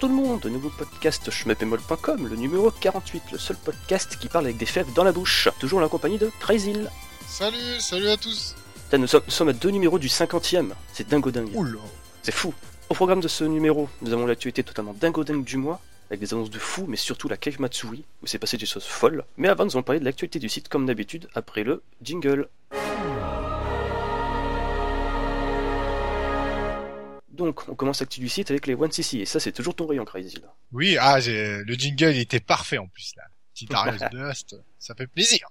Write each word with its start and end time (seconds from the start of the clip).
Tout 0.00 0.08
le 0.08 0.14
monde, 0.14 0.46
nouveau 0.46 0.70
podcast 0.70 1.30
schmepemol.com, 1.30 2.26
le 2.26 2.34
numéro 2.34 2.70
48, 2.70 3.32
le 3.32 3.38
seul 3.38 3.58
podcast 3.58 4.16
qui 4.18 4.28
parle 4.28 4.46
avec 4.46 4.56
des 4.56 4.64
fèves 4.64 4.90
dans 4.94 5.04
la 5.04 5.12
bouche. 5.12 5.50
Toujours 5.58 5.78
en 5.78 5.82
la 5.82 5.88
compagnie 5.88 6.16
de 6.16 6.30
Crazy. 6.40 6.72
Salut, 7.28 7.58
salut 7.80 8.08
à 8.08 8.16
tous. 8.16 8.56
Putain, 8.84 8.96
nous, 8.96 9.06
sommes, 9.06 9.24
nous 9.26 9.30
sommes 9.30 9.50
à 9.50 9.52
deux 9.52 9.68
numéros 9.68 9.98
du 9.98 10.08
50e, 10.08 10.70
c'est 10.94 11.06
dingo 11.06 11.30
dingue. 11.30 11.54
Oula. 11.54 11.80
C'est 12.22 12.32
fou. 12.32 12.54
Au 12.88 12.94
programme 12.94 13.20
de 13.20 13.28
ce 13.28 13.44
numéro, 13.44 13.90
nous 14.00 14.14
avons 14.14 14.24
l'actualité 14.24 14.64
totalement 14.64 14.94
dingo 14.98 15.22
dingue 15.22 15.44
du 15.44 15.58
mois, 15.58 15.82
avec 16.08 16.18
des 16.18 16.32
annonces 16.32 16.48
de 16.48 16.58
fou, 16.58 16.86
mais 16.88 16.96
surtout 16.96 17.28
la 17.28 17.36
Cave 17.36 17.60
Matsuri, 17.60 18.02
où 18.22 18.26
c'est 18.26 18.38
passé 18.38 18.56
des 18.56 18.64
choses 18.64 18.86
folles. 18.86 19.22
Mais 19.36 19.48
avant, 19.48 19.66
nous 19.66 19.72
allons 19.72 19.82
parler 19.82 20.00
de 20.00 20.06
l'actualité 20.06 20.38
du 20.38 20.48
site 20.48 20.70
comme 20.70 20.86
d'habitude, 20.86 21.28
après 21.34 21.62
le 21.62 21.82
jingle. 22.00 22.48
Donc, 27.46 27.68
on 27.68 27.74
commence 27.74 28.00
l'actu 28.00 28.20
du 28.20 28.28
site 28.28 28.50
avec 28.50 28.66
les 28.66 28.74
1cc, 28.74 29.20
et 29.20 29.26
ça, 29.26 29.40
c'est 29.40 29.52
toujours 29.52 29.74
ton 29.74 29.86
rayon, 29.86 30.04
Crazy. 30.04 30.38
Oui, 30.72 30.96
ah, 30.98 31.18
le 31.20 31.74
jingle 31.74 32.14
il 32.14 32.20
était 32.20 32.40
parfait 32.40 32.78
en 32.78 32.88
plus 32.88 33.12
là. 33.16 33.24
Petit 33.54 33.66
Dust, 34.12 34.56
ça 34.78 34.94
fait 34.94 35.06
plaisir. 35.06 35.46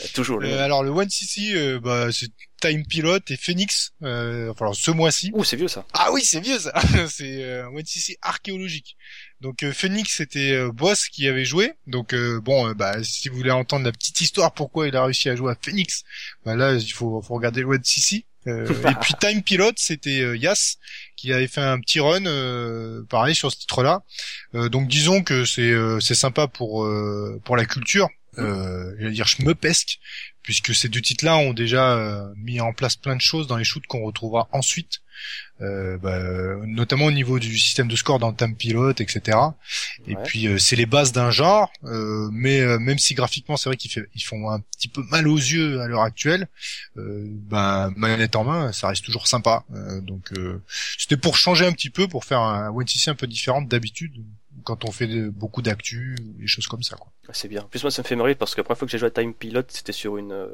Bah, 0.00 0.06
toujours 0.14 0.38
le. 0.38 0.48
Euh, 0.48 0.64
alors 0.64 0.82
le 0.82 0.90
One 0.90 1.10
CC, 1.10 1.54
euh, 1.54 1.80
bah, 1.80 2.10
c'est 2.12 2.30
Time 2.60 2.86
Pilot 2.86 3.18
et 3.28 3.36
Phoenix. 3.36 3.92
Euh, 4.02 4.50
enfin 4.50 4.72
ce 4.72 4.90
mois-ci. 4.90 5.30
Ouh, 5.34 5.44
c'est 5.44 5.56
vieux 5.56 5.68
ça. 5.68 5.84
Ah 5.92 6.10
oui, 6.12 6.22
c'est 6.22 6.40
vieux 6.40 6.58
ça. 6.58 6.72
c'est 7.08 7.42
euh, 7.42 7.68
One 7.68 7.84
CC 7.84 8.16
archéologique. 8.22 8.96
Donc 9.40 9.62
euh, 9.62 9.72
Phoenix 9.72 10.16
c'était 10.16 10.52
euh, 10.52 10.72
Boss 10.72 11.08
qui 11.08 11.26
avait 11.26 11.44
joué. 11.44 11.72
Donc 11.86 12.14
euh, 12.14 12.40
bon, 12.40 12.72
bah 12.72 13.02
si 13.02 13.28
vous 13.28 13.36
voulez 13.36 13.50
entendre 13.50 13.84
la 13.84 13.92
petite 13.92 14.20
histoire 14.20 14.52
pourquoi 14.54 14.88
il 14.88 14.96
a 14.96 15.04
réussi 15.04 15.28
à 15.28 15.36
jouer 15.36 15.52
à 15.52 15.56
Phoenix, 15.60 16.04
bah 16.44 16.56
là 16.56 16.74
il 16.74 16.92
faut, 16.92 17.20
faut 17.22 17.34
regarder 17.34 17.60
le 17.60 17.66
One 17.66 17.84
CC. 17.84 18.24
Euh, 18.46 18.66
et 18.90 18.94
puis 19.00 19.14
Time 19.20 19.42
Pilot, 19.42 19.72
c'était 19.76 20.20
euh, 20.20 20.36
Yas 20.36 20.76
qui 21.16 21.32
avait 21.32 21.46
fait 21.46 21.60
un 21.60 21.78
petit 21.78 22.00
run, 22.00 22.26
euh, 22.26 23.04
pareil 23.08 23.34
sur 23.34 23.52
ce 23.52 23.58
titre-là. 23.58 24.02
Euh, 24.54 24.68
donc 24.68 24.88
disons 24.88 25.22
que 25.22 25.44
c'est 25.44 25.70
euh, 25.70 26.00
c'est 26.00 26.14
sympa 26.14 26.48
pour 26.48 26.84
euh, 26.84 27.40
pour 27.44 27.56
la 27.56 27.64
culture, 27.64 28.08
euh, 28.38 28.94
j'allais 28.98 29.12
dire 29.12 29.28
schmeupesque, 29.28 29.98
puisque 30.42 30.74
ces 30.74 30.88
deux 30.88 31.00
titres-là 31.00 31.36
ont 31.36 31.52
déjà 31.52 31.96
euh, 31.96 32.32
mis 32.36 32.60
en 32.60 32.72
place 32.72 32.96
plein 32.96 33.14
de 33.16 33.20
choses 33.20 33.46
dans 33.46 33.56
les 33.56 33.64
shoots 33.64 33.86
qu'on 33.86 34.02
retrouvera 34.02 34.48
ensuite, 34.52 35.00
euh, 35.60 35.98
bah, 35.98 36.18
notamment 36.66 37.04
au 37.04 37.12
niveau 37.12 37.38
du 37.38 37.56
système 37.56 37.86
de 37.86 37.94
score 37.94 38.18
dans 38.18 38.30
le 38.30 38.36
Time 38.36 38.56
Pilot, 38.56 38.94
etc. 38.98 39.38
Et 40.08 40.14
puis 40.24 40.48
euh, 40.48 40.58
c'est 40.58 40.74
les 40.74 40.86
bases 40.86 41.12
d'un 41.12 41.30
genre, 41.30 41.70
euh, 41.84 42.28
mais 42.32 42.60
euh, 42.60 42.78
même 42.80 42.98
si 42.98 43.14
graphiquement 43.14 43.56
c'est 43.56 43.68
vrai 43.68 43.76
qu'ils 43.76 43.90
fait- 43.92 44.08
ils 44.14 44.22
font 44.22 44.50
un 44.50 44.60
petit 44.60 44.88
peu 44.88 45.02
mal 45.10 45.28
aux 45.28 45.36
yeux 45.36 45.80
à 45.80 45.86
l'heure 45.86 46.02
actuelle, 46.02 46.48
euh, 46.96 47.24
ben 47.28 47.92
manette 47.96 48.34
en 48.34 48.42
main, 48.44 48.72
ça 48.72 48.88
reste 48.88 49.04
toujours 49.04 49.28
sympa. 49.28 49.64
Euh, 49.74 50.00
donc 50.00 50.32
euh, 50.32 50.60
c'était 50.98 51.16
pour 51.16 51.36
changer 51.36 51.66
un 51.66 51.72
petit 51.72 51.90
peu, 51.90 52.08
pour 52.08 52.24
faire 52.24 52.40
un 52.40 52.70
One 52.70 52.86
un 53.06 53.14
peu 53.14 53.26
différent 53.28 53.62
d'habitude 53.62 54.12
quand 54.64 54.84
on 54.84 54.92
fait 54.92 55.06
de- 55.06 55.28
beaucoup 55.28 55.62
d'actu, 55.62 56.14
des 56.20 56.46
choses 56.46 56.66
comme 56.66 56.82
ça. 56.82 56.96
Quoi. 56.96 57.10
C'est 57.32 57.48
bien. 57.48 57.62
En 57.62 57.66
plus, 57.68 57.82
moi, 57.82 57.90
ça 57.90 58.02
me 58.02 58.06
fait 58.06 58.16
marrer 58.16 58.34
parce 58.34 58.54
que 58.54 58.60
la 58.60 58.64
première 58.64 58.78
fois 58.78 58.86
que 58.86 58.92
j'ai 58.92 58.98
joué 58.98 59.06
à 59.08 59.10
Time 59.10 59.32
Pilot, 59.34 59.62
c'était 59.68 59.92
sur 59.92 60.16
une, 60.18 60.32
euh, 60.32 60.46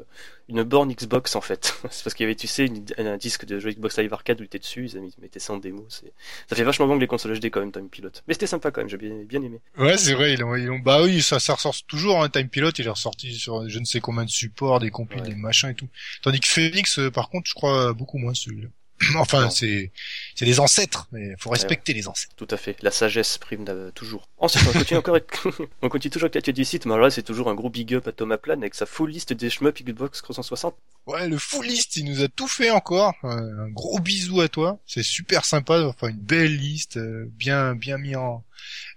une 0.47 0.63
borne 0.63 0.91
Xbox 0.93 1.35
en 1.35 1.41
fait. 1.41 1.73
c'est 1.91 2.03
parce 2.03 2.13
qu'il 2.13 2.23
y 2.23 2.27
avait, 2.27 2.35
tu 2.35 2.47
sais, 2.47 2.65
une- 2.65 2.85
un 2.97 3.17
disque 3.17 3.45
de 3.45 3.59
jeu 3.59 3.71
Xbox 3.71 3.97
Live 3.99 4.13
Arcade 4.13 4.39
où 4.39 4.43
il 4.43 4.45
était 4.45 4.59
dessus, 4.59 4.89
ils 4.89 5.11
mettaient 5.21 5.39
ça 5.39 5.53
en 5.53 5.57
démo. 5.57 5.85
Ça 5.89 6.55
fait 6.55 6.63
vachement 6.63 6.87
bon 6.87 6.95
que 6.95 7.01
les 7.01 7.07
consoles 7.07 7.37
HD 7.39 7.45
quand 7.51 7.59
même, 7.59 7.71
Time 7.71 7.89
Pilot. 7.89 8.11
Mais 8.27 8.33
c'était 8.33 8.47
sympa 8.47 8.71
quand 8.71 8.81
même, 8.81 8.89
j'ai 8.89 8.97
bien, 8.97 9.13
bien 9.25 9.41
aimé. 9.41 9.59
Ouais, 9.77 9.97
c'est 9.97 10.13
vrai. 10.13 10.33
Ils 10.33 10.43
ont, 10.43 10.55
ils 10.55 10.69
ont- 10.71 10.79
bah 10.79 11.03
oui, 11.03 11.21
ça, 11.21 11.39
ça 11.39 11.53
ressort 11.55 11.75
toujours. 11.87 12.23
Hein, 12.23 12.29
Time 12.29 12.49
Pilot, 12.49 12.71
il 12.79 12.85
est 12.87 12.89
ressorti 12.89 13.33
sur 13.35 13.67
je 13.69 13.79
ne 13.79 13.85
sais 13.85 13.99
combien 13.99 14.25
de 14.25 14.29
supports, 14.29 14.79
des 14.79 14.89
compiles, 14.91 15.21
Ouais. 15.21 15.29
des 15.29 15.35
machins 15.35 15.69
et 15.69 15.75
tout. 15.75 15.87
Tandis 16.21 16.39
que 16.39 16.47
Phoenix, 16.47 16.99
euh, 16.99 17.11
par 17.11 17.29
contre, 17.29 17.49
je 17.49 17.53
crois 17.55 17.93
beaucoup 17.93 18.17
moins 18.17 18.33
celui-là. 18.33 18.69
enfin, 19.15 19.49
c'est 19.49 19.91
c'est 20.35 20.45
des 20.45 20.59
ancêtres, 20.59 21.07
mais 21.11 21.35
faut 21.37 21.49
respecter 21.49 21.93
les 21.93 22.07
ancêtres. 22.07 22.33
Tout 22.35 22.47
à 22.49 22.57
fait. 22.57 22.81
La 22.81 22.91
sagesse 22.91 23.37
prime 23.37 23.65
euh, 23.67 23.91
toujours. 23.91 24.29
Ensuite, 24.37 24.65
on 24.69 24.71
continue 24.71 24.99
encore 24.99 25.15
avec... 25.15 25.27
on 25.81 25.89
continue 25.89 26.11
toujours 26.11 26.25
avec 26.27 26.35
l'actualité 26.35 26.61
du 26.61 26.65
site, 26.65 26.85
mais 26.85 26.93
alors 26.93 27.05
là, 27.05 27.11
c'est 27.11 27.23
toujours 27.23 27.49
un 27.49 27.55
gros 27.55 27.69
big 27.69 27.93
up 27.93 28.07
à 28.07 28.11
Thomas 28.11 28.37
Plan 28.37 28.57
avec 28.57 28.75
sa 28.75 28.85
full 28.85 29.09
liste 29.11 29.33
des 29.33 29.49
shmups 29.49 29.83
Xbox 29.83 30.21
360. 30.21 30.75
Ouais, 31.07 31.27
le 31.27 31.37
full 31.37 31.65
list, 31.65 31.97
il 31.97 32.05
nous 32.05 32.21
a 32.21 32.27
tout 32.27 32.47
fait 32.47 32.69
encore. 32.69 33.13
Euh, 33.23 33.65
un 33.65 33.69
gros 33.69 33.99
bisou 33.99 34.41
à 34.41 34.47
toi. 34.47 34.79
C'est 34.85 35.03
super 35.03 35.43
sympa. 35.43 35.81
Enfin, 35.83 36.09
une 36.09 36.17
belle 36.17 36.55
liste, 36.55 36.97
euh, 36.97 37.25
bien 37.33 37.75
bien 37.75 37.97
mis 37.97 38.15
en, 38.15 38.43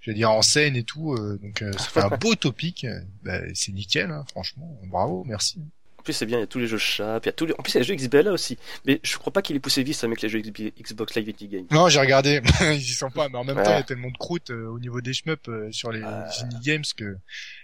je 0.01 0.11
veux 0.11 0.15
dire 0.15 0.31
en 0.31 0.43
scène 0.43 0.77
et 0.77 0.85
tout. 0.85 1.15
euh, 1.15 1.39
donc, 1.43 1.65
ça 1.79 1.85
fait 1.89 2.01
un 2.03 2.09
beau 2.21 2.35
topic. 2.35 2.87
Bah, 3.23 3.41
c'est 3.55 3.73
nickel, 3.73 4.11
hein, 4.11 4.25
franchement. 4.31 4.79
Bravo, 4.85 5.25
merci. 5.27 5.59
En 6.03 6.05
plus, 6.05 6.15
c'est 6.15 6.27
bien, 6.27 6.39
il 6.39 6.41
y 6.41 6.43
a 6.43 6.49
tous 6.49 6.59
les 6.59 6.67
jeux 6.67 6.79
Sharp, 6.79 7.25
il 7.25 7.27
y 7.27 7.29
a 7.29 7.33
tous 7.33 7.47
les... 7.47 7.53
En 7.57 7.63
plus, 7.63 7.71
il 7.71 7.75
y 7.75 7.77
a 7.77 7.81
les 7.83 7.87
jeux 7.87 7.95
XBLA 7.95 8.33
aussi. 8.33 8.59
Mais 8.87 8.99
je 9.05 9.17
crois 9.19 9.33
pas 9.33 9.41
qu'il 9.41 9.55
ait 9.55 9.61
poussé 9.61 9.85
vite 9.85 10.03
avec 10.03 10.21
les 10.21 10.29
jeux 10.29 10.41
XB- 10.41 10.73
Xbox 10.83 11.15
Live 11.15 11.29
Indie 11.29 11.47
Game. 11.47 11.67
Non, 11.71 11.89
j'ai 11.89 12.01
regardé, 12.01 12.41
ils 12.61 12.73
y 12.81 12.83
sont 12.93 13.13
pas, 13.13 13.29
mais 13.29 13.39
en 13.39 13.45
même 13.45 13.57
Ouais. 13.57 13.63
temps, 13.63 13.71
il 13.71 13.77
y 13.77 13.79
a 13.79 13.83
tellement 13.85 14.11
de 14.11 14.17
croûte 14.19 14.51
euh, 14.51 14.67
au 14.67 14.81
niveau 14.81 15.01
des 15.01 15.13
shmups 15.13 15.49
euh, 15.49 15.71
sur 15.71 15.93
les 15.93 16.03
Euh. 16.03 16.25
indie 16.43 16.59
games 16.71 16.83
que 16.97 17.17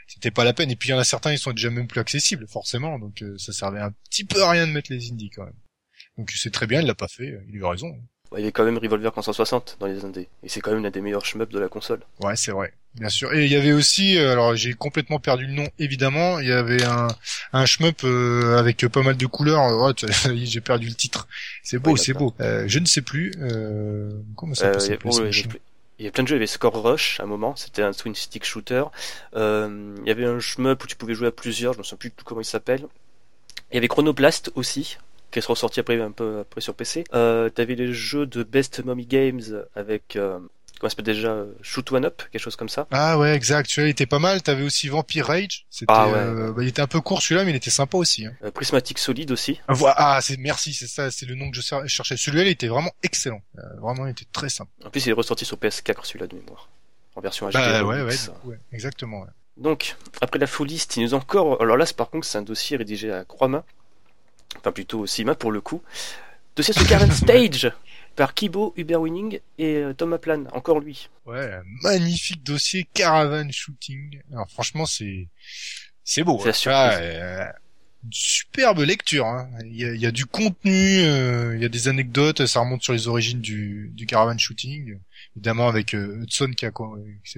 c'était 0.07 0.31
pas 0.31 0.45
la 0.45 0.53
peine. 0.53 0.71
Et 0.71 0.77
puis 0.77 0.91
il 0.91 0.93
y 0.93 0.95
en 0.95 0.99
a 0.99 1.05
certains, 1.05 1.33
ils 1.33 1.39
sont 1.39 1.51
déjà 1.51 1.69
même 1.71 1.89
plus 1.89 1.99
accessibles, 1.99 2.47
forcément, 2.47 3.01
donc 3.01 3.23
euh, 3.23 3.37
ça 3.39 3.53
servait 3.53 3.81
un 3.81 3.91
petit 4.09 4.25
peu 4.25 4.41
à 4.45 4.51
rien 4.51 4.69
de 4.69 4.73
mettre 4.73 4.93
les 4.93 5.11
indies 5.11 5.31
quand 5.31 5.45
même. 5.45 5.57
Donc 6.17 6.31
c'est 6.31 6.53
très 6.53 6.69
bien, 6.69 6.81
il 6.81 6.87
l'a 6.87 6.95
pas 6.95 7.09
fait, 7.09 7.27
il 7.49 7.57
a 7.57 7.59
eu 7.59 7.65
raison. 7.65 7.93
Il 8.37 8.41
y 8.41 8.43
avait 8.43 8.53
quand 8.53 8.65
même 8.65 8.79
Revolver 8.79 9.11
160 9.15 9.79
dans 9.81 9.87
les 9.87 10.05
indés. 10.05 10.29
Et 10.43 10.49
c'est 10.49 10.61
quand 10.61 10.71
même 10.73 10.83
l'un 10.83 10.91
des 10.91 11.01
meilleurs 11.01 11.25
shmups 11.25 11.51
de 11.53 11.59
la 11.59 11.69
console. 11.69 12.01
Ouais, 12.21 12.37
c'est 12.37 12.53
vrai, 12.53 12.73
bien 12.95 13.09
sûr. 13.09 13.33
Et 13.33 13.45
il 13.47 13.51
y 13.51 13.57
avait 13.57 13.73
aussi, 13.73 14.19
euh, 14.19 14.33
alors 14.33 14.55
j'ai 14.55 14.75
complètement 14.75 15.19
perdu 15.19 15.47
le 15.47 15.53
nom, 15.53 15.67
évidemment, 15.79 16.39
il 16.39 16.49
y 16.49 16.53
avait 16.53 16.85
un, 16.85 17.09
un 17.55 17.65
shmup 17.67 18.05
euh, 18.05 18.59
avec 18.59 18.87
pas 18.89 19.03
mal 19.03 19.17
de 19.17 19.27
couleurs. 19.27 19.63
Oh, 19.73 19.91
est, 19.91 20.37
j'ai 20.47 20.61
perdu 20.61 20.89
le 20.89 20.95
titre. 20.95 21.27
C'est 21.63 21.79
beau, 21.79 21.93
Ouais, 21.93 21.99
c'est 21.99 22.13
beau. 22.13 22.35
Euh, 22.41 22.65
je 22.67 22.79
ne 22.79 22.87
sais 22.87 23.03
plus. 23.03 23.33
Euh, 23.41 24.11
comment 24.37 24.55
ça 24.55 24.67
Euh, 24.67 24.73
peut 24.75 24.81
il 26.01 26.05
y 26.05 26.09
a- 26.09 26.13
plein 26.13 26.23
de 26.23 26.29
jeux, 26.29 26.35
il 26.37 26.39
y 26.39 26.43
avait 26.43 26.47
Score 26.47 26.81
Rush 26.81 27.19
à 27.19 27.25
un 27.25 27.27
moment, 27.27 27.57
c'était 27.57 27.83
un 27.83 27.91
twin 27.93 28.15
stick 28.15 28.45
shooter. 28.45 28.85
Euh, 29.35 29.97
il 30.03 30.07
y 30.07 30.13
avait 30.13 30.27
un 30.27 30.39
shmup 30.39 30.85
où 30.85 30.87
tu 30.87 30.95
pouvais 30.95 31.15
jouer 31.15 31.27
à 31.29 31.33
plusieurs, 31.33 31.73
je 31.73 31.79
me 31.79 31.83
souviens 31.83 31.99
plus 31.99 32.13
comment 32.25 32.41
il 32.41 32.45
s'appelle. 32.45 32.87
Il 33.73 33.75
y 33.75 33.79
avait 33.79 33.89
Chronoblast 33.89 34.53
aussi, 34.55 34.97
qui 35.31 35.39
est 35.39 35.45
ressorti 35.47 35.81
après 35.81 36.01
un 36.01 36.11
peu 36.13 36.41
après 36.41 36.61
sur 36.61 36.75
PC. 36.75 37.05
Euh, 37.15 37.49
T'avais 37.51 37.75
les 37.75 37.93
jeux 37.93 38.27
de 38.27 38.43
Best 38.43 38.85
Mommy 38.85 39.07
Games 39.07 39.43
avec 39.75 40.17
euh, 40.17 40.39
comment 40.79 40.89
ça 40.89 40.91
s'appelle 40.91 41.05
déjà 41.15 41.45
Shoot 41.63 41.91
One 41.93 42.05
Up, 42.05 42.23
quelque 42.33 42.41
chose 42.41 42.57
comme 42.57 42.69
ça. 42.69 42.87
Ah 42.91 43.19
ouais, 43.19 43.35
exact. 43.35 43.69
Celui-là 43.69 43.89
il 43.89 43.91
était 43.91 44.07
pas 44.07 44.19
mal. 44.19 44.43
T'avais 44.43 44.63
aussi 44.63 44.89
Vampire 44.89 45.27
Rage. 45.27 45.67
C'était, 45.71 45.93
Ah 45.95 46.09
ouais. 46.09 46.15
euh, 46.19 46.53
bah, 46.53 46.63
il 46.63 46.69
était 46.69 46.81
un 46.83 46.87
peu 46.87 47.01
court 47.01 47.21
celui-là, 47.21 47.45
mais 47.45 47.51
il 47.51 47.57
était 47.57 47.71
sympa 47.71 47.97
aussi. 47.99 48.27
Hein. 48.27 48.33
Euh, 48.45 48.51
Prismatic 48.51 48.99
Solid 48.99 49.31
aussi. 49.33 49.61
Ah, 49.69 49.75
Ah, 49.97 50.21
c'est 50.23 50.37
merci, 50.39 50.73
c'est 50.73 50.87
ça, 50.87 51.11
c'est 51.11 51.27
le 51.27 51.35
nom 51.35 51.51
que 51.51 51.57
je 51.57 51.63
cher- 51.63 51.87
cherchais. 51.89 52.17
Celui-là, 52.17 52.45
il 52.45 52.49
était 52.51 52.69
vraiment 52.69 52.93
excellent. 53.03 53.43
Euh, 53.59 53.63
vraiment, 53.81 54.07
il 54.07 54.11
était 54.13 54.27
très 54.33 54.49
sympa. 54.49 54.71
En 54.85 54.91
plus, 54.91 55.05
il 55.07 55.11
est 55.11 55.13
ressorti 55.15 55.45
sur 55.45 55.57
PS4 55.59 56.05
celui-là 56.05 56.27
de 56.29 56.37
mémoire, 56.37 56.69
en 57.17 57.21
version 57.21 57.49
HD. 57.49 57.53
Bah 57.55 57.83
ouais, 57.85 58.03
ouais, 58.03 58.15
coup, 58.43 58.51
ouais, 58.51 58.59
exactement. 58.73 59.21
ouais. 59.23 59.29
Donc, 59.57 59.97
après 60.21 60.39
la 60.39 60.47
full 60.47 60.69
list, 60.69 60.97
nous 60.99 61.15
encore. 61.15 61.61
Alors 61.61 61.77
là, 61.77 61.85
c'est- 61.85 61.97
par 61.97 62.09
contre, 62.11 62.25
c'est 62.27 62.39
un 62.39 62.43
dossier 62.43 62.77
rédigé 62.77 63.11
à 63.11 63.25
trois 63.25 63.49
mains. 63.49 63.65
Enfin, 64.57 64.73
plutôt 64.73 65.07
six 65.07 65.25
mains 65.25 65.35
pour 65.35 65.53
le 65.53 65.61
coup. 65.61 65.83
Dossier 66.57 66.75
sur 66.75 66.87
Karen 66.87 67.11
Stage 67.13 67.73
par 68.17 68.35
Kibo, 68.35 68.75
Uber 68.77 68.97
Winning 68.97 69.41
et 69.59 69.77
euh, 69.77 69.93
Thomas 69.93 70.19
Plan. 70.19 70.45
Encore 70.53 70.81
lui. 70.81 71.09
Ouais, 71.27 71.51
magnifique 71.83 72.43
dossier 72.43 72.89
Caravan 72.93 73.49
Shooting. 73.51 74.21
Alors 74.33 74.51
franchement, 74.51 74.87
c'est 74.87 75.29
c'est 76.03 76.25
beau. 76.25 76.41
C'est 76.53 76.71
hein. 76.71 76.91
euh, 77.01 77.45
une 78.03 78.13
superbe 78.13 78.81
lecture. 78.81 79.27
Hein. 79.27 79.51
Il, 79.65 79.77
y 79.77 79.85
a, 79.85 79.95
il 79.95 80.01
y 80.01 80.07
a 80.07 80.11
du 80.11 80.27
contenu, 80.27 81.01
euh, 81.01 81.55
il 81.55 81.63
y 81.63 81.65
a 81.65 81.69
des 81.69 81.89
anecdotes. 81.89 82.47
Ça 82.47 82.61
remonte 82.61 82.83
sur 82.83 82.93
les 82.93 83.09
origines 83.09 83.41
du, 83.41 83.91
du 83.93 84.07
Caravan 84.07 84.39
Shooting, 84.39 84.99
évidemment 85.37 85.69
avec 85.69 85.95
euh, 85.95 86.23
Hudson 86.23 86.53
qui 86.57 86.67
a 86.67 86.73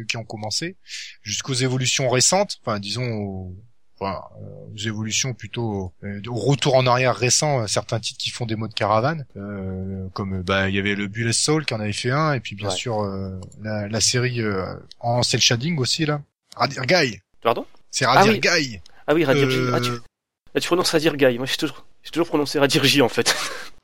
qui 0.09 0.17
ont 0.17 0.25
commencé, 0.25 0.77
jusqu'aux 1.23 1.55
évolutions 1.55 2.09
récentes. 2.09 2.59
Enfin, 2.63 2.79
disons 2.79 3.13
aux, 3.13 3.57
enfin, 4.01 4.21
euh, 4.43 4.75
aux 4.75 4.79
évolutions 4.79 5.35
plutôt 5.35 5.93
euh, 6.03 6.21
au 6.29 6.35
retour 6.35 6.75
en 6.77 6.87
arrière 6.87 7.15
récent. 7.15 7.61
euh, 7.63 7.67
Certains 7.67 8.01
titres 8.01 8.19
qui 8.19 8.31
font 8.31 8.47
des 8.47 8.57
modes 8.57 8.75
caravane, 8.75 9.27
euh, 9.37 10.09
comme 10.15 10.39
euh, 10.41 10.43
bah 10.43 10.69
il 10.69 10.75
y 10.75 10.79
avait 10.79 10.95
le 10.95 11.07
Bullet 11.07 11.33
Soul 11.33 11.65
qui 11.67 11.75
en 11.75 11.81
avait 11.81 11.93
fait 11.93 12.11
un, 12.11 12.33
et 12.33 12.41
puis 12.41 12.57
bien 12.57 12.69
Ouais. 12.69 12.75
sûr 12.75 13.01
euh, 13.03 13.39
la, 13.63 13.87
la 13.89 14.01
série 14.01 14.41
euh, 14.41 14.65
en 15.01 15.23
cel 15.23 15.41
shading 15.41 15.79
aussi 15.79 16.07
là. 16.07 16.23
Radir 16.57 16.85
Guy. 16.87 17.21
Pardon? 17.43 17.65
C'est 17.91 18.07
Radir 18.07 18.33
oui. 18.33 18.41
Guy. 18.41 18.81
Ah 19.07 19.15
oui, 19.15 19.25
Radir. 19.25 19.49
Euh, 19.49 19.73
Ah, 19.75 19.81
tu... 19.81 19.91
ah, 20.55 20.61
tu 20.61 20.67
prononces 20.67 20.91
Radir 20.91 21.17
Guy. 21.17 21.37
Moi, 21.39 21.47
j'ai 21.47 21.57
toujours... 21.57 21.85
j'ai 22.03 22.11
toujours 22.11 22.29
prononcé 22.29 22.59
Radir 22.59 22.83
J 22.85 23.03
en 23.03 23.09
fait. 23.09 23.35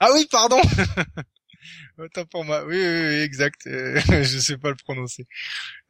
Ah 0.00 0.08
oui, 0.14 0.26
pardon. 0.30 0.60
Pour 2.30 2.44
moi. 2.44 2.64
Oui, 2.66 2.76
oui, 2.76 3.06
oui, 3.08 3.14
exact. 3.22 3.66
Euh, 3.66 4.00
je 4.22 4.38
sais 4.38 4.56
pas 4.58 4.70
le 4.70 4.76
prononcer. 4.76 5.26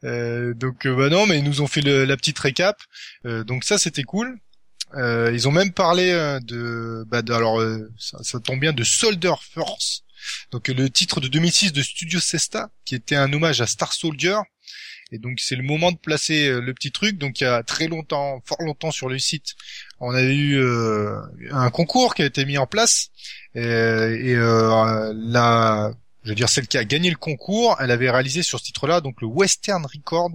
Euh, 0.04 0.54
donc, 0.54 0.86
euh, 0.86 0.94
bah 0.96 1.08
non, 1.08 1.26
mais 1.26 1.38
ils 1.38 1.44
nous 1.44 1.60
ont 1.60 1.66
fait 1.66 1.82
le- 1.82 2.04
la 2.04 2.16
petite 2.16 2.38
récap. 2.38 2.78
Euh, 3.26 3.44
donc 3.44 3.64
ça, 3.64 3.78
c'était 3.78 4.04
cool. 4.04 4.38
Euh, 4.94 5.30
ils 5.34 5.48
ont 5.48 5.52
même 5.52 5.72
parlé 5.72 6.12
de, 6.44 7.04
bah, 7.08 7.22
alors 7.34 7.60
ça, 7.98 8.18
ça 8.22 8.40
tombe 8.40 8.60
bien, 8.60 8.72
de 8.72 8.84
Soldier 8.84 9.34
Force. 9.52 10.02
Donc 10.52 10.68
le 10.68 10.88
titre 10.90 11.20
de 11.20 11.28
2006 11.28 11.72
de 11.72 11.82
Studio 11.82 12.20
Sesta, 12.20 12.70
qui 12.84 12.94
était 12.94 13.16
un 13.16 13.32
hommage 13.32 13.60
à 13.60 13.66
Star 13.66 13.92
Soldier. 13.92 14.36
Et 15.12 15.18
donc 15.18 15.38
c'est 15.38 15.54
le 15.54 15.62
moment 15.62 15.92
de 15.92 15.96
placer 15.96 16.48
euh, 16.48 16.60
le 16.60 16.74
petit 16.74 16.90
truc. 16.90 17.18
Donc 17.18 17.40
il 17.40 17.44
y 17.44 17.46
a 17.46 17.62
très 17.62 17.86
longtemps, 17.86 18.42
fort 18.44 18.62
longtemps 18.62 18.90
sur 18.90 19.08
le 19.08 19.18
site, 19.18 19.54
on 20.00 20.10
avait 20.10 20.34
eu 20.34 20.56
euh, 20.58 21.20
un 21.52 21.70
concours 21.70 22.14
qui 22.14 22.22
a 22.22 22.26
été 22.26 22.44
mis 22.44 22.58
en 22.58 22.66
place. 22.66 23.10
Et 23.54 23.60
euh, 23.60 25.12
je 26.24 26.28
veux 26.28 26.34
dire 26.34 26.48
celle 26.48 26.66
qui 26.66 26.76
a 26.76 26.84
gagné 26.84 27.10
le 27.10 27.16
concours, 27.16 27.76
elle 27.80 27.90
avait 27.90 28.10
réalisé 28.10 28.42
sur 28.42 28.58
ce 28.58 28.64
titre-là 28.64 29.00
donc 29.00 29.20
le 29.20 29.28
Western 29.28 29.84
Record. 29.86 30.30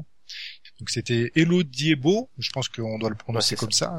Donc 0.82 0.90
c'était 0.90 1.32
Elo 1.36 1.62
Diebo, 1.62 2.28
je 2.40 2.50
pense 2.50 2.68
qu'on 2.68 2.98
doit 2.98 3.12
le 3.12 3.16
prononcer 3.16 3.54
Ouais, 3.54 3.60
comme 3.60 3.72
ça. 3.72 3.96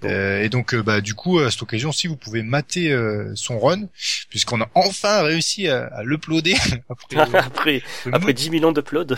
Bon. 0.00 0.08
Euh, 0.08 0.42
et 0.42 0.48
donc 0.48 0.72
euh, 0.72 0.82
bah 0.82 1.02
du 1.02 1.12
coup 1.12 1.40
à 1.40 1.50
cette 1.50 1.60
occasion 1.60 1.90
aussi 1.90 2.06
vous 2.06 2.16
pouvez 2.16 2.42
mater 2.42 2.90
euh, 2.90 3.32
son 3.34 3.58
run 3.58 3.82
puisqu'on 4.30 4.62
a 4.62 4.70
enfin 4.72 5.20
réussi 5.20 5.68
à, 5.68 5.88
à 5.88 6.04
l'uploader 6.04 6.54
après 6.88 7.18
euh, 7.18 7.26
après, 7.34 7.82
après 8.10 8.32
10 8.32 8.48
000 8.48 8.64
ans 8.64 8.72
d'upload. 8.72 9.14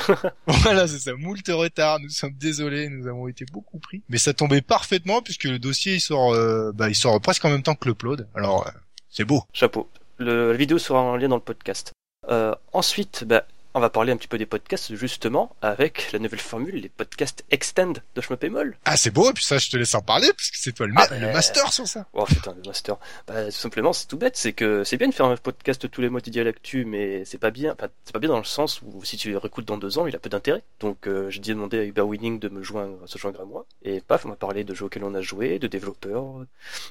voilà, 0.49 0.89
c'est 0.89 0.99
ça, 0.99 1.15
moult 1.15 1.47
retard, 1.47 2.01
nous 2.01 2.09
sommes 2.09 2.35
désolés, 2.37 2.89
nous 2.89 3.07
avons 3.07 3.29
été 3.29 3.45
beaucoup 3.53 3.79
pris. 3.79 4.03
Mais 4.09 4.19
ça 4.19 4.35
tombait 4.35 4.61
parfaitement 4.61 5.23
puisque 5.23 5.45
le 5.45 5.61
dossier 5.61 5.95
il 5.95 6.01
sort 6.01 6.35
euh, 6.35 6.73
bah 6.75 6.89
il 6.89 6.97
sort 6.97 7.21
presque 7.21 7.45
en 7.45 7.51
même 7.51 7.63
temps 7.63 7.77
que 7.77 7.89
l'upload. 7.89 8.27
Alors 8.35 8.67
euh, 8.67 8.71
c'est 9.09 9.25
beau. 9.25 9.45
Chapeau. 9.53 9.89
Le, 10.17 10.51
la 10.51 10.59
vidéo 10.59 10.79
sera 10.79 11.01
en 11.01 11.15
lien 11.15 11.29
dans 11.29 11.37
le 11.37 11.43
podcast. 11.43 11.93
Euh, 12.29 12.55
ensuite, 12.73 13.25
bah, 13.25 13.45
on 13.79 13.81
va 13.81 13.91
parler 13.91 14.13
un 14.13 14.17
petit 14.17 14.29
peu 14.29 14.37
des 14.39 14.47
podcasts 14.47 14.95
justement 14.95 15.55
avec 15.63 16.13
la 16.13 16.19
nouvelle 16.19 16.41
formule, 16.41 16.75
les 16.77 16.89
podcasts 16.89 17.45
extend 17.51 17.93
de 18.15 18.21
Schmepémol. 18.21 18.77
Ah, 18.85 18.97
c'est 18.97 19.11
beau 19.11 19.31
et 19.31 19.33
puis 19.33 19.45
ça 19.45 19.59
je 19.59 19.71
te 19.71 19.77
laisse 19.77 19.95
en 19.95 20.03
parler 20.03 20.29
parce 20.37 20.51
que 20.51 20.57
c'est 20.59 20.73
toi 20.73 20.87
le, 20.87 20.93
ma- 20.93 21.03
Ah, 21.03 21.07
bah, 21.11 21.19
le 21.19 21.33
master 21.33 21.73
sur 21.73 21.87
ça. 21.87 22.07
Oh 22.13 22.25
putain, 22.25 22.55
le 22.61 22.67
master. 22.69 22.97
Bah, 23.27 23.45
tout 23.47 23.51
simplement, 23.53 23.93
c'est 23.93 24.07
tout 24.07 24.17
bête, 24.19 24.37
c'est 24.37 24.53
que 24.53 24.85
c'est 24.85 24.97
bien 24.97 25.09
de 25.09 25.15
faire 25.15 25.27
un 25.27 25.37
podcast 25.37 25.89
tous 25.91 26.01
les 26.01 26.09
mois 26.09 26.21
dédié 26.21 26.41
à 26.43 26.45
l'actu, 26.45 26.85
mais 26.85 27.25
c'est 27.25 27.39
pas 27.39 27.51
bien. 27.51 27.73
Enfin, 27.73 27.89
c'est 28.05 28.13
pas 28.13 28.19
bien 28.19 28.31
dans 28.31 28.39
le 28.39 28.45
sens 28.45 28.83
où 28.83 29.05
si 29.05 29.17
tu 29.17 29.31
le 29.31 29.39
réécoutes 29.39 29.65
dans 29.67 29.79
deux 29.79 29.99
ans, 29.99 30.07
il 30.07 30.15
a 30.15 30.19
peu 30.19 30.29
d'intérêt. 30.29 30.63
Donc 30.81 31.07
euh, 31.07 31.31
j'ai 31.31 31.41
dit 31.41 31.51
demander 31.51 31.79
à 31.79 31.85
Uber 31.85 32.03
Winning 32.03 32.39
de 32.39 32.49
me 32.49 32.63
joindre, 32.63 32.99
se 33.07 33.17
joindre 33.19 33.41
à 33.41 33.45
moi. 33.45 33.65
Et 33.85 34.01
paf, 34.01 34.27
on 34.27 34.29
m'a 34.29 34.37
parlé 34.37 34.65
de 34.65 34.75
jeux 34.75 34.87
auxquels 34.87 35.05
on 35.05 35.15
a 35.15 35.23
joué, 35.23 35.59
de 35.59 35.67
développeurs, 35.69 36.25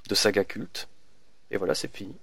de 0.08 0.16
saga 0.16 0.44
culte. 0.46 0.88
Et 1.52 1.58
voilà, 1.58 1.76
c'est 1.76 1.94
fini. 1.96 2.16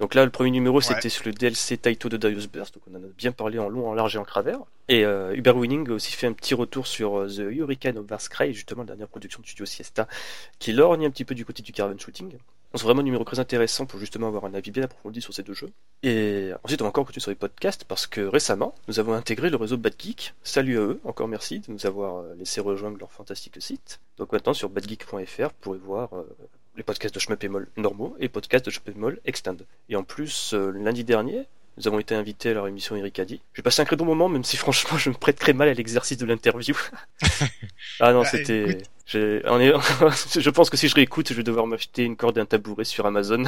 Donc 0.00 0.14
là, 0.14 0.24
le 0.24 0.30
premier 0.30 0.50
numéro, 0.50 0.80
c'était 0.80 1.10
sur 1.10 1.26
le 1.26 1.32
DLC 1.32 1.76
Taito 1.76 2.08
de 2.08 2.16
Darius 2.16 2.48
Burst, 2.48 2.74
donc 2.74 2.82
on 2.90 2.96
en 2.96 3.04
a 3.04 3.06
bien 3.18 3.32
parlé 3.32 3.58
en 3.58 3.68
long, 3.68 3.86
en 3.86 3.92
large 3.92 4.16
et 4.16 4.18
en 4.18 4.24
travers. 4.24 4.58
Et 4.88 5.04
euh, 5.04 5.36
Uber 5.36 5.50
Winning 5.50 5.90
a 5.90 5.92
aussi 5.92 6.12
fait 6.12 6.26
un 6.26 6.32
petit 6.32 6.54
retour 6.54 6.86
sur 6.86 7.18
euh, 7.18 7.28
The 7.28 7.54
Hurricane 7.54 7.98
of 7.98 8.06
Varscry, 8.06 8.54
justement 8.54 8.82
la 8.82 8.86
dernière 8.86 9.08
production 9.08 9.42
de 9.42 9.46
Studio 9.46 9.66
Siesta, 9.66 10.08
qui 10.58 10.72
lorgne 10.72 11.04
un 11.04 11.10
petit 11.10 11.26
peu 11.26 11.34
du 11.34 11.44
côté 11.44 11.62
du 11.62 11.72
caravan 11.72 11.98
shooting. 11.98 12.30
Donc, 12.30 12.40
C'est 12.74 12.82
vraiment 12.84 13.00
un 13.00 13.04
numéro 13.04 13.24
très 13.24 13.40
intéressant 13.40 13.84
pour 13.84 14.00
justement 14.00 14.28
avoir 14.28 14.46
un 14.46 14.54
avis 14.54 14.70
bien 14.70 14.84
approfondi 14.84 15.20
sur 15.20 15.34
ces 15.34 15.42
deux 15.42 15.52
jeux. 15.52 15.70
Et 16.02 16.50
ensuite, 16.64 16.80
on 16.80 16.86
va 16.86 16.88
encore 16.88 17.04
continuer 17.04 17.20
sur 17.20 17.30
les 17.30 17.36
podcasts 17.36 17.84
parce 17.84 18.06
que 18.06 18.22
récemment, 18.22 18.74
nous 18.88 19.00
avons 19.00 19.12
intégré 19.12 19.50
le 19.50 19.56
réseau 19.56 19.76
Bad 19.76 19.94
Geek. 19.98 20.32
Salut 20.42 20.78
à 20.78 20.80
eux, 20.80 21.00
encore 21.04 21.28
merci 21.28 21.60
de 21.60 21.70
nous 21.70 21.84
avoir 21.84 22.20
euh, 22.20 22.34
laissé 22.38 22.62
rejoindre 22.62 22.96
leur 22.96 23.12
fantastique 23.12 23.60
site. 23.60 24.00
Donc 24.16 24.32
maintenant, 24.32 24.54
sur 24.54 24.70
badgeek.fr, 24.70 25.42
vous 25.42 25.60
pourrez 25.60 25.78
voir 25.78 26.14
euh, 26.14 26.24
les 26.76 26.82
podcasts 26.82 27.14
de 27.14 27.20
Schmepémol 27.20 27.68
normaux 27.76 28.16
et 28.20 28.28
podcasts 28.28 28.64
de 28.66 28.70
Schmepémol 28.70 29.18
Extend. 29.24 29.56
Et 29.88 29.96
en 29.96 30.02
plus, 30.04 30.52
euh, 30.54 30.70
lundi 30.72 31.04
dernier, 31.04 31.46
nous 31.76 31.86
avons 31.88 31.98
été 31.98 32.14
invités 32.14 32.50
à 32.50 32.54
leur 32.54 32.66
émission 32.66 32.96
Ericadi. 32.96 33.40
J'ai 33.54 33.62
passé 33.62 33.82
un 33.82 33.84
très 33.84 33.96
bon 33.96 34.04
moment, 34.04 34.28
même 34.28 34.44
si 34.44 34.56
franchement 34.64 34.98
je 34.98 35.10
me 35.10 35.14
prête 35.14 35.38
très 35.38 35.52
mal 35.52 35.68
à 35.68 35.74
l'exercice 35.74 36.18
de 36.18 36.26
l'interview. 36.26 36.74
ah 38.00 38.12
non, 38.12 38.22
Bah, 38.22 38.28
c'était. 38.30 38.70
écoute. 38.70 38.84
j'ai- 39.06 39.42
on 39.46 39.58
est... 39.60 39.72
je 40.40 40.50
pense 40.50 40.70
que 40.70 40.76
si 40.76 40.88
je 40.88 40.94
réécoute, 40.94 41.28
je 41.28 41.34
vais 41.34 41.42
devoir 41.42 41.66
m'acheter 41.66 42.04
une 42.04 42.16
corde 42.16 42.38
et 42.38 42.40
un 42.40 42.46
tabouret 42.46 42.84
sur 42.84 43.06
Amazon. 43.06 43.44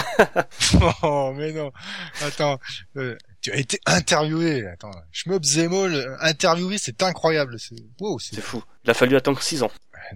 Oh 1.02 1.32
mais 1.36 1.52
non. 1.52 1.72
Attends, 2.22 2.58
euh, 2.96 3.16
tu 3.42 3.50
as 3.52 3.56
été 3.56 3.78
interviewé. 3.86 4.66
Attends, 4.66 4.92
Shmup 5.10 5.44
Zemol 5.44 6.16
interviewé, 6.20 6.78
c'est 6.78 7.02
incroyable. 7.02 7.58
C'est 7.58 7.76
wow, 8.00 8.18
c'est 8.18 8.40
fou. 8.40 8.62
Il 8.84 8.90
a 8.90 8.94
fallu 8.94 9.16
attendre 9.16 9.42
6 9.42 9.64
ans. 9.64 9.70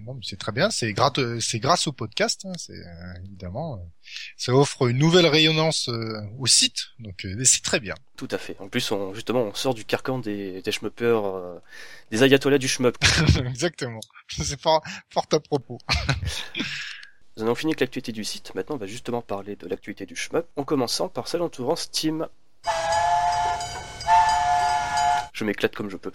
non, 0.05 0.13
mais 0.13 0.21
c'est 0.23 0.39
très 0.39 0.53
bien. 0.53 0.69
C'est 0.71 0.93
grâce, 0.93 1.11
c'est 1.41 1.59
grâce 1.59 1.87
au 1.87 1.91
podcast. 1.91 2.45
Hein, 2.45 2.53
c'est 2.57 2.73
euh, 2.73 3.13
évidemment, 3.25 3.75
euh, 3.75 3.85
ça 4.37 4.53
offre 4.53 4.87
une 4.87 4.97
nouvelle 4.97 5.27
rayonnance 5.27 5.89
euh, 5.89 6.21
au 6.39 6.47
site. 6.47 6.87
Donc 6.99 7.27
c'est 7.43 7.63
très 7.63 7.81
bien. 7.81 7.95
Tout 8.15 8.29
à 8.31 8.37
fait. 8.37 8.55
En 8.59 8.69
plus, 8.69 8.91
on, 8.91 9.13
justement, 9.13 9.41
on 9.41 9.53
sort 9.53 9.73
du 9.73 9.83
carcan 9.83 10.19
des, 10.19 10.61
des 10.61 10.71
shmuppers, 10.71 11.61
des 12.11 12.23
ayatollahs 12.23 12.57
du 12.57 12.69
shmup. 12.69 12.97
Exactement. 13.45 13.99
C'est 14.29 14.59
fort, 14.59 14.81
fort 15.09 15.27
à 15.31 15.39
propos. 15.39 15.79
Nous 17.35 17.43
en 17.43 17.45
avons 17.47 17.55
fini 17.55 17.71
avec 17.71 17.81
l'actualité 17.81 18.13
du 18.13 18.23
site. 18.23 18.55
Maintenant, 18.55 18.75
on 18.75 18.79
va 18.79 18.87
justement 18.87 19.21
parler 19.21 19.55
de 19.55 19.67
l'actualité 19.67 20.07
du 20.07 20.15
shmup, 20.15 20.47
en 20.55 20.63
commençant 20.63 21.07
par 21.07 21.27
celle 21.27 21.43
entourant 21.43 21.75
Steam. 21.75 22.27
Je 25.37 25.43
m'éclate 25.45 25.75
comme 25.75 25.89
je 25.89 25.97
peux. 25.97 26.11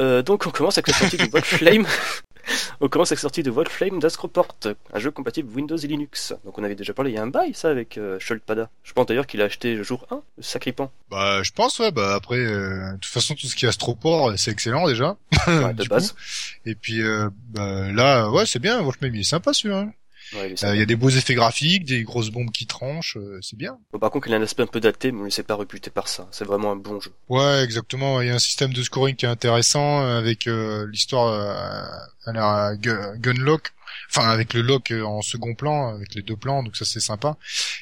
Euh, 0.00 0.20
donc, 0.22 0.44
on 0.46 0.50
commence 0.50 0.76
avec 0.76 0.88
la 0.88 0.94
sortie 0.94 1.16
de 1.16 1.24
Wolflame. 1.30 1.86
on 2.80 2.88
commence 2.88 3.10
avec 3.10 3.18
la 3.18 3.22
sortie 3.22 3.42
de 3.42 3.50
Wolflame 3.50 3.98
d'Ascroport, 4.00 4.48
un 4.92 4.98
jeu 4.98 5.10
compatible 5.10 5.50
Windows 5.54 5.78
et 5.78 5.86
Linux. 5.86 6.34
Donc, 6.44 6.58
on 6.58 6.62
avait 6.62 6.74
déjà 6.74 6.92
parlé 6.92 7.10
il 7.12 7.14
y 7.14 7.18
a 7.18 7.22
un 7.22 7.26
bail, 7.26 7.54
ça, 7.54 7.70
avec 7.70 7.96
euh. 7.96 8.18
Je 8.20 8.92
pense 8.92 9.06
d'ailleurs 9.06 9.26
qu'il 9.26 9.40
a 9.40 9.46
acheté 9.46 9.74
le 9.74 9.82
jour 9.82 10.06
1, 10.10 10.20
le 10.36 10.42
sacripant. 10.42 10.92
Bah, 11.10 11.42
je 11.42 11.52
pense 11.52 11.78
ouais. 11.78 11.90
Bah 11.90 12.14
après, 12.14 12.36
euh, 12.36 12.92
de 12.92 12.96
toute 12.98 13.06
façon, 13.06 13.34
tout 13.34 13.46
ce 13.46 13.56
qui 13.56 13.64
est 13.64 13.68
Astroport, 13.68 14.34
c'est 14.36 14.50
excellent 14.50 14.86
déjà. 14.86 15.16
Ouais, 15.46 15.72
de 15.72 15.82
Du 15.82 15.88
base. 15.88 16.12
coup. 16.12 16.18
Et 16.66 16.74
puis 16.74 17.00
euh, 17.00 17.30
bah, 17.48 17.90
là, 17.92 18.28
ouais, 18.30 18.44
c'est 18.44 18.58
bien. 18.58 18.82
Wolfman, 18.82 19.08
il 19.14 19.20
est 19.20 19.24
sympa 19.24 19.54
celui-là. 19.54 19.80
hein. 19.80 19.92
Il 20.32 20.38
Euh. 20.38 20.74
Il 20.74 20.78
y 20.78 20.82
a 20.82 20.86
des 20.86 20.96
beaux 20.96 21.08
effets 21.10 21.34
graphiques, 21.34 21.84
des 21.84 22.02
grosses 22.02 22.30
bombes 22.30 22.50
qui 22.50 22.66
tranchent, 22.66 23.16
euh, 23.16 23.38
c'est 23.42 23.56
bien. 23.56 23.78
Bon, 23.92 23.98
par 23.98 24.10
contre, 24.10 24.26
il 24.28 24.34
a 24.34 24.36
un 24.38 24.42
aspect 24.42 24.62
un 24.62 24.66
peu 24.66 24.80
daté, 24.80 25.12
mais 25.12 25.20
on 25.22 25.24
ne 25.26 25.30
s'est 25.30 25.42
pas 25.42 25.56
réputé 25.56 25.90
par 25.90 26.08
ça. 26.08 26.26
C'est 26.32 26.44
vraiment 26.44 26.72
un 26.72 26.76
bon 26.76 27.00
jeu. 27.00 27.12
Ouais, 27.28 27.62
exactement. 27.62 28.20
Il 28.20 28.28
y 28.28 28.30
a 28.30 28.34
un 28.34 28.38
système 28.40 28.72
de 28.72 28.82
scoring 28.82 29.14
qui 29.16 29.24
est 29.26 29.28
intéressant 29.28 30.00
euh, 30.02 30.18
avec 30.18 30.46
euh, 30.46 30.86
l'histoire 30.90 31.28
euh, 31.28 32.30
à 32.30 32.32
la 32.32 32.76
gu- 32.76 33.18
Gunlock. 33.18 33.72
Enfin, 34.10 34.28
avec 34.28 34.52
le 34.54 34.62
lock 34.62 34.92
en 35.04 35.20
second 35.22 35.54
plan, 35.54 35.94
avec 35.94 36.14
les 36.14 36.22
deux 36.22 36.36
plans, 36.36 36.62
donc 36.62 36.76
ça 36.76 36.84
c'est 36.84 37.00
sympa. 37.00 37.36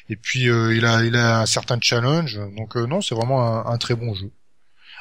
Et 0.09 0.15
puis 0.15 0.49
euh, 0.49 0.73
il 0.75 0.85
a 0.85 1.03
il 1.03 1.15
a 1.15 1.41
un 1.41 1.45
certain 1.45 1.77
challenge, 1.81 2.39
donc 2.55 2.77
euh, 2.77 2.85
non, 2.87 3.01
c'est 3.01 3.13
vraiment 3.15 3.43
un, 3.43 3.71
un 3.71 3.77
très 3.77 3.95
bon 3.95 4.13
jeu. 4.13 4.31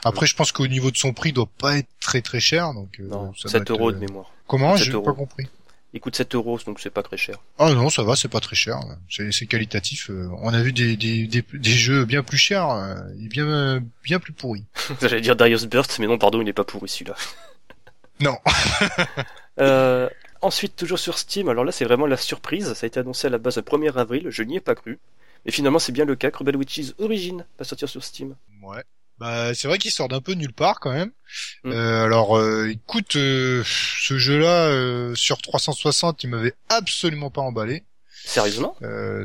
Après, 0.05 0.27
je 0.27 0.35
pense 0.35 0.53
qu'au 0.53 0.67
niveau 0.67 0.91
de 0.91 0.97
son 0.99 1.15
prix, 1.15 1.31
il 1.31 1.33
doit 1.33 1.49
pas 1.59 1.79
être 1.79 1.89
très 2.01 2.21
très 2.21 2.41
cher, 2.41 2.75
donc 2.75 2.91
euh, 3.01 3.07
Non, 3.09 3.33
ça 3.35 3.49
7 3.49 3.53
doit 3.53 3.61
être, 3.63 3.71
euros 3.71 3.93
de 3.93 3.99
mémoire. 3.99 4.31
Comment? 4.47 4.77
7 4.77 4.87
J'ai 4.87 4.93
pas 4.93 5.13
compris. 5.15 5.47
Il 5.95 6.01
coûte 6.01 6.17
7 6.17 6.35
euros, 6.35 6.59
donc 6.67 6.81
c'est 6.81 6.91
pas 6.91 7.03
très 7.05 7.17
cher. 7.17 7.37
Ah 7.59 7.73
non, 7.73 7.89
ça 7.89 8.03
va, 8.03 8.17
c'est 8.17 8.29
pas 8.29 8.41
très 8.41 8.57
cher. 8.57 8.81
C'est 9.09 9.47
qualitatif. 9.47 10.11
euh, 10.11 10.29
On 10.43 10.53
a 10.53 10.61
vu 10.61 10.73
des 10.73 10.97
des 10.97 11.27
des, 11.29 11.43
des 11.53 11.71
jeux 11.71 12.05
bien 12.05 12.23
plus 12.25 12.37
chers 12.37 12.69
euh, 12.69 12.97
et 13.23 13.29
bien 13.29 13.81
bien 14.03 14.19
plus 14.19 14.33
pourris. 14.33 14.65
J'allais 15.01 15.21
dire 15.21 15.37
Darius 15.37 15.65
Burst, 15.67 15.99
mais 16.01 16.07
non, 16.09 16.19
pardon, 16.19 16.41
il 16.41 16.45
n'est 16.45 16.53
pas 16.53 16.65
pourri 16.65 16.89
celui-là. 16.89 17.15
Non. 18.21 18.37
Euh, 19.61 20.09
ensuite, 20.43 20.75
toujours 20.75 20.99
sur 20.99 21.17
Steam, 21.17 21.49
alors 21.49 21.65
là 21.65 21.71
c'est 21.71 21.85
vraiment 21.85 22.07
la 22.07 22.17
surprise, 22.17 22.73
ça 22.75 22.85
a 22.85 22.89
été 22.89 22.99
annoncé 22.99 23.29
à 23.29 23.31
la 23.31 23.39
base 23.39 23.55
le 23.57 23.63
1er 23.63 23.97
avril, 23.97 24.27
je 24.31 24.43
n'y 24.43 24.57
ai 24.57 24.61
pas 24.61 24.75
cru. 24.75 24.99
Mais 25.47 25.53
finalement 25.53 25.79
c'est 25.79 25.93
bien 25.93 26.05
le 26.05 26.17
cas, 26.17 26.31
Rebel 26.35 26.57
Witches 26.57 26.93
Origin 26.99 27.45
va 27.57 27.65
sortir 27.65 27.89
sur 27.89 28.03
Steam. 28.03 28.35
Ouais. 28.63 28.83
Bah, 29.19 29.55
c'est 29.55 29.69
vrai 29.69 29.79
qu'il 29.79 29.91
sort 29.93 30.09
d'un 30.09 30.21
peu 30.21 30.33
nulle 30.33 30.53
part 30.53 30.81
quand 30.81 30.93
même. 30.93 31.11
Mm. 31.63 31.73
Euh, 31.73 32.05
alors, 32.05 32.37
euh, 32.37 32.69
écoute, 32.71 33.17
euh, 33.17 33.63
ce 33.67 34.19
jeu-là 34.19 34.67
euh, 34.67 35.15
sur 35.15 35.41
360, 35.41 36.25
il 36.25 36.31
m'avait 36.31 36.55
absolument 36.69 37.31
pas 37.31 37.41
emballé. 37.43 37.85
Sérieusement? 38.25 38.77
Euh, 38.83 39.25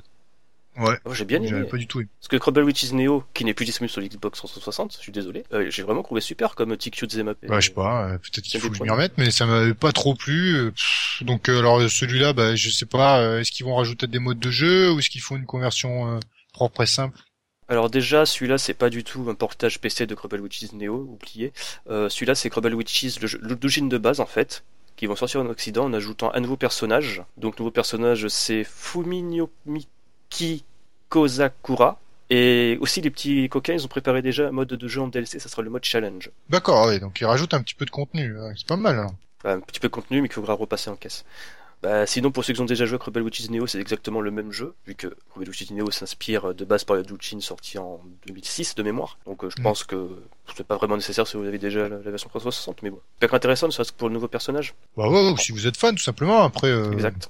ouais, 0.77 0.95
Oh, 1.05 1.13
J'ai 1.13 1.25
bien 1.25 1.39
j'avais 1.43 1.61
aimé. 1.61 1.69
pas 1.69 1.77
du 1.77 1.87
tout. 1.87 2.01
aimé. 2.01 2.09
Parce 2.19 2.27
que 2.27 2.37
Rebel 2.43 2.63
Witches 2.65 2.91
Neo, 2.93 3.23
qui 3.33 3.45
n'est 3.45 3.53
plus 3.55 3.65
disponible 3.65 3.91
sur 3.91 4.01
l'Xbox 4.01 4.37
360, 4.37 4.93
je 4.93 4.97
suis 4.99 5.11
désolé, 5.11 5.43
euh, 5.53 5.69
j'ai 5.71 5.81
vraiment 5.83 6.03
trouvé 6.03 6.21
super 6.21 6.53
comme 6.55 6.77
TQ 6.77 7.07
Zemap. 7.09 7.37
Bah, 7.47 7.59
je 7.59 7.67
sais 7.67 7.73
pas, 7.73 8.09
peut-être 8.19 8.41
qu'il 8.45 8.59
faut 8.59 8.69
que 8.69 8.75
je 8.77 8.83
m'y 8.83 8.89
remette, 8.89 9.13
mais 9.17 9.31
ça 9.31 9.45
m'avait 9.47 9.73
pas 9.73 9.91
trop 9.91 10.13
plu. 10.13 10.71
donc, 11.21 11.49
alors 11.49 11.81
celui-là, 11.89 12.33
bah, 12.33 12.55
je 12.55 12.69
sais 12.69 12.85
pas, 12.85 13.39
est-ce 13.39 13.51
qu'ils 13.51 13.65
vont 13.65 13.75
rajouter 13.75 14.05
des 14.07 14.19
modes 14.19 14.39
de 14.39 14.51
jeu 14.51 14.91
ou 14.91 14.99
est-ce 14.99 15.09
qu'ils 15.09 15.21
font 15.21 15.35
une 15.35 15.45
conversion 15.47 16.15
euh, 16.15 16.19
propre 16.53 16.83
et 16.83 16.87
simple? 16.87 17.17
Alors 17.69 17.91
déjà, 17.91 18.25
celui-là, 18.25 18.57
c'est 18.57 18.73
pas 18.73 18.89
du 18.89 19.03
tout 19.03 19.27
un 19.29 19.35
portage 19.35 19.79
PC 19.79 20.07
de 20.07 20.15
Rebel 20.15 20.41
Witches 20.41 20.73
Neo, 20.73 20.95
oublié. 20.95 21.53
Euh, 21.89 22.09
celui-là, 22.09 22.33
c'est 22.33 22.51
Rebel 22.51 22.73
Witches, 22.73 23.19
l'origine 23.41 23.87
de 23.87 23.99
base 23.99 24.19
en 24.19 24.25
fait, 24.25 24.63
qui 24.95 25.05
vont 25.05 25.15
sortir 25.15 25.41
en 25.41 25.45
Occident 25.45 25.85
en 25.85 25.93
ajoutant 25.93 26.33
un 26.33 26.39
nouveau 26.39 26.57
personnage. 26.57 27.21
Donc 27.37 27.59
nouveau 27.59 27.69
personnage, 27.69 28.27
c'est 28.27 28.63
Fuminyo-miki 28.63 30.65
Kozakura. 31.09 31.99
Et 32.31 32.77
aussi 32.81 33.01
les 33.01 33.11
petits 33.11 33.47
coquins, 33.49 33.73
ils 33.73 33.85
ont 33.85 33.87
préparé 33.87 34.23
déjà 34.23 34.47
un 34.47 34.51
mode 34.51 34.69
de 34.69 34.87
jeu 34.87 35.01
en 35.01 35.07
DLC, 35.07 35.39
ça 35.39 35.49
sera 35.49 35.61
le 35.61 35.69
mode 35.69 35.83
challenge. 35.83 36.31
D'accord, 36.49 36.87
ouais, 36.87 36.99
donc 36.99 37.21
ils 37.21 37.25
rajoutent 37.25 37.53
un 37.53 37.61
petit 37.61 37.75
peu 37.75 37.85
de 37.85 37.91
contenu. 37.91 38.35
c'est 38.55 38.67
pas 38.67 38.77
mal. 38.77 39.07
Bah, 39.43 39.53
un 39.53 39.59
petit 39.59 39.79
peu 39.79 39.87
de 39.87 39.93
contenu, 39.93 40.21
mais 40.21 40.27
qu'il 40.27 40.35
faudra 40.35 40.53
repasser 40.53 40.89
en 40.89 40.95
caisse. 40.95 41.23
Bah, 41.81 42.05
sinon, 42.05 42.29
pour 42.31 42.43
ceux 42.43 42.53
qui 42.53 42.59
ont 42.59 42.65
déjà 42.65 42.85
joué 42.85 42.97
à 42.99 43.03
Rebel 43.03 43.23
Witches 43.23 43.49
Neo, 43.49 43.65
c'est 43.65 43.79
exactement 43.79 44.19
le 44.19 44.31
même 44.31 44.51
jeu, 44.51 44.75
vu 44.85 44.95
que 44.95 45.07
Rebel 45.33 45.47
Witches 45.49 45.71
Neo 45.71 45.89
s'inspire 45.91 46.53
de 46.53 46.65
base 46.65 46.83
par 46.83 46.97
le 46.97 47.03
Dujin 47.03 47.39
sorti 47.39 47.77
en 47.77 48.01
2006 48.27 48.75
de 48.75 48.83
mémoire. 48.83 49.17
Donc 49.25 49.43
euh, 49.45 49.49
je 49.49 49.59
Mm. 49.61 49.63
pense 49.63 49.83
que 49.85 50.09
c'est 50.57 50.67
pas 50.67 50.75
vraiment 50.75 50.97
nécessaire 50.97 51.25
si 51.25 51.37
vous 51.37 51.45
avez 51.45 51.57
déjà 51.57 51.87
la, 51.87 51.97
la 51.99 52.11
version 52.11 52.27
360, 52.27 52.83
mais 52.83 52.89
bon. 52.89 52.99
Peut-être 53.19 53.33
intéressant, 53.33 53.67
ne 53.67 53.71
serait-ce 53.71 53.93
que 53.93 53.97
pour 53.97 54.09
le 54.09 54.13
nouveau 54.13 54.27
personnage. 54.27 54.73
Bah 54.97 55.07
ouais, 55.09 55.31
ouais, 55.31 55.37
si 55.37 55.53
vous 55.53 55.67
êtes 55.67 55.77
fan, 55.77 55.95
tout 55.95 56.03
simplement. 56.03 56.43
Après, 56.43 56.67
euh, 56.67 56.91
Exact. 56.91 57.29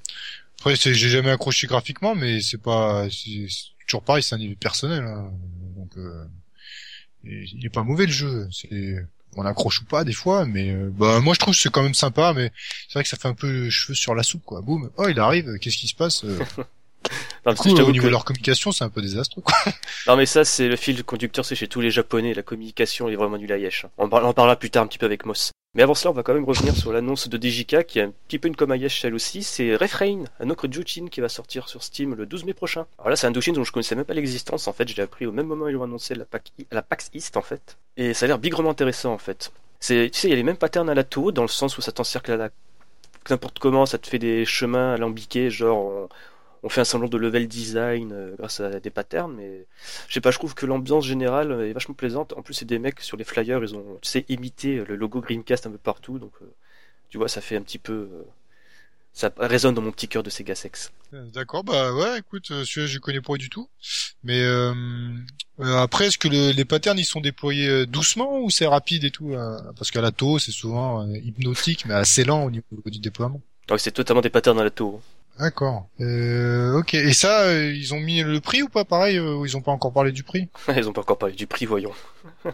Après, 0.60 0.76
j'ai 0.76 0.94
jamais 0.96 1.30
accroché 1.32 1.68
graphiquement, 1.68 2.16
mais 2.16 2.42
c'est 2.42 2.58
pas, 2.62 3.08
c'est, 3.12 3.48
toujours 3.88 4.04
pareil, 4.04 4.24
c'est 4.24 4.34
un 4.36 4.40
niveau 4.40 4.56
personnel. 4.60 5.04
hein. 5.04 5.32
Donc, 5.78 5.96
euh, 5.98 6.26
il 7.24 7.66
est 7.66 7.70
pas 7.70 7.84
mauvais 7.84 8.06
le 8.08 8.12
jeu. 8.12 8.48
C'est, 8.52 8.96
on 9.36 9.46
accroche 9.46 9.82
ou 9.82 9.86
pas 9.86 10.04
des 10.04 10.14
fois, 10.14 10.46
mais 10.46 10.72
euh, 10.72 10.90
bah 10.92 11.20
moi 11.20 11.34
je 11.34 11.40
trouve 11.40 11.54
que 11.54 11.60
c'est 11.62 11.72
quand 11.72 11.84
même 11.84 11.94
sympa, 11.94 12.34
mais 12.36 12.52
c'est 12.88 12.94
vrai 12.94 13.04
que 13.04 13.10
ça 13.10 13.18
fait 13.18 13.28
un 13.28 13.34
peu 13.34 13.70
cheveux 13.70 13.94
sur 13.96 14.16
la 14.16 14.24
soupe, 14.24 14.44
quoi. 14.46 14.62
Boum, 14.62 14.90
oh 14.98 15.08
il 15.08 15.20
arrive, 15.20 15.58
qu'est-ce 15.60 15.78
qui 15.78 15.88
se 15.88 15.96
passe 15.96 16.24
Euh, 16.24 16.40
Non, 17.46 17.54
Du 17.54 17.60
coup, 17.60 17.70
au 17.70 17.92
niveau 17.92 18.02
que- 18.04 18.08
de 18.08 18.12
leur 18.12 18.26
communication, 18.26 18.72
c'est 18.74 18.84
un 18.84 18.90
peu 18.90 19.02
désastreux. 19.02 19.42
Quoi. 19.42 19.56
non, 20.08 20.18
mais 20.18 20.26
ça, 20.26 20.44
c'est 20.44 20.68
le 20.68 20.76
fil 20.76 21.02
conducteur, 21.06 21.46
c'est 21.46 21.56
chez 21.56 21.68
tous 21.70 21.80
les 21.80 21.92
japonais, 21.92 22.34
la 22.34 22.44
communication 22.44 23.08
est 23.08 23.16
vraiment 23.16 23.38
du 23.38 23.48
en 23.98 24.10
parle- 24.10 24.26
on 24.26 24.28
en 24.30 24.34
parlera 24.34 24.58
plus 24.58 24.70
tard 24.70 24.84
un 24.84 24.88
petit 24.88 24.98
peu 24.98 25.06
avec 25.06 25.26
Moss. 25.26 25.52
Mais 25.76 25.84
avant 25.84 25.94
cela, 25.94 26.10
on 26.10 26.14
va 26.14 26.24
quand 26.24 26.34
même 26.34 26.46
revenir 26.46 26.76
sur 26.76 26.92
l'annonce 26.92 27.30
de 27.30 27.38
DJK, 27.38 27.86
qui 27.86 28.00
est 28.00 28.04
un 28.04 28.12
petit 28.28 28.40
peu 28.40 28.48
une 28.48 28.72
Ayesh, 28.72 29.06
elle 29.06 29.14
aussi. 29.14 29.44
C'est 29.44 29.76
Refrain, 29.76 30.24
un 30.40 30.50
autre 30.50 30.68
Jushin 30.72 31.08
qui 31.10 31.22
va 31.22 31.30
sortir 31.30 31.70
sur 31.70 31.84
Steam 31.84 32.16
le 32.16 32.26
12 32.26 32.46
mai 32.46 32.54
prochain. 32.54 32.88
Alors 32.98 33.12
là, 33.12 33.16
c'est 33.16 33.28
un 33.28 33.34
Jushin 33.34 33.54
dont 33.54 33.64
je 33.64 33.72
connaissais 33.72 33.96
même 33.96 34.06
pas 34.06 34.16
l'existence, 34.16 34.68
en 34.68 34.74
fait. 34.74 34.88
Je 34.88 34.96
l'ai 34.96 35.04
appris 35.04 35.28
au 35.28 35.32
même 35.32 35.46
moment 35.46 35.66
où 35.66 35.70
ils 35.70 35.74
l'ont 35.74 35.84
annoncé 35.84 36.16
la, 36.16 36.26
la 36.72 36.82
PAX 36.82 37.12
East, 37.14 37.38
en 37.38 37.44
fait. 37.44 37.78
Et 37.98 38.16
ça 38.16 38.26
a 38.26 38.28
l'air 38.28 38.40
bigrement 38.40 38.72
intéressant, 38.72 39.14
en 39.14 39.20
fait. 39.20 39.52
C'est, 39.80 40.10
tu 40.12 40.20
sais, 40.20 40.28
il 40.28 40.32
y 40.32 40.34
a 40.34 40.38
les 40.38 40.44
mêmes 40.44 40.58
patterns 40.58 40.90
à 40.90 40.96
la 40.96 41.04
Toho, 41.04 41.32
dans 41.32 41.44
le 41.44 41.48
sens 41.48 41.78
où 41.78 41.82
ça 41.82 41.92
t'encercle 41.92 42.32
à 42.32 42.38
la... 42.38 42.50
n'importe 43.30 43.60
comment, 43.60 43.86
ça 43.86 44.00
te 44.00 44.08
fait 44.08 44.20
des 44.20 44.46
chemins 44.46 44.94
alambiqués, 44.96 45.52
genre, 45.52 45.78
on, 45.78 46.10
on 46.64 46.70
fait 46.70 46.82
un 46.82 46.86
semblant 46.86 47.10
de 47.10 47.18
level 47.18 47.48
design 47.48 48.12
euh, 48.14 48.36
grâce 48.38 48.60
à 48.60 48.80
des 48.80 48.90
patterns, 48.90 49.34
mais 49.36 49.66
je 50.08 50.14
sais 50.14 50.22
pas, 50.22 50.32
je 50.32 50.38
trouve 50.38 50.56
que 50.56 50.66
l'ambiance 50.66 51.06
générale 51.06 51.52
est 51.64 51.74
vachement 51.74 51.96
plaisante. 51.96 52.34
En 52.34 52.42
plus, 52.42 52.54
c'est 52.54 52.66
des 52.66 52.80
mecs 52.80 53.00
sur 53.02 53.18
les 53.18 53.24
flyers, 53.24 53.64
ils 53.64 53.76
ont, 53.76 53.98
tu 54.02 54.10
sais, 54.10 54.26
imité 54.30 54.84
le 54.88 54.96
logo 54.96 55.22
Dreamcast 55.22 55.68
un 55.68 55.72
peu 55.72 55.78
partout, 55.78 56.20
donc 56.20 56.34
euh, 56.42 56.46
tu 57.10 57.18
vois, 57.18 57.30
ça 57.30 57.42
fait 57.42 57.56
un 57.56 57.62
petit 57.62 57.80
peu, 57.80 57.94
euh, 57.94 58.24
ça 59.14 59.32
résonne 59.38 59.74
dans 59.76 59.82
mon 59.82 59.92
petit 59.92 60.08
cœur 60.08 60.24
de 60.24 60.30
Sega 60.30 60.56
Sex. 60.56 60.92
Euh, 61.14 61.26
D'accord, 61.34 61.64
bah 61.64 61.94
ouais, 61.94 62.20
écoute, 62.20 62.52
euh, 62.52 62.64
celui-là 62.64 62.88
je 62.88 63.00
connais 63.00 63.22
pas 63.22 63.36
du 63.36 63.50
tout. 63.50 63.68
Mais 64.24 64.42
euh, 64.44 64.74
euh, 65.60 65.78
après, 65.78 66.08
est-ce 66.08 66.18
que 66.18 66.28
le- 66.28 66.52
les 66.52 66.66
patterns 66.66 67.00
ils 67.00 67.06
sont 67.06 67.20
déployés 67.22 67.68
euh, 67.68 67.86
doucement 67.86 68.40
ou 68.40 68.50
c'est 68.50 68.68
rapide 68.68 69.04
et 69.04 69.12
tout 69.12 69.34
euh, 69.34 69.58
Parce 69.78 69.92
qu'à 69.92 70.02
la 70.02 70.12
TO, 70.12 70.40
c'est 70.40 70.52
souvent 70.52 71.08
euh, 71.08 71.18
hypnotique, 71.18 71.86
mais 71.86 71.96
assez 71.96 72.24
lent 72.24 72.44
au 72.46 72.52
niveau 72.52 72.66
du 72.86 73.00
déploiement. 73.00 73.42
Donc 73.68 73.80
c'est 73.80 73.92
totalement 73.92 74.22
des 74.22 74.30
patterns 74.30 74.60
à 74.60 74.64
la 74.64 74.70
tour. 74.70 75.02
D'accord. 75.40 75.88
Euh, 76.02 76.78
ok. 76.78 76.94
Et 76.96 77.14
ça, 77.14 77.44
euh, 77.44 77.72
ils 77.74 77.94
ont 77.94 78.00
mis 78.00 78.22
le 78.22 78.42
prix 78.42 78.62
ou 78.62 78.68
pas 78.68 78.84
Pareil, 78.84 79.18
euh, 79.18 79.36
ou 79.36 79.46
ils 79.46 79.56
ont 79.56 79.62
pas 79.62 79.72
encore 79.72 79.94
parlé 79.94 80.12
du 80.12 80.24
prix? 80.24 80.50
Ils 80.76 80.90
ont 80.90 80.94
pas 80.94 81.02
encore 81.02 81.18
parlé 81.18 81.36
du 81.36 81.48
prix, 81.48 81.66
voyons. 81.66 81.94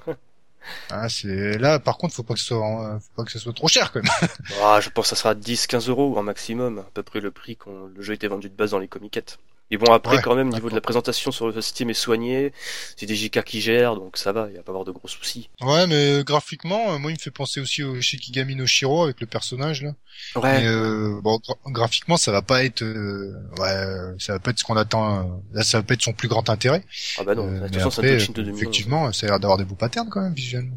Ah, 0.89 1.09
c'est 1.09 1.59
là. 1.59 1.77
Par 1.77 1.99
contre, 1.99 2.15
faut 2.15 2.23
pas 2.23 2.33
que 2.33 2.39
ce 2.39 2.47
soit, 2.47 2.95
euh, 2.95 2.99
faut 2.99 3.11
pas 3.15 3.23
que 3.23 3.31
ce 3.31 3.37
soit 3.37 3.53
trop 3.53 3.67
cher 3.67 3.91
quand 3.91 4.01
même. 4.01 4.29
Ah, 4.63 4.79
je 4.81 4.89
pense 4.89 5.05
que 5.05 5.15
ça 5.15 5.15
sera 5.15 5.35
10-15 5.35 5.89
euros 5.89 6.17
en 6.17 6.23
maximum, 6.23 6.79
à 6.79 6.89
peu 6.91 7.03
près 7.03 7.19
le 7.19 7.29
prix 7.29 7.55
quand 7.55 7.85
le 7.95 8.01
jeu 8.01 8.15
était 8.15 8.27
vendu 8.27 8.49
de 8.49 8.55
base 8.55 8.71
dans 8.71 8.79
les 8.79 8.87
comiquettes. 8.87 9.37
Et 9.71 9.77
bon, 9.77 9.91
après, 9.93 10.17
Ouais, 10.17 10.21
quand 10.21 10.35
même, 10.35 10.49
au 10.49 10.53
niveau 10.53 10.69
de 10.69 10.75
la 10.75 10.81
présentation 10.81 11.31
sur 11.31 11.47
le 11.51 11.61
Steam 11.61 11.89
est 11.89 11.93
soigné, 11.93 12.53
c'est 12.97 13.05
des 13.05 13.15
JK 13.15 13.43
qui 13.43 13.61
gèrent, 13.61 13.95
donc 13.95 14.17
ça 14.17 14.31
va, 14.31 14.47
il 14.49 14.57
va 14.57 14.63
pas 14.63 14.71
avoir 14.71 14.85
de 14.85 14.91
gros 14.91 15.07
soucis. 15.07 15.49
Ouais, 15.61 15.87
mais 15.87 16.19
euh, 16.19 16.23
graphiquement, 16.23 16.93
euh, 16.93 16.97
moi, 16.99 17.11
il 17.11 17.15
me 17.15 17.19
fait 17.19 17.31
penser 17.31 17.61
aussi 17.61 17.81
au 17.81 17.99
Shikigami 18.01 18.55
no 18.57 18.65
Shiro 18.65 19.03
avec 19.05 19.21
le 19.21 19.27
personnage 19.27 19.81
là. 19.83 19.93
Ouais, 20.35 20.41
Mais 20.43 20.65
euh, 20.67 21.19
bon, 21.21 21.37
gra- 21.37 21.57
graphiquement, 21.71 22.17
ça 22.17 22.31
va 22.33 22.41
pas 22.41 22.63
être, 22.65 22.81
euh, 22.83 23.33
ouais, 23.57 24.15
ça 24.19 24.33
va 24.33 24.39
pas 24.39 24.51
être 24.51 24.59
ce 24.59 24.63
qu'on 24.65 24.75
attend. 24.77 25.19
euh, 25.19 25.23
Là, 25.53 25.63
ça 25.63 25.77
va 25.79 25.83
pas 25.83 25.93
être 25.93 26.01
son 26.03 26.13
plus 26.13 26.27
grand 26.27 26.49
intérêt. 26.49 26.83
ah 27.17 27.23
bah 27.23 27.35
non, 27.35 27.47
Euh, 27.47 27.59
de 27.59 27.67
toute 27.67 27.75
mais 27.75 27.79
façon, 27.81 28.01
après, 28.01 28.17
Touching 28.17 28.33
de 28.35 28.41
euh, 28.41 28.45
2011. 28.45 28.57
effectivement, 28.57 29.13
ça 29.13 29.27
a 29.27 29.29
l'air 29.29 29.39
d'avoir 29.39 29.57
des 29.57 29.65
beaux 29.65 29.75
patterns 29.75 30.09
quand 30.09 30.21
même 30.21 30.33
visuellement. 30.33 30.75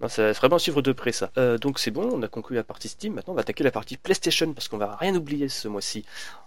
Non, 0.00 0.08
c'est 0.08 0.32
vraiment 0.32 0.56
à 0.56 0.58
suivre 0.58 0.80
de 0.80 0.92
près 0.92 1.12
ça. 1.12 1.30
Euh, 1.36 1.58
donc 1.58 1.78
c'est 1.78 1.90
bon, 1.90 2.08
on 2.12 2.22
a 2.22 2.28
conclu 2.28 2.56
la 2.56 2.64
partie 2.64 2.88
Steam. 2.88 3.14
Maintenant, 3.14 3.32
on 3.32 3.36
va 3.36 3.42
attaquer 3.42 3.64
la 3.64 3.70
partie 3.70 3.96
PlayStation 3.98 4.52
parce 4.54 4.68
qu'on 4.68 4.78
va 4.78 4.96
rien 4.96 5.14
oublier 5.14 5.48
ce 5.48 5.68
mois-ci. 5.68 6.04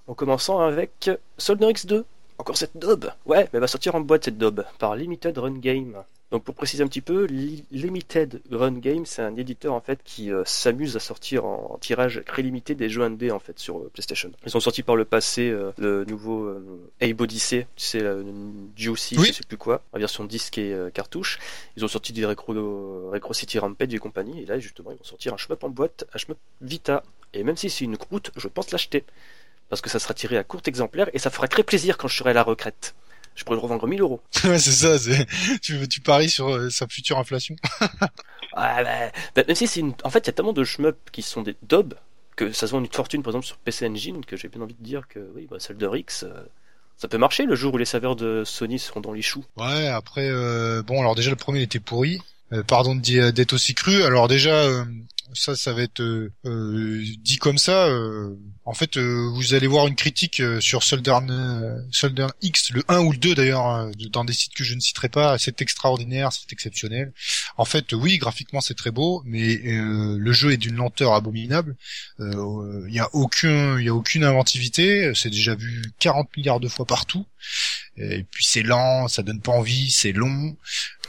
En 0.07 0.15
commençant 0.15 0.59
avec 0.59 1.09
Soldier 1.37 1.67
X2. 1.67 2.03
Encore 2.39 2.57
cette 2.57 2.75
daube 2.75 3.11
Ouais, 3.25 3.43
mais 3.43 3.49
elle 3.53 3.59
va 3.59 3.67
sortir 3.67 3.93
en 3.93 4.01
boîte 4.01 4.25
cette 4.25 4.39
daube 4.39 4.65
par 4.79 4.95
Limited 4.95 5.37
Run 5.37 5.59
Game. 5.59 6.03
Donc 6.33 6.43
pour 6.43 6.55
préciser 6.55 6.83
un 6.83 6.87
petit 6.87 6.99
peu, 7.01 7.25
Li- 7.25 7.63
Limited 7.69 8.41
Run 8.51 8.71
Game, 8.79 9.05
c'est 9.05 9.21
un 9.21 9.35
éditeur 9.37 9.71
en 9.73 9.81
fait 9.81 9.99
qui 10.03 10.31
euh, 10.31 10.41
s'amuse 10.45 10.95
à 10.95 10.99
sortir 10.99 11.45
en, 11.45 11.73
en 11.75 11.77
tirage 11.77 12.23
très 12.25 12.41
limité 12.41 12.73
des 12.73 12.89
jeux 12.89 13.03
indés 13.03 13.29
en 13.29 13.37
fait 13.37 13.59
sur 13.59 13.77
euh, 13.77 13.91
PlayStation. 13.93 14.31
Ils 14.45 14.57
ont 14.57 14.59
sorti 14.59 14.81
par 14.81 14.95
le 14.95 15.05
passé 15.05 15.49
euh, 15.51 15.71
le 15.77 16.05
nouveau 16.05 16.49
Abe 16.99 17.21
Odyssey, 17.21 17.67
tu 17.75 17.85
sais, 17.85 17.99
la 17.99 18.15
Juicy, 18.75 19.15
Oui. 19.19 19.27
je 19.27 19.33
sais 19.33 19.43
plus 19.47 19.57
quoi, 19.57 19.83
en 19.93 19.99
version 19.99 20.25
disque 20.25 20.57
et 20.57 20.75
cartouche. 20.93 21.37
Ils 21.77 21.85
ont 21.85 21.87
sorti 21.87 22.13
des 22.13 22.25
Recro, 22.25 22.51
Recro 23.11 23.33
City 23.33 23.59
Rampage 23.59 23.93
et 23.93 23.99
compagnie, 23.99 24.41
et 24.41 24.45
là 24.47 24.57
justement 24.57 24.89
ils 24.91 24.97
vont 24.97 25.03
sortir 25.03 25.35
un 25.35 25.37
shmup 25.37 25.63
en 25.63 25.69
boîte, 25.69 26.05
un 26.15 26.17
shmup 26.17 26.37
Vita. 26.61 27.03
Et 27.35 27.43
même 27.43 27.57
si 27.57 27.69
c'est 27.69 27.85
une 27.85 27.97
croûte, 27.97 28.31
je 28.37 28.47
pense 28.47 28.71
l'acheter. 28.71 29.03
Parce 29.69 29.81
que 29.81 29.89
ça 29.89 29.97
sera 29.99 30.13
tiré 30.13 30.37
à 30.37 30.43
court 30.43 30.61
exemplaire 30.65 31.09
et 31.13 31.19
ça 31.19 31.29
fera 31.31 31.47
très 31.47 31.63
plaisir 31.63 31.97
quand 31.97 32.07
je 32.07 32.15
serai 32.17 32.31
à 32.31 32.33
la 32.33 32.43
retraite. 32.43 32.93
Je 33.35 33.43
pourrais 33.43 33.55
le 33.57 33.61
revendre 33.61 33.87
1000 33.87 34.01
euros. 34.01 34.21
ouais, 34.43 34.59
c'est 34.59 34.71
ça. 34.71 34.99
C'est 34.99 35.25
tu 35.61 35.87
tu 35.87 36.01
paries 36.01 36.29
sur 36.29 36.49
euh, 36.49 36.69
sa 36.69 36.87
future 36.87 37.17
inflation. 37.17 37.55
Ah, 38.55 38.83
bah, 38.83 39.11
bah, 39.35 39.43
même 39.47 39.55
si 39.55 39.65
c'est 39.65 39.79
une... 39.79 39.93
En 40.03 40.11
fait, 40.11 40.19
il 40.19 40.27
y 40.27 40.29
a 40.29 40.33
tellement 40.33 40.53
de 40.53 40.63
shmups 40.63 41.09
qui 41.11 41.23
sont 41.23 41.41
des 41.41 41.55
dobs 41.63 41.95
que 42.35 42.51
ça 42.51 42.67
se 42.67 42.71
vend 42.71 42.79
une 42.79 42.91
fortune, 42.91 43.23
par 43.23 43.31
exemple, 43.31 43.47
sur 43.47 43.57
PC 43.57 43.87
Engine, 43.87 44.23
que 44.25 44.37
j'ai 44.37 44.47
bien 44.47 44.61
envie 44.61 44.75
de 44.75 44.83
dire 44.83 45.07
que 45.07 45.19
oui, 45.35 45.47
bah, 45.49 45.57
celle 45.59 45.77
de 45.77 45.87
Rix, 45.87 46.05
euh, 46.23 46.33
ça 46.97 47.07
peut 47.07 47.17
marcher 47.17 47.45
le 47.45 47.55
jour 47.55 47.73
où 47.73 47.77
les 47.77 47.85
serveurs 47.85 48.15
de 48.15 48.43
Sony 48.45 48.77
seront 48.77 49.01
dans 49.01 49.11
les 49.11 49.23
choux. 49.23 49.43
Ouais. 49.57 49.87
Après, 49.87 50.27
euh, 50.29 50.83
bon, 50.83 50.99
alors 50.99 51.15
déjà 51.15 51.31
le 51.31 51.35
premier 51.35 51.59
il 51.59 51.63
était 51.63 51.79
pourri. 51.79 52.19
Euh, 52.51 52.61
pardon 52.61 52.95
de 52.95 53.01
dire- 53.01 53.33
d'être 53.33 53.53
aussi 53.53 53.73
cru. 53.73 54.03
Alors 54.03 54.27
déjà, 54.27 54.53
euh, 54.53 54.85
ça, 55.33 55.55
ça 55.55 55.73
va 55.73 55.81
être 55.83 56.01
euh, 56.01 56.31
euh, 56.45 57.03
dit 57.19 57.37
comme 57.37 57.57
ça. 57.57 57.87
euh, 57.87 58.35
en 58.65 58.73
fait, 58.73 58.97
euh, 58.97 59.29
vous 59.33 59.53
allez 59.53 59.67
voir 59.67 59.87
une 59.87 59.95
critique 59.95 60.39
euh, 60.39 60.59
sur 60.61 60.83
Soldier 60.83 61.13
X, 62.41 62.71
le 62.71 62.83
1 62.87 62.99
ou 62.99 63.11
le 63.11 63.17
2 63.17 63.35
d'ailleurs, 63.35 63.65
hein, 63.65 63.91
dans 64.11 64.23
des 64.25 64.33
sites 64.33 64.53
que 64.53 64.63
je 64.63 64.75
ne 64.75 64.79
citerai 64.79 65.09
pas. 65.09 65.37
C'est 65.37 65.61
extraordinaire, 65.61 66.31
c'est 66.31 66.51
exceptionnel. 66.51 67.13
En 67.57 67.65
fait, 67.65 67.93
oui, 67.93 68.17
graphiquement 68.17 68.61
c'est 68.61 68.73
très 68.75 68.91
beau, 68.91 69.21
mais 69.25 69.59
le 69.63 70.33
jeu 70.33 70.51
est 70.51 70.57
d'une 70.57 70.75
lenteur 70.75 71.13
abominable. 71.13 71.75
Il 72.19 72.93
y 72.93 72.99
a 72.99 73.09
aucun, 73.13 73.79
il 73.79 73.85
y 73.85 73.89
a 73.89 73.93
aucune 73.93 74.23
inventivité. 74.23 75.11
C'est 75.15 75.29
déjà 75.29 75.55
vu 75.55 75.81
40 75.99 76.35
milliards 76.37 76.59
de 76.59 76.67
fois 76.67 76.85
partout. 76.85 77.25
Et 77.97 78.23
puis 78.23 78.43
c'est 78.43 78.63
lent, 78.63 79.07
ça 79.07 79.21
donne 79.21 79.39
pas 79.39 79.51
envie, 79.51 79.91
c'est 79.91 80.13
long. 80.13 80.55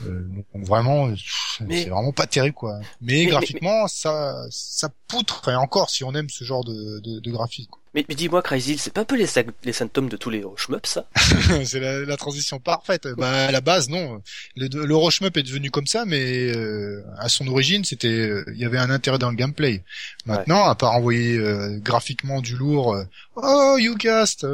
Euh, 0.07 0.27
donc 0.55 0.67
vraiment, 0.67 1.09
euh, 1.09 1.15
Mais- 1.61 1.85
c'est 1.85 1.89
vraiment 1.89 2.13
pas 2.13 2.27
terrible 2.27 2.55
quoi. 2.55 2.79
Mais, 3.01 3.15
mais- 3.25 3.27
graphiquement, 3.27 3.87
ça, 3.89 4.35
ça 4.51 4.91
poutre 5.09 5.49
et 5.49 5.55
encore 5.55 5.89
si 5.91 6.05
on 6.05 6.15
aime 6.15 6.29
ce 6.29 6.45
genre 6.45 6.65
de, 6.65 7.01
de, 7.01 7.21
de 7.21 7.31
graphique. 7.31 7.71
quoi. 7.71 7.81
Mais, 7.95 8.05
mais 8.09 8.17
dis-moi, 8.17 8.43
Crazy, 8.43 8.77
c'est 8.77 8.93
pas 8.93 9.03
un 9.03 9.05
peu 9.05 9.15
les, 9.17 9.27
les 9.63 9.73
symptômes 9.73 10.09
de 10.09 10.17
tous 10.17 10.29
les 10.29 10.43
shmups, 10.57 10.89
ça? 10.89 11.07
C'est 11.65 11.79
la, 11.79 12.01
la 12.01 12.17
transition 12.17 12.59
parfaite. 12.59 13.07
Bah 13.17 13.47
à 13.47 13.53
la 13.53 13.61
base 13.61 13.89
non, 13.89 14.21
le, 14.57 14.67
le 14.85 14.97
Rochmup 14.97 15.37
est 15.37 15.45
devenu 15.45 15.71
comme 15.71 15.87
ça, 15.87 16.05
mais 16.05 16.53
euh, 16.57 17.05
à 17.19 17.29
son 17.29 17.47
origine 17.47 17.85
c'était, 17.85 18.09
euh, 18.09 18.45
il 18.53 18.59
y 18.61 18.65
avait 18.65 18.79
un 18.79 18.91
intérêt 18.91 19.19
dans 19.19 19.31
le 19.31 19.37
gameplay. 19.37 19.85
Maintenant, 20.27 20.65
à 20.65 20.75
part 20.75 20.93
envoyer 20.93 21.37
euh, 21.39 21.79
graphiquement 21.81 22.41
du 22.41 22.57
lourd, 22.57 22.95
euh, 22.95 23.05
oh 23.37 23.77
YouCast, 23.79 24.45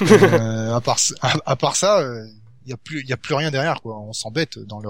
à 0.00 0.80
part 0.80 0.98
ça- 0.98 1.14
à, 1.46 1.56
part 1.56 1.76
ça, 1.76 1.98
euh, 2.00 2.26
il 2.64 2.70
y 2.70 2.72
a 2.72 2.76
plus, 2.76 3.04
a 3.10 3.16
plus 3.16 3.34
rien 3.34 3.50
derrière 3.50 3.80
quoi. 3.82 3.98
On 3.98 4.12
s'embête 4.12 4.58
dans 4.58 4.80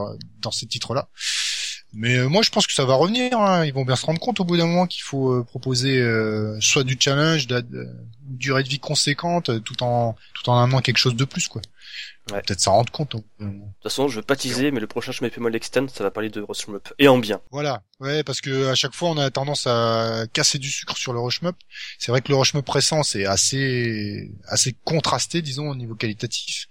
dans 0.41 0.51
ces 0.51 0.67
titres-là. 0.67 1.09
Mais 1.97 2.17
euh, 2.19 2.29
moi, 2.29 2.43
je 2.43 2.51
pense 2.51 2.67
que 2.67 2.73
ça 2.73 2.85
va 2.85 2.95
revenir. 2.95 3.39
hein. 3.39 3.65
Ils 3.65 3.73
vont 3.73 3.85
bien 3.85 3.95
se 3.95 4.05
rendre 4.05 4.19
compte 4.19 4.41
au 4.41 4.45
bout 4.45 4.57
d'un 4.57 4.67
moment 4.67 4.87
qu'il 4.87 5.03
faut 5.03 5.33
euh, 5.33 5.45
proposer 5.45 6.01
euh, 6.01 6.59
soit 6.61 6.83
du 6.83 6.97
challenge, 6.99 7.47
de, 7.47 7.65
durée 8.25 8.62
de 8.62 8.69
vie 8.69 8.78
conséquente, 8.78 9.50
euh, 9.50 9.61
tout 9.61 9.83
en 9.83 10.16
tout 10.35 10.49
en 10.50 10.62
amenant 10.62 10.81
quelque 10.81 10.99
chose 10.99 11.16
de 11.16 11.25
plus, 11.25 11.49
quoi. 11.49 11.62
Ouais. 12.33 12.40
Peut-être 12.40 12.61
s'en 12.61 12.73
rendre 12.73 12.90
compte. 12.90 13.14
moment. 13.38 13.52
De 13.52 13.61
toute 13.61 13.83
façon, 13.83 14.09
je 14.09 14.16
veux 14.16 14.23
pas 14.23 14.35
teaser, 14.35 14.71
mais 14.71 14.81
le 14.81 14.87
prochain 14.87 15.12
Shmup 15.12 15.37
Mall 15.37 15.54
Extend, 15.54 15.88
ça 15.88 16.04
va 16.04 16.11
parler 16.11 16.31
de 16.31 16.45
shmup. 16.54 16.88
Et 16.99 17.07
en 17.07 17.19
bien. 17.19 17.40
Voilà. 17.50 17.83
Ouais, 18.00 18.25
parce 18.25 18.40
que 18.40 18.69
à 18.69 18.75
chaque 18.75 18.95
fois, 18.95 19.11
on 19.11 19.19
a 19.19 19.31
tendance 19.31 19.66
à 19.66 20.25
casser 20.33 20.59
du 20.59 20.71
sucre 20.71 20.97
sur 20.97 21.12
le 21.12 21.21
Rushmup. 21.21 21.54
C'est 21.99 22.12
vrai 22.12 22.23
que 22.23 22.31
le 22.31 22.37
Rushmup 22.37 22.66
récent, 22.69 23.02
c'est 23.02 23.26
assez 23.26 24.33
assez 24.49 24.75
contrasté, 24.85 25.43
disons, 25.43 25.69
au 25.69 25.75
niveau 25.75 25.95
qualitatif. 25.95 26.66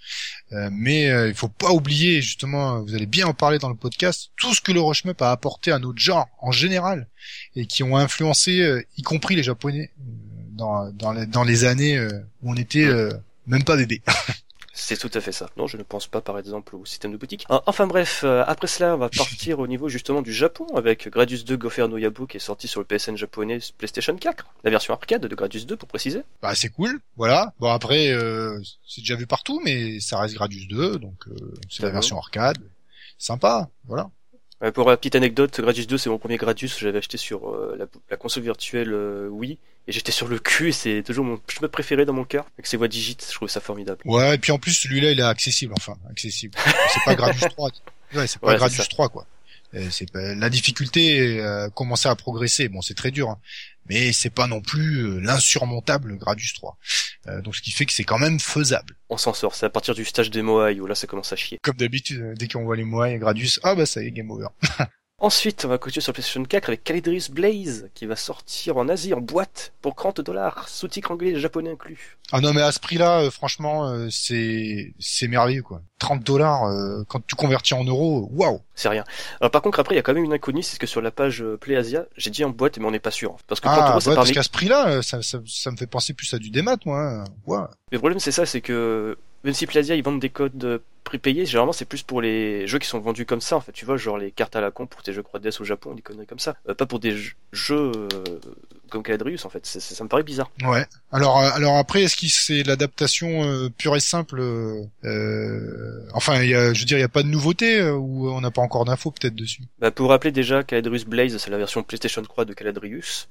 Euh, 0.54 0.70
mais 0.72 1.10
euh, 1.10 1.30
il 1.30 1.36
faut 1.36 1.50
pas 1.50 1.72
oublier, 1.72 2.22
justement, 2.22 2.82
vous 2.82 2.96
allez 2.96 3.06
bien 3.06 3.28
en 3.28 3.34
parler 3.34 3.60
dans 3.60 3.70
le 3.70 3.76
podcast, 3.76 4.32
tout 4.38 4.54
ce 4.54 4.62
que 4.62 4.72
le 4.72 4.82
Rushmup 4.82 5.22
a 5.22 5.32
apporté 5.32 5.72
à 5.72 5.78
notre 5.78 6.00
genre 6.00 6.28
en 6.42 6.52
général 6.52 7.08
et 7.56 7.68
qui 7.68 7.84
ont 7.84 7.96
influencé, 7.96 8.62
euh, 8.62 8.84
y 8.98 9.04
compris 9.04 9.36
les 9.36 9.44
Japonais, 9.44 9.92
dans 10.54 10.92
dans 10.92 11.12
les, 11.12 11.26
dans 11.26 11.44
les 11.44 11.66
années 11.66 11.98
euh, 11.98 12.10
où 12.42 12.52
on 12.52 12.56
était 12.56 12.86
euh, 12.86 13.12
même 13.48 13.64
pas 13.64 13.76
bébé. 13.76 14.02
C'est 14.76 14.98
tout 14.98 15.12
à 15.14 15.22
fait 15.22 15.32
ça. 15.32 15.50
Non, 15.56 15.68
je 15.68 15.78
ne 15.78 15.84
pense 15.84 16.08
pas, 16.08 16.20
par 16.20 16.40
exemple, 16.40 16.76
au 16.76 16.84
système 16.84 17.12
de 17.12 17.18
boutique. 17.18 17.46
Ah, 17.48 17.62
Enfin 17.68 17.86
bref, 17.86 18.22
euh, 18.24 18.44
après 18.48 18.66
cela, 18.66 18.96
on 18.96 18.98
va 18.98 19.10
partir 19.10 19.60
au 19.60 19.68
niveau 19.68 19.88
justement 19.88 20.24
du 20.24 20.34
Japon 20.34 20.66
avec 20.76 21.08
Gradius 21.10 21.46
2 21.46 21.56
Gofer 21.58 21.88
no 21.88 21.98
Yabu 21.98 22.26
qui 22.26 22.38
est 22.38 22.40
sorti 22.40 22.68
sur 22.68 22.82
le 22.82 22.86
PSN 22.88 23.16
japonais 23.16 23.60
PlayStation 23.78 24.16
4, 24.16 24.46
la 24.64 24.72
version 24.72 24.96
arcade 24.96 25.28
de 25.28 25.36
Gradius 25.36 25.68
2 25.68 25.78
pour 25.78 25.88
préciser. 25.88 26.24
Bah 26.42 26.56
c'est 26.56 26.70
cool, 26.70 27.00
voilà. 27.18 27.54
Bon 27.60 27.70
après, 27.70 28.10
euh, 28.10 28.60
c'est 28.88 29.02
déjà 29.02 29.16
vu 29.16 29.28
partout, 29.28 29.62
mais 29.64 30.00
ça 30.00 30.18
reste 30.18 30.34
Gradius 30.34 30.68
2, 30.68 30.98
donc 30.98 31.28
euh, 31.28 31.54
c'est 31.70 31.84
la 31.84 31.92
version 31.92 32.18
arcade. 32.18 32.58
Sympa, 33.20 33.70
voilà. 33.86 34.10
Euh, 34.64 34.72
pour 34.72 34.90
la 34.90 34.98
petite 34.98 35.16
anecdote, 35.16 35.60
Gradius 35.60 35.88
2 35.88 35.98
c'est 35.98 36.10
mon 36.10 36.18
premier 36.18 36.38
Gradius, 36.38 36.80
j'avais 36.80 37.00
acheté 37.00 37.18
sur 37.18 37.50
euh, 37.50 37.76
la, 37.78 37.86
la 38.10 38.18
console 38.18 38.44
virtuelle 38.44 38.94
euh, 38.94 39.28
Wii 39.28 39.58
et 39.88 39.92
j'étais 39.92 40.14
sur 40.14 40.28
le 40.28 40.40
cul 40.40 40.70
et 40.70 40.72
c'est 40.72 41.04
toujours 41.04 41.26
mon 41.26 41.38
chemin 41.48 41.68
préféré 41.68 42.06
dans 42.06 42.14
mon 42.14 42.24
cœur 42.24 42.46
avec 42.58 42.68
ses 42.68 42.78
voix 42.78 42.88
digites, 42.88 43.26
je 43.30 43.36
trouve 43.36 43.50
ça 43.50 43.60
formidable. 43.60 44.00
Ouais, 44.06 44.36
et 44.36 44.38
puis 44.38 44.52
en 44.52 44.60
plus 44.60 44.72
celui-là 44.72 45.12
il 45.12 45.20
est 45.20 45.24
accessible, 45.24 45.74
enfin 45.76 45.96
accessible. 46.10 46.58
c'est 46.94 47.04
pas 47.06 47.16
Gradius 47.16 47.50
3. 47.50 47.70
Ouais, 48.14 48.28
c'est 48.28 48.40
pas 48.40 48.50
Ouais, 48.50 48.58
Gradius 48.58 48.82
ça. 48.82 48.88
3 48.88 49.10
quoi. 49.10 49.26
C'est 49.90 50.12
pas... 50.12 50.36
la 50.36 50.50
difficulté 50.50 51.40
euh, 51.40 51.70
commençait 51.70 52.10
à 52.10 52.16
progresser. 52.16 52.70
Bon, 52.70 52.82
c'est 52.82 52.94
très 52.94 53.12
dur, 53.12 53.30
hein. 53.30 53.40
Mais 53.90 54.14
c'est 54.14 54.30
pas 54.30 54.48
non 54.48 54.62
plus 54.62 55.00
euh, 55.00 55.20
l'insurmontable 55.20 56.18
Gradius 56.18 56.54
3. 56.54 56.78
Euh, 57.28 57.42
donc 57.42 57.56
ce 57.56 57.62
qui 57.62 57.72
fait 57.72 57.86
que 57.86 57.94
c'est 57.94 58.04
quand 58.04 58.20
même 58.20 58.40
faisable. 58.40 58.98
On 59.10 59.18
s'en 59.18 59.34
sort. 59.34 59.56
C'est 59.56 59.66
à 59.66 59.70
partir 59.70 59.94
du 59.94 60.06
stage 60.06 60.30
des 60.30 60.42
Moai 60.42 60.80
où 60.80 60.88
là 60.88 60.96
ça 60.96 61.08
commence 61.08 61.32
à 61.34 61.36
chier. 61.36 61.60
Comme 61.62 61.76
d'habitude, 61.76 62.22
euh, 62.22 62.34
dès 62.36 62.48
qu'on 62.48 62.64
voit 62.64 62.76
les 62.76 62.84
Moai 62.84 63.14
et 63.14 63.18
Gradius, 63.18 63.60
ah 63.64 63.76
bah 63.76 63.86
ça 63.86 64.02
y 64.04 64.08
est, 64.08 64.12
game 64.12 64.32
over. 64.32 64.48
Ensuite, 65.24 65.64
on 65.64 65.70
va 65.70 65.78
continuer 65.78 66.02
sur 66.04 66.12
PlayStation 66.12 66.44
4 66.44 66.68
avec 66.68 66.84
Calidrius 66.84 67.32
Blaze 67.32 67.90
qui 67.94 68.06
va 68.06 68.18
sortir 68.18 68.76
en 68.76 68.90
Asie 68.90 69.14
en 69.14 69.22
boîte 69.22 69.72
pour 69.82 69.96
40 69.96 70.20
dollars, 70.20 70.68
sous-titre 70.68 71.12
anglais 71.12 71.30
et 71.30 71.40
japonais 71.40 71.72
inclus. 71.72 72.18
Ah 72.34 72.42
non 72.42 72.52
mais 72.52 72.62
à 72.62 72.74
ce 72.74 72.82
prix-là, 72.82 73.22
euh, 73.22 73.32
franchement, 73.32 73.88
euh, 73.88 74.10
c'est 74.12 74.94
c'est 75.00 75.30
merveilleux 75.30 75.62
quoi. 75.64 75.82
30 76.00 76.26
dollars 76.26 76.66
euh, 76.66 77.04
quand 77.08 77.26
tu 77.26 77.36
convertis 77.36 77.74
en 77.74 77.86
euros, 77.86 78.28
waouh. 78.34 78.60
C'est 78.76 78.90
rien. 78.90 79.06
Alors 79.40 79.50
par 79.50 79.62
contre 79.62 79.80
après 79.80 79.96
il 79.96 79.98
y 79.98 80.00
a 80.00 80.02
quand 80.02 80.14
même 80.14 80.26
une 80.26 80.34
inconnue, 80.34 80.62
c'est 80.62 80.78
que 80.78 80.88
sur 80.88 81.02
la 81.02 81.12
page 81.12 81.42
euh, 81.42 81.56
Play 81.56 81.78
Asia, 81.78 82.04
j'ai 82.18 82.30
dit 82.30 82.44
en 82.44 82.50
boîte 82.50 82.78
mais 82.78 82.86
on 82.86 82.92
n'est 82.92 83.00
pas 83.00 83.10
sûr. 83.12 83.38
Parce 83.48 83.62
que 83.62 83.70
Ah, 83.70 83.76
30 83.78 83.80
euros 83.88 83.96
ouais, 83.96 84.02
ça 84.02 84.16
parce 84.16 84.28
permet... 84.28 84.34
qu'à 84.34 84.44
ce 84.44 84.50
prix-là, 84.50 85.02
ça, 85.04 85.22
ça, 85.22 85.40
ça 85.48 85.72
me 85.72 85.78
fait 85.78 85.88
penser 85.88 86.14
plus 86.14 86.34
à 86.34 86.38
du 86.38 86.50
démat, 86.50 86.76
moi. 86.86 87.00
hein. 87.00 87.24
Ouais. 87.48 87.60
Mais 87.94 87.96
le 87.96 88.00
problème 88.00 88.20
c'est 88.20 88.34
ça, 88.34 88.46
c'est 88.46 88.60
que 88.60 89.18
même 89.44 89.54
si 89.54 89.66
Play 89.68 89.80
Asia 89.82 89.96
ils 89.96 90.04
vendent 90.04 90.20
des 90.22 90.30
codes 90.30 90.64
euh, 90.64 90.80
prépayés, 91.04 91.46
généralement 91.46 91.74
c'est 91.74 91.86
plus 91.86 92.02
pour 92.04 92.22
les 92.22 92.66
jeux 92.68 92.80
qui 92.80 92.88
sont 92.88 93.00
vendus 93.00 93.26
comme 93.26 93.42
ça 93.42 93.58
en 93.58 93.62
fait. 93.62 93.72
Tu 93.74 93.86
vois, 93.86 93.98
genre 93.98 94.18
les 94.18 94.32
cartes 94.32 94.56
à 94.56 94.62
la 94.62 94.72
con 94.72 94.86
pour 94.88 95.04
tes 95.04 95.14
jeux 95.14 95.24
Croix-DS 95.24 95.60
au 95.60 95.64
Japon, 95.66 95.94
des 95.94 96.02
conneries 96.02 96.26
comme 96.28 96.40
ça. 96.40 96.56
Euh, 96.70 96.74
pas 96.74 96.86
pour 96.86 97.00
des 97.00 97.16
jeux- 97.52 97.92
euh, 97.96 98.08
comme 98.90 99.04
Caladrius 99.04 99.44
en 99.46 99.50
fait. 99.50 99.66
Ça 99.66 100.04
me 100.04 100.10
paraît 100.10 100.24
bizarre. 100.24 100.52
Ouais. 100.64 100.86
Alors, 101.12 101.40
euh, 101.40 101.50
alors 101.56 101.78
après, 101.78 102.04
est-ce 102.04 102.16
que 102.16 102.28
c'est 102.28 102.64
l'adaptation 102.64 103.44
euh, 103.44 103.70
pure 103.70 103.96
et 103.96 104.00
simple 104.00 104.40
Enfin, 106.14 106.42
il 106.44 106.50
y 106.50 106.56
a, 106.56 106.74
je 106.74 106.80
veux 106.80 106.86
dire, 106.86 106.98
il 106.98 107.02
y 107.02 107.06
a 107.06 107.10
pas 107.10 107.24
de 107.24 107.28
nouveauté 107.28 107.80
euh, 107.80 107.94
ou 107.96 108.30
on 108.30 108.42
n'a 108.42 108.52
pas 108.52 108.62
encore 108.62 108.86
d'infos 108.86 109.12
peut-être 109.12 109.36
dessus? 109.36 109.64
Bah, 109.80 109.92
pour 109.92 110.10
rappeler 110.10 110.32
déjà, 110.32 110.64
Caladrius 110.64 111.06
Blaze, 111.06 111.38
c'est 111.38 111.50
la 111.50 111.58
version 111.58 111.84
PlayStation 111.84 112.22
3 112.22 112.46
de 112.46 112.54
Caladrius. 112.54 113.28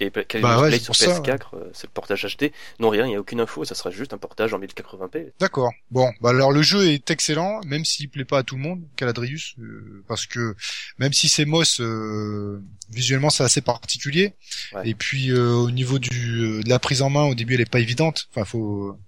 Et 0.00 0.10
Caladrius 0.10 0.42
Bah 0.42 0.60
ouais, 0.60 0.78
sur 0.78 0.86
pour 0.86 0.96
ça, 0.96 1.20
PS4, 1.20 1.40
euh, 1.54 1.70
c'est 1.72 1.86
le 1.86 1.92
portage 1.92 2.26
HD. 2.36 2.50
Non, 2.80 2.88
rien, 2.88 3.06
il 3.06 3.10
n'y 3.10 3.16
a 3.16 3.20
aucune 3.20 3.40
info, 3.40 3.64
ça 3.64 3.74
sera 3.74 3.90
juste 3.90 4.12
un 4.12 4.18
portage 4.18 4.52
en 4.52 4.58
1080p. 4.58 5.32
D'accord. 5.38 5.72
Bon, 5.90 6.12
bah 6.20 6.30
alors 6.30 6.50
le 6.50 6.62
jeu 6.62 6.86
est 6.88 7.10
excellent, 7.10 7.60
même 7.64 7.84
s'il 7.84 8.08
plaît 8.08 8.24
pas 8.24 8.38
à 8.38 8.42
tout 8.42 8.56
le 8.56 8.62
monde, 8.62 8.82
Caladrius, 8.96 9.54
euh, 9.60 10.02
parce 10.08 10.26
que 10.26 10.56
même 10.98 11.12
si 11.12 11.28
c'est 11.28 11.44
Moss, 11.44 11.80
euh, 11.80 12.60
visuellement 12.90 13.30
c'est 13.30 13.44
assez 13.44 13.60
particulier. 13.60 14.34
Ouais. 14.72 14.88
Et 14.88 14.94
puis 14.94 15.30
euh, 15.30 15.52
au 15.52 15.70
niveau 15.70 15.98
du 15.98 16.40
euh, 16.40 16.62
de 16.62 16.68
la 16.68 16.78
prise 16.78 17.02
en 17.02 17.10
main, 17.10 17.24
au 17.24 17.34
début 17.34 17.54
elle 17.54 17.60
est 17.60 17.70
pas 17.70 17.80
évidente. 17.80 18.28
Enfin, 18.30 18.44
faut 18.44 18.98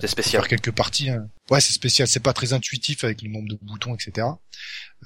C'est 0.00 0.06
spécial. 0.08 0.42
faire 0.42 0.48
quelques 0.48 0.72
parties. 0.74 1.10
hein. 1.10 1.28
Ouais, 1.50 1.60
c'est 1.60 1.72
spécial, 1.72 2.08
c'est 2.08 2.20
pas 2.20 2.32
très 2.32 2.52
intuitif 2.54 3.04
avec 3.04 3.22
le 3.22 3.28
nombre 3.28 3.48
de 3.48 3.58
boutons, 3.62 3.94
etc. 3.94 4.26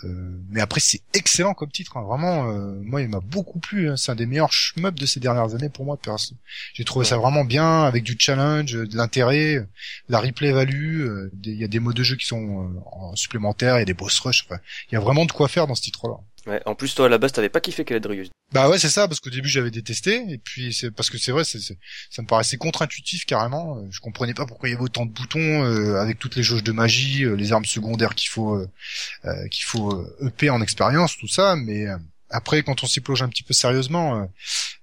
Euh, 0.04 0.40
mais 0.50 0.60
après, 0.60 0.80
c'est 0.80 1.00
excellent 1.12 1.54
comme 1.54 1.70
titre. 1.70 1.96
hein. 1.96 2.02
Vraiment, 2.02 2.50
euh, 2.50 2.78
moi, 2.82 3.02
il 3.02 3.08
m'a 3.08 3.20
beaucoup 3.20 3.58
plu. 3.58 3.90
hein. 3.90 3.96
C'est 3.96 4.12
un 4.12 4.14
des 4.14 4.26
meilleurs 4.26 4.52
shmups 4.52 4.98
de 4.98 5.06
ces 5.06 5.20
dernières 5.20 5.54
années 5.54 5.68
pour 5.68 5.84
moi. 5.84 5.96
perso. 5.96 6.34
J'ai 6.74 6.84
trouvé 6.84 7.04
Ouais. 7.04 7.10
ça 7.10 7.16
vraiment 7.16 7.44
bien, 7.44 7.82
avec 7.84 8.04
du 8.04 8.16
challenge, 8.18 8.74
euh, 8.76 8.86
de 8.86 8.96
l'intérêt, 8.96 9.66
la 10.08 10.20
replay 10.20 10.52
value. 10.52 11.02
euh, 11.06 11.30
Il 11.44 11.54
y 11.54 11.64
a 11.64 11.68
des 11.68 11.80
modes 11.80 11.96
de 11.96 12.02
jeu 12.02 12.16
qui 12.16 12.26
sont 12.26 12.64
euh, 12.64 12.80
en 12.92 13.16
supplémentaires, 13.16 13.76
il 13.76 13.80
y 13.80 13.82
a 13.82 13.86
des 13.86 13.94
boss 13.94 14.18
rush. 14.20 14.44
Enfin, 14.48 14.60
il 14.90 14.94
y 14.94 14.96
a 14.96 15.00
vraiment 15.00 15.24
de 15.26 15.32
quoi 15.32 15.48
faire 15.48 15.66
dans 15.66 15.74
ce 15.74 15.82
titre-là. 15.82 16.16
Ouais. 16.46 16.62
En 16.64 16.74
plus, 16.76 16.94
toi, 16.94 17.06
à 17.06 17.08
la 17.08 17.18
base, 17.18 17.32
t'avais 17.32 17.48
pas 17.48 17.60
kiffé 17.60 17.84
Caladrius. 17.84 18.28
Bah 18.52 18.68
ouais, 18.68 18.78
c'est 18.78 18.88
ça, 18.88 19.08
parce 19.08 19.18
qu'au 19.18 19.30
début 19.30 19.48
j'avais 19.48 19.72
détesté, 19.72 20.22
et 20.30 20.38
puis 20.38 20.72
c'est 20.72 20.92
parce 20.92 21.10
que 21.10 21.18
c'est 21.18 21.32
vrai, 21.32 21.42
c'est, 21.42 21.58
c'est- 21.58 21.76
ça 22.10 22.22
me 22.22 22.28
paraissait 22.28 22.56
contre-intuitif 22.56 23.24
carrément. 23.26 23.78
Euh, 23.78 23.88
Je 23.90 23.98
comprenais 23.98 24.34
pas 24.34 24.46
pourquoi 24.46 24.68
il 24.68 24.72
y 24.72 24.74
avait 24.76 24.84
autant 24.84 25.04
de 25.06 25.10
boutons 25.10 25.40
euh, 25.64 25.96
avec 26.00 26.20
toutes 26.20 26.36
les 26.36 26.44
jauges 26.44 26.62
de 26.62 26.70
magie, 26.70 27.24
euh, 27.24 27.34
les 27.34 27.50
armes 27.52 27.64
secondaires 27.64 28.14
qu'il 28.14 28.28
faut 28.28 28.54
euh, 28.54 29.48
qu'il 29.48 29.64
faut 29.64 29.92
euh, 29.92 30.16
EP 30.28 30.48
en 30.50 30.62
expérience, 30.62 31.16
tout 31.16 31.26
ça. 31.26 31.56
Mais 31.56 31.88
euh, 31.88 31.96
après, 32.30 32.62
quand 32.62 32.84
on 32.84 32.86
s'y 32.86 33.00
plonge 33.00 33.22
un 33.22 33.28
petit 33.28 33.42
peu 33.42 33.52
sérieusement, 33.52 34.28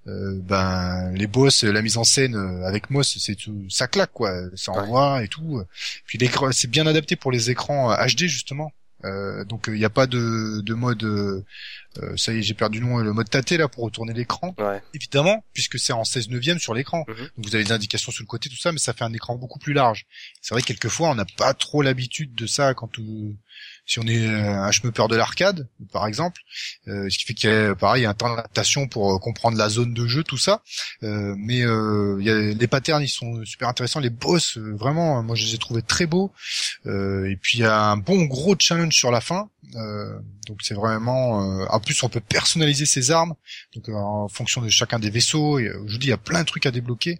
ben 0.06 1.12
les 1.14 1.28
boss, 1.28 1.64
la 1.64 1.82
mise 1.82 1.98
en 1.98 2.04
scène 2.04 2.36
euh, 2.36 2.66
avec 2.68 2.90
Moss, 2.90 3.18
c'est 3.20 3.36
tout, 3.36 3.66
ça 3.70 3.88
claque 3.88 4.12
quoi, 4.12 4.34
ça 4.56 4.74
Ouais. 4.74 4.80
envoie 4.80 5.24
et 5.24 5.28
tout. 5.30 5.62
Puis 6.06 6.18
l'écran, 6.18 6.52
c'est 6.52 6.70
bien 6.70 6.86
adapté 6.88 7.16
pour 7.16 7.32
les 7.32 7.50
écrans 7.50 7.94
HD 7.96 8.28
justement. 8.28 8.72
Euh, 9.06 9.44
donc 9.44 9.66
il 9.68 9.74
n'y 9.74 9.84
a 9.86 9.90
pas 9.90 10.08
de, 10.08 10.62
de 10.62 10.74
mode 10.74 11.04
euh, 11.04 11.44
euh, 12.02 12.16
ça 12.16 12.32
y 12.34 12.38
est 12.40 12.42
j'ai 12.42 12.54
perdu 12.54 12.80
le 12.80 12.86
nom 12.86 12.98
le 13.00 13.12
mode 13.12 13.30
tâté 13.30 13.58
là 13.58 13.68
pour 13.68 13.84
retourner 13.84 14.14
l'écran 14.14 14.56
Ouais. 14.58 14.82
évidemment 14.94 15.44
puisque 15.54 15.78
c'est 15.78 15.92
en 15.92 16.06
16 16.06 16.30
neuvième 16.30 16.58
sur 16.60 16.74
l'écran 16.74 17.04
Mhm. 17.10 17.16
donc 17.18 17.46
vous 17.46 17.54
avez 17.56 17.66
des 17.66 17.74
indications 17.74 18.12
sur 18.14 18.24
le 18.24 18.28
côté 18.28 18.50
tout 18.50 18.56
ça 18.58 18.72
mais 18.72 18.78
ça 18.78 18.94
fait 18.94 19.04
un 19.04 19.12
écran 19.12 19.36
beaucoup 19.36 19.60
plus 19.60 19.74
large 19.74 20.06
c'est 20.44 20.54
vrai 20.54 20.62
que 20.62 20.68
quelquefois 20.68 21.10
on 21.10 21.16
n'a 21.16 21.26
pas 21.26 21.54
trop 21.54 21.82
l'habitude 21.82 22.36
de 22.36 22.46
ça 22.46 22.74
quand 22.74 23.00
euh, 23.00 23.34
si 23.86 24.00
on 24.00 24.04
est 24.04 24.28
euh, 24.28 24.62
un 24.62 24.72
schmupper 24.72 25.08
de 25.10 25.16
l'arcade 25.16 25.68
par 25.92 26.08
exemple 26.08 26.42
euh, 26.88 27.10
ce 27.10 27.18
qui 27.18 27.26
fait 27.26 27.34
qu'il 27.34 27.50
y 27.50 27.54
a 27.54 27.76
pareil 27.76 28.06
un 28.06 28.14
temps 28.14 28.30
d'adaptation 28.30 28.88
pour 28.88 29.14
euh, 29.14 29.20
comprendre 29.20 29.58
la 29.58 29.70
zone 29.70 29.94
de 29.94 30.06
jeu 30.06 30.24
tout 30.24 30.38
ça 30.38 30.62
mais 31.02 31.60
il 31.60 32.24
y 32.24 32.30
a 32.30 32.54
les 32.54 32.68
patterns 32.68 33.04
ils 33.04 33.10
sont 33.10 33.44
super 33.46 33.68
intéressants 33.70 34.00
les 34.00 34.10
boss 34.10 34.58
vraiment 34.58 35.24
moi 35.24 35.36
je 35.36 35.46
les 35.46 35.56
ai 35.56 35.58
trouvés 35.58 35.82
très 35.82 36.06
beaux 36.06 36.32
et 36.86 37.38
puis 37.42 37.60
il 37.60 37.62
y 37.62 37.66
a 37.66 37.78
un 37.78 37.98
bon 37.98 38.24
gros 38.24 38.56
challenge 38.58 38.94
sur 38.94 39.12
la 39.12 39.22
fin. 39.22 39.50
Donc 40.48 40.60
c'est 40.62 40.74
vraiment. 40.74 41.40
en 41.70 41.80
plus 41.80 42.02
on 42.04 42.10
peut 42.10 42.20
personnaliser 42.20 42.86
ses 42.86 43.12
armes. 43.12 43.34
Donc 43.76 43.90
en 43.90 44.28
fonction 44.28 44.62
de 44.62 44.70
chacun 44.70 45.00
des 45.00 45.10
vaisseaux. 45.10 45.60
Et, 45.60 45.66
je 45.66 45.94
vous 45.94 45.98
dis 45.98 46.08
il 46.08 46.10
y 46.10 46.14
a 46.14 46.18
plein 46.18 46.42
de 46.42 46.48
trucs 46.48 46.66
à 46.66 46.72
débloquer. 46.72 47.20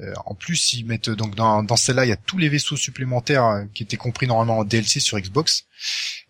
Euh, 0.00 0.12
en 0.24 0.34
plus 0.34 0.72
ils 0.72 0.84
mettent 0.86 1.10
donc 1.10 1.34
dans, 1.34 1.62
dans 1.62 1.76
celle-là 1.76 2.06
il 2.06 2.08
y 2.08 2.12
a 2.12 2.16
tous 2.16 2.38
les 2.38 2.48
vaisseaux 2.48 2.76
supplémentaires 2.76 3.44
euh, 3.44 3.64
qui 3.74 3.82
étaient 3.82 3.96
compris 3.98 4.26
normalement 4.26 4.58
en 4.58 4.64
DLC 4.64 4.98
sur 5.00 5.18
Xbox. 5.18 5.64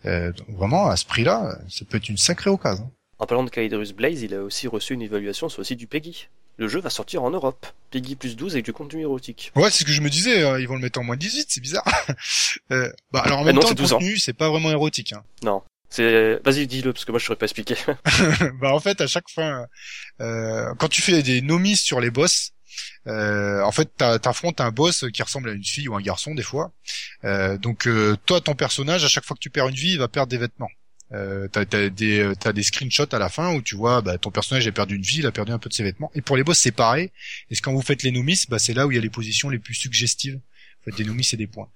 Euh, 0.06 0.32
donc 0.32 0.48
vraiment 0.56 0.86
à 0.88 0.96
ce 0.96 1.04
prix-là 1.04 1.56
ça 1.68 1.84
peut 1.84 1.98
être 1.98 2.08
une 2.08 2.16
sacrée 2.18 2.50
occasion. 2.50 2.90
En 3.18 3.26
parlant 3.26 3.44
de 3.44 3.50
Caladrius 3.50 3.92
Blaze, 3.92 4.22
il 4.22 4.34
a 4.34 4.42
aussi 4.42 4.66
reçu 4.66 4.94
une 4.94 5.02
évaluation 5.02 5.48
sur 5.50 5.60
le 5.60 5.64
site 5.64 5.78
du 5.78 5.86
PEGI. 5.86 6.28
Le 6.56 6.68
jeu 6.68 6.80
va 6.80 6.88
sortir 6.90 7.22
en 7.22 7.30
Europe. 7.30 7.66
PEGI 7.90 8.16
plus 8.16 8.34
12 8.34 8.54
avec 8.54 8.64
du 8.64 8.72
contenu 8.72 9.02
érotique. 9.02 9.52
Ouais, 9.56 9.70
c'est 9.70 9.80
ce 9.80 9.84
que 9.84 9.92
je 9.92 10.00
me 10.00 10.08
disais, 10.08 10.42
euh, 10.42 10.58
ils 10.60 10.66
vont 10.66 10.74
le 10.74 10.80
mettre 10.80 10.98
en 11.00 11.04
moins 11.04 11.16
18, 11.18 11.46
c'est 11.50 11.60
bizarre. 11.60 11.84
euh, 12.72 12.90
bah 13.12 13.20
alors 13.20 13.40
en 13.40 13.42
Ah 13.42 13.44
même 13.44 13.56
non, 13.56 13.60
temps, 13.60 13.68
c'est 13.68 13.74
le 13.74 13.80
12 13.82 13.92
ans. 13.92 13.98
contenu, 13.98 14.18
c'est 14.18 14.32
pas 14.32 14.48
vraiment 14.48 14.70
érotique. 14.70 15.12
Hein. 15.12 15.22
C'est, 15.90 16.40
vas-y, 16.44 16.66
dis-le, 16.66 16.92
parce 16.92 17.04
que 17.04 17.10
moi 17.10 17.18
je 17.18 17.26
saurais 17.26 17.36
pas 17.38 17.46
expliquer. 17.46 17.74
bah 18.60 18.72
en 18.72 18.80
fait 18.80 19.00
à 19.00 19.06
chaque 19.06 19.28
fin 19.28 19.66
euh, 20.20 20.72
quand 20.78 20.88
tu 20.88 21.02
fais 21.02 21.22
des 21.22 21.42
nomis 21.42 21.76
sur 21.76 22.00
les 22.00 22.10
boss 22.10 22.52
euh, 22.52 22.59
en 23.06 23.72
fait 23.72 23.90
t'affrontes 23.96 24.60
un 24.60 24.70
boss 24.70 25.04
qui 25.12 25.22
ressemble 25.22 25.50
à 25.50 25.52
une 25.52 25.64
fille 25.64 25.88
ou 25.88 25.94
un 25.96 26.00
garçon 26.02 26.34
des 26.34 26.42
fois. 26.42 26.72
Euh, 27.24 27.58
donc 27.58 27.86
euh, 27.86 28.16
toi 28.26 28.40
ton 28.40 28.54
personnage 28.54 29.04
à 29.04 29.08
chaque 29.08 29.24
fois 29.24 29.34
que 29.34 29.40
tu 29.40 29.50
perds 29.50 29.68
une 29.68 29.74
vie 29.74 29.92
il 29.92 29.98
va 29.98 30.08
perdre 30.08 30.30
des 30.30 30.38
vêtements. 30.38 30.70
Euh, 31.12 31.48
t'as, 31.48 31.64
t'as 31.64 31.88
des 31.88 32.20
euh, 32.20 32.34
t'as 32.38 32.52
des 32.52 32.62
screenshots 32.62 33.12
à 33.12 33.18
la 33.18 33.28
fin 33.28 33.52
où 33.54 33.62
tu 33.62 33.74
vois 33.74 34.00
bah, 34.00 34.16
ton 34.16 34.30
personnage 34.30 34.64
a 34.68 34.72
perdu 34.72 34.94
une 34.94 35.02
vie 35.02 35.18
il 35.18 35.26
a 35.26 35.32
perdu 35.32 35.50
un 35.50 35.58
peu 35.58 35.68
de 35.68 35.74
ses 35.74 35.82
vêtements. 35.82 36.10
Et 36.14 36.22
pour 36.22 36.36
les 36.36 36.44
boss 36.44 36.58
c'est 36.58 36.70
pareil. 36.72 37.10
Et 37.50 37.56
quand 37.56 37.72
vous 37.72 37.82
faites 37.82 38.02
les 38.02 38.12
nomis 38.12 38.44
bah 38.48 38.58
c'est 38.58 38.74
là 38.74 38.86
où 38.86 38.92
il 38.92 38.94
y 38.94 38.98
a 38.98 39.00
les 39.02 39.10
positions 39.10 39.48
les 39.48 39.58
plus 39.58 39.74
suggestives. 39.74 40.34
Vous 40.36 40.84
faites 40.84 40.96
des 40.96 41.04
nomis 41.04 41.24
c'est 41.24 41.36
des 41.36 41.48
points. 41.48 41.68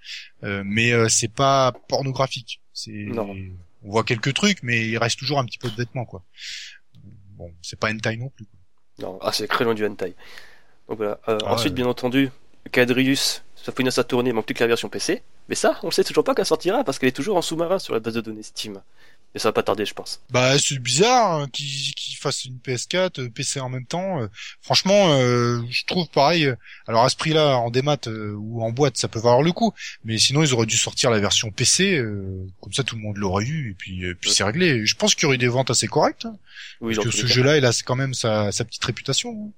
Euh, 0.44 0.62
mais 0.64 0.92
euh, 0.92 1.08
c'est 1.08 1.32
pas 1.32 1.72
pornographique. 1.88 2.60
C'est 2.72 2.92
Non. 2.92 3.34
on 3.82 3.90
voit 3.90 4.04
quelques 4.04 4.34
trucs 4.34 4.62
mais 4.62 4.88
il 4.88 4.98
reste 4.98 5.18
toujours 5.18 5.40
un 5.40 5.44
petit 5.44 5.58
peu 5.58 5.68
de 5.68 5.76
vêtements 5.76 6.04
quoi. 6.04 6.22
Bon 7.36 7.52
c'est 7.60 7.78
pas 7.78 7.90
hentai 7.90 8.16
non 8.16 8.28
plus. 8.28 8.46
Non, 9.00 9.18
ah, 9.20 9.32
c'est 9.32 9.48
très 9.48 9.64
loin 9.64 9.74
du 9.74 9.84
hentai. 9.84 10.14
Donc 10.88 10.98
voilà. 10.98 11.18
Euh, 11.28 11.38
Ah 11.44 11.54
ensuite, 11.54 11.72
ouais. 11.72 11.76
bien 11.76 11.86
entendu, 11.86 12.30
Caladrius, 12.72 13.42
ça 13.54 13.72
finit 13.72 13.92
sa 13.92 14.04
tournée, 14.04 14.30
il 14.30 14.32
manque 14.34 14.46
plus 14.46 14.54
que 14.54 14.60
la 14.62 14.68
version 14.68 14.88
PC. 14.88 15.22
Mais 15.48 15.54
ça, 15.54 15.78
on 15.82 15.90
sait 15.90 16.04
toujours 16.04 16.24
pas 16.24 16.34
qu'elle 16.34 16.46
sortira 16.46 16.84
parce 16.84 16.98
qu'elle 16.98 17.08
est 17.10 17.12
toujours 17.12 17.36
en 17.36 17.42
sous-marin 17.42 17.78
sur 17.78 17.94
la 17.94 18.00
base 18.00 18.14
de 18.14 18.20
données 18.20 18.42
Steam. 18.42 18.80
Et 19.36 19.40
ça 19.40 19.48
va 19.48 19.52
pas 19.52 19.64
tarder, 19.64 19.84
je 19.84 19.94
pense. 19.94 20.20
Bah 20.30 20.56
c'est 20.60 20.78
bizarre 20.78 21.40
hein, 21.40 21.48
qu'ils 21.52 22.16
fassent 22.16 22.44
une 22.44 22.58
PS4, 22.58 23.18
euh, 23.20 23.28
PC 23.28 23.58
en 23.58 23.68
même 23.68 23.84
temps. 23.84 24.22
euh, 24.22 24.28
franchement, 24.62 25.12
euh, 25.18 25.60
je 25.70 25.84
trouve 25.86 26.08
pareil. 26.08 26.46
euh, 26.46 26.54
alors 26.86 27.02
à 27.04 27.08
ce 27.08 27.16
prix-là, 27.16 27.56
en 27.58 27.70
démat 27.70 27.98
euh, 28.06 28.32
ou 28.38 28.62
en 28.62 28.70
boîte, 28.70 28.96
ça 28.96 29.08
peut 29.08 29.18
valoir 29.18 29.42
le 29.42 29.50
coup. 29.50 29.72
Mais 30.04 30.18
sinon, 30.18 30.44
ils 30.44 30.54
auraient 30.54 30.66
dû 30.66 30.76
sortir 30.76 31.10
la 31.10 31.18
version 31.18 31.50
PC, 31.50 31.96
euh, 31.96 32.46
comme 32.60 32.72
ça 32.72 32.84
tout 32.84 32.94
le 32.94 33.02
monde 33.02 33.16
l'aurait 33.18 33.44
eu 33.44 33.72
et 33.72 33.74
puis, 33.74 34.04
euh, 34.04 34.14
puis 34.14 34.30
c'est 34.30 34.44
réglé. 34.44 34.86
Je 34.86 34.94
pense 34.94 35.16
qu'il 35.16 35.24
y 35.24 35.26
aurait 35.26 35.34
eu 35.34 35.38
des 35.38 35.48
ventes 35.48 35.70
assez 35.70 35.88
correctes. 35.88 36.26
hein, 36.26 36.36
Oui, 36.80 36.94
parce 36.94 37.08
que 37.08 37.12
ce 37.12 37.26
jeu-là, 37.26 37.56
il 37.58 37.64
a 37.66 37.72
quand 37.84 37.96
même 37.96 38.14
sa, 38.14 38.52
sa 38.52 38.64
petite 38.64 38.84
réputation. 38.84 39.30
hein. 39.48 39.52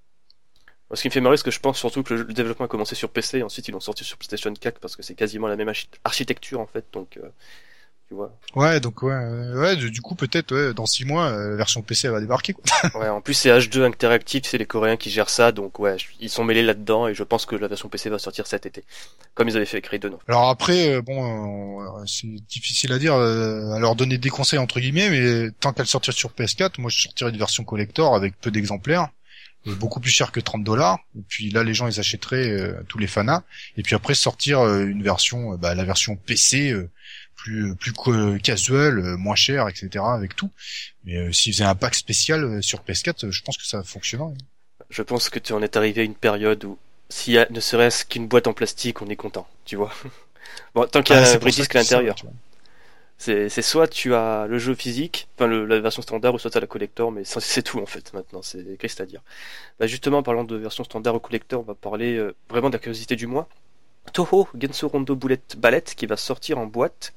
Ce 0.94 1.02
qui 1.02 1.08
me 1.08 1.12
fait 1.12 1.20
marrer, 1.20 1.36
c'est 1.36 1.44
que 1.44 1.50
je 1.50 1.58
pense 1.60 1.78
surtout 1.78 2.02
que 2.02 2.14
le 2.14 2.24
développement 2.32 2.66
a 2.66 2.68
commencé 2.68 2.94
sur 2.94 3.08
PC 3.10 3.38
et 3.38 3.42
ensuite 3.42 3.66
ils 3.68 3.72
l'ont 3.72 3.80
sorti 3.80 4.04
sur 4.04 4.16
PlayStation 4.18 4.52
4 4.54 4.78
parce 4.78 4.94
que 4.94 5.02
c'est 5.02 5.14
quasiment 5.14 5.48
la 5.48 5.56
même 5.56 5.68
archi- 5.68 5.88
architecture 6.04 6.60
en 6.60 6.66
fait. 6.66 6.84
Donc, 6.92 7.16
euh, 7.16 7.28
tu 8.08 8.14
vois. 8.14 8.32
Ouais, 8.54 8.78
donc 8.78 9.02
ouais, 9.02 9.12
euh, 9.12 9.60
ouais. 9.60 9.74
Du 9.74 10.00
coup, 10.00 10.14
peut-être 10.14 10.54
ouais, 10.54 10.72
dans 10.74 10.86
six 10.86 11.04
mois, 11.04 11.24
euh, 11.26 11.50
la 11.50 11.56
version 11.56 11.82
PC 11.82 12.06
elle 12.06 12.12
va 12.12 12.20
débarquer. 12.20 12.52
Quoi. 12.52 12.62
Ouais, 13.00 13.08
en 13.08 13.20
plus 13.20 13.34
c'est 13.34 13.50
H2 13.50 13.82
interactif, 13.82 14.44
c'est 14.46 14.58
les 14.58 14.64
Coréens 14.64 14.96
qui 14.96 15.10
gèrent 15.10 15.28
ça, 15.28 15.50
donc 15.50 15.80
ouais, 15.80 15.96
ils 16.20 16.30
sont 16.30 16.44
mêlés 16.44 16.62
là-dedans 16.62 17.08
et 17.08 17.14
je 17.14 17.24
pense 17.24 17.46
que 17.46 17.56
la 17.56 17.66
version 17.66 17.88
PC 17.88 18.08
va 18.08 18.20
sortir 18.20 18.46
cet 18.46 18.64
été, 18.64 18.84
comme 19.34 19.48
ils 19.48 19.56
avaient 19.56 19.66
fait 19.66 19.78
avec 19.78 19.88
Raiden. 19.88 20.12
Alors 20.28 20.48
après, 20.50 20.94
euh, 20.94 21.02
bon, 21.02 21.82
euh, 21.82 22.04
c'est 22.06 22.28
difficile 22.28 22.92
à 22.92 23.00
dire, 23.00 23.14
euh, 23.14 23.72
à 23.72 23.80
leur 23.80 23.96
donner 23.96 24.18
des 24.18 24.30
conseils 24.30 24.60
entre 24.60 24.78
guillemets, 24.78 25.10
mais 25.10 25.50
tant 25.58 25.72
qu'elle 25.72 25.86
sortir 25.86 26.14
sur 26.14 26.30
PS4, 26.30 26.74
moi 26.80 26.90
je 26.94 27.00
sortirais 27.00 27.30
une 27.30 27.38
version 27.38 27.64
collector 27.64 28.14
avec 28.14 28.40
peu 28.40 28.52
d'exemplaires, 28.52 29.08
beaucoup 29.74 30.00
plus 30.00 30.10
cher 30.10 30.32
que 30.32 30.40
30 30.40 30.64
dollars. 30.64 30.98
Et 31.18 31.22
puis 31.28 31.50
là, 31.50 31.62
les 31.64 31.74
gens 31.74 31.86
ils 31.88 31.98
achèteraient 31.98 32.48
euh, 32.50 32.82
tous 32.88 32.98
les 32.98 33.06
fanas. 33.06 33.42
Et 33.76 33.82
puis 33.82 33.94
après 33.94 34.14
sortir 34.14 34.60
euh, 34.60 34.84
une 34.86 35.02
version, 35.02 35.52
euh, 35.52 35.56
bah, 35.56 35.74
la 35.74 35.84
version 35.84 36.16
PC 36.16 36.70
euh, 36.70 36.88
plus 37.36 37.74
plus 37.76 37.92
casual, 38.40 38.98
euh, 38.98 39.16
moins 39.16 39.34
cher, 39.36 39.68
etc. 39.68 40.04
Avec 40.06 40.36
tout. 40.36 40.50
Mais 41.04 41.16
euh, 41.16 41.32
s'ils 41.32 41.52
faisaient 41.52 41.64
un 41.64 41.74
pack 41.74 41.94
spécial 41.94 42.44
euh, 42.44 42.62
sur 42.62 42.80
PS4, 42.80 43.26
euh, 43.26 43.30
je 43.30 43.42
pense 43.42 43.56
que 43.56 43.66
ça 43.66 43.82
fonctionnerait. 43.82 44.34
Je 44.90 45.02
pense 45.02 45.28
que 45.30 45.38
tu 45.38 45.52
en 45.52 45.62
es 45.62 45.76
arrivé 45.76 46.02
à 46.02 46.04
une 46.04 46.14
période 46.14 46.64
où 46.64 46.78
s'il 47.08 47.34
y 47.34 47.38
a 47.38 47.46
ne 47.50 47.60
serait-ce 47.60 48.04
qu'une 48.04 48.26
boîte 48.28 48.46
en 48.46 48.52
plastique, 48.52 49.02
on 49.02 49.08
est 49.08 49.16
content, 49.16 49.46
tu 49.64 49.76
vois. 49.76 49.92
bon, 50.74 50.86
tant 50.86 51.02
qu'il 51.02 51.14
y 51.16 51.18
a 51.18 51.22
Ah, 51.22 51.34
un 51.34 51.38
vrai 51.38 51.50
disque 51.50 51.74
à 51.76 51.84
ça, 51.84 51.96
l'intérieur. 51.96 52.16
C'est 53.18 53.48
soit 53.62 53.88
tu 53.88 54.14
as 54.14 54.46
le 54.46 54.58
jeu 54.58 54.74
physique, 54.74 55.28
enfin 55.36 55.46
le- 55.46 55.64
la 55.66 55.80
version 55.80 56.02
standard, 56.02 56.34
ou 56.34 56.38
soit 56.38 56.50
tu 56.50 56.58
as 56.58 56.60
la 56.60 56.66
collector, 56.66 57.10
mais 57.12 57.24
c'est 57.24 57.62
tout 57.62 57.80
en 57.80 57.86
fait 57.86 58.12
maintenant, 58.12 58.42
c'est 58.42 58.76
qu'est-ce 58.78 59.02
à 59.02 59.06
dire. 59.06 59.22
Bah 59.80 59.86
justement, 59.86 60.18
en 60.18 60.22
parlant 60.22 60.44
de 60.44 60.56
version 60.56 60.84
standard 60.84 61.14
ou 61.16 61.20
collector, 61.20 61.60
on 61.62 61.64
va 61.64 61.74
parler 61.74 62.16
euh, 62.16 62.34
vraiment 62.50 62.70
de 62.70 62.74
la 62.76 62.80
curiosité 62.80 63.16
du 63.16 63.26
mois. 63.26 63.48
Toho 64.12 64.48
Genso 64.60 64.88
Rondo 64.88 65.16
Bullet 65.16 65.40
Ballet 65.58 65.82
qui 65.96 66.06
va 66.06 66.16
sortir 66.16 66.58
en 66.58 66.66
boîte 66.66 67.14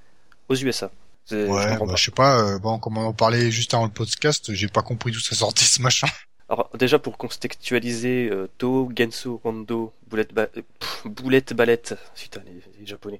aux 0.49 0.55
USA. 0.55 0.91
Je 1.31 1.47
Ouais, 1.47 1.65
comprends 1.65 1.88
bah, 1.88 1.95
pas. 1.95 1.97
je 1.97 2.05
sais 2.05 2.12
pas, 2.12 2.39
euh, 2.55 2.59
bon, 2.59 2.79
comme 2.79 2.97
on 2.97 3.05
en 3.07 3.13
parlait 3.13 3.51
juste 3.51 3.73
avant 3.73 3.85
le 3.85 3.91
podcast, 3.91 4.53
j'ai 4.53 4.67
pas 4.67 4.81
compris 4.83 5.12
d'où 5.12 5.19
ça 5.19 5.35
sortait 5.35 5.63
ce 5.65 5.81
machin. 5.81 6.07
Alors 6.49 6.69
déjà 6.77 6.97
pour 6.99 7.17
contextualiser, 7.17 8.29
euh, 8.31 8.47
To 8.57 8.89
Genso 8.97 9.39
Rondo 9.43 9.93
Bullet, 10.09 10.27
ba- 10.33 10.49
euh, 10.57 10.62
pff, 10.79 11.03
Bullet 11.05 11.43
Ballet, 11.55 11.81
putain 12.15 12.41
les, 12.45 12.62
les 12.79 12.85
japonais, 12.88 13.19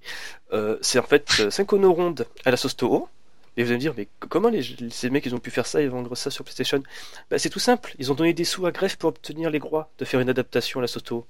euh, 0.53 0.77
c'est 0.81 0.97
en 0.99 1.03
fait 1.03 1.29
euh, 1.39 1.49
5 1.51 1.71
ono 1.73 1.93
rondes 1.93 2.25
à 2.45 2.51
la 2.51 2.57
sauce 2.57 2.75
Toho. 2.75 3.07
Et 3.57 3.63
vous 3.63 3.69
allez 3.69 3.77
me 3.77 3.81
dire, 3.81 3.93
mais 3.97 4.07
comment 4.29 4.47
les, 4.49 4.63
ces 4.89 5.09
mecs 5.09 5.25
ils 5.25 5.35
ont 5.35 5.39
pu 5.39 5.51
faire 5.51 5.65
ça 5.67 5.81
et 5.81 5.87
vendre 5.87 6.15
ça 6.15 6.31
sur 6.31 6.45
PlayStation? 6.45 6.81
Bah, 7.29 7.37
C'est 7.39 7.49
tout 7.49 7.59
simple, 7.59 7.93
ils 7.99 8.11
ont 8.11 8.15
donné 8.15 8.33
des 8.33 8.45
sous 8.45 8.65
à 8.65 8.71
Grefg 8.71 8.95
pour 8.97 9.09
obtenir 9.09 9.49
les 9.49 9.59
droits 9.59 9.91
de 9.99 10.05
faire 10.05 10.21
une 10.21 10.29
adaptation 10.29 10.79
à 10.79 10.81
la 10.83 10.87
sauce 10.87 11.03
Toho. 11.03 11.27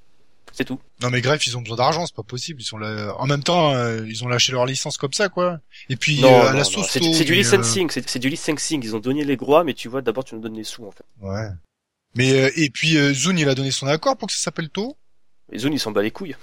C'est 0.52 0.66
tout. 0.66 0.80
Non 1.02 1.10
mais 1.12 1.22
Greff, 1.22 1.46
ils 1.46 1.58
ont 1.58 1.62
besoin 1.62 1.78
d'argent, 1.78 2.06
c'est 2.08 2.16
pas 2.16 2.24
possible. 2.24 2.60
Ils 2.62 2.66
sont 2.66 2.78
là... 2.80 3.14
En 3.20 3.28
même 3.28 3.44
temps, 3.44 3.72
euh, 3.76 4.04
ils 4.08 4.24
ont 4.24 4.28
lâché 4.28 4.52
leur 4.52 4.66
licence 4.66 4.98
comme 4.98 5.14
ça, 5.14 5.30
quoi. 5.30 5.60
Et 5.90 5.96
puis 5.96 6.22
Non, 6.22 6.28
euh, 6.34 6.48
à 6.50 6.54
la 6.54 6.64
sauce 6.64 6.90
c'est 6.90 7.00
du 7.00 7.34
euh, 7.34 7.36
licensing, 7.36 7.90
c'est 7.92 8.08
c'est 8.10 8.18
du 8.20 8.30
licensing. 8.30 8.82
Ils 8.84 8.96
ont 8.96 9.00
donné 9.00 9.24
les 9.26 9.36
droits, 9.38 9.64
mais 9.64 9.76
tu 9.76 9.90
vois, 9.90 10.02
d'abord 10.02 10.24
tu 10.24 10.34
nous 10.36 10.42
donnes 10.42 10.56
les 10.56 10.64
sous 10.64 10.86
en 10.88 10.92
fait. 10.92 11.04
Ouais. 11.22 11.50
Mais 12.16 12.34
euh, 12.34 12.52
et 12.56 12.70
puis 12.70 12.98
euh, 12.98 13.14
Zune, 13.14 13.38
il 13.38 13.48
a 13.50 13.56
donné 13.56 13.72
son 13.72 13.88
accord 13.88 14.18
pour 14.18 14.28
que 14.28 14.34
ça 14.34 14.40
s'appelle 14.42 14.70
To. 14.70 14.96
Et 15.52 15.58
Zune, 15.60 15.74
il 15.74 15.80
s'en 15.80 15.92
bat 15.92 16.04
les 16.04 16.12
couilles. 16.12 16.36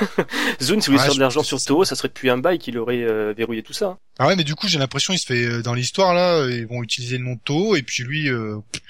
Zune, 0.62 0.80
si 0.80 0.88
vous 0.90 0.96
voulez 0.96 1.04
faire 1.04 1.14
de 1.14 1.20
l'argent 1.20 1.42
sur 1.42 1.62
Toho, 1.62 1.84
ça 1.84 1.94
serait 1.94 2.08
depuis 2.08 2.28
un 2.30 2.38
bail 2.38 2.58
qu'il 2.58 2.76
aurait 2.78 3.02
euh, 3.02 3.32
verrouillé 3.36 3.62
tout 3.62 3.72
ça. 3.72 3.86
hein. 3.86 3.98
Ah 4.18 4.26
ouais, 4.26 4.36
mais 4.36 4.44
du 4.44 4.54
coup, 4.54 4.68
j'ai 4.68 4.78
l'impression 4.78 5.14
il 5.14 5.18
se 5.18 5.26
fait 5.26 5.44
euh, 5.46 5.62
dans 5.62 5.72
l'histoire 5.74 6.12
là, 6.14 6.46
ils 6.50 6.66
vont 6.66 6.82
utiliser 6.82 7.16
le 7.18 7.24
nom 7.24 7.34
de 7.34 7.40
To 7.44 7.76
et 7.76 7.82
puis 7.82 8.02
lui 8.02 8.28
euh, 8.28 8.58
pff, 8.72 8.82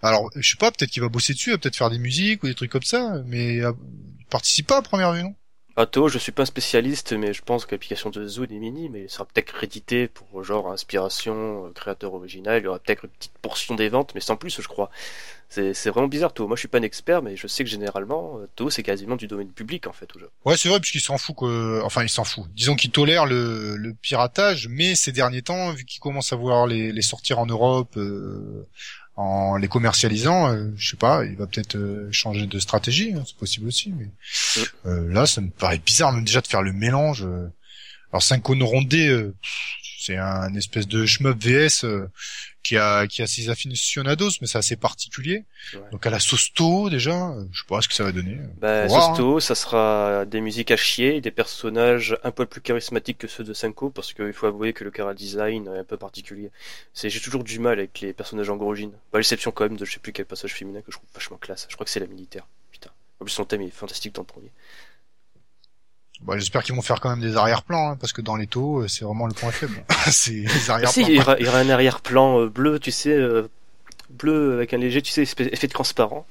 alors, 0.00 0.30
je 0.36 0.48
sais 0.48 0.56
pas, 0.56 0.70
peut-être 0.70 0.90
qu'il 0.90 1.02
va 1.02 1.08
bosser 1.08 1.32
dessus, 1.34 1.50
peut-être 1.58 1.76
faire 1.76 1.90
des 1.90 1.98
musiques 1.98 2.42
ou 2.44 2.46
des 2.46 2.54
trucs 2.54 2.70
comme 2.70 2.82
ça, 2.84 3.20
mais 3.26 3.60
euh, 3.60 3.72
il 4.20 4.26
participe 4.26 4.68
pas 4.68 4.78
à 4.78 4.82
première 4.82 5.12
vue, 5.12 5.22
non? 5.24 5.34
À 5.78 5.86
Toho, 5.86 6.08
je 6.08 6.18
suis 6.18 6.32
pas 6.32 6.44
spécialiste, 6.44 7.12
mais 7.12 7.32
je 7.32 7.40
pense 7.40 7.64
que 7.64 7.70
l'application 7.70 8.10
de 8.10 8.26
Zune 8.26 8.50
est 8.50 8.58
mini, 8.58 8.88
mais 8.88 9.02
il 9.02 9.08
sera 9.08 9.24
peut-être 9.24 9.52
crédité 9.52 10.08
pour 10.08 10.42
genre 10.42 10.72
inspiration, 10.72 11.66
euh, 11.66 11.70
créateur 11.72 12.14
original. 12.14 12.60
Il 12.60 12.64
y 12.64 12.66
aura 12.66 12.80
peut-être 12.80 13.04
une 13.04 13.10
petite 13.10 13.38
portion 13.40 13.76
des 13.76 13.88
ventes, 13.88 14.12
mais 14.16 14.20
sans 14.20 14.34
plus, 14.34 14.60
je 14.60 14.66
crois. 14.66 14.90
C'est 15.50 15.88
vraiment 15.90 16.08
bizarre, 16.08 16.32
Toho. 16.34 16.48
Moi, 16.48 16.56
je 16.56 16.62
suis 16.62 16.68
pas 16.68 16.78
un 16.78 16.82
expert, 16.82 17.22
mais 17.22 17.36
je 17.36 17.46
sais 17.46 17.62
que 17.62 17.70
généralement, 17.70 18.40
euh, 18.40 18.48
Toho, 18.56 18.70
c'est 18.70 18.82
quasiment 18.82 19.14
du 19.14 19.28
domaine 19.28 19.52
public, 19.52 19.86
en 19.86 19.92
fait, 19.92 20.08
au 20.16 20.18
jeu. 20.18 20.28
Ouais, 20.44 20.56
c'est 20.56 20.68
vrai, 20.68 20.80
puisqu'il 20.80 21.00
s'en 21.00 21.16
fout 21.16 21.36
que, 21.36 21.80
enfin, 21.84 22.02
il 22.02 22.08
s'en 22.08 22.24
fout. 22.24 22.46
Disons 22.54 22.74
qu'il 22.74 22.90
tolère 22.90 23.24
le, 23.24 23.94
piratage, 24.02 24.66
mais 24.66 24.96
ces 24.96 25.12
derniers 25.12 25.42
temps, 25.42 25.70
vu 25.70 25.84
qu'il 25.84 26.00
commence 26.00 26.32
à 26.32 26.36
vouloir 26.36 26.66
les, 26.66 26.90
les 26.90 27.02
sortir 27.02 27.38
en 27.38 27.46
Europe, 27.46 27.96
euh, 27.96 28.66
en 29.18 29.56
les 29.56 29.66
commercialisant, 29.66 30.52
euh, 30.52 30.70
je 30.76 30.90
sais 30.90 30.96
pas, 30.96 31.24
il 31.24 31.34
va 31.34 31.48
peut-être 31.48 31.74
euh, 31.74 32.08
changer 32.12 32.46
de 32.46 32.58
stratégie, 32.60 33.14
hein, 33.14 33.24
c'est 33.26 33.36
possible 33.36 33.66
aussi. 33.66 33.92
Mais 33.98 34.06
euh, 34.86 35.12
là, 35.12 35.26
ça 35.26 35.40
me 35.40 35.50
paraît 35.50 35.78
bizarre 35.84 36.12
même 36.12 36.24
déjà 36.24 36.40
de 36.40 36.46
faire 36.46 36.62
le 36.62 36.72
mélange. 36.72 37.24
euh. 37.24 37.48
Alors, 38.12 38.22
Synchro 38.22 38.54
rondé, 38.64 39.08
euh, 39.08 39.34
c'est 39.98 40.16
un 40.16 40.54
espèce 40.54 40.86
de 40.86 41.04
shmup 41.04 41.36
VS 41.42 41.84
euh, 41.84 42.06
qui 42.62 42.76
a 42.76 43.08
qui 43.08 43.20
a 43.20 43.26
ses 43.26 43.50
aficionados, 43.50 44.30
mais 44.40 44.46
c'est 44.46 44.58
assez 44.58 44.76
particulier. 44.76 45.44
Ouais. 45.74 45.80
Donc 45.90 46.06
à 46.06 46.10
la 46.10 46.20
sauce 46.20 46.52
To, 46.54 46.88
déjà, 46.88 47.30
euh, 47.30 47.44
je 47.50 47.60
sais 47.60 47.66
pas 47.68 47.82
ce 47.82 47.88
que 47.88 47.94
ça 47.94 48.04
va 48.04 48.12
donner. 48.12 48.38
Bah, 48.58 48.88
sur 48.88 49.14
Toho, 49.14 49.40
ça 49.40 49.56
sera 49.56 50.24
des 50.24 50.40
musiques 50.40 50.70
à 50.70 50.76
chier, 50.76 51.20
des 51.20 51.32
personnages 51.32 52.16
un 52.22 52.30
peu 52.30 52.46
plus 52.46 52.60
charismatiques 52.60 53.18
que 53.18 53.26
ceux 53.26 53.42
de 53.42 53.52
Senko, 53.52 53.90
parce 53.90 54.12
qu'il 54.12 54.32
faut 54.32 54.46
avouer 54.46 54.72
que 54.72 54.84
le 54.84 54.92
chara 54.96 55.14
design 55.14 55.66
est 55.66 55.80
un 55.80 55.84
peu 55.84 55.96
particulier. 55.96 56.52
C'est, 56.94 57.10
j'ai 57.10 57.20
toujours 57.20 57.42
du 57.42 57.58
mal 57.58 57.78
avec 57.78 58.00
les 58.00 58.12
personnages 58.12 58.50
androgynes. 58.50 58.92
Bah, 59.12 59.18
l'exception 59.18 59.50
quand 59.50 59.64
même 59.64 59.76
de 59.76 59.84
je 59.84 59.92
sais 59.92 60.00
plus 60.00 60.12
quel 60.12 60.26
passage 60.26 60.54
féminin 60.54 60.80
que 60.80 60.92
je 60.92 60.96
trouve 60.96 61.08
vachement 61.12 61.38
classe. 61.38 61.66
Je 61.68 61.74
crois 61.74 61.84
que 61.84 61.90
c'est 61.90 62.00
la 62.00 62.06
militaire. 62.06 62.46
Putain. 62.70 62.90
En 63.20 63.24
plus, 63.24 63.32
son 63.32 63.44
thème 63.44 63.62
est 63.62 63.70
fantastique 63.70 64.14
dans 64.14 64.22
le 64.22 64.26
premier. 64.26 64.52
Bon, 66.22 66.36
j'espère 66.36 66.62
qu'ils 66.62 66.74
vont 66.74 66.82
faire 66.82 67.00
quand 67.00 67.10
même 67.10 67.20
des 67.20 67.36
arrière-plans, 67.36 67.90
hein, 67.90 67.96
parce 67.96 68.12
que 68.12 68.20
dans 68.20 68.36
les 68.36 68.46
taux, 68.46 68.80
euh, 68.80 68.88
c'est 68.88 69.04
vraiment 69.04 69.26
le 69.26 69.34
point 69.34 69.52
faible. 69.52 69.84
c'est 70.10 70.32
les 70.32 70.70
arrière-plans. 70.70 71.04
si, 71.04 71.12
il 71.12 71.16
y, 71.16 71.20
aura, 71.20 71.38
il 71.38 71.46
y 71.46 71.48
aura 71.48 71.58
un 71.58 71.68
arrière-plan 71.70 72.40
euh, 72.40 72.48
bleu, 72.48 72.78
tu 72.80 72.90
sais, 72.90 73.12
euh, 73.14 73.48
bleu 74.10 74.54
avec 74.54 74.74
un 74.74 74.78
léger, 74.78 75.00
tu 75.00 75.12
sais, 75.12 75.22
effet 75.22 75.66
de 75.66 75.72
transparent. 75.72 76.26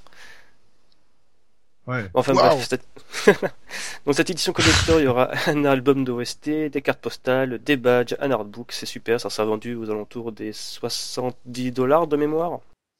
Ouais. 1.88 2.06
Enfin 2.13 2.34
bref, 2.34 2.67
cette... 2.67 2.86
dans 4.06 4.12
cette 4.12 4.30
édition 4.30 4.52
collector, 4.52 5.00
il 5.00 5.06
y 5.06 5.08
aura 5.08 5.32
un 5.47 5.63
album 5.63 6.04
d'OST, 6.04 6.69
des 6.69 6.82
cartes 6.82 7.00
postales, 7.00 7.60
des 7.63 7.78
badges, 7.78 8.13
un 8.19 8.32
artbook, 8.32 8.73
c'est 8.73 8.86
super, 8.86 9.21
ça 9.21 9.30
sera 9.30 9.47
vendu 9.47 9.73
aux 9.76 9.89
alentours 9.89 10.34
des 10.34 10.52
70 10.52 11.71
dollars 11.71 12.08
de 12.08 12.17
mémoire. 12.17 12.60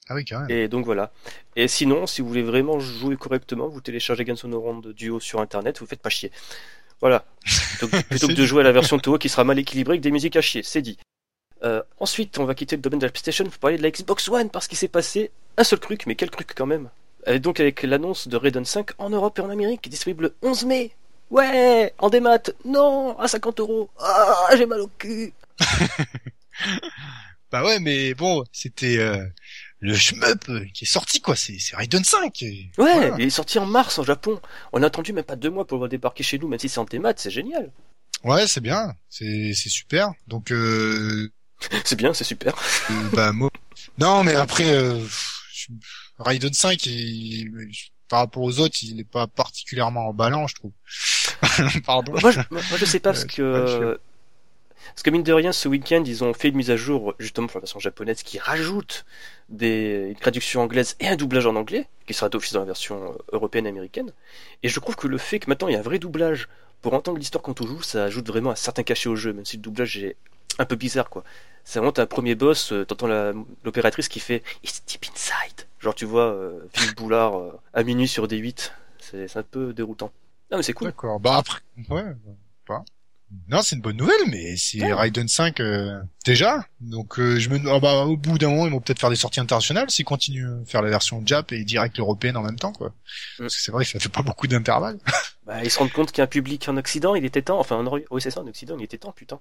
Ah 0.10 0.16
oui, 0.16 0.26
quand 0.26 0.40
même. 0.40 0.50
Et 0.50 0.68
donc 0.68 0.86
voilà. 0.86 1.12
Et 1.56 1.68
sinon, 1.68 2.08
si 2.08 2.22
vous 2.22 2.28
voulez 2.28 2.44
vraiment 2.44 2.80
jouer 2.80 3.18
correctement, 3.18 3.68
vous 3.68 3.82
téléchargez 3.82 4.24
Guns 4.24 4.36
N' 4.44 4.54
Roses 4.54 4.94
Duo 4.96 5.20
sur 5.20 5.40
internet, 5.40 5.80
vous 5.80 5.86
faites 5.86 6.02
pas 6.02 6.10
chier. 6.10 6.32
Voilà. 7.02 7.26
Donc, 7.82 7.92
plutôt 8.10 8.28
que 8.28 8.34
de 8.34 8.46
jouer 8.46 8.62
à 8.62 8.64
la 8.64 8.72
version 8.72 8.98
Toho 9.00 9.18
qui 9.18 9.30
sera 9.30 9.44
mal 9.44 9.60
équilibrée 9.60 9.94
avec 9.94 10.02
des 10.02 10.12
musiques 10.12 10.36
à 10.36 10.42
chier, 10.42 10.64
c'est 10.64 10.82
dit. 10.82 10.98
Euh, 11.64 11.82
ensuite, 12.00 12.38
on 12.38 12.46
va 12.46 12.56
quitter 12.56 12.76
le 12.76 12.82
domaine 12.82 13.00
de 13.00 13.06
la 13.06 13.12
PlayStation 13.12 13.44
pour 13.46 13.58
parler 13.58 13.78
de 13.78 13.84
la 13.84 13.92
Xbox 13.92 14.30
One 14.30 14.50
parce 14.50 14.68
qu'il 14.68 14.78
s'est 14.78 14.88
passé 14.88 15.32
un 15.58 15.64
seul 15.64 15.80
truc, 15.80 16.06
mais 16.06 16.16
quel 16.16 16.30
truc 16.30 16.54
quand 16.56 16.68
même. 16.68 16.90
Et 17.26 17.40
donc 17.40 17.60
avec 17.60 17.84
l'annonce 17.84 18.28
de 18.28 18.38
Raiden 18.38 18.64
5 18.64 18.92
en 19.00 19.10
Europe 19.10 19.38
et 19.40 19.42
en 19.42 19.50
Amérique, 19.50 19.90
disponible 19.90 20.26
le 20.26 20.36
11 20.44 20.66
mai. 20.66 20.92
Ouais, 21.30 21.94
en 21.98 22.10
démat, 22.10 22.40
non, 22.64 23.18
à 23.20 23.28
50 23.28 23.60
euros. 23.60 23.90
Ah, 24.00 24.50
j'ai 24.56 24.66
mal 24.66 24.82
au 24.82 24.90
cul. 24.98 25.34
Bah 27.50 27.64
ouais, 27.64 27.80
mais 27.80 28.14
bon, 28.14 28.44
c'était 28.52 28.98
euh, 28.98 29.26
le 29.80 29.96
shmup 29.96 30.50
euh, 30.50 30.66
qui 30.74 30.86
est 30.86 30.88
sorti, 30.88 31.22
quoi. 31.22 31.36
C'est 31.36 31.60
c'est 31.60 31.76
Raiden 31.76 32.04
5. 32.04 32.42
et 32.44 32.70
Ouais, 32.78 32.94
voilà. 32.94 33.16
il 33.20 33.26
est 33.26 33.30
sorti 33.30 33.60
en 33.60 33.66
mars 33.66 34.00
en 34.00 34.04
Japon. 34.04 34.40
On 34.74 34.82
a 34.84 34.88
attendu 34.88 35.14
même 35.14 35.24
pas 35.24 35.36
deux 35.36 35.50
mois 35.50 35.66
pour 35.66 35.76
le 35.76 35.80
voir 35.80 35.90
débarquer 35.90 36.24
chez 36.24 36.40
nous, 36.40 36.48
même 36.48 36.60
si 36.60 36.70
c'est 36.70 36.80
en 36.80 36.86
démat, 36.86 37.14
c'est 37.18 37.30
génial. 37.32 37.72
Ouais, 38.24 38.48
c'est 38.48 38.62
bien. 38.62 38.96
C'est 39.10 39.54
c'est 39.54 39.70
super. 39.70 40.12
Donc, 40.28 40.52
euh, 40.52 41.32
C'est 41.86 41.96
bien, 41.96 42.14
c'est 42.14 42.24
super. 42.24 42.54
euh, 42.92 42.94
bah 43.14 43.32
moi... 43.32 43.50
Non, 43.98 44.24
mais 44.24 44.36
après, 44.36 44.70
euh, 44.72 45.00
Raiden 46.20 46.54
5, 46.54 46.86
il- 46.86 47.52
par 48.08 48.20
rapport 48.20 48.44
aux 48.44 48.60
autres, 48.60 48.78
il 48.84 49.00
est 49.00 49.04
pas 49.04 49.28
particulièrement 49.28 50.08
emballant, 50.10 50.48
je 50.48 50.56
trouve. 50.56 50.72
Pardon. 51.86 52.14
Moi, 52.22 52.32
je, 52.32 52.40
moi, 52.52 52.62
je 52.78 52.86
sais 52.86 53.00
pas 53.00 53.12
parce 53.12 53.24
Ouais, 53.24 53.30
que 53.30 53.42
ouais, 53.42 53.68
je 53.68 53.72
sais 53.74 53.84
euh, 53.84 53.98
parce 54.90 55.04
que 55.04 55.10
mine 55.10 55.24
de 55.24 55.34
rien, 55.34 55.52
ce 55.52 55.68
week-end, 55.68 56.04
ils 56.06 56.24
ont 56.24 56.34
fait 56.34 56.50
une 56.50 56.56
mise 56.56 56.72
à 56.72 56.78
jour 56.78 57.14
justement 57.20 57.48
pour 57.48 57.58
la 57.58 57.62
version 57.62 57.80
japonaise 57.80 58.24
qui 58.24 58.40
rajoute 58.40 59.06
des 59.50 60.08
une 60.10 60.16
traduction 60.16 60.62
anglaise 60.62 60.96
et 61.00 61.08
un 61.08 61.16
doublage 61.16 61.46
en 61.46 61.56
anglais 61.56 61.88
qui 62.06 62.14
sera 62.14 62.30
d'office 62.30 62.54
dans 62.54 62.60
la 62.60 62.66
version 62.66 63.12
euh, 63.12 63.18
européenne 63.34 63.66
et 63.66 63.70
américaine. 63.70 64.12
Et 64.64 64.70
je 64.70 64.80
trouve 64.80 64.96
que 64.96 65.08
le 65.08 65.18
fait 65.18 65.40
que 65.40 65.50
maintenant 65.50 65.68
il 65.68 65.74
y 65.74 65.76
a 65.76 65.80
un 65.80 65.84
vrai 65.84 66.00
doublage 66.00 66.50
pour 66.82 66.94
entendre 66.94 67.18
l'histoire 67.18 67.42
quand 67.42 67.60
on 67.62 67.68
joue, 67.68 67.82
ça 67.82 68.06
ajoute 68.06 68.28
vraiment 68.28 68.52
un 68.52 68.56
certain 68.56 68.84
cachet 68.84 69.10
au 69.10 69.16
jeu, 69.16 69.34
même 69.34 69.46
si 69.46 69.58
le 69.58 69.62
doublage 69.62 69.98
est 69.98 70.16
un 70.60 70.66
peu 70.66 70.76
bizarre 70.76 71.10
quoi. 71.10 71.24
C'est 71.64 71.80
vraiment 71.80 71.98
un 71.98 72.06
premier 72.06 72.36
boss, 72.36 72.72
euh, 72.72 72.86
t'entends 72.86 73.08
l'opératrice 73.66 74.08
qui 74.08 74.22
fait 74.22 74.42
It's 74.64 74.84
deep 74.86 75.06
inside. 75.14 75.68
Genre 75.80 75.94
tu 75.94 76.06
vois 76.06 76.28
euh, 76.28 76.62
Boulard 76.96 77.38
euh, 77.38 77.60
à 77.74 77.84
minuit 77.84 78.08
sur 78.08 78.26
D8. 78.26 78.72
C'est 79.00 79.36
un 79.36 79.44
peu 79.44 79.74
déroutant. 79.74 80.12
Non 80.50 80.58
mais 80.58 80.64
c'est 80.64 80.74
cool. 80.74 80.88
D'accord. 80.88 81.20
Bah 81.20 81.36
après, 81.36 81.60
ouais, 81.90 82.16
pas. 82.66 82.84
Non, 83.50 83.62
c'est 83.62 83.76
une 83.76 83.82
bonne 83.82 83.98
nouvelle, 83.98 84.16
mais 84.30 84.56
c'est 84.56 84.82
Ouais. 84.82 84.94
Raiden 84.94 85.28
5 85.28 85.60
euh, 85.60 86.00
déjà. 86.26 86.66
Donc 86.80 87.20
euh, 87.20 87.38
je 87.40 87.50
me, 87.50 87.60
ah 87.70 87.80
bah, 87.80 88.06
au 88.06 88.16
bout 88.16 88.38
d'un 88.38 88.50
moment, 88.50 88.66
ils 88.68 88.72
vont 88.72 88.80
peut-être 88.80 89.00
faire 89.00 89.10
des 89.10 89.16
sorties 89.18 89.40
internationales 89.42 89.90
s'ils 89.90 90.06
continuent 90.06 90.62
à 90.62 90.66
faire 90.66 90.82
la 90.82 90.90
version 90.90 91.22
Jap 91.26 91.52
et 91.52 91.64
direct 91.66 91.98
l'européenne 91.98 92.38
en 92.38 92.42
même 92.44 92.58
temps, 92.58 92.72
quoi. 92.72 92.94
Parce 93.38 93.56
que 93.56 93.62
c'est 93.62 93.72
vrai 93.72 93.84
que 93.84 93.92
ça 93.92 94.00
fait 94.00 94.10
pas 94.10 94.22
beaucoup 94.24 94.48
d'intervalles. 94.48 95.00
Bah, 95.46 95.64
ils 95.64 95.72
se 95.72 95.80
rendent 95.80 95.94
compte 95.94 96.12
qu'il 96.12 96.18
y 96.18 96.22
a 96.22 96.26
un 96.26 96.28
public 96.28 96.68
en 96.68 96.76
Occident, 96.76 97.16
il 97.16 97.24
était 97.24 97.42
temps. 97.42 97.58
Enfin, 97.58 97.78
en 97.78 97.86
Ori- 97.88 98.04
oui, 98.12 98.22
c'est 98.22 98.32
ça, 98.32 98.42
en 98.42 98.48
Occident, 98.48 98.76
il 98.78 98.84
était 98.84 98.98
temps, 98.98 99.14
putain. 99.14 99.40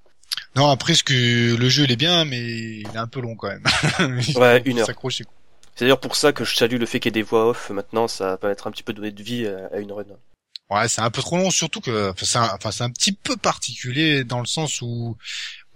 Non, 0.54 0.68
après, 0.70 0.94
ce 0.94 1.02
que 1.02 1.56
le 1.56 1.68
jeu 1.68 1.82
il 1.82 1.90
est 1.90 1.96
bien, 1.96 2.24
mais 2.24 2.38
il 2.46 2.86
est 2.94 2.96
un 2.96 3.08
peu 3.08 3.20
long 3.20 3.34
quand 3.34 3.48
même. 3.48 3.64
Ouais, 4.36 4.62
une 4.66 4.78
heure. 4.78 4.86
s'accrocher. 4.86 5.24
C'est 5.74 5.84
d'ailleurs 5.84 5.98
pour 5.98 6.14
ça 6.14 6.32
que 6.32 6.44
je 6.44 6.54
salue 6.54 6.76
le 6.78 6.86
fait 6.86 7.00
qu'il 7.00 7.10
y 7.10 7.18
ait 7.18 7.22
des 7.22 7.28
voix 7.28 7.48
off 7.48 7.70
maintenant, 7.70 8.06
ça 8.06 8.26
va 8.28 8.36
permettre 8.36 8.68
un 8.68 8.70
petit 8.70 8.84
peu 8.84 8.92
de 8.92 8.98
donner 8.98 9.10
de 9.10 9.20
vie 9.22 9.48
à, 9.48 9.66
à 9.74 9.78
une 9.80 9.90
run. 9.90 10.04
Ouais, 10.68 10.88
c'est 10.88 11.00
un 11.00 11.10
peu 11.10 11.22
trop 11.22 11.36
long, 11.36 11.52
surtout 11.52 11.80
que, 11.80 12.10
enfin, 12.10 12.26
c'est 12.26 12.38
un, 12.38 12.50
enfin, 12.54 12.72
c'est 12.72 12.82
un 12.82 12.90
petit 12.90 13.12
peu 13.12 13.36
particulier 13.36 14.24
dans 14.24 14.40
le 14.40 14.46
sens 14.46 14.82
où, 14.82 15.16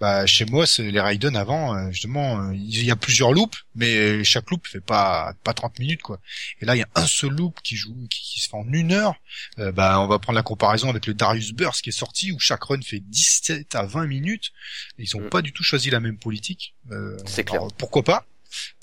bah, 0.01 0.25
chez 0.25 0.43
moi, 0.43 0.67
c'est 0.67 0.91
les 0.91 0.99
Raiden 0.99 1.37
avant, 1.37 1.73
euh, 1.73 1.89
justement, 1.91 2.41
euh, 2.41 2.53
il 2.53 2.83
y 2.83 2.91
a 2.91 2.97
plusieurs 2.97 3.31
loops, 3.31 3.57
mais 3.73 4.21
chaque 4.25 4.49
loop 4.51 4.67
fait 4.67 4.81
pas, 4.81 5.33
pas 5.45 5.53
30 5.53 5.79
minutes, 5.79 6.01
quoi. 6.01 6.19
Et 6.59 6.65
là, 6.65 6.75
il 6.75 6.79
y 6.79 6.83
a 6.83 6.89
un 6.95 7.07
seul 7.07 7.29
loop 7.31 7.61
qui 7.63 7.77
joue, 7.77 7.95
qui, 8.09 8.19
qui 8.21 8.41
se 8.41 8.49
fait 8.49 8.57
en 8.57 8.67
une 8.73 8.91
heure. 8.91 9.15
Euh, 9.59 9.71
bah, 9.71 10.01
on 10.01 10.07
va 10.07 10.19
prendre 10.19 10.35
la 10.35 10.43
comparaison 10.43 10.89
avec 10.89 11.05
le 11.05 11.13
Darius 11.13 11.53
Burst 11.53 11.81
qui 11.83 11.89
est 11.89 11.93
sorti, 11.93 12.33
où 12.33 12.39
chaque 12.39 12.63
run 12.65 12.81
fait 12.81 12.99
17 12.99 13.73
à 13.75 13.83
20 13.85 14.07
minutes. 14.07 14.51
Ils 14.97 15.15
ont 15.15 15.21
Mm. 15.21 15.29
pas 15.29 15.41
du 15.41 15.53
tout 15.53 15.63
choisi 15.63 15.89
la 15.89 16.01
même 16.01 16.17
politique. 16.17 16.75
Euh, 16.91 17.17
C'est 17.25 17.45
clair. 17.45 17.61
pourquoi 17.77 18.03
pas? 18.03 18.25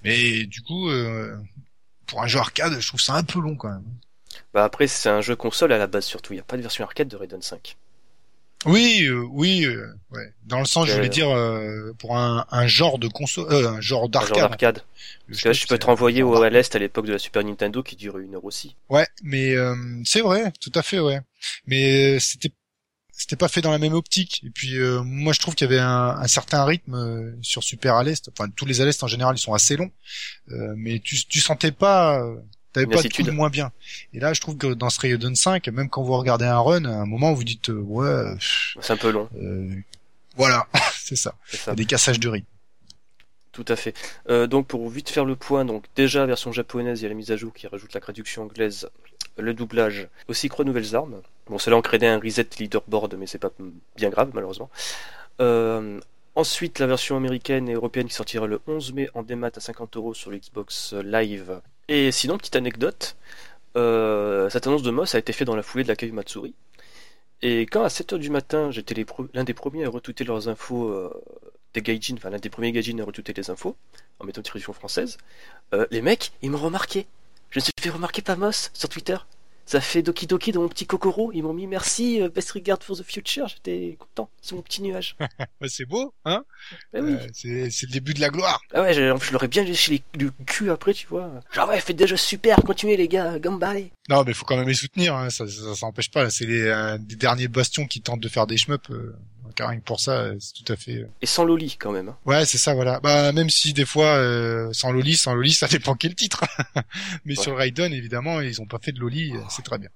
Mais 0.05 0.45
du 0.47 0.63
coup, 0.63 0.89
euh, 0.89 1.37
pour 2.07 2.23
un 2.23 2.27
jeu 2.29 2.39
arcade, 2.39 2.81
je 2.81 2.89
trouve 2.89 3.01
ça 3.03 3.13
un 3.13 3.25
peu 3.25 3.41
long 3.41 3.57
quand 3.57 3.69
même. 3.69 3.85
Bah 4.53 4.65
après, 4.65 4.87
c'est 4.89 5.09
un 5.09 5.21
jeu 5.23 5.37
console 5.37 5.73
à 5.73 5.79
la 5.79 5.87
base 5.87 6.05
surtout. 6.05 6.33
Il 6.33 6.37
n'y 6.37 6.41
a 6.41 6.45
pas 6.45 6.57
de 6.57 6.63
version 6.63 6.85
arcade 6.85 7.09
de 7.09 7.17
Raiden 7.17 7.43
5. 7.43 7.77
Oui, 8.67 9.05
euh, 9.05 9.25
oui, 9.31 9.65
euh, 9.67 9.87
ouais. 10.11 10.33
Dans 10.47 10.59
le 10.59 10.65
sens, 10.65 10.89
je 10.89 10.93
Euh, 10.93 10.97
voulais 10.97 11.09
dire 11.09 11.31
euh, 11.31 11.93
pour 11.99 12.17
un, 12.17 12.45
un 12.51 12.67
genre 12.67 12.99
de 12.99 13.07
console, 13.07 13.47
euh, 13.53 13.71
un 13.71 13.81
genre 13.81 14.09
d'arcade. 14.09 14.83
là, 15.29 15.53
je 15.53 15.67
peux 15.67 15.79
te 15.79 15.87
renvoyer 15.87 16.23
au 16.25 16.35
à 16.43 16.51
l'Est 16.51 16.75
à 16.75 16.79
l'époque 16.81 17.07
de 17.07 17.13
la 17.13 17.19
Super 17.21 17.45
Nintendo 17.45 17.83
qui 17.85 17.95
dure 17.95 18.19
une 18.19 18.35
heure 18.35 18.45
aussi. 18.45 18.75
Ouais, 18.89 19.07
mais 19.23 19.55
euh, 19.55 19.77
c'est 20.05 20.23
vrai, 20.23 20.53
tout 20.61 20.73
à 20.75 20.83
fait, 20.83 20.99
ouais. 20.99 21.21
Mais 21.67 22.17
euh, 22.17 22.19
c'était 22.19 22.51
c'était 23.13 23.37
pas 23.37 23.49
fait 23.49 23.61
dans 23.61 23.71
la 23.73 23.79
même 23.79 23.95
optique. 23.95 24.43
Et 24.45 24.51
puis 24.51 24.77
euh, 24.79 25.03
moi, 25.05 25.33
je 25.33 25.41
trouve 25.41 25.55
qu'il 25.55 25.69
y 25.69 25.73
avait 25.73 25.81
un, 25.83 26.17
un 26.19 26.27
certain 26.29 26.65
rythme 26.65 26.95
euh, 26.95 27.33
sur 27.43 27.63
Super 27.65 27.95
à 27.97 28.05
l'Est. 28.05 28.29
Enfin, 28.31 28.49
tous 28.57 28.67
les 28.67 28.81
à 28.81 28.85
l'Est 28.87 29.03
en 29.05 29.09
général, 29.09 29.37
ils 29.37 29.41
sont 29.41 29.55
assez 29.55 29.77
longs, 29.77 29.91
Euh, 30.51 30.75
mais 30.77 31.01
tu 31.01 31.17
tu 31.27 31.41
sentais 31.41 31.73
pas. 31.73 32.23
T'avais 32.85 33.03
pas 33.03 33.09
coup 33.09 33.23
de 33.23 33.31
moins 33.31 33.51
bien. 33.51 33.73
Et 34.13 34.21
là, 34.21 34.33
je 34.33 34.41
trouve 34.41 34.57
que 34.57 34.75
dans 34.75 34.91
ce 34.91 35.01
Raiden 35.01 35.35
5, 35.35 35.69
même 35.69 35.89
quand 35.89 36.03
vous 36.03 36.17
regardez 36.17 36.45
un 36.45 36.59
run, 36.59 36.85
à 36.85 36.91
un 36.91 37.07
moment, 37.07 37.33
vous 37.33 37.45
dites 37.45 37.71
euh, 37.71 37.81
ouais, 37.81 38.37
C'est 38.81 38.93
un 38.93 38.97
peu 38.97 39.11
long, 39.11 39.29
euh, 39.41 39.75
voilà, 40.37 40.67
c'est 40.95 41.17
ça. 41.17 41.35
des 41.75 41.85
cassages 41.85 42.21
de 42.21 42.29
rythme. 42.29 42.47
Tout 43.53 43.65
à 43.67 43.75
fait. 43.75 43.93
Euh, 44.29 44.47
donc 44.47 44.69
pour 44.69 44.89
vite 44.89 45.11
faire 45.11 45.25
le 45.25 45.35
point, 45.35 45.65
donc 45.65 45.87
déjà 45.97 46.25
version 46.27 46.53
japonaise, 46.53 47.01
il 47.01 47.03
y 47.03 47.07
a 47.07 47.09
la 47.09 47.17
mise 47.17 47.33
à 47.33 47.37
jour 47.37 47.53
qui 47.53 47.67
rajoute 47.67 47.93
la 47.93 48.01
traduction 48.01 48.43
anglaise, 48.43 48.89
le 49.37 49.53
doublage, 49.53 50.07
aussi 50.29 50.49
trois 50.49 50.65
nouvelles 50.65 50.95
armes. 50.95 51.21
Bon, 51.49 51.59
cela 51.59 51.77
en 51.77 51.83
créé 51.83 52.07
un 52.07 52.21
reset 52.21 52.47
leaderboard, 52.61 53.17
mais 53.19 53.27
c'est 53.27 53.39
pas 53.39 53.51
bien 53.97 54.11
grave 54.11 54.31
malheureusement. 54.33 54.71
Euh, 55.41 55.99
ensuite, 56.37 56.79
la 56.79 56.87
version 56.87 57.17
américaine 57.17 57.69
et 57.69 57.73
européenne 57.73 58.07
qui 58.07 58.15
sortira 58.15 58.47
le 58.47 58.61
11 58.69 58.93
mai 58.93 59.11
en 59.15 59.25
démat 59.25 59.51
à 59.57 59.61
50 59.61 59.97
euros 59.97 60.15
sur 60.15 60.31
le 60.31 60.39
Xbox 60.39 60.93
Live. 60.93 61.61
Et 61.89 62.13
sinon, 62.13 62.37
petite 62.37 62.57
anecdote, 62.57 63.17
euh, 63.77 64.51
cette 64.51 64.67
annonce 64.67 64.83
de 64.83 64.91
Moss 64.91 65.15
a 65.15 65.19
été 65.19 65.33
faite 65.33 65.47
dans 65.47 65.57
la 65.57 65.63
foulée 65.63 65.85
de 65.85 65.89
l'accueil 65.89 66.13
Matsuri. 66.13 66.55
Et 67.41 67.63
quand 67.63 67.83
à 67.83 67.89
7h 67.89 68.19
du 68.19 68.31
matin, 68.31 68.71
j'étais 68.71 68.95
l'un 69.33 69.45
des 69.45 69.55
premiers 69.55 69.85
à 69.85 69.89
retweeter 69.89 70.25
leurs 70.25 70.49
infos 70.49 70.89
euh, 70.89 71.11
des 71.73 71.83
gaijin, 71.83 72.17
enfin 72.17 72.31
l'un 72.31 72.39
des 72.39 72.51
premiers 72.51 72.73
gaijin 72.73 72.99
à 72.99 73.05
retweeter 73.05 73.33
les 73.33 73.49
infos, 73.49 73.77
en 74.19 74.25
mettant 74.25 74.41
une 74.41 74.45
traduction 74.45 74.73
française, 74.73 75.17
euh, 75.73 75.87
les 75.91 76.03
mecs, 76.03 76.33
ils 76.43 76.51
m'ont 76.51 76.59
remarqué. 76.59 77.07
Je 77.51 77.61
me 77.61 77.63
suis 77.63 77.73
fait 77.81 77.91
remarquer 77.91 78.21
par 78.21 78.37
Moss 78.37 78.71
sur 78.75 78.89
Twitter. 78.89 79.17
Ça 79.71 79.83
fait 79.83 80.01
Doki 80.01 80.27
Doki 80.27 80.51
dans 80.51 80.63
mon 80.63 80.69
petit 80.69 80.87
Kokoro. 80.87 81.31
Ils 81.35 81.43
m'ont 81.43 81.53
mis 81.53 81.67
merci, 81.67 82.23
euh, 82.23 82.31
best 82.31 82.53
regard 82.53 82.79
for 82.83 82.97
the 82.97 83.03
future. 83.03 83.49
J'étais 83.49 83.99
content. 83.99 84.31
C'est 84.41 84.55
mon 84.55 84.63
petit 84.63 84.81
nuage. 84.81 85.15
Ouais, 85.21 85.29
c'est 85.69 85.85
beau, 85.85 86.15
hein? 86.25 86.43
Bah 86.95 87.01
oui. 87.03 87.13
Euh, 87.13 87.27
C'est 87.35 87.87
le 87.87 87.93
début 87.93 88.15
de 88.15 88.21
la 88.23 88.31
gloire. 88.31 88.63
Ah 88.73 88.81
ouais, 88.81 88.95
je, 88.95 89.15
je 89.21 89.33
l'aurais 89.33 89.47
bien 89.49 89.65
léché 89.65 90.03
les- 90.15 90.25
le 90.25 90.31
cul 90.47 90.71
après, 90.71 90.95
tu 90.95 91.07
vois. 91.07 91.31
Genre 91.53 91.69
ouais, 91.69 91.79
faites 91.83 91.97
des 91.97 92.07
jeux 92.07 92.17
super, 92.17 92.57
continuez 92.63 92.97
les 92.97 93.09
gars, 93.09 93.39
gambale. 93.39 93.85
Non, 94.09 94.25
mais 94.25 94.33
faut 94.33 94.47
quand 94.47 94.57
même 94.57 94.69
les 94.69 94.73
soutenir. 94.75 95.15
Hein. 95.15 95.29
Ça, 95.29 95.47
ça, 95.47 95.75
ça 95.75 95.85
empêche 95.85 96.11
pas. 96.11 96.31
C'est 96.31 96.47
les 96.47 96.63
euh, 96.63 96.97
des 96.97 97.17
derniers 97.17 97.49
bastions 97.49 97.87
qui 97.87 98.01
tentent 98.01 98.21
de 98.21 98.29
faire 98.31 98.47
des 98.47 98.57
shmups. 98.57 98.89
Euh, 98.89 99.15
car 99.55 99.69
rien 99.71 99.79
que 99.81 99.85
pour 99.85 100.01
ça, 100.01 100.21
euh, 100.23 100.37
c'est 100.41 100.53
tout 100.65 100.73
à 100.73 100.77
fait. 100.77 100.97
euh. 100.97 101.09
Et 101.23 101.27
sans 101.27 101.45
Loli 101.45 101.77
quand 101.79 101.93
même. 101.93 102.09
hein. 102.09 102.19
Ouais, 102.27 102.45
c'est 102.47 102.59
ça, 102.59 102.75
voilà. 102.75 103.01
Bah 103.01 103.33
même 103.33 103.51
si 103.51 103.73
des 103.73 103.85
fois 103.85 104.17
euh, 104.17 104.73
sans 104.73 104.93
loli, 104.93 105.17
sans 105.17 105.35
loli, 105.35 105.53
ça 105.53 105.67
dépend 105.69 105.95
quel 105.95 106.15
titre. 106.15 106.45
mais 107.25 107.37
Ouais. 107.37 107.43
sur 107.43 107.57
Raiden, 107.57 107.93
évidemment, 107.93 108.41
ils 108.41 108.61
ont 108.61 108.67
pas 108.67 108.79
fait 108.83 108.93
de 108.93 109.01
loli. 109.01 109.33
euh, 109.35 109.41
C'est 109.51 109.63
très 109.65 109.79
bien. 109.79 109.89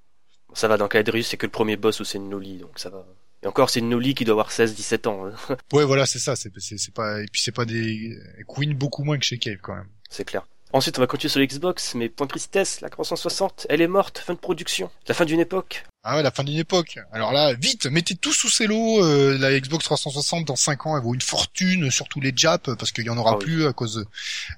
Ça 0.54 0.68
va, 0.68 0.76
dans 0.76 0.86
Caladrius, 0.88 1.28
c'est 1.28 1.36
que 1.38 1.46
le 1.46 1.52
premier 1.52 1.76
boss 1.76 2.00
où 2.00 2.04
c'est 2.04 2.18
une 2.18 2.30
Loli, 2.30 2.58
donc 2.58 2.78
ça 2.78 2.90
va. 2.90 3.06
Et 3.42 3.46
encore, 3.46 3.70
c'est 3.70 3.80
une 3.80 3.90
Loli 3.90 4.14
qui 4.14 4.24
doit 4.26 4.34
avoir 4.34 4.50
16-17 4.50 5.06
ans. 5.08 5.26
hein. 5.26 5.56
Ouais, 5.72 5.84
voilà, 5.84 6.04
c'est 6.04 6.18
ça. 6.18 6.36
C'est 6.36 6.52
c'est 6.58 6.76
c'est 6.78 6.92
pas. 6.94 7.22
Et 7.22 7.26
puis 7.32 7.40
c'est 7.42 7.52
pas 7.52 7.64
des 7.64 8.16
Queen 8.46 8.74
beaucoup 8.74 9.02
moins 9.02 9.18
que 9.18 9.24
chez 9.24 9.38
Cave 9.38 9.56
quand 9.62 9.74
même. 9.74 9.88
c'est 10.10 10.24
clair. 10.26 10.46
Ensuite, 10.74 10.96
on 10.98 11.02
va 11.02 11.06
continuer 11.06 11.30
sur 11.30 11.40
l'Xbox, 11.40 11.94
mais 11.94 12.08
point 12.08 12.26
tristesse, 12.26 12.80
la 12.80 12.88
360, 12.88 13.66
elle 13.68 13.82
est 13.82 13.86
morte, 13.86 14.18
fin 14.18 14.32
de 14.32 14.38
production, 14.38 14.90
la 15.06 15.14
fin 15.14 15.26
d'une 15.26 15.40
époque. 15.40 15.84
Ah 16.04 16.16
ouais, 16.16 16.22
la 16.22 16.30
fin 16.30 16.42
d'une 16.44 16.58
époque. 16.58 16.98
Alors 17.12 17.30
là, 17.32 17.52
vite, 17.52 17.86
mettez 17.86 18.14
tout 18.16 18.32
sous 18.32 18.48
ses 18.48 18.66
lots. 18.66 19.04
euh, 19.04 19.36
la 19.38 19.58
Xbox 19.60 19.84
360 19.84 20.46
dans 20.46 20.56
5 20.56 20.86
ans, 20.86 20.96
elle 20.96 21.02
vaut 21.04 21.14
une 21.14 21.20
fortune, 21.20 21.90
surtout 21.90 22.20
les 22.20 22.32
Japs, 22.34 22.70
parce 22.78 22.90
qu'il 22.90 23.04
y 23.04 23.10
en 23.10 23.18
aura 23.18 23.32
Ah 23.32 23.36
oui. 23.38 23.44
plus 23.44 23.66
à 23.66 23.72
cause 23.72 24.04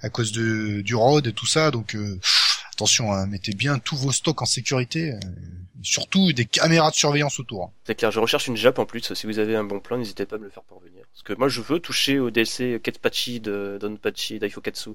à 0.03 0.09
cause 0.09 0.33
de 0.33 0.81
du 0.83 0.94
ROD 0.94 1.27
et 1.27 1.33
tout 1.33 1.46
ça. 1.46 1.70
Donc 1.70 1.96
euh, 1.96 2.18
attention, 2.74 3.12
hein, 3.12 3.26
mettez 3.26 3.52
bien 3.52 3.78
tous 3.78 3.96
vos 3.96 4.12
stocks 4.12 4.42
en 4.42 4.46
sécurité, 4.46 5.12
euh, 5.12 5.18
surtout 5.82 6.32
des 6.32 6.44
caméras 6.44 6.90
de 6.90 6.96
surveillance 6.96 7.38
autour. 7.40 7.72
C'est 7.84 7.94
clair, 7.94 8.10
je 8.10 8.20
recherche 8.20 8.46
une 8.46 8.56
Jap 8.56 8.78
en 8.78 8.87
plus. 8.87 9.14
Si 9.14 9.26
vous 9.26 9.38
avez 9.38 9.56
un 9.56 9.64
bon 9.64 9.80
plan, 9.80 9.98
n'hésitez 9.98 10.26
pas 10.26 10.37
à 10.37 10.38
me 10.38 10.44
le 10.44 10.50
faire 10.50 10.62
parvenir. 10.64 11.04
Parce 11.12 11.22
que 11.22 11.32
moi, 11.34 11.48
je 11.48 11.60
veux 11.60 11.78
toucher 11.78 12.18
au 12.18 12.30
DLC 12.30 12.80
Ketpachi 12.82 13.38
de 13.40 13.78
Donpachi 13.80 14.40
Daifukatsu. 14.40 14.90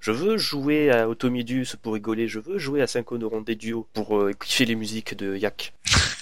Je 0.00 0.12
veux 0.12 0.36
jouer 0.36 0.90
à 0.90 1.08
Automidus 1.08 1.76
pour 1.82 1.94
rigoler. 1.94 2.28
Je 2.28 2.38
veux 2.38 2.58
jouer 2.58 2.80
à 2.80 2.86
Cinco 2.86 3.18
no 3.18 3.28
Ronde 3.28 3.50
Duo 3.50 3.88
pour 3.92 4.16
euh, 4.16 4.32
kiffer 4.32 4.66
les 4.66 4.76
musiques 4.76 5.16
de 5.16 5.36
Yak. 5.36 5.72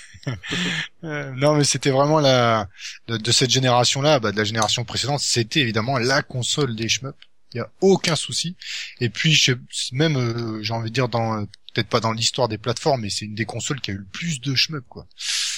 Euh, 1.03 1.33
non, 1.33 1.57
mais 1.57 1.65
c'était 1.65 1.91
vraiment 1.91 2.21
la 2.21 2.69
de, 3.09 3.17
de 3.17 3.33
cette 3.33 3.51
génération-là, 3.51 4.21
bah, 4.21 4.31
de 4.31 4.37
la 4.37 4.45
génération 4.45 4.85
précédente, 4.85 5.19
c'était 5.19 5.59
évidemment 5.59 5.99
la 5.99 6.23
console 6.23 6.77
des 6.77 6.89
shmups. 6.89 7.17
Il 7.55 7.59
y 7.59 7.61
a 7.61 7.71
aucun 7.81 8.17
souci. 8.17 8.57
Et 9.01 9.09
puis 9.09 9.33
je, 9.33 9.53
même, 9.93 10.17
euh, 10.17 10.63
j'ai 10.63 10.73
envie 10.73 10.91
de 10.91 10.95
dire 10.95 11.09
dans 11.09 11.47
peut-être 11.73 11.89
pas 11.89 12.01
dans 12.01 12.13
l'histoire 12.13 12.49
des 12.49 12.59
plateformes, 12.59 13.03
mais 13.03 13.11
c'est 13.11 13.25
une 13.25 13.35
des 13.35 13.45
consoles 13.45 13.81
qui 13.81 13.91
a 13.91 13.95
eu 13.95 13.99
le 13.99 14.05
plus 14.05 14.41
de 14.41 14.55
shmups 14.55 14.87
quoi. 14.89 15.07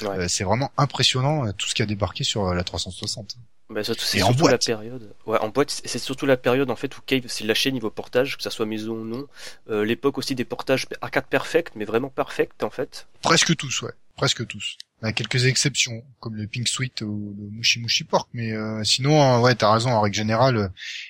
Ouais. 0.02 0.08
Euh, 0.08 0.26
c'est 0.28 0.44
vraiment 0.44 0.72
impressionnant 0.76 1.46
euh, 1.46 1.52
tout 1.52 1.68
ce 1.68 1.74
qui 1.74 1.82
a 1.82 1.86
débarqué 1.86 2.24
sur 2.24 2.46
euh, 2.46 2.54
la 2.54 2.64
360. 2.64 3.36
Bah, 3.70 3.82
surtout, 3.82 4.04
c'est 4.04 4.18
surtout 4.18 4.46
la 4.46 4.58
période. 4.58 5.14
Ouais, 5.26 5.38
en 5.38 5.48
boîte, 5.48 5.70
c'est 5.84 5.98
surtout 5.98 6.26
la 6.26 6.36
période 6.36 6.70
en 6.70 6.76
fait 6.76 6.96
où 6.98 7.00
Cave 7.00 7.26
s'est 7.28 7.44
lâché 7.44 7.72
niveau 7.72 7.90
portage, 7.90 8.36
que 8.36 8.42
ça 8.42 8.50
soit 8.50 8.66
maison 8.66 8.92
ou 8.92 9.04
non. 9.04 9.26
Euh, 9.70 9.84
L'époque 9.84 10.18
aussi 10.18 10.34
des 10.34 10.44
portages 10.44 10.86
arcade 11.00 11.26
perfect, 11.26 11.72
mais 11.74 11.84
vraiment 11.84 12.10
perfect 12.10 12.62
en 12.62 12.70
fait. 12.70 13.06
Presque 13.22 13.56
tous, 13.56 13.82
ouais, 13.82 13.92
presque 14.16 14.46
tous. 14.46 14.76
Il 15.02 15.06
y 15.06 15.08
a 15.08 15.12
quelques 15.12 15.44
exceptions, 15.46 16.02
comme 16.20 16.34
le 16.36 16.46
Pink 16.46 16.66
Sweet 16.66 17.02
ou 17.02 17.34
le 17.38 17.50
Mushi 17.50 17.80
Mushi 17.80 18.04
Pork, 18.04 18.28
mais 18.32 18.52
euh, 18.52 18.82
sinon, 18.84 19.40
ouais, 19.42 19.54
t'as 19.54 19.72
raison. 19.72 19.90
En 19.90 20.00
règle 20.00 20.16
générale, 20.16 20.56
euh, 20.56 20.68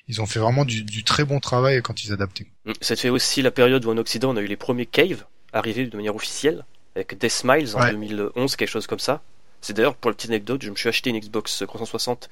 ils 0.09 0.21
ont 0.21 0.27
fait 0.27 0.41
vraiment 0.41 0.65
du, 0.65 0.83
du 0.83 1.05
très 1.05 1.25
bon 1.25 1.39
travail 1.39 1.81
quand 1.83 2.03
ils 2.03 2.13
adaptaient. 2.13 2.47
Mm. 2.65 2.73
Ça 2.81 2.97
fait 2.97 3.11
aussi 3.11 3.41
la 3.43 3.51
période 3.53 3.85
où 3.85 3.91
en 3.91 3.97
Occident 3.99 4.31
on 4.33 4.37
a 4.37 4.41
eu 4.41 4.47
les 4.47 4.57
premiers 4.57 4.87
Cave 4.87 5.25
arrivés 5.53 5.87
de 5.87 5.97
manière 5.97 6.17
officielle, 6.17 6.65
avec 6.97 7.17
Death 7.19 7.31
Smiles 7.31 7.77
en 7.77 7.81
Ouais. 7.81 7.93
2011, 7.93 8.57
quelque 8.57 8.69
chose 8.69 8.87
comme 8.89 8.99
ça. 8.99 9.23
C'est 9.65 9.73
d'ailleurs 9.73 9.97
pour 9.97 10.11
la 10.11 10.15
petite 10.15 10.29
anecdote, 10.31 10.61
je 10.63 10.69
me 10.69 10.77
suis 10.77 10.91
acheté 10.91 11.09
une 11.09 11.19
Xbox 11.19 11.65
360 11.67 12.29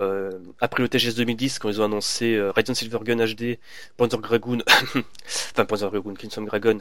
euh, 0.00 0.32
après 0.60 0.82
le 0.82 0.88
TGS 0.88 1.14
2010 1.14 1.60
quand 1.60 1.68
ils 1.68 1.80
ont 1.80 1.84
annoncé 1.84 2.34
euh, 2.34 2.50
Raiden 2.50 2.74
Silvergun 2.74 3.24
HD, 3.24 3.58
Panzer 3.96 4.18
Dragoon, 4.18 4.58
enfin 4.96 5.64
Panzer 5.64 5.88
Dragoon, 5.92 6.14
Crimson 6.14 6.42
Dragon, 6.42 6.80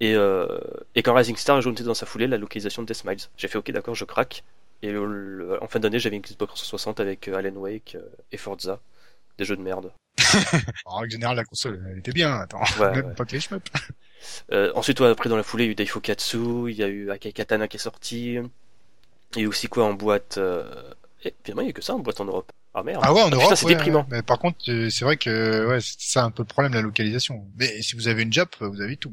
et, 0.00 0.14
euh, 0.14 0.58
et 0.94 1.02
quand 1.02 1.14
Rising 1.14 1.36
Star 1.36 1.56
a 1.56 1.62
dans 1.62 1.94
sa 1.94 2.04
foulée 2.04 2.26
la 2.26 2.36
localisation 2.36 2.82
de 2.82 2.86
Death 2.88 2.98
Smiles. 2.98 3.20
J'ai 3.38 3.48
fait 3.48 3.56
ok 3.56 3.70
d'accord, 3.70 3.94
je 3.94 4.04
craque. 4.04 4.44
Et 4.82 4.92
le- 4.92 5.06
le- 5.06 5.62
en 5.62 5.66
fin 5.66 5.80
d'année 5.80 5.98
j'avais 5.98 6.16
une 6.16 6.22
Xbox 6.22 6.52
360 6.54 7.00
avec 7.00 7.26
euh, 7.28 7.36
Alan 7.36 7.52
Wake 7.56 7.96
et 8.30 8.36
Forza, 8.36 8.80
des 9.38 9.46
jeux 9.46 9.56
de 9.56 9.62
merde. 9.62 9.92
En 10.84 10.98
règle 10.98 11.12
générale, 11.12 11.36
la 11.36 11.44
console, 11.44 11.82
elle 11.90 11.98
était 12.00 12.12
bien. 12.12 12.34
Attends, 12.34 12.60
Ouais, 12.78 12.90
même 12.96 13.06
ouais. 13.06 13.14
pas 13.14 13.24
que 13.24 13.32
les 13.32 13.40
shmups. 13.40 13.70
Euh, 14.52 14.72
ensuite, 14.74 15.00
ouais, 15.00 15.08
après, 15.08 15.28
dans 15.30 15.36
la 15.38 15.42
foulée, 15.42 15.64
il 15.64 15.66
y 15.68 15.70
a 15.70 15.72
eu 15.72 15.74
Daifukatsu, 15.76 16.70
il 16.70 16.76
y 16.76 16.82
a 16.82 16.88
eu 16.88 17.10
Akai 17.10 17.32
Katana 17.32 17.66
qui 17.68 17.76
est 17.76 17.80
sorti. 17.80 18.38
Il 19.34 19.38
y 19.38 19.42
a 19.42 19.44
eu 19.44 19.48
aussi 19.48 19.68
quoi 19.68 19.84
en 19.84 19.94
boîte 19.94 20.38
euh... 20.38 20.64
Et 21.24 21.34
finalement, 21.42 21.62
il 21.62 21.66
n'y 21.66 21.70
a 21.70 21.74
que 21.74 21.82
ça 21.82 21.94
en 21.94 21.98
boîte 21.98 22.20
en 22.20 22.26
Europe. 22.26 22.52
Ah 22.74 22.82
merde. 22.82 23.00
Ah 23.02 23.12
ouais, 23.12 23.22
en 23.22 23.24
putain, 23.26 23.36
Europe, 23.38 23.54
c'est 23.56 23.66
ouais, 23.66 23.74
déprimant. 23.74 24.00
ouais. 24.00 24.06
Mais 24.10 24.22
par 24.22 24.38
contre, 24.38 24.58
euh, 24.68 24.88
c'est 24.88 25.04
vrai 25.04 25.16
que 25.16 25.66
ouais, 25.66 25.80
c'est 25.80 25.96
ça 25.98 26.24
un 26.24 26.30
peu 26.30 26.42
le 26.42 26.46
problème 26.46 26.74
la 26.74 26.82
localisation. 26.82 27.44
Mais 27.56 27.82
si 27.82 27.96
vous 27.96 28.08
avez 28.08 28.22
une 28.22 28.32
Jap, 28.32 28.54
vous 28.60 28.80
avez 28.80 28.96
tout. 28.96 29.12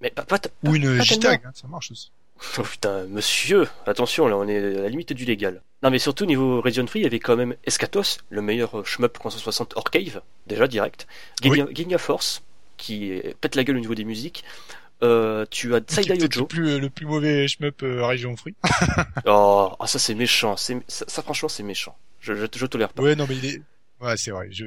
Mais 0.00 0.10
pas, 0.10 0.24
pas, 0.24 0.40
Ou 0.64 0.74
une 0.74 1.00
JTAG, 1.00 1.42
hein, 1.44 1.52
ça 1.54 1.68
marche 1.68 1.90
aussi. 1.90 2.10
Oh 2.58 2.62
putain, 2.62 3.04
monsieur, 3.04 3.68
attention, 3.86 4.26
là, 4.26 4.36
on 4.36 4.48
est 4.48 4.58
à 4.58 4.82
la 4.82 4.88
limite 4.88 5.12
du 5.12 5.24
légal. 5.24 5.62
Non, 5.84 5.90
mais 5.90 6.00
surtout, 6.00 6.26
niveau 6.26 6.60
Region 6.60 6.86
Free, 6.86 7.00
il 7.00 7.02
y 7.04 7.06
avait 7.06 7.20
quand 7.20 7.36
même 7.36 7.54
Escatos, 7.64 8.18
le 8.28 8.42
meilleur 8.42 8.80
euh, 8.80 8.84
shmup 8.84 9.12
360 9.12 9.74
hors 9.76 9.88
cave, 9.90 10.20
déjà 10.46 10.66
direct. 10.66 11.06
Ginga, 11.40 11.66
Ginga 11.72 11.96
Force, 11.96 12.42
qui 12.76 13.12
euh, 13.12 13.32
pète 13.40 13.54
la 13.54 13.62
gueule 13.62 13.76
au 13.76 13.80
niveau 13.80 13.94
des 13.94 14.04
musiques. 14.04 14.44
Euh, 15.04 15.44
tu 15.50 15.74
as 15.74 15.80
Saida 15.86 16.16
peut-être 16.16 16.36
le 16.36 16.46
plus 16.46 16.78
le 16.80 16.90
plus 16.90 17.06
mauvais 17.06 17.46
shmup 17.46 17.82
euh, 17.82 18.04
région 18.06 18.36
free. 18.36 18.54
Oh, 19.26 19.72
ah, 19.78 19.86
ça 19.86 19.98
c'est 19.98 20.14
méchant. 20.14 20.56
c'est- 20.56 20.82
Ça, 20.88 21.04
ça, 21.08 21.22
franchement, 21.22 21.48
c'est 21.48 21.62
méchant. 21.62 21.96
Je, 22.20 22.34
je, 22.34 22.46
je 22.56 22.66
tolère 22.66 22.92
pas. 22.92 23.02
Ouais, 23.02 23.14
non 23.16 23.26
mais 23.28 23.36
il 23.36 23.44
est 23.46 23.62
Ouais, 24.00 24.16
c'est 24.16 24.32
vrai. 24.32 24.48
Je, 24.50 24.64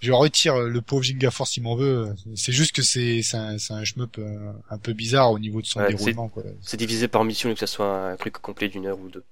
je 0.00 0.12
retire 0.12 0.58
le 0.58 0.80
pauvre 0.82 1.02
Ginga 1.02 1.30
Force 1.30 1.52
s'il 1.52 1.62
m'en 1.62 1.74
veut. 1.74 2.14
C'est 2.36 2.52
juste 2.52 2.72
que 2.76 2.82
c'est 2.82 3.22
c'est 3.22 3.36
un, 3.36 3.58
c'est 3.58 3.72
un 3.72 3.82
shmup 3.84 4.18
euh, 4.18 4.52
un 4.70 4.78
peu 4.78 4.92
bizarre 4.92 5.32
au 5.32 5.38
niveau 5.38 5.60
de 5.62 5.66
son 5.66 5.80
Ouais, 5.80 5.88
déroulement. 5.92 6.28
Quoi. 6.28 6.42
C'est 6.62 6.76
divisé 6.76 7.08
par 7.08 7.24
mission, 7.24 7.52
que 7.52 7.58
ça 7.58 7.66
soit 7.66 8.10
un 8.10 8.16
truc 8.16 8.34
complet 8.34 8.68
d'une 8.68 8.86
heure 8.86 8.98
ou 8.98 9.08
deux. 9.08 9.24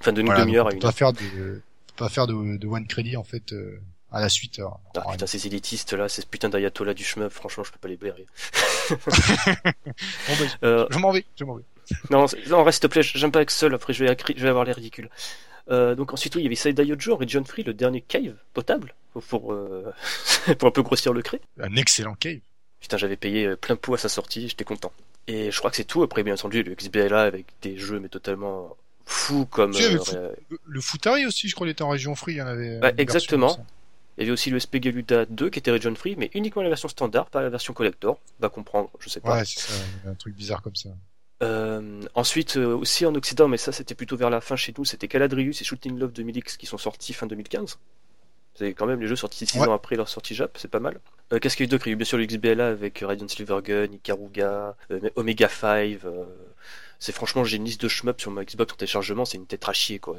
Enfin, 0.00 0.12
de 0.12 0.20
une 0.20 0.26
Voilà, 0.26 0.44
demi-heure 0.44 0.66
on 0.66 0.68
à 0.68 0.70
peut 0.72 0.76
une 0.76 0.82
pas 0.82 0.88
heure. 0.88 0.94
faire 0.94 1.12
de 1.12 1.20
on 1.20 1.92
peut 1.92 2.04
pas 2.04 2.08
faire 2.10 2.26
de, 2.26 2.56
de 2.56 2.66
one 2.66 2.86
credit 2.86 3.16
en 3.16 3.24
fait 3.24 3.52
euh, 3.52 3.78
à 4.12 4.20
la 4.20 4.28
suite. 4.28 4.58
alors. 4.58 4.80
Ah, 4.96 5.02
putain, 5.12 5.26
ces 5.26 5.46
élitistes 5.46 5.92
là, 5.92 6.08
ces 6.08 6.24
putains 6.24 6.48
d'ayatollahs 6.48 6.94
du 6.94 7.04
shmup, 7.04 7.30
franchement, 7.30 7.64
je 7.64 7.72
peux 7.72 7.78
pas 7.78 7.88
les 7.88 7.96
blairer. 7.96 8.26
Bon, 8.90 8.96
bah, 10.38 10.44
Euh, 10.64 10.86
je 10.90 10.98
m'en 10.98 11.10
vais, 11.10 11.24
je 11.36 11.44
m'en 11.44 11.56
vais. 11.56 11.64
non, 12.10 12.26
non, 12.48 12.64
reste 12.64 12.76
s'il 12.82 12.88
te 12.88 12.92
plaît, 12.92 13.02
j'aime 13.02 13.30
pas 13.32 13.42
Excel, 13.42 13.72
après 13.74 13.92
je 13.92 14.04
vais, 14.04 14.10
accri- 14.10 14.34
je 14.36 14.42
vais 14.42 14.48
avoir 14.48 14.64
les 14.64 14.72
ridicules. 14.72 15.08
Euh, 15.70 15.94
donc 15.94 16.12
ensuite, 16.12 16.34
oui, 16.36 16.42
il 16.42 16.44
y 16.44 16.46
avait 16.46 16.54
Saida 16.56 16.82
Yojo, 16.82 17.16
Region 17.16 17.44
Free, 17.44 17.62
le 17.64 17.74
dernier 17.74 18.00
cave 18.00 18.34
potable, 18.54 18.94
pour, 19.28 19.52
euh, 19.52 19.92
pour 20.58 20.68
un 20.68 20.72
peu 20.72 20.82
grossir 20.82 21.12
le 21.12 21.22
cré. 21.22 21.40
Un 21.60 21.74
excellent 21.76 22.14
cave. 22.14 22.38
Putain, 22.80 22.96
j'avais 22.96 23.16
payé 23.16 23.46
euh, 23.46 23.56
plein 23.56 23.76
pot 23.76 23.94
à 23.94 23.98
sa 23.98 24.08
sortie, 24.08 24.48
j'étais 24.48 24.64
content. 24.64 24.92
Et 25.28 25.50
je 25.50 25.58
crois 25.58 25.70
que 25.70 25.76
c'est 25.76 25.84
tout. 25.84 26.02
Après, 26.04 26.22
bien 26.22 26.34
entendu, 26.34 26.62
le 26.62 26.74
XBLA 26.74 27.22
avec 27.22 27.46
des 27.62 27.76
jeux 27.76 27.98
mais 27.98 28.08
totalement 28.08 28.76
fous 29.06 29.46
comme. 29.46 29.72
Tu 29.72 29.82
sais, 29.82 29.90
le, 29.90 29.96
euh, 29.96 30.04
foot- 30.04 30.14
euh, 30.14 30.32
le- 30.50 30.58
le 30.66 30.80
Futari 30.80 31.26
aussi, 31.26 31.48
je 31.48 31.54
crois, 31.56 31.66
il 31.66 31.70
était 31.70 31.82
en 31.82 31.88
région 31.88 32.14
free. 32.14 32.34
Il 32.34 32.36
y 32.38 32.42
en 32.42 32.46
avait. 32.46 32.74
Une 32.76 32.80
version 32.80 32.96
exactement. 32.98 33.66
Il 34.18 34.22
y 34.22 34.24
avait 34.24 34.32
aussi 34.32 34.50
le 34.50 34.58
SP 34.58 34.76
Galuda 34.80 35.26
2 35.26 35.50
qui 35.50 35.58
était 35.58 35.70
region 35.70 35.94
free, 35.94 36.16
mais 36.16 36.30
uniquement 36.34 36.62
la 36.62 36.68
version 36.70 36.88
standard, 36.88 37.26
pas 37.26 37.42
la 37.42 37.50
version 37.50 37.74
collector. 37.74 38.18
Va 38.40 38.48
comprendre, 38.48 38.90
je 38.98 39.08
sais 39.10 39.20
pas. 39.20 39.36
Ouais, 39.38 39.44
c'est 39.44 39.60
ça. 39.60 39.74
Un 40.06 40.14
truc 40.14 40.34
bizarre 40.34 40.62
comme 40.62 40.74
ça. 40.76 40.88
Euh, 41.42 42.00
ensuite, 42.14 42.56
euh, 42.56 42.74
aussi 42.74 43.04
en 43.04 43.14
Occident, 43.14 43.46
mais 43.46 43.58
ça 43.58 43.70
c'était 43.70 43.94
plutôt 43.94 44.16
vers 44.16 44.30
la 44.30 44.40
fin 44.40 44.56
chez 44.56 44.72
nous, 44.78 44.86
c'était 44.86 45.06
Caladrius 45.06 45.60
et 45.60 45.64
Shooting 45.64 45.98
Love 45.98 46.12
2000X 46.12 46.56
qui 46.56 46.64
sont 46.64 46.78
sortis 46.78 47.12
fin 47.12 47.26
2015. 47.26 47.78
C'est 48.54 48.72
quand 48.72 48.86
même 48.86 49.02
les 49.02 49.06
jeux 49.06 49.16
sortis 49.16 49.44
6 49.44 49.58
Ouais. 49.60 49.68
ans 49.68 49.74
après 49.74 49.96
leur 49.96 50.08
sortie 50.08 50.34
Jap, 50.34 50.56
c'est 50.56 50.70
pas 50.70 50.80
mal. 50.80 50.98
Euh, 51.34 51.38
Qu'est-ce 51.38 51.54
qu'il 51.58 51.64
y 51.64 51.66
a 51.66 51.68
eu 51.68 51.70
d'autre? 51.70 51.86
Il 51.88 51.90
y 51.90 51.92
a 51.92 51.94
eu 51.94 51.96
bien 51.96 52.06
sûr 52.06 52.16
le 52.16 52.24
XBLA 52.24 52.68
avec 52.68 53.02
euh, 53.02 53.06
Radiant 53.06 53.28
Silvergun, 53.28 53.92
Ikaruga, 53.92 54.76
Omega 55.16 55.48
5. 55.50 55.98
euh, 56.06 56.24
c'est 56.98 57.12
franchement, 57.12 57.44
j'ai 57.44 57.58
une 57.58 57.66
liste 57.66 57.82
de 57.82 57.88
shmups 57.88 58.18
sur 58.22 58.30
ma 58.30 58.42
Xbox 58.46 58.72
en 58.72 58.76
téléchargement, 58.76 59.26
c'est 59.26 59.36
une 59.36 59.46
tête 59.46 59.68
à 59.68 59.74
chier 59.74 59.98
quoi. 59.98 60.16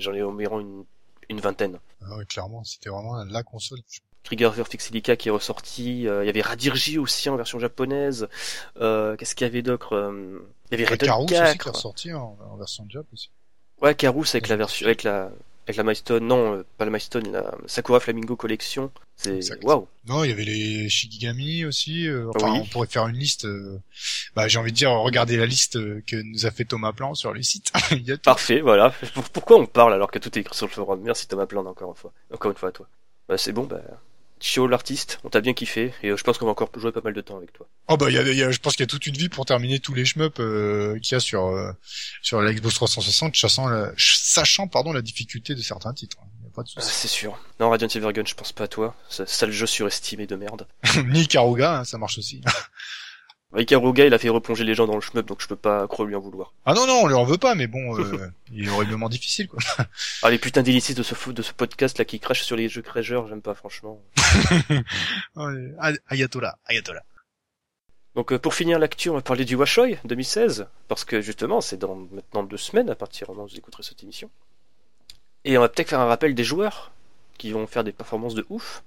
J'en 0.00 0.12
ai 0.12 0.22
environ 0.22 0.60
une, 0.60 0.84
une 1.28 1.40
vingtaine. 1.40 1.78
Ah 2.04 2.16
ouais, 2.16 2.24
clairement, 2.24 2.64
c'était 2.64 2.90
vraiment 2.90 3.22
la 3.24 3.42
console. 3.42 3.78
Trigger 4.24 4.50
Fixilica 4.68 5.16
qui 5.16 5.28
est 5.28 5.30
ressorti, 5.30 6.06
euh, 6.06 6.22
il 6.22 6.26
y 6.26 6.30
avait 6.30 6.42
Radirji 6.42 6.98
aussi 6.98 7.28
en 7.30 7.36
version 7.36 7.58
japonaise. 7.58 8.28
Euh, 8.78 9.16
Qu'est-ce 9.16 9.34
qu'il 9.34 9.46
y 9.46 9.50
avait 9.50 9.62
d'autre 9.62 9.94
Euh, 9.96 10.40
Il 10.70 10.72
y 10.72 10.74
avait 10.74 10.84
Ouais, 10.84 10.90
Raiden 10.90 11.06
Carous 11.08 11.24
aussi 11.24 11.34
4. 11.34 11.58
qui 11.62 11.68
est 11.68 11.70
ressorti 11.70 12.12
en, 12.12 12.36
en 12.50 12.56
version 12.56 12.84
Jap 12.88 13.06
aussi. 13.12 13.30
Ouais, 13.80 13.94
Carous 13.94 14.24
avec 14.34 14.48
la 14.48 14.56
version, 14.56 14.86
avec 14.86 15.02
la, 15.02 15.30
avec 15.68 15.76
la 15.76 15.82
Milestone, 15.84 16.26
non, 16.26 16.54
euh, 16.56 16.64
pas 16.78 16.84
la 16.84 16.90
Milestone, 16.90 17.30
la 17.30 17.54
Sakura 17.66 18.00
Flamingo 18.00 18.36
Collection. 18.36 18.90
C'est, 19.16 19.40
waouh. 19.64 19.86
Non, 20.06 20.24
il 20.24 20.30
y 20.30 20.32
avait 20.32 20.44
les 20.44 20.88
Shikigami 20.88 21.64
aussi. 21.64 22.06
euh, 22.08 22.30
enfin, 22.34 22.52
Oui. 22.52 22.58
on 22.62 22.66
pourrait 22.66 22.86
faire 22.86 23.06
une 23.08 23.16
liste. 23.16 23.44
euh, 23.46 23.78
bah, 24.36 24.46
j'ai 24.48 24.58
envie 24.58 24.70
de 24.72 24.76
dire, 24.76 24.90
regardez 24.92 25.36
la 25.36 25.46
liste 25.46 25.74
que 26.04 26.16
nous 26.22 26.46
a 26.46 26.50
fait 26.50 26.64
Thomas 26.64 26.92
Plan 26.92 27.14
sur 27.14 27.32
le 27.32 27.42
site. 27.42 27.70
il 27.90 28.02
y 28.06 28.12
a 28.12 28.16
tout. 28.16 28.22
Parfait, 28.22 28.60
voilà. 28.60 28.90
Pour- 29.14 29.28
Pourquoi 29.30 29.58
on 29.58 29.66
parle 29.66 29.92
alors 29.92 30.10
que 30.10 30.18
tout 30.18 30.36
est 30.38 30.40
écrit 30.42 30.56
sur 30.56 30.66
le 30.66 30.72
forum? 30.72 31.00
Merci 31.02 31.26
Thomas 31.28 31.46
Plan 31.46 31.66
encore 31.66 31.90
une 31.90 31.96
fois. 31.96 32.12
Encore 32.32 32.50
une 32.52 32.56
fois 32.56 32.68
à 32.70 32.72
toi. 32.72 32.88
Bah, 33.28 33.36
c'est 33.36 33.52
bon, 33.52 33.64
bah, 33.64 33.82
Chio 34.40 34.66
l'artiste, 34.66 35.18
on 35.24 35.30
t'a 35.30 35.40
bien 35.40 35.52
kiffé, 35.54 35.92
et 36.02 36.10
euh, 36.10 36.16
je 36.16 36.22
pense 36.24 36.38
qu'on 36.38 36.46
va 36.46 36.52
encore 36.52 36.70
jouer 36.76 36.92
pas 36.92 37.00
mal 37.02 37.12
de 37.14 37.20
temps 37.20 37.36
avec 37.36 37.52
toi. 37.52 37.66
Oh 37.88 37.96
bah, 37.96 38.06
il 38.10 38.14
y 38.14 38.18
a, 38.18 38.22
y 38.22 38.42
a- 38.42 38.50
je 38.50 38.58
pense 38.58 38.74
qu'il 38.74 38.82
y 38.82 38.84
a 38.84 38.86
toute 38.86 39.06
une 39.06 39.16
vie 39.16 39.28
pour 39.28 39.44
terminer 39.46 39.78
tous 39.80 39.94
les 39.94 40.04
shmups 40.04 40.38
euh, 40.40 40.98
qu'il 41.00 41.12
y 41.12 41.14
a 41.16 41.20
sur 41.20 41.46
euh, 41.46 41.72
sur 42.22 42.40
la 42.40 42.52
Xbox 42.52 42.74
360, 42.76 43.36
sachant 43.36 43.68
la, 43.68 43.92
sachant 43.96 44.68
pardon 44.68 44.92
la 44.92 45.02
difficulté 45.02 45.54
de 45.54 45.62
certains 45.62 45.92
titres. 45.92 46.18
Pas 46.54 46.62
de 46.62 46.68
Ah, 46.76 46.80
c'est 46.80 47.08
sûr. 47.08 47.38
Non, 47.60 47.70
Radiant 47.70 47.88
Silvergun, 47.88 48.24
je 48.26 48.34
pense 48.34 48.52
pas 48.52 48.64
à 48.64 48.68
toi. 48.68 48.94
C'est 49.08 49.28
ça 49.28 49.46
le 49.46 49.52
jeu 49.52 49.66
surestimé 49.66 50.26
de 50.26 50.34
merde. 50.36 50.66
Ni 51.06 51.26
Karuga, 51.28 51.80
hein, 51.80 51.84
ça 51.84 51.98
marche 51.98 52.18
aussi. 52.18 52.40
Ikaruga, 53.56 54.04
il 54.04 54.12
a 54.12 54.18
fait 54.18 54.28
replonger 54.28 54.62
les 54.64 54.74
gens 54.74 54.86
dans 54.86 54.94
le 54.94 55.00
shmup, 55.00 55.24
donc 55.26 55.40
je 55.40 55.48
peux 55.48 55.56
pas 55.56 55.88
trop 55.88 56.04
lui 56.04 56.14
en 56.14 56.20
vouloir. 56.20 56.52
Ah 56.66 56.74
non 56.74 56.86
non, 56.86 57.00
on 57.04 57.06
leur 57.06 57.24
veut 57.24 57.38
pas, 57.38 57.54
mais 57.54 57.66
bon, 57.66 57.98
euh, 57.98 58.30
il 58.52 58.66
est 58.66 58.68
horriblement 58.68 59.08
difficile 59.08 59.48
quoi. 59.48 59.58
Ah, 60.22 60.28
les 60.30 60.38
putains 60.38 60.62
d'élitistes 60.62 60.98
de 60.98 61.02
ce, 61.02 61.14
fou- 61.14 61.32
de 61.32 61.40
ce 61.40 61.54
podcast 61.54 61.96
là 61.98 62.04
qui 62.04 62.20
crachent 62.20 62.42
sur 62.44 62.56
les 62.56 62.68
jeux 62.68 62.82
cracheurs, 62.82 63.26
j'aime 63.26 63.40
pas 63.40 63.54
franchement. 63.54 64.02
Ayatollah, 66.10 66.58
Ayatollah. 66.66 67.02
Donc 68.14 68.32
euh, 68.32 68.38
pour 68.38 68.52
finir 68.54 68.78
l'actu, 68.78 69.08
on 69.08 69.14
va 69.14 69.22
parler 69.22 69.46
du 69.46 69.54
Washoy 69.54 69.98
2016, 70.04 70.66
parce 70.88 71.04
que 71.04 71.22
justement 71.22 71.62
c'est 71.62 71.78
dans 71.78 71.94
maintenant 71.96 72.42
deux 72.42 72.56
semaines 72.58 72.90
à 72.90 72.94
partir 72.96 73.28
du 73.28 73.32
moment 73.32 73.44
où 73.44 73.48
vous 73.48 73.56
écouterez 73.56 73.82
cette 73.82 74.02
émission. 74.02 74.30
Et 75.44 75.56
on 75.56 75.62
va 75.62 75.68
peut-être 75.70 75.88
faire 75.88 76.00
un 76.00 76.06
rappel 76.06 76.34
des 76.34 76.44
joueurs 76.44 76.90
qui 77.38 77.52
vont 77.52 77.66
faire 77.66 77.84
des 77.84 77.92
performances 77.92 78.34
de 78.34 78.44
ouf. 78.50 78.82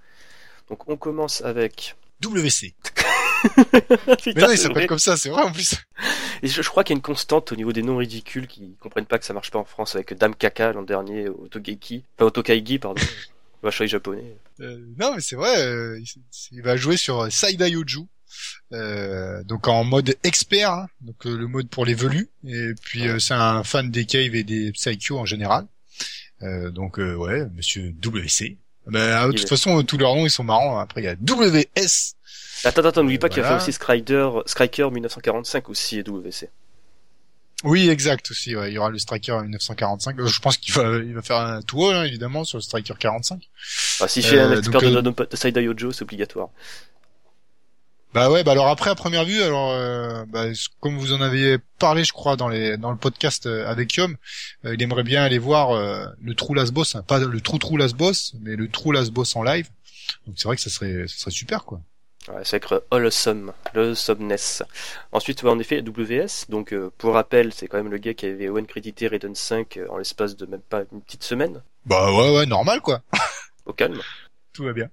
Donc 0.70 0.88
on 0.88 0.98
commence 0.98 1.42
avec... 1.42 1.96
WC. 2.24 2.76
Mais 4.26 4.34
non, 4.42 4.52
il 4.52 4.58
s'appelle 4.58 4.88
comme 4.88 5.00
ça, 5.00 5.18
c'est 5.18 5.30
vrai 5.30 5.44
en 5.44 5.52
plus. 5.52 5.76
Et 6.44 6.48
je, 6.48 6.62
je 6.62 6.70
crois 6.70 6.84
qu'il 6.84 6.94
y 6.94 6.96
a 6.96 7.00
une 7.00 7.02
constante 7.04 7.52
au 7.52 7.56
niveau 7.56 7.72
des 7.74 7.84
noms 7.84 7.98
ridicules 7.98 8.48
qui 8.48 8.76
comprennent 8.80 9.06
pas 9.06 9.20
que 9.20 9.26
ça 9.26 9.34
marche 9.34 9.52
pas 9.52 9.60
en 9.60 9.66
France 9.66 9.96
avec 9.96 10.14
Dame 10.14 10.36
Kaka 10.36 10.74
l'an 10.74 10.84
dernier, 10.84 11.30
Otogeiki, 11.30 12.04
pas 12.18 12.26
Otokaigi 12.26 12.80
pardon, 12.80 13.02
Washoy 13.64 13.88
japonais. 13.88 14.38
Euh, 14.60 14.80
non, 15.00 15.16
mais 15.16 15.22
c'est 15.22 15.36
vrai, 15.36 15.62
euh, 15.66 16.00
il, 16.00 16.08
il 16.52 16.62
va 16.62 16.76
jouer 16.76 16.98
sur 16.98 17.32
Saida 17.32 17.68
Yoju. 17.68 18.02
Euh, 18.72 19.44
donc 19.44 19.68
en 19.68 19.84
mode 19.84 20.16
expert, 20.24 20.72
hein, 20.72 20.88
donc 21.02 21.26
euh, 21.26 21.36
le 21.36 21.48
mode 21.48 21.68
pour 21.70 21.86
les 21.86 21.94
velus. 21.94 22.30
Et 22.48 22.72
puis 22.82 23.08
euh, 23.08 23.20
c'est 23.20 23.34
un 23.34 23.64
fan 23.64 23.92
des 23.92 24.06
caves 24.06 24.36
et 24.36 24.44
des 24.44 24.72
psycho 24.72 25.20
en 25.20 25.26
général. 25.26 25.68
Euh, 26.42 26.72
donc 26.72 26.98
euh, 27.00 27.16
ouais, 27.16 27.46
Monsieur 27.56 27.94
WC. 28.04 28.58
Ben, 28.88 29.28
de 29.28 29.38
toute 29.38 29.48
façon, 29.50 29.84
tous 29.84 29.98
leurs 29.98 30.16
noms 30.16 30.26
ils 30.26 30.32
sont 30.32 30.44
marrants. 30.44 30.80
Après 30.80 31.02
il 31.02 31.04
y 31.04 31.08
a 31.08 31.16
WS. 31.16 32.16
Attends, 32.64 32.86
attends, 32.86 33.04
n'oublie 33.04 33.18
pas 33.18 33.30
qu'il 33.30 33.40
a 33.40 33.44
fait 33.44 33.50
Voilà. 33.50 33.64
aussi 33.64 33.74
Strider, 33.74 34.30
Striker 34.46 34.90
1945 34.92 35.70
aussi 35.70 36.00
et 36.00 36.04
WC. 36.04 36.50
Oui, 37.64 37.90
exact 37.90 38.30
aussi. 38.32 38.56
Ouais. 38.56 38.72
Il 38.72 38.74
y 38.74 38.78
aura 38.78 38.90
le 38.90 38.98
Striker 38.98 39.38
1945. 39.44 40.20
Euh, 40.20 40.28
Je 40.28 40.40
pense 40.42 40.58
qu'il 40.58 40.74
va, 40.74 40.98
il 40.98 41.14
va 41.14 41.22
faire 41.22 41.38
un 41.38 41.62
tour 41.62 41.94
hein, 41.94 42.04
évidemment 42.06 42.44
sur 42.44 42.58
le 42.58 42.62
Striker 42.64 42.96
45. 43.00 43.50
Ah, 44.00 44.08
si 44.08 44.22
j'ai 44.22 44.40
un 44.40 44.52
Euh, 44.52 44.58
expert 44.58 44.82
donc, 44.82 44.92
de, 44.92 44.98
euh, 44.98 45.02
de, 45.02 45.30
de 45.32 45.36
Saida 45.36 45.62
Yojo, 45.62 45.92
c'est 45.92 46.02
obligatoire. 46.04 46.50
Bah 48.14 48.30
ouais, 48.30 48.44
bah 48.44 48.52
alors 48.52 48.68
après 48.68 48.90
à 48.90 48.96
première 48.96 49.24
vue, 49.24 49.42
alors 49.42 49.72
euh, 49.72 50.26
bah, 50.28 50.48
comme 50.82 50.98
vous 50.98 51.14
en 51.14 51.22
avez 51.22 51.60
parlé, 51.80 52.04
je 52.04 52.12
crois 52.12 52.36
dans 52.36 52.50
les 52.50 52.76
dans 52.76 52.92
le 52.92 52.98
podcast 52.98 53.46
avec 53.46 53.94
Yom, 53.96 54.18
euh, 54.66 54.74
il 54.74 54.84
aimerait 54.84 55.04
bien 55.04 55.24
aller 55.24 55.38
voir 55.38 55.72
euh, 55.72 56.06
le 56.22 56.36
True 56.36 56.54
Last 56.56 56.74
Boss, 56.74 56.96
hein, 56.96 57.04
pas 57.04 57.20
le 57.20 57.40
True 57.40 57.58
True 57.58 57.78
Last 57.78 57.96
Boss, 57.96 58.34
mais 58.42 58.58
le 58.58 58.68
True 58.68 58.92
Last 58.92 59.12
Boss 59.12 59.34
en 59.38 59.44
live. 59.44 59.70
Donc 60.28 60.36
c'est 60.38 60.44
vrai 60.50 60.58
que 60.58 60.62
ça 60.62 60.70
serait 60.70 61.06
ça 61.08 61.16
serait 61.20 61.32
super 61.32 61.64
quoi. 61.64 61.80
Ouais, 62.28 62.42
c'est 62.44 62.64
avec 62.64 62.84
Awesome, 62.92 63.52
le 63.74 63.82
Awesomeness. 63.90 64.62
Ensuite, 65.12 65.42
ouais, 65.44 65.50
en 65.50 65.58
effet, 65.60 65.82
WS. 65.82 66.46
Donc, 66.50 66.72
euh, 66.72 66.92
pour 67.00 67.14
rappel, 67.16 67.52
c'est 67.52 67.68
quand 67.68 67.78
même 67.78 67.92
le 67.92 67.98
gars 67.98 68.14
qui 68.14 68.28
avait 68.28 68.48
one 68.50 68.68
crédité 68.68 69.08
Raiden 69.08 69.34
5 69.34 69.78
euh, 69.78 69.88
en 69.90 69.98
l'espace 69.98 70.36
de 70.36 70.46
même 70.46 70.62
pas 70.62 70.84
une 70.92 71.02
petite 71.02 71.24
semaine. 71.24 71.62
Bah 71.86 72.12
ouais 72.14 72.36
ouais 72.36 72.46
normal 72.46 72.80
quoi, 72.82 73.02
Au 73.66 73.74
calme. 73.74 74.00
tout 74.54 74.64
va 74.66 74.72
bien. 74.74 74.88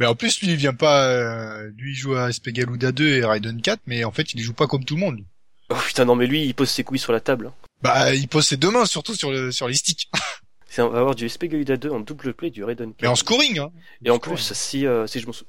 Mais 0.00 0.06
en 0.06 0.16
plus 0.16 0.40
lui 0.40 0.48
il 0.48 0.56
vient 0.56 0.74
pas, 0.74 1.06
euh, 1.06 1.70
lui 1.76 1.92
il 1.92 1.94
joue 1.94 2.16
à 2.16 2.32
SP 2.34 2.50
Galuda 2.50 2.90
2 2.90 3.06
et 3.18 3.24
Raiden 3.24 3.62
4, 3.62 3.82
mais 3.86 4.02
en 4.02 4.10
fait 4.10 4.34
il 4.34 4.42
joue 4.42 4.52
pas 4.52 4.66
comme 4.66 4.84
tout 4.84 4.96
le 4.96 5.00
monde. 5.00 5.24
Oh 5.70 5.76
putain, 5.86 6.04
non, 6.04 6.16
mais 6.16 6.26
lui, 6.26 6.44
il 6.44 6.54
pose 6.54 6.68
ses 6.68 6.82
couilles 6.84 6.98
sur 6.98 7.12
la 7.12 7.20
table. 7.20 7.46
hein. 7.46 7.54
Bah 7.82 8.12
il 8.14 8.26
pose 8.26 8.46
ses 8.48 8.56
deux 8.56 8.70
mains 8.72 8.84
surtout 8.86 9.14
sur 9.14 9.30
le 9.30 9.52
sur 9.52 9.68
les 9.68 9.74
sticks, 9.74 10.10
On 10.78 10.88
va 10.88 10.98
avoir 10.98 11.14
du 11.14 11.28
SP 11.30 11.46
Galuda 11.46 11.76
2 11.76 11.90
en 11.90 12.00
double 12.00 12.34
play 12.34 12.50
du 12.50 12.64
Raiden 12.64 12.90
4. 12.94 13.02
mais 13.02 13.06
en 13.08 13.14
scoring 13.14 13.60
hein. 13.60 13.70
Et 14.04 14.10
en 14.10 14.18
plus, 14.18 14.52
si, 14.54 14.88
euh, 14.88 15.06
si 15.06 15.20
je 15.20 15.28
me 15.28 15.32
sou- 15.32 15.44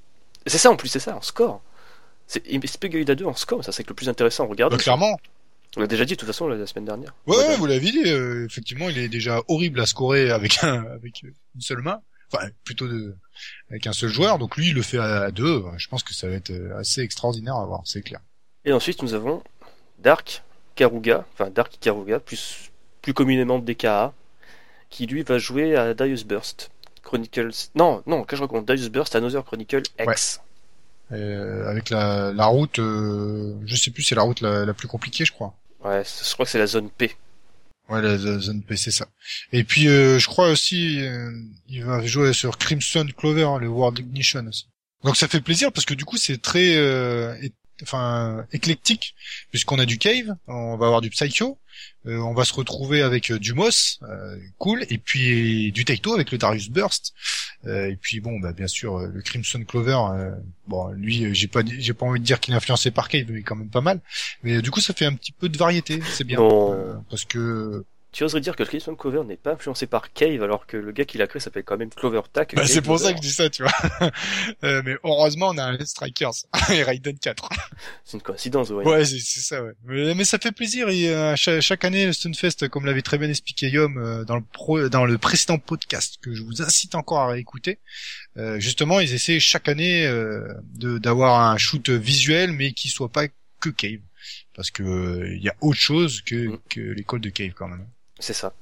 C'est 0.46 0.58
ça, 0.58 0.72
en 0.72 0.76
plus, 0.76 0.90
c'est 0.90 1.00
ça, 1.00 1.16
en 1.16 1.22
score. 1.22 1.62
C'est 2.28 2.44
SP 2.66 2.88
Galuda 2.88 3.16
2 3.16 3.26
en 3.26 3.36
score, 3.36 3.64
ça 3.64 3.72
c'est 3.72 3.88
le 3.88 3.94
plus 3.94 4.10
intéressant. 4.10 4.48
Regarde. 4.48 4.72
Bah, 4.72 4.78
clairement. 4.78 5.18
On 5.78 5.82
l'a 5.82 5.88
déjà 5.88 6.06
dit, 6.06 6.14
de 6.14 6.20
toute 6.20 6.28
façon, 6.28 6.48
la, 6.48 6.66
semaine 6.66 6.86
dernière. 6.86 7.14
Ouais, 7.28 7.36
ouais, 7.36 7.58
vous 7.58 7.66
l'avez 7.66 7.92
dit, 7.92 8.02
euh, 8.06 8.46
effectivement, 8.46 8.90
il 8.90 8.98
est 8.98 9.10
déjà 9.10 9.42
horrible 9.48 9.82
à 9.82 9.86
scorer 9.86 10.32
avec 10.32 10.64
un, 10.64 10.86
avec 10.86 11.24
une 11.24 11.62
seule 11.62 11.82
main. 11.82 12.02
Enfin, 12.32 12.48
plutôt 12.64 12.88
de, 12.88 13.16
avec 13.70 13.86
un 13.86 13.94
seul 13.94 14.10
joueur. 14.10 14.40
Donc 14.40 14.58
lui, 14.58 14.70
il 14.70 14.74
le 14.74 14.82
fait 14.82 14.98
à 14.98 15.32
deux. 15.32 15.64
Je 15.78 15.88
pense 15.88 16.02
que 16.02 16.14
ça 16.14 16.28
va 16.28 16.34
être 16.34 16.52
euh, 16.52 16.78
assez 16.78 17.02
extraordinaire 17.02 17.56
à 17.56 17.66
voir, 17.66 17.82
c'est 17.86 18.02
clair. 18.02 18.22
Et 18.64 18.72
ensuite, 18.72 19.04
nous 19.04 19.14
avons 19.14 19.44
Dark 20.00 20.44
Karuga, 20.76 21.26
enfin 21.34 21.50
Dark 21.50 21.78
Karuga, 21.80 22.20
plus, 22.20 22.72
plus 23.02 23.14
communément 23.14 23.60
DKA, 23.60 24.14
qui 24.90 25.06
lui 25.08 25.24
va 25.24 25.38
jouer 25.38 25.76
à 25.76 25.94
Darius 25.94 26.24
Burst. 26.24 26.72
Chronicles. 27.06 27.70
Non, 27.76 28.04
non, 28.06 28.24
que 28.26 28.36
je 28.36 28.42
raconte 28.42 28.66
Darius 28.66 28.90
Burst, 28.90 29.16
Another 29.16 29.46
Chronicle 29.46 29.84
X. 29.98 30.42
Euh, 31.12 31.70
avec 31.70 31.92
la, 31.92 32.34
la 32.34 32.48
route, 32.48 32.80
euh, 32.80 33.54
je 33.66 33.76
sais 33.76 33.92
plus, 33.92 34.04
c'est 34.04 34.16
la 34.16 34.24
route 34.24 34.42
la, 34.42 34.66
la 34.66 34.74
plus 34.74 34.88
compliquée, 34.90 35.24
je 35.24 35.32
crois. 35.32 35.54
Ouais, 35.84 36.04
je 36.04 36.34
crois 36.34 36.46
que 36.46 36.52
c'est 36.52 36.58
la 36.60 36.68
zone 36.68 36.90
P. 36.90 37.16
Ouais, 37.88 38.02
la, 38.02 38.18
la 38.18 38.40
zone 38.40 38.64
P, 38.64 38.76
c'est 38.76 38.90
ça. 38.92 39.06
Et 39.54 39.64
puis, 39.64 39.88
euh, 39.88 40.18
je 40.18 40.26
crois 40.28 40.50
aussi, 40.50 41.00
euh, 41.06 41.32
il 41.70 41.86
va 41.86 42.04
jouer 42.06 42.34
sur 42.34 42.58
Crimson 42.58 43.08
Clover, 43.16 43.44
hein, 43.44 43.60
le 43.60 43.68
World 43.68 44.00
Ignition 44.00 44.46
aussi. 44.48 44.68
Donc 45.04 45.16
ça 45.16 45.28
fait 45.28 45.42
plaisir 45.42 45.72
parce 45.72 45.86
que 45.86 45.94
du 45.94 46.04
coup, 46.04 46.18
c'est 46.18 46.42
très, 46.42 46.76
euh, 46.76 47.36
enfin, 47.84 48.46
éclectique, 48.52 49.16
puisqu'on 49.52 49.80
a 49.80 49.86
du 49.86 49.98
Cave, 49.98 50.36
on 50.48 50.78
va 50.78 50.86
avoir 50.86 51.02
du 51.02 51.10
Psycho, 51.10 51.60
euh, 52.06 52.18
on 52.18 52.34
va 52.34 52.46
se 52.46 52.54
retrouver 52.54 53.02
avec 53.02 53.32
euh, 53.32 53.40
du 53.40 53.54
Moss, 53.54 54.00
euh, 54.04 54.38
cool, 54.58 54.86
et 54.90 54.98
puis 54.98 55.72
du 55.72 55.86
Taito 55.86 56.14
avec 56.14 56.32
le 56.32 56.38
Darius 56.38 56.70
Burst, 56.70 57.14
euh, 57.66 57.90
et 57.90 57.96
puis 57.96 58.20
bon, 58.20 58.40
bah 58.40 58.54
bien 58.54 58.68
sûr 58.68 58.98
euh, 58.98 59.08
le 59.14 59.22
Crimson 59.22 59.64
Clover, 59.64 60.00
euh, 60.14 60.32
bon 60.68 60.90
lui, 60.92 61.34
j'ai 61.34 61.48
pas, 61.48 61.62
j'ai 61.66 61.94
pas 61.94 62.06
envie 62.06 62.20
de 62.20 62.26
dire 62.26 62.40
qu'il 62.40 62.54
est 62.54 62.58
influencé 62.58 62.92
par 62.92 63.10
Cave, 63.10 63.26
mais 63.30 63.42
quand 63.42 63.56
même 63.56 63.70
pas 63.70 63.82
mal, 63.82 64.02
mais 64.44 64.62
du 64.62 64.72
coup 64.72 64.82
ça 64.82 64.94
fait 64.94 65.06
un 65.06 65.14
petit 65.14 65.32
peu 65.32 65.50
de 65.50 65.58
variété, 65.58 66.00
c'est 66.14 66.24
bien. 66.24 66.40
Euh, 66.40 66.96
parce 67.10 67.26
que 67.26 67.86
Tu 68.16 68.24
oserais 68.24 68.40
dire 68.40 68.56
que 68.56 68.64
le 68.64 68.68
Crimson 68.70 68.96
Clover 68.96 69.26
n'est 69.26 69.36
pas 69.36 69.52
influencé 69.52 69.88
par 69.88 70.14
Cave, 70.14 70.42
alors 70.42 70.66
que 70.66 70.78
le 70.78 70.94
gars 70.94 71.04
qui 71.04 71.18
l'a 71.18 71.28
créé 71.28 71.42
s'appelle 71.42 71.66
quand 71.66 71.76
même 71.76 71.90
Clover 71.90 72.22
Tack. 72.32 72.56
Bah, 72.56 72.66
c'est 72.66 72.82
pour 72.82 72.98
ça 72.98 73.12
que 73.12 73.18
je 73.18 73.22
dis 73.24 73.32
ça, 73.34 73.50
tu 73.50 73.64
vois. 73.64 73.74
Euh, 74.64 74.82
mais 74.86 74.96
heureusement, 75.04 75.50
on 75.50 75.58
a 75.58 75.66
un 75.66 75.86
Strikers 75.86 76.32
et 76.72 76.82
Raiden 76.84 77.20
4. 77.20 77.50
C'est 78.06 78.16
une 78.18 78.24
coïncidence, 78.24 78.70
ouais. 78.70 78.86
Ouais, 78.86 79.04
c'est 79.04 79.20
ça, 79.42 79.62
ouais. 79.62 79.74
Mais, 79.84 80.16
mais 80.16 80.24
ça 80.24 80.38
fait 80.40 80.54
plaisir. 80.54 80.88
Et, 80.88 81.10
euh, 81.10 81.36
cha- 81.36 81.60
chaque, 81.60 81.84
année, 81.84 82.06
le 82.06 82.14
Stunfest, 82.14 82.70
comme 82.70 82.86
l'avait 82.86 83.02
très 83.02 83.18
bien 83.18 83.30
expliqué 83.30 83.70
Yom 83.70 83.98
euh, 83.98 84.24
dans 84.24 84.38
le 84.38 84.44
pro, 84.54 84.88
dans 84.88 85.04
le 85.04 85.18
précédent 85.18 85.58
podcast 85.58 86.16
que 86.22 86.34
je 86.34 86.42
vous 86.44 86.62
incite 86.62 86.96
encore 86.96 87.20
à 87.20 87.28
réécouter, 87.28 87.80
euh, 88.38 88.60
justement, 88.62 89.02
ils 89.02 89.14
essaient 89.14 89.42
chaque 89.42 89.68
année 89.68 90.06
euh, 90.08 90.48
d'avoir 90.74 91.52
un 91.52 91.58
shoot 91.58 91.90
visuel, 91.90 92.54
mais 92.54 92.72
qui 92.72 92.88
soit 92.88 93.10
pas 93.12 93.28
que 93.60 93.70
Cave. 93.70 94.00
parce 94.56 94.72
que 94.72 95.28
il 95.36 95.44
y 95.44 95.50
a 95.50 95.56
autre 95.60 95.80
chose 95.80 96.22
que, 96.22 96.48
Mm. 96.48 96.60
que 96.70 96.80
l'école 96.80 97.20
de 97.22 97.30
Cave 97.30 97.52
quand 97.54 97.68
même. 97.68 97.86
C'est 98.20 98.34
ça. 98.34 98.54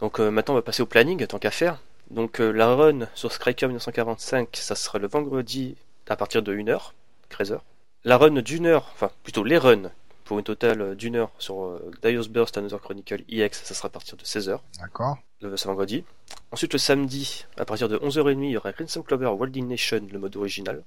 Donc 0.00 0.20
euh, 0.20 0.30
maintenant 0.30 0.54
on 0.54 0.58
va 0.58 0.62
passer 0.62 0.82
au 0.82 0.86
planning, 0.86 1.26
tant 1.26 1.38
qu'à 1.38 1.50
faire. 1.50 1.78
Donc 2.10 2.40
euh, 2.40 2.50
la 2.50 2.74
run 2.74 3.08
sur 3.14 3.32
Striker 3.32 3.66
1945, 3.66 4.48
ça 4.56 4.74
sera 4.74 4.98
le 4.98 5.08
vendredi 5.08 5.76
à 6.08 6.16
partir 6.16 6.42
de 6.42 6.54
1h, 6.54 6.92
13h. 7.30 7.60
La 8.04 8.16
run 8.16 8.40
d'une 8.42 8.66
heure, 8.66 8.90
enfin 8.94 9.10
plutôt 9.22 9.44
les 9.44 9.58
runs, 9.58 9.90
pour 10.24 10.38
une 10.38 10.44
totale 10.44 10.80
euh, 10.80 10.94
d'une 10.94 11.16
heure 11.16 11.30
sur 11.38 11.64
euh, 11.64 11.90
Dios 12.02 12.28
Burst 12.28 12.56
Another 12.56 12.80
Chronicle 12.80 13.24
EX, 13.30 13.62
ça 13.64 13.74
sera 13.74 13.86
à 13.86 13.90
partir 13.90 14.16
de 14.16 14.24
16h, 14.24 14.58
D'accord. 14.78 15.18
le 15.40 15.56
ce 15.56 15.66
vendredi. 15.66 16.04
Ensuite 16.52 16.74
le 16.74 16.78
samedi, 16.78 17.46
à 17.56 17.64
partir 17.64 17.88
de 17.88 17.96
11h30, 17.98 18.44
il 18.44 18.50
y 18.50 18.56
aura 18.56 18.72
Crimson 18.72 19.02
Clover 19.02 19.28
Wilding 19.28 19.66
Nation, 19.66 20.06
le 20.12 20.18
mode 20.18 20.36
original. 20.36 20.82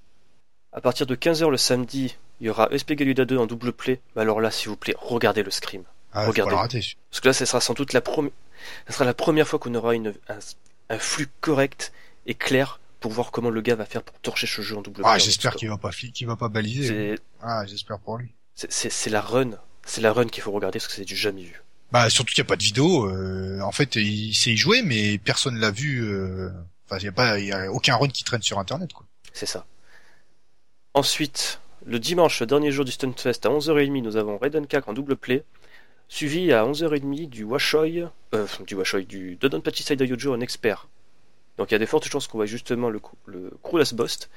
À 0.74 0.80
partir 0.80 1.06
de 1.06 1.16
15h 1.16 1.50
le 1.50 1.58
samedi, 1.58 2.16
il 2.40 2.48
y 2.48 2.50
aura 2.50 2.70
SP 2.70 2.94
Galuda 2.94 3.26
2 3.26 3.38
en 3.38 3.46
double 3.46 3.74
play. 3.74 4.00
Mais 4.16 4.22
alors 4.22 4.42
là, 4.42 4.52
s'il 4.52 4.70
vous 4.70 4.78
plaît, 4.78 4.96
regardez 5.00 5.44
le 5.44 5.52
scream. 5.52 5.84
Ah, 6.14 6.28
Regardez. 6.28 6.56
Parce 6.56 7.20
que 7.22 7.28
là, 7.28 7.34
ce 7.34 7.46
sera 7.46 7.62
sans 7.62 7.74
doute 7.74 7.94
la 7.94 8.02
première, 8.02 8.32
ça 8.88 8.94
sera 8.94 9.06
la 9.06 9.14
première 9.14 9.48
fois 9.48 9.60
qu'on 9.60 9.74
aura 9.76 9.96
une, 9.96 10.14
un, 10.30 10.40
un 10.90 11.00
flux 11.00 11.28
correct 11.42 11.94
et 12.26 12.34
clair 12.34 12.80
pour 13.00 13.12
voir 13.12 13.32
comment 13.32 13.50
le 13.50 13.62
gars 13.62 13.76
va 13.76 13.86
faire 13.86 14.04
pour 14.04 14.18
torcher 14.20 14.46
ce 14.48 14.62
jeu 14.62 14.78
en 14.78 14.82
double 14.82 15.02
Ah, 15.06 15.18
j'espère 15.18 15.56
qu'il 15.56 15.70
va 15.70 15.78
pas 15.78 15.92
qu'il 15.92 16.28
va 16.28 16.36
pas 16.36 16.50
baliser. 16.50 17.16
Ah, 17.42 17.66
j'espère 17.66 18.00
pour 18.00 18.18
lui. 18.18 18.34
c'est, 18.56 19.10
la 19.10 19.22
run, 19.22 19.52
c'est 19.86 20.02
la 20.02 20.14
run 20.14 20.28
qu'il 20.28 20.44
faut 20.44 20.52
regarder 20.52 20.80
parce 20.80 20.88
que 20.88 20.94
c'est 20.94 21.06
du 21.06 21.16
jamais 21.16 21.44
vu. 21.44 21.64
Bah 21.92 22.10
surtout 22.10 22.34
qu'il 22.34 22.42
n'y 22.42 22.48
a 22.48 22.50
pas 22.50 22.56
de 22.56 22.64
vidéo. 22.64 23.08
euh, 23.10 23.60
en 23.62 23.72
fait, 23.72 23.96
il 23.96 24.34
sait 24.34 24.52
y 24.52 24.58
jouer, 24.58 24.82
mais 24.82 25.18
personne 25.18 25.58
l'a 25.60 25.72
vu. 25.72 26.02
euh, 26.04 26.50
Enfin, 26.86 27.00
il 27.00 27.06
y 27.06 27.08
a 27.08 27.12
pas, 27.14 27.40
il 27.40 27.46
y 27.48 27.52
a 27.54 27.72
aucun 27.72 27.96
run 27.96 28.10
qui 28.10 28.24
traîne 28.26 28.42
sur 28.42 28.60
Internet, 28.60 28.92
quoi. 28.94 29.06
C'est 29.34 29.46
ça. 29.46 29.66
Ensuite, 30.94 31.60
le 31.86 32.00
dimanche, 32.00 32.40
le 32.42 32.46
dernier 32.48 32.72
jour 32.72 32.86
du 32.86 32.92
Stunfest, 32.92 33.46
à 33.46 33.50
11h30, 33.50 34.02
nous 34.04 34.18
avons 34.18 34.38
Raiden 34.38 34.68
Kak 34.68 34.88
en 34.88 34.94
double 34.94 35.16
play, 35.16 35.44
suivi 36.12 36.52
à 36.52 36.66
11h30 36.66 37.30
du 37.30 37.44
Washoi, 37.46 38.12
euh, 38.36 38.46
du 38.68 38.76
Washoi, 38.76 39.02
du 39.04 39.38
Dodonpachi 39.38 39.82
Side 39.82 40.02
Yojo 40.02 40.34
en 40.36 40.42
expert. 40.42 40.88
Donc 41.58 41.72
il 41.72 41.74
y 41.74 41.76
a 41.76 41.80
des 41.80 41.86
fortes 41.86 42.06
chances 42.08 42.28
qu'on 42.28 42.38
voit 42.38 42.46
justement 42.46 42.90
le, 42.90 43.02
le 43.26 43.52
Krulas 43.64 43.94
Bost. 43.96 44.30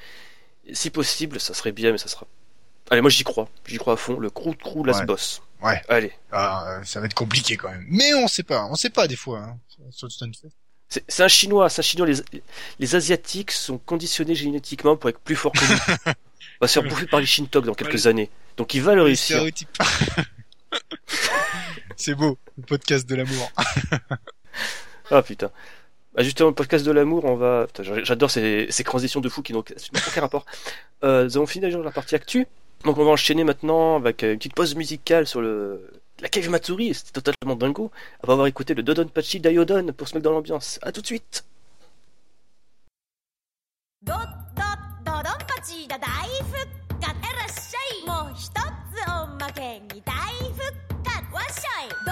Si 0.72 0.90
possible, 0.90 1.40
ça 1.40 1.52
serait 1.52 1.72
bien, 1.72 1.90
mais 1.92 1.98
ça 1.98 2.08
sera. 2.08 2.26
Allez, 2.90 3.00
moi 3.00 3.10
j'y 3.10 3.24
crois, 3.24 3.48
j'y 3.66 3.76
crois 3.78 3.94
à 3.94 3.96
fond, 3.96 4.18
le 4.18 4.30
Krou 4.30 4.54
Krou 4.54 4.84
Last 4.84 5.00
Ouais. 5.00 5.06
Boss. 5.06 5.42
Ouais. 5.62 5.82
Allez, 5.88 6.12
Ah, 6.30 6.64
euh, 6.78 6.84
ça 6.84 7.00
va 7.00 7.06
être 7.06 7.14
compliqué 7.14 7.56
quand 7.56 7.70
même. 7.70 7.84
Mais 7.88 8.14
on 8.14 8.28
sait 8.28 8.42
pas, 8.44 8.66
on 8.70 8.74
sait 8.76 8.90
pas 8.90 9.08
des 9.08 9.16
fois 9.16 9.40
hein, 9.40 9.58
sur 9.90 10.06
le 10.06 10.10
Stunfest. 10.10 10.48
c'est 10.88 11.22
un 11.22 11.28
chinois, 11.28 11.68
c'est 11.70 11.80
un 11.80 11.82
chinois. 11.82 12.06
Les, 12.06 12.16
les 12.78 12.94
Asiatiques 12.94 13.50
sont 13.50 13.78
conditionnés 13.78 14.34
génétiquement 14.34 14.96
pour 14.96 15.10
être 15.10 15.18
plus 15.20 15.34
forts 15.36 15.52
que 15.52 15.64
nous. 15.64 16.12
On 16.60 16.64
va 16.66 16.68
se 16.68 16.74
faire 16.80 16.88
bouffer 16.88 17.06
par 17.06 17.20
les 17.20 17.26
Shintok 17.26 17.64
dans 17.64 17.74
quelques 17.74 18.06
années. 18.06 18.30
Donc 18.56 18.74
il 18.74 18.82
va 18.82 18.94
le 18.94 19.02
réussir. 19.02 19.42
C'est 21.96 22.14
beau, 22.14 22.38
le 22.56 22.64
podcast 22.64 23.08
de 23.08 23.14
l'amour. 23.14 23.50
Ah 25.10 25.22
putain. 25.22 25.50
Bah 26.14 26.22
justement, 26.22 26.48
le 26.48 26.54
podcast 26.54 26.86
de 26.86 26.90
l'amour, 26.90 27.24
on 27.24 27.36
va. 27.36 27.66
J'adore 27.78 28.30
ces, 28.30 28.66
ces 28.70 28.84
transitions 28.84 29.20
de 29.20 29.28
fou 29.28 29.42
qui 29.42 29.52
n'ont 29.52 29.60
aucun 29.60 30.20
rapport. 30.20 30.46
Euh, 31.02 31.24
nous 31.24 31.36
avons 31.36 31.46
fini 31.46 31.70
la 31.70 31.90
partie 31.90 32.14
actu. 32.14 32.46
Donc 32.84 32.98
on 32.98 33.04
va 33.04 33.10
enchaîner 33.10 33.44
maintenant 33.44 33.96
avec 33.96 34.22
une 34.22 34.38
petite 34.38 34.54
pause 34.54 34.74
musicale 34.76 35.26
sur 35.26 35.40
le 35.40 35.90
la 36.20 36.28
Cave 36.28 36.48
Matsuri. 36.48 36.94
C'était 36.94 37.20
totalement 37.20 37.56
dingo. 37.56 37.90
On 38.22 38.26
va 38.26 38.32
avoir 38.34 38.46
écouté 38.46 38.74
le 38.74 38.82
Dodon 38.82 39.08
Pachi 39.08 39.40
Diodon 39.40 39.92
pour 39.92 40.08
se 40.08 40.14
mettre 40.14 40.24
dans 40.24 40.32
l'ambiance. 40.32 40.78
À 40.82 40.92
tout 40.92 41.00
de 41.00 41.06
suite. 41.06 41.44
Shine! 51.60 52.03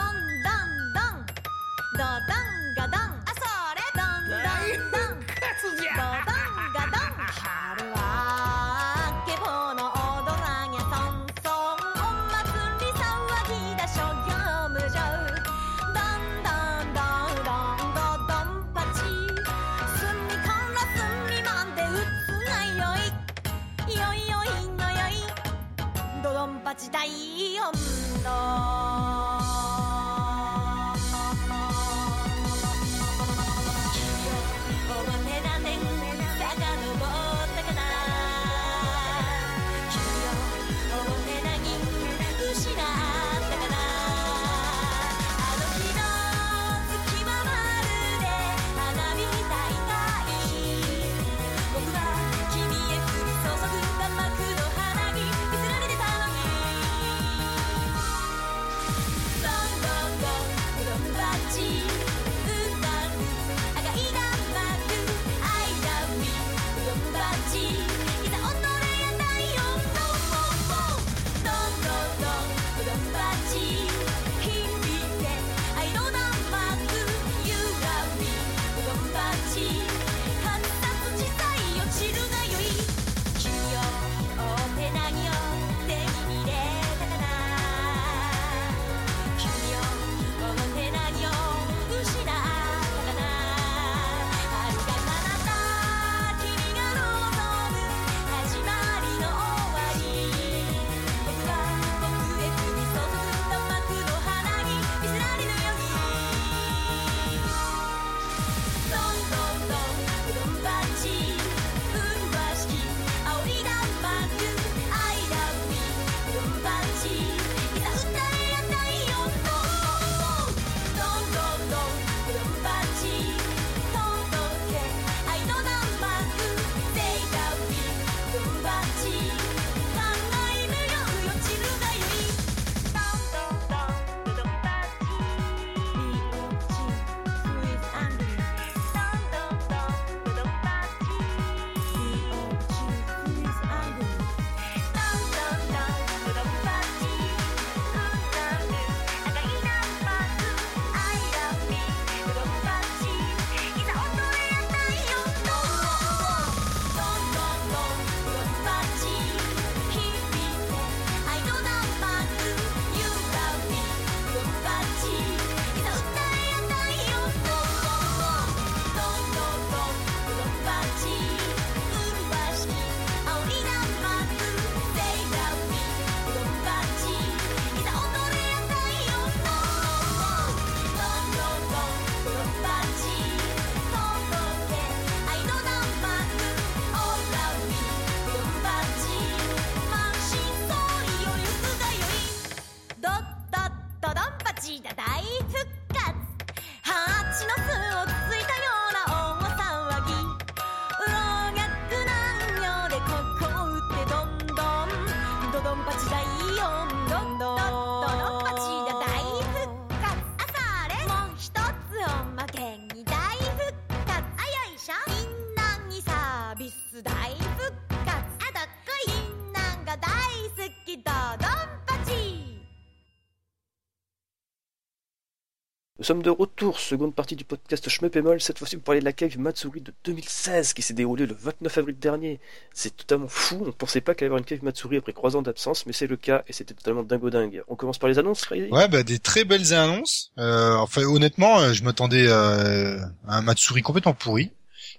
Sommes 226.13 226.23
de 226.23 226.29
retour, 226.29 226.79
seconde 226.79 227.15
partie 227.15 227.37
du 227.37 227.45
podcast 227.45 227.89
Schmeppemol, 227.89 228.39
cette 228.39 228.59
fois-ci 228.59 228.77
pour 228.77 228.85
parler 228.85 229.01
de 229.01 229.07
la 229.07 229.15
cave 229.15 229.39
Matsuri 229.39 229.81
de 229.81 229.95
2016 230.05 230.75
qui 230.75 230.83
s'est 230.83 230.93
déroulée 230.93 231.25
le 231.25 231.35
29 231.35 231.79
avril 231.79 231.97
dernier. 231.99 232.39
C'est 232.75 232.95
totalement 232.95 233.29
fou, 233.29 233.65
on 233.67 233.73
pensait 233.73 234.03
pas 234.03 234.15
qu'il 234.15 234.27
y 234.27 234.27
avoir 234.27 234.39
une 234.39 234.45
cave 234.45 234.63
Matsuri 234.63 234.99
après 234.99 235.15
3 235.15 235.37
ans 235.37 235.41
d'absence, 235.41 235.87
mais 235.87 235.95
c'est 235.95 236.07
le 236.07 236.19
cas 236.19 236.45
et 236.49 236.53
c'était 236.53 236.75
totalement 236.75 237.03
dingo 237.03 237.31
dingue. 237.31 237.63
On 237.67 237.77
commence 237.77 237.97
par 237.97 238.11
les 238.11 238.19
annonces, 238.19 238.43
Riley 238.45 238.69
Ouais, 238.71 238.89
bah 238.89 239.03
des 239.05 239.21
très 239.21 239.45
belles 239.45 239.73
annonces. 239.73 240.33
Euh, 240.37 240.75
enfin, 240.75 241.01
honnêtement, 241.05 241.61
euh, 241.61 241.73
je 241.73 241.83
m'attendais 241.83 242.27
euh, 242.29 242.99
à 243.27 243.39
un 243.39 243.41
Matsuri 243.41 243.81
complètement 243.81 244.13
pourri. 244.13 244.51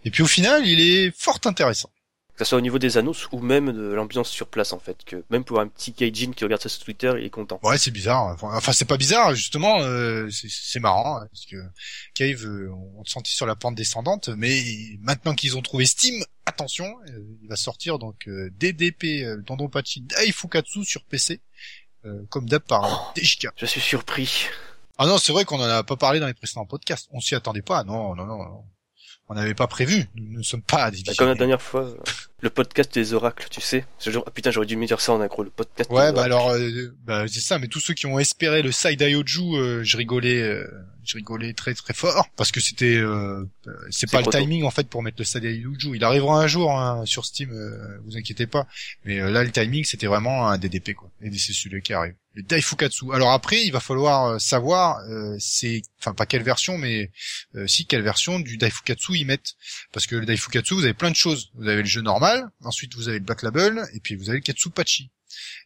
Et 0.05 0.09
puis 0.09 0.23
au 0.23 0.27
final, 0.27 0.65
il 0.65 0.81
est 0.81 1.15
fort 1.15 1.37
intéressant. 1.45 1.91
Que 2.35 2.43
ce 2.43 2.49
soit 2.49 2.57
au 2.57 2.61
niveau 2.61 2.79
des 2.79 2.97
annonces 2.97 3.27
ou 3.31 3.39
même 3.39 3.71
de 3.71 3.93
l'ambiance 3.93 4.27
sur 4.29 4.47
place 4.47 4.73
en 4.73 4.79
fait. 4.79 4.97
Que 5.05 5.23
même 5.29 5.43
pour 5.43 5.59
un 5.59 5.67
petit 5.67 5.91
Gaijin 5.91 6.31
qui 6.31 6.43
regarde 6.43 6.61
ça 6.63 6.67
sur 6.69 6.83
Twitter, 6.83 7.13
il 7.19 7.25
est 7.25 7.29
content. 7.29 7.59
Ouais, 7.61 7.77
c'est 7.77 7.91
bizarre. 7.91 8.35
Enfin, 8.41 8.73
c'est 8.73 8.85
pas 8.85 8.97
bizarre, 8.97 9.35
justement. 9.35 9.81
euh, 9.81 10.27
c'est- 10.31 10.79
marrant 10.79 11.17
hein, 11.17 11.27
parce 11.31 11.45
que 11.45 11.57
Cave, 12.15 12.43
euh, 12.45 12.71
on 12.97 13.03
te 13.03 13.09
sentit 13.11 13.35
sur 13.35 13.45
la 13.45 13.55
pente 13.55 13.75
descendante, 13.75 14.29
mais 14.29 14.63
maintenant 15.01 15.35
qu'ils 15.35 15.55
ont 15.57 15.61
trouvé 15.61 15.85
Steam, 15.85 16.23
attention, 16.47 16.85
euh, 17.09 17.19
il 17.43 17.47
va 17.47 17.55
sortir 17.55 17.99
donc 17.99 18.27
euh, 18.27 18.49
DDP 18.57 19.23
Dondonpachi 19.45 20.01
Daifukatsu 20.01 20.83
sur 20.85 21.03
PC, 21.05 21.39
euh, 22.05 22.23
comme 22.29 22.49
d'hab 22.49 22.63
par 22.63 23.13
Oh. 23.15 23.19
DJK. 23.19 23.49
Je 23.57 23.65
suis 23.67 23.79
surpris. 23.79 24.47
Ah 24.97 25.05
non, 25.05 25.17
c'est 25.19 25.31
vrai 25.33 25.45
qu'on 25.45 25.59
en 25.59 25.63
a 25.69 25.83
pas 25.83 25.95
parlé 25.97 26.19
dans 26.19 26.27
les 26.27 26.33
précédents 26.33 26.65
podcasts. 26.65 27.07
On 27.11 27.19
s'y 27.19 27.35
attendait 27.35 27.61
pas. 27.61 27.83
Non, 27.83 28.15
non, 28.15 28.25
non. 28.25 28.37
non. 28.37 28.63
On 29.33 29.35
n'avait 29.35 29.55
pas 29.55 29.65
prévu. 29.67 30.05
Nous 30.15 30.37
ne 30.37 30.43
sommes 30.43 30.61
pas 30.61 30.91
des 30.91 31.01
Bah, 31.07 31.13
comme 31.17 31.27
la 31.27 31.33
dernière 31.33 31.61
fois, 31.61 31.85
euh, 31.85 31.95
le 32.43 32.49
podcast 32.49 32.93
des 32.93 33.13
oracles, 33.13 33.47
tu 33.49 33.61
sais. 33.61 33.85
Genre- 34.05 34.23
ah, 34.27 34.31
putain, 34.31 34.51
j'aurais 34.51 34.65
dû 34.67 34.75
me 34.75 34.85
dire 34.85 34.99
ça 34.99 35.13
en 35.13 35.21
accro, 35.21 35.43
le 35.43 35.49
podcast 35.49 35.89
Ouais, 35.89 36.07
des 36.07 36.11
bah 36.11 36.27
oracles. 36.27 36.33
alors, 36.33 36.49
euh, 36.51 36.93
bah, 37.05 37.25
c'est 37.27 37.39
ça. 37.39 37.57
Mais 37.57 37.67
tous 37.67 37.79
ceux 37.79 37.93
qui 37.93 38.05
ont 38.05 38.19
espéré 38.19 38.61
le 38.61 38.71
side 38.73 39.01
Ayoju, 39.01 39.55
euh, 39.55 39.83
je 39.83 39.95
rigolais, 39.97 40.41
euh, 40.41 40.67
je 41.05 41.15
rigolais 41.15 41.53
très 41.53 41.73
très 41.73 41.93
fort 41.93 42.27
parce 42.35 42.51
que 42.51 42.59
c'était, 42.59 42.97
euh, 42.97 43.45
euh, 43.67 43.71
c'est 43.91 44.09
pas 44.11 44.19
le 44.19 44.25
tôt. 44.25 44.31
timing 44.31 44.63
en 44.63 44.71
fait 44.71 44.87
pour 44.89 45.01
mettre 45.03 45.17
le 45.19 45.25
side 45.25 45.45
Ayoju. 45.45 45.95
Il 45.95 46.03
arrivera 46.03 46.41
un 46.41 46.47
jour 46.47 46.77
hein, 46.77 47.03
sur 47.05 47.25
Steam, 47.25 47.51
euh, 47.51 47.97
vous 48.05 48.17
inquiétez 48.17 48.45
pas. 48.47 48.67
Mais 49.05 49.19
euh, 49.21 49.29
là, 49.31 49.43
le 49.43 49.51
timing, 49.51 49.85
c'était 49.85 50.07
vraiment 50.07 50.49
un 50.49 50.57
DDP 50.57 50.93
quoi. 50.93 51.09
Et 51.21 51.31
c'est 51.37 51.53
celui 51.53 51.81
qui 51.81 51.93
arrive. 51.93 52.13
Le 52.35 52.41
Daifukatsu. 52.41 53.13
Alors 53.13 53.31
après, 53.31 53.61
il 53.63 53.71
va 53.71 53.79
falloir 53.79 54.41
savoir, 54.41 54.97
euh, 55.07 55.35
c'est, 55.39 55.83
enfin 55.99 56.15
pas 56.15 56.25
quelle 56.25 56.41
version, 56.41 56.79
mais 56.79 57.11
euh, 57.55 57.67
si 57.67 57.85
quelle 57.85 58.01
version 58.01 58.39
du 58.39 58.57
Daifukatsu 58.57 59.13
ils 59.17 59.25
mettent. 59.27 59.53
Parce 59.91 60.07
que 60.07 60.15
le 60.15 60.25
Daifukatsu, 60.25 60.73
vous 60.73 60.83
avez 60.83 60.95
plein 60.95 61.11
de 61.11 61.15
choses. 61.15 61.51
Vous 61.53 61.67
avez 61.67 61.83
le 61.83 61.87
jeu 61.87 62.01
normal, 62.01 62.32
ensuite 62.63 62.95
vous 62.95 63.07
avez 63.09 63.19
le 63.19 63.25
Black 63.25 63.41
Label, 63.43 63.83
et 63.93 63.99
puis 63.99 64.15
vous 64.15 64.29
avez 64.29 64.39
le 64.39 64.43
Katsupachi. 64.43 65.09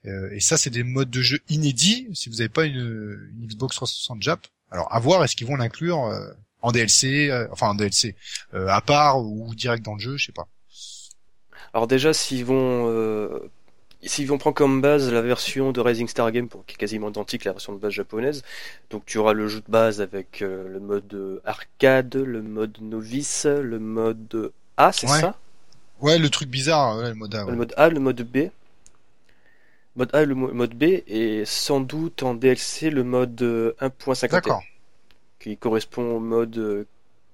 Euh, 0.06 0.30
et 0.32 0.40
ça, 0.40 0.58
c'est 0.58 0.70
des 0.70 0.84
modes 0.84 1.10
de 1.10 1.22
jeu 1.22 1.40
inédits 1.50 2.08
si 2.14 2.30
vous 2.30 2.36
n'avez 2.38 2.50
pas 2.50 2.66
une, 2.66 3.30
une 3.40 3.48
Xbox 3.48 3.76
360 3.76 4.22
Jap. 4.22 4.48
Alors, 4.72 4.94
à 4.94 5.00
voir, 5.00 5.24
est-ce 5.24 5.36
qu'ils 5.36 5.48
vont 5.48 5.56
l'inclure 5.58 6.06
euh, 6.06 6.30
en 6.62 6.72
DLC, 6.72 7.30
euh, 7.30 7.48
enfin 7.52 7.68
en 7.70 7.76
DLC, 7.76 8.16
euh, 8.54 8.68
à 8.70 8.82
part 8.82 9.20
ou 9.22 9.54
direct 9.56 9.84
dans 9.84 9.94
le 9.96 10.00
jeu, 10.00 10.18
je 10.18 10.26
sais 10.28 10.32
pas. 10.32 10.48
Alors 11.74 11.88
déjà, 11.88 12.14
s'ils 12.14 12.46
vont, 12.46 13.42
s'ils 14.04 14.28
vont 14.28 14.38
prendre 14.38 14.56
comme 14.56 14.82
base 14.82 15.12
la 15.12 15.22
version 15.22 15.72
de 15.72 15.80
Rising 15.82 16.08
Star 16.08 16.32
Game, 16.32 16.48
pour, 16.48 16.66
qui 16.66 16.74
est 16.76 16.78
quasiment 16.78 17.10
identique 17.10 17.46
à 17.46 17.50
la 17.50 17.54
version 17.54 17.74
de 17.74 17.78
base 17.78 17.92
japonaise, 17.92 18.44
donc 18.90 19.06
tu 19.06 19.18
auras 19.18 19.34
le 19.34 19.48
jeu 19.48 19.60
de 19.62 19.72
base 19.72 20.02
avec 20.02 20.40
le 20.40 20.80
mode 20.80 21.42
arcade, 21.46 22.16
le 22.16 22.42
mode 22.42 22.78
novice, 22.82 23.46
le 23.46 23.80
mode 23.80 24.52
A, 24.78 24.92
c'est 24.92 25.10
Ouais. 25.10 25.20
ça? 25.22 25.38
Ouais, 26.02 26.18
le 26.20 26.30
truc 26.30 26.50
bizarre, 26.50 26.98
ouais, 26.98 27.10
le 27.10 27.16
mode 27.16 27.34
A, 27.36 27.46
ouais. 27.46 27.52
Le 27.52 27.58
mode 27.58 27.74
A, 27.78 27.90
le 27.90 28.00
mode 28.00 28.22
B. 28.22 28.38
Mode 29.96 30.14
A 30.14 30.26
le 30.26 30.36
mo- 30.36 30.54
mode 30.54 30.76
B, 30.76 30.84
et 31.08 31.44
sans 31.46 31.80
doute 31.82 32.22
en 32.22 32.36
DLC 32.36 32.92
le 32.92 33.04
mode 33.04 33.42
euh, 33.42 33.74
1.51, 33.82 34.30
D'accord. 34.30 34.64
qui 35.40 35.58
correspond 35.58 36.04
au 36.18 36.20
mode 36.20 36.56
euh, 36.60 36.86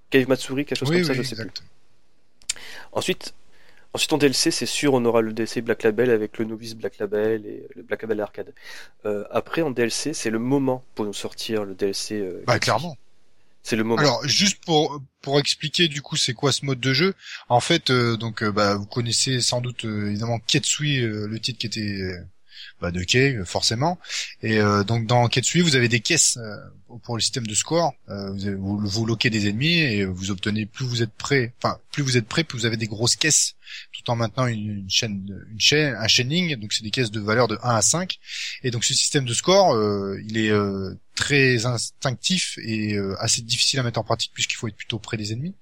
Cave 0.09 0.30
Matsuri, 0.30 0.64
quelque 0.66 0.80
chose 0.80 0.89
Oui, 0.89 0.97
comme 0.97 1.07
ça, 1.07 1.14
je 1.14 1.24
sais 1.24 1.36
plus. 1.36 1.51
Ensuite, 2.93 3.34
ensuite 3.93 4.14
en 4.14 4.18
DLC, 4.18 4.49
c'est 4.51 4.66
sûr, 4.66 4.93
on 4.93 5.03
aura 5.03 5.20
le 5.22 5.34
DLC 5.34 5.61
Black 5.61 5.84
Label 5.84 6.09
avec 6.09 6.38
le 6.38 6.45
novice 6.45 6.76
Black 6.76 6.97
Label 6.99 7.45
et 7.45 7.68
le 7.76 7.82
Black 7.84 8.01
Label 8.03 8.22
arcade. 8.22 8.53
Euh, 9.05 9.26
après, 9.32 9.61
en 9.61 9.72
DLC, 9.72 10.14
c'est 10.14 10.30
le 10.30 10.39
moment 10.39 10.84
pour 10.95 11.03
nous 11.05 11.14
sortir 11.14 11.66
le 11.66 11.74
DLC. 11.74 12.16
euh, 12.22 12.43
Bah, 12.47 12.59
clairement. 12.59 12.95
C'est 13.64 13.78
le 13.78 13.86
moment. 13.86 14.01
Alors, 14.01 14.28
juste 14.28 14.64
pour 14.66 15.01
pour 15.22 15.39
expliquer 15.39 15.88
du 15.88 16.01
coup 16.01 16.18
c'est 16.18 16.34
quoi 16.34 16.51
ce 16.51 16.66
mode 16.66 16.82
de 16.82 16.93
jeu. 16.93 17.14
En 17.47 17.61
fait, 17.61 17.89
euh, 17.89 18.18
donc 18.18 18.43
euh, 18.43 18.51
bah 18.51 18.76
vous 18.76 18.86
connaissez 18.86 19.39
sans 19.39 19.61
doute 19.61 19.86
euh, 19.86 20.09
évidemment 20.09 20.38
Ketsui, 20.39 20.99
euh, 20.99 21.28
le 21.28 21.39
titre 21.39 21.59
qui 21.59 21.68
était 21.68 21.80
euh, 21.80 22.18
bah, 22.82 22.91
de 22.91 23.01
Cave 23.03 23.45
forcément. 23.45 23.97
Et 24.41 24.59
donc 24.86 25.07
dans 25.07 25.28
Ketsui, 25.30 25.61
vous 25.61 25.78
avez 25.78 25.88
des 25.88 26.01
caisses 26.01 26.38
pour 27.03 27.16
le 27.16 27.22
système 27.22 27.47
de 27.47 27.55
score. 27.55 27.93
Vous, 28.07 28.57
vous 28.57 28.88
vous 28.88 29.05
loquez 29.05 29.30
des 29.30 29.47
ennemis 29.47 29.80
et 29.80 30.05
vous 30.05 30.32
obtenez 30.32 30.66
plus 30.66 30.86
vous 30.86 31.01
êtes 31.01 31.14
prêt. 31.14 31.53
Enfin, 31.61 31.80
plus 31.91 32.03
vous 32.03 32.18
êtes 32.18 32.28
prêt, 32.28 32.43
plus 32.43 32.59
vous 32.59 32.66
avez 32.66 32.78
des 32.78 32.88
grosses 32.88 33.16
caisses, 33.16 33.55
tout 33.93 34.11
en 34.11 34.18
maintenant 34.18 34.47
une, 34.47 34.86
chaîne, 34.89 35.26
une 35.51 35.59
chaîne, 35.59 35.95
un 35.97 36.07
chaining. 36.07 36.57
Donc 36.57 36.74
c'est 36.74 36.84
des 36.84 36.91
caisses 36.91 37.11
de 37.11 37.22
valeur 37.22 37.47
de 37.47 37.57
1 37.64 37.76
à 37.76 37.82
5. 37.82 38.20
Et 38.64 38.72
donc 38.72 38.84
ce 38.84 38.93
système 38.93 39.26
de 39.26 39.34
score, 39.34 39.78
il 40.28 40.38
est 40.38 40.51
très 41.16 41.66
instinctif 41.66 42.57
et 42.64 42.93
euh, 42.93 43.16
assez 43.20 43.41
difficile 43.41 43.80
à 43.80 43.84
mettre 43.84 43.99
en 43.99 44.03
pratique 44.03 44.32
puisqu'il 44.34 44.55
faut 44.55 44.68
être 44.68 44.76
plutôt 44.76 44.99
près 44.99 45.18
des 45.18 45.34
ennemis. 45.34 45.55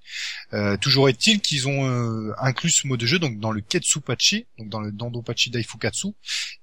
Euh, 0.52 0.76
toujours 0.76 1.08
est-il 1.08 1.40
qu'ils 1.40 1.68
ont 1.68 1.88
euh, 1.88 2.32
inclus 2.38 2.70
ce 2.70 2.86
mode 2.86 3.00
de 3.00 3.06
jeu 3.06 3.18
donc 3.18 3.38
dans 3.38 3.52
le 3.52 3.60
Ketsupachi, 3.60 4.46
donc 4.58 4.68
dans 4.68 4.80
le 4.80 4.92
Dandopachi 4.92 5.50
Daifukatsu, 5.50 6.08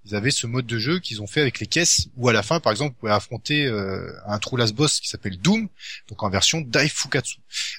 ils 0.05 0.15
avaient 0.15 0.31
ce 0.31 0.47
mode 0.47 0.65
de 0.65 0.79
jeu 0.79 0.99
qu'ils 0.99 1.21
ont 1.21 1.27
fait 1.27 1.41
avec 1.41 1.59
les 1.59 1.67
caisses 1.67 2.07
où 2.17 2.29
à 2.29 2.33
la 2.33 2.43
fin 2.43 2.59
par 2.59 2.71
exemple 2.71 2.93
vous 2.93 2.99
pouvez 3.01 3.11
affronter 3.11 3.65
euh, 3.65 4.11
un 4.25 4.39
true 4.39 4.57
last 4.57 4.73
boss 4.73 4.99
qui 4.99 5.09
s'appelle 5.09 5.37
Doom, 5.37 5.67
donc 6.07 6.23
en 6.23 6.29
version 6.29 6.61
Daifukatsu. 6.61 7.37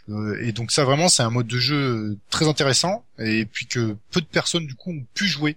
Euh, 0.08 0.40
et 0.42 0.52
donc 0.52 0.70
ça 0.70 0.84
vraiment 0.84 1.08
c'est 1.08 1.22
un 1.22 1.30
mode 1.30 1.46
de 1.46 1.58
jeu 1.58 2.18
très 2.30 2.46
intéressant 2.46 3.04
et 3.18 3.44
puis 3.44 3.66
que 3.66 3.96
peu 4.10 4.20
de 4.20 4.26
personnes 4.26 4.66
du 4.66 4.74
coup 4.74 4.92
ont 4.92 5.06
pu 5.14 5.26
jouer. 5.26 5.56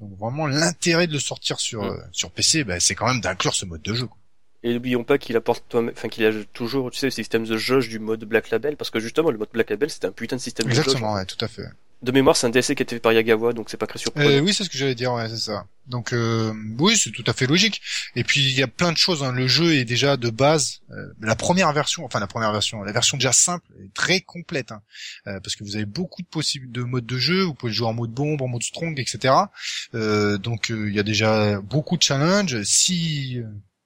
Donc 0.00 0.18
vraiment 0.18 0.46
l'intérêt 0.46 1.06
de 1.06 1.12
le 1.12 1.20
sortir 1.20 1.60
sur 1.60 1.84
euh, 1.84 1.98
sur 2.12 2.30
PC, 2.30 2.64
bah, 2.64 2.80
c'est 2.80 2.94
quand 2.94 3.06
même 3.06 3.20
d'inclure 3.20 3.54
ce 3.54 3.64
mode 3.64 3.82
de 3.82 3.94
jeu. 3.94 4.06
quoi. 4.06 4.17
Et 4.64 4.74
n'oublions 4.74 5.04
pas 5.04 5.18
qu'il 5.18 5.36
apporte 5.36 5.64
toi 5.68 5.84
enfin 5.92 6.08
qu'il 6.08 6.24
a 6.26 6.32
toujours, 6.52 6.90
tu 6.90 6.98
sais, 6.98 7.06
le 7.06 7.10
système 7.12 7.44
de 7.44 7.56
jauge 7.56 7.88
du 7.88 7.98
mode 7.98 8.24
Black 8.24 8.50
Label, 8.50 8.76
parce 8.76 8.90
que 8.90 8.98
justement, 9.00 9.30
le 9.30 9.38
mode 9.38 9.50
Black 9.52 9.70
Label, 9.70 9.88
c'était 9.88 10.06
un 10.06 10.12
putain 10.12 10.36
de 10.36 10.40
système 10.40 10.66
de 10.66 10.72
jauge. 10.72 10.84
Exactement, 10.84 11.14
ouais, 11.14 11.24
tout 11.26 11.42
à 11.44 11.48
fait. 11.48 11.68
De 12.00 12.12
mémoire, 12.12 12.36
c'est 12.36 12.46
un 12.46 12.50
DLC 12.50 12.76
qui 12.76 12.82
a 12.82 12.84
été 12.84 12.94
fait 12.94 13.00
par 13.00 13.12
Yagawa, 13.12 13.52
donc 13.52 13.70
c'est 13.70 13.76
pas 13.76 13.88
très 13.88 13.98
surprenant. 13.98 14.28
Euh, 14.28 14.38
oui, 14.38 14.54
c'est 14.54 14.62
ce 14.62 14.70
que 14.70 14.78
j'allais 14.78 14.94
dire, 14.94 15.12
ouais, 15.14 15.28
c'est 15.28 15.36
ça. 15.36 15.66
Donc 15.88 16.12
euh, 16.12 16.52
oui, 16.78 16.96
c'est 16.96 17.10
tout 17.10 17.24
à 17.26 17.32
fait 17.32 17.46
logique. 17.46 17.80
Et 18.14 18.22
puis 18.22 18.40
il 18.40 18.56
y 18.56 18.62
a 18.62 18.68
plein 18.68 18.92
de 18.92 18.96
choses. 18.96 19.24
hein. 19.24 19.32
Le 19.32 19.48
jeu 19.48 19.74
est 19.74 19.84
déjà 19.84 20.16
de 20.16 20.30
base. 20.30 20.80
euh, 20.92 21.06
la 21.20 21.34
première 21.34 21.72
version, 21.72 22.04
enfin 22.04 22.20
la 22.20 22.26
première 22.28 22.52
version, 22.52 22.82
la 22.84 22.92
version 22.92 23.16
déjà 23.16 23.32
simple 23.32 23.66
est 23.82 23.92
très 23.94 24.20
complète, 24.20 24.70
hein. 24.70 24.82
Euh, 25.26 25.40
parce 25.40 25.56
que 25.56 25.64
vous 25.64 25.74
avez 25.74 25.86
beaucoup 25.86 26.22
de 26.22 26.28
possibles 26.28 26.70
de 26.70 26.82
modes 26.82 27.06
de 27.06 27.18
jeu. 27.18 27.42
Vous 27.42 27.54
pouvez 27.54 27.72
jouer 27.72 27.88
en 27.88 27.94
mode 27.94 28.12
bombe, 28.12 28.42
en 28.42 28.48
mode 28.48 28.62
strong, 28.62 29.00
etc. 29.00 29.34
Euh, 29.94 30.38
donc 30.38 30.70
euh, 30.70 30.88
il 30.88 30.94
y 30.94 31.00
a 31.00 31.04
déjà 31.04 31.60
beaucoup 31.62 31.96
de 31.96 32.02
challenges. 32.02 32.62
Si 32.62 33.38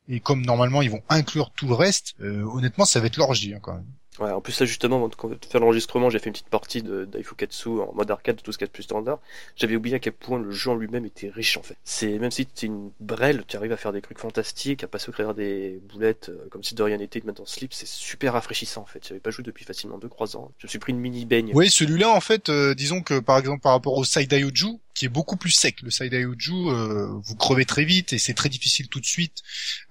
et 0.09 0.21
comme 0.21 0.45
normalement 0.45 0.83
ils 0.83 0.91
vont 0.91 1.03
inclure 1.09 1.51
tout 1.51 1.69
le 1.69 1.75
reste, 1.75 2.15
euh, 2.21 2.45
honnêtement 2.45 2.85
ça 2.85 3.01
va 3.01 3.07
être 3.07 3.17
l'orgie 3.17 3.55
hein, 3.55 3.61
quand 3.61 3.75
même. 3.75 3.87
Ouais, 4.19 4.31
en 4.31 4.43
plus 4.43 4.61
là 4.61 4.67
justement, 4.67 4.97
avant 4.97 5.09
de 5.09 5.39
faire 5.49 5.61
l'enregistrement, 5.61 6.11
j'ai 6.11 6.19
fait 6.19 6.27
une 6.27 6.35
petite 6.35 6.51
partie 6.51 6.83
de 6.83 7.07
Daifukatsu 7.07 7.81
en 7.81 7.95
mode 7.95 8.11
arcade, 8.11 8.43
tout 8.43 8.53
ce 8.53 8.59
qu'il 8.59 8.67
y 8.67 8.67
a 8.67 8.69
de 8.69 8.73
plus 8.73 8.83
standard. 8.83 9.21
J'avais 9.57 9.75
oublié 9.75 9.97
à 9.97 9.99
quel 10.01 10.13
point 10.13 10.39
le 10.39 10.51
jeu 10.51 10.71
en 10.71 10.75
lui-même 10.75 11.07
était 11.07 11.31
riche 11.31 11.57
en 11.57 11.63
fait. 11.63 11.77
C'est 11.85 12.19
même 12.19 12.31
si 12.31 12.45
tu 12.45 12.67
es 12.67 12.69
une 12.69 12.91
brêle, 13.01 13.45
tu 13.49 13.57
arrives 13.57 13.73
à 13.73 13.79
faire 13.79 13.93
des 13.93 14.03
trucs 14.03 14.19
fantastiques, 14.19 14.85
à 14.85 14.87
passer 14.87 15.09
au 15.09 15.13
travers 15.13 15.35
des 15.35 15.81
boulettes 15.91 16.29
euh, 16.29 16.47
comme 16.51 16.63
si 16.63 16.75
de 16.75 16.83
rien 16.83 16.99
n'était, 16.99 17.21
de 17.21 17.27
mettre 17.27 17.41
en 17.41 17.47
slip, 17.47 17.73
c'est 17.73 17.89
super 17.89 18.35
rafraîchissant 18.35 18.83
en 18.83 18.87
fait. 18.87 19.07
J'avais 19.09 19.21
pas 19.21 19.31
joué 19.31 19.45
depuis 19.45 19.65
facilement 19.65 19.99
2-3 19.99 20.37
ans. 20.37 20.53
Je 20.59 20.67
me 20.67 20.69
suis 20.69 20.79
pris 20.79 20.93
une 20.93 21.01
mini 21.01 21.25
baigne. 21.25 21.53
Oui, 21.55 21.71
celui-là, 21.71 22.11
en 22.11 22.21
fait, 22.21 22.51
euh, 22.51 22.75
disons 22.75 23.01
que 23.01 23.19
par 23.19 23.39
exemple 23.39 23.63
par 23.63 23.73
rapport 23.73 23.97
au 23.97 24.05
Ayoju, 24.05 24.79
qui 24.95 25.07
est 25.07 25.09
beaucoup 25.09 25.36
plus 25.36 25.51
sec, 25.51 25.80
le 25.82 25.90
Side 25.90 26.12
Ayoju, 26.14 26.53
euh, 26.53 27.07
vous 27.24 27.36
crevez 27.36 27.64
très 27.64 27.84
vite 27.84 28.12
et 28.12 28.18
c'est 28.18 28.34
très 28.34 28.49
difficile 28.49 28.88
tout 28.88 29.01
de 29.01 29.07
suite. 29.07 29.43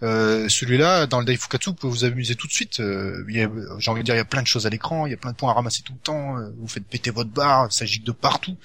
Euh, 0.03 0.47
celui-là, 0.49 1.07
dans 1.07 1.19
le 1.19 1.25
Daifukatsu, 1.25 1.69
vous 1.69 1.75
pouvez 1.75 1.91
vous 1.91 2.05
amuser 2.05 2.35
tout 2.35 2.47
de 2.47 2.51
suite. 2.51 2.79
Euh, 2.79 3.23
J'ai 3.27 3.91
envie 3.91 4.01
de 4.01 4.05
dire, 4.05 4.15
il 4.15 4.19
y 4.19 4.21
a 4.21 4.25
plein 4.25 4.41
de 4.41 4.47
choses 4.47 4.65
à 4.67 4.69
l'écran, 4.69 5.05
il 5.07 5.11
y 5.11 5.13
a 5.13 5.17
plein 5.17 5.31
de 5.31 5.37
points 5.37 5.51
à 5.51 5.53
ramasser 5.53 5.81
tout 5.83 5.93
le 5.93 5.99
temps. 5.99 6.37
euh, 6.37 6.49
vous 6.57 6.67
faites 6.67 6.85
péter 6.85 7.09
votre 7.11 7.31
barre, 7.31 7.71
ça 7.71 7.85
gicle 7.85 8.05
de 8.05 8.11
partout. 8.11 8.57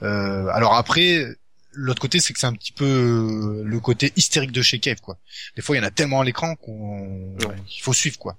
Alors 0.00 0.74
après. 0.74 1.36
L'autre 1.74 2.00
côté, 2.00 2.20
c'est 2.20 2.32
que 2.32 2.38
c'est 2.40 2.46
un 2.46 2.52
petit 2.52 2.72
peu 2.72 2.84
euh, 2.84 3.62
le 3.64 3.80
côté 3.80 4.12
hystérique 4.16 4.52
de 4.52 4.60
chez 4.62 4.78
Cave, 4.78 5.00
quoi. 5.00 5.16
Des 5.56 5.62
fois, 5.62 5.74
il 5.74 5.78
y 5.78 5.82
en 5.82 5.86
a 5.86 5.90
tellement 5.90 6.20
à 6.20 6.24
l'écran 6.24 6.54
qu'on 6.56 7.34
Ouais. 7.46 7.56
qu'il 7.66 7.82
faut 7.82 7.92
suivre, 7.92 8.18
quoi. 8.18 8.36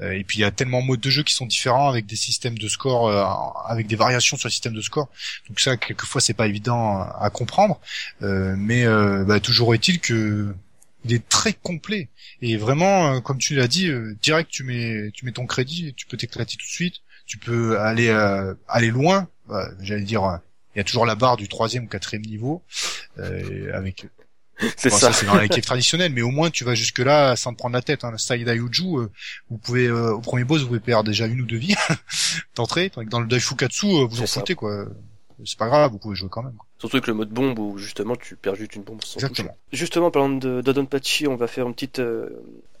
Euh, 0.00 0.12
et 0.12 0.22
puis 0.24 0.38
il 0.38 0.40
y 0.42 0.44
a 0.44 0.50
tellement 0.52 0.80
de 0.80 0.86
modes 0.86 1.00
de 1.00 1.10
jeu 1.10 1.22
qui 1.24 1.34
sont 1.34 1.46
différents 1.46 1.88
avec 1.88 2.06
des 2.06 2.16
systèmes 2.16 2.56
de 2.56 2.68
score, 2.68 3.08
euh, 3.08 3.24
avec 3.68 3.86
des 3.88 3.96
variations 3.96 4.36
sur 4.36 4.46
le 4.46 4.52
système 4.52 4.74
de 4.74 4.80
score. 4.80 5.08
Donc 5.48 5.58
ça, 5.60 5.76
quelquefois, 5.76 6.20
c'est 6.20 6.34
pas 6.34 6.46
évident 6.46 7.00
à, 7.00 7.30
comprendre. 7.30 7.80
Euh, 8.22 8.54
mais 8.56 8.84
euh, 8.86 9.24
bah, 9.24 9.40
toujours 9.40 9.74
est-il 9.74 10.00
que 10.00 10.54
il 11.04 11.12
est 11.14 11.28
très 11.28 11.52
complet 11.52 12.08
et 12.42 12.56
vraiment, 12.56 13.20
comme 13.20 13.38
tu 13.38 13.54
l'as 13.54 13.68
dit, 13.68 13.88
euh, 13.88 14.16
direct 14.22 14.50
tu 14.50 14.64
mets 14.64 15.10
tu 15.12 15.24
mets 15.24 15.32
ton 15.32 15.46
crédit, 15.46 15.94
tu 15.96 16.06
peux 16.06 16.16
t'éclater 16.16 16.56
tout 16.56 16.66
de 16.66 16.70
suite. 16.70 16.96
Tu 17.26 17.38
peux 17.38 17.78
aller 17.80 18.08
euh, 18.08 18.54
aller 18.68 18.90
loin. 18.90 19.28
Bah, 19.48 19.68
J'allais 19.80 20.02
dire, 20.02 20.24
euh, 20.24 20.36
il 20.78 20.80
y 20.80 20.82
a 20.82 20.84
toujours 20.84 21.04
la 21.06 21.16
barre 21.16 21.36
du 21.36 21.48
troisième 21.48 21.84
ou 21.84 21.88
quatrième 21.88 22.22
niveau 22.22 22.62
euh, 23.18 23.70
avec 23.74 24.06
C'est 24.76 24.90
Bon, 24.90 24.96
ça. 24.96 25.12
c'est 25.12 25.26
dans 25.26 25.36
les 25.36 25.48
caves 25.48 25.60
traditionnelles, 25.64 26.12
mais 26.12 26.22
au 26.22 26.30
moins 26.30 26.50
tu 26.50 26.62
vas 26.62 26.76
jusque 26.76 27.00
là 27.00 27.34
sans 27.34 27.52
te 27.52 27.58
prendre 27.58 27.74
la 27.74 27.82
tête. 27.82 28.04
Hein. 28.04 28.12
Le 28.12 28.18
style 28.18 28.44
Daioju, 28.44 28.84
euh, 28.98 29.08
vous 29.50 29.58
pouvez 29.58 29.86
euh, 29.88 30.12
au 30.14 30.20
premier 30.20 30.44
boss 30.44 30.60
vous 30.62 30.68
pouvez 30.68 30.78
perdre 30.80 31.10
déjà 31.10 31.26
une 31.26 31.40
ou 31.40 31.46
deux 31.46 31.56
vies 31.56 31.74
d'entrée. 32.54 32.92
Dans 33.10 33.18
le 33.18 33.26
Daifukatsu, 33.26 33.86
euh, 33.86 34.06
vous 34.06 34.22
en 34.22 34.26
foutez 34.26 34.54
quoi. 34.54 34.86
C'est 35.44 35.58
pas 35.58 35.66
grave, 35.66 35.90
vous 35.90 35.98
pouvez 35.98 36.14
jouer 36.14 36.28
quand 36.30 36.44
même. 36.44 36.54
quoi. 36.54 36.67
Surtout 36.78 36.96
avec 36.96 37.08
le 37.08 37.14
mode 37.14 37.30
bombe 37.30 37.58
où 37.58 37.76
justement 37.76 38.14
tu 38.14 38.36
perds 38.36 38.54
juste 38.54 38.76
une 38.76 38.82
bombe 38.82 39.02
sans 39.02 39.16
Exactement. 39.18 39.48
toucher. 39.48 39.58
Justement, 39.72 40.10
parlant 40.12 40.28
de, 40.28 40.60
de 40.60 40.72
Donpachi, 40.72 41.26
on 41.26 41.34
va 41.34 41.48
faire 41.48 41.66
une 41.66 41.74
petite 41.74 41.98
euh, 41.98 42.28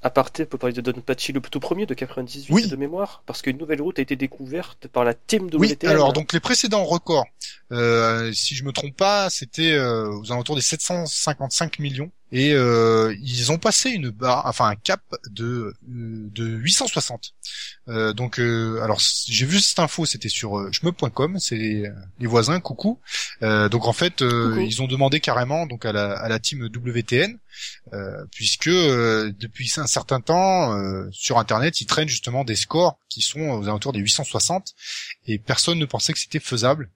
aparté 0.02 0.44
pour 0.46 0.60
parler 0.60 0.72
de 0.72 0.80
Donpachi, 0.80 1.32
le 1.32 1.40
tout 1.40 1.58
premier 1.58 1.84
de 1.84 1.94
98 1.94 2.54
Oui. 2.54 2.68
de 2.68 2.76
mémoire, 2.76 3.22
parce 3.26 3.42
qu'une 3.42 3.58
nouvelle 3.58 3.82
route 3.82 3.98
a 3.98 4.02
été 4.02 4.14
découverte 4.14 4.86
par 4.86 5.02
la 5.04 5.14
team 5.14 5.50
de 5.50 5.56
Oui, 5.56 5.76
alors 5.84 6.12
donc 6.12 6.32
les 6.32 6.38
précédents 6.38 6.84
records, 6.84 7.26
euh, 7.72 8.32
si 8.32 8.54
je 8.54 8.62
me 8.64 8.70
trompe 8.70 8.96
pas, 8.96 9.30
c'était 9.30 9.72
euh, 9.72 10.08
aux 10.12 10.30
alentours 10.30 10.54
des 10.54 10.62
755 10.62 11.80
millions 11.80 12.10
et 12.30 12.52
euh, 12.52 13.14
ils 13.22 13.50
ont 13.52 13.58
passé 13.58 13.90
une 13.90 14.10
barre, 14.10 14.44
enfin 14.46 14.66
un 14.68 14.76
cap 14.76 15.00
de 15.30 15.74
de 15.82 16.46
860. 16.46 17.32
Euh, 17.88 18.12
donc 18.12 18.38
euh, 18.38 18.80
alors 18.82 19.00
j'ai 19.00 19.46
vu 19.46 19.60
cette 19.60 19.78
info, 19.78 20.04
c'était 20.04 20.28
sur 20.28 20.58
euh, 20.58 20.70
shmup.com, 20.72 21.38
c'est 21.38 21.56
les, 21.56 21.90
les 22.18 22.26
voisins, 22.26 22.60
coucou. 22.60 23.00
Euh, 23.42 23.68
donc 23.68 23.86
en 23.86 23.92
fait 23.92 24.20
euh, 24.22 24.50
Coucou. 24.50 24.60
ils 24.60 24.82
ont 24.82 24.86
demandé 24.86 25.20
carrément 25.20 25.66
donc 25.66 25.84
à 25.86 25.92
la 25.92 26.12
à 26.12 26.28
la 26.28 26.38
team 26.38 26.62
WTN 26.64 27.38
euh, 27.92 28.24
puisque 28.30 28.68
euh, 28.68 29.32
depuis 29.38 29.72
un 29.78 29.86
certain 29.86 30.20
temps 30.20 30.76
euh, 30.78 31.08
sur 31.10 31.38
internet 31.38 31.80
ils 31.80 31.86
traînent 31.86 32.08
justement 32.08 32.44
des 32.44 32.56
scores 32.56 32.98
qui 33.08 33.22
sont 33.22 33.40
aux 33.40 33.64
alentours 33.64 33.92
des 33.92 34.00
860 34.00 34.74
et 35.26 35.38
personne 35.38 35.78
ne 35.78 35.86
pensait 35.86 36.12
que 36.12 36.18
c'était 36.18 36.40
faisable 36.40 36.90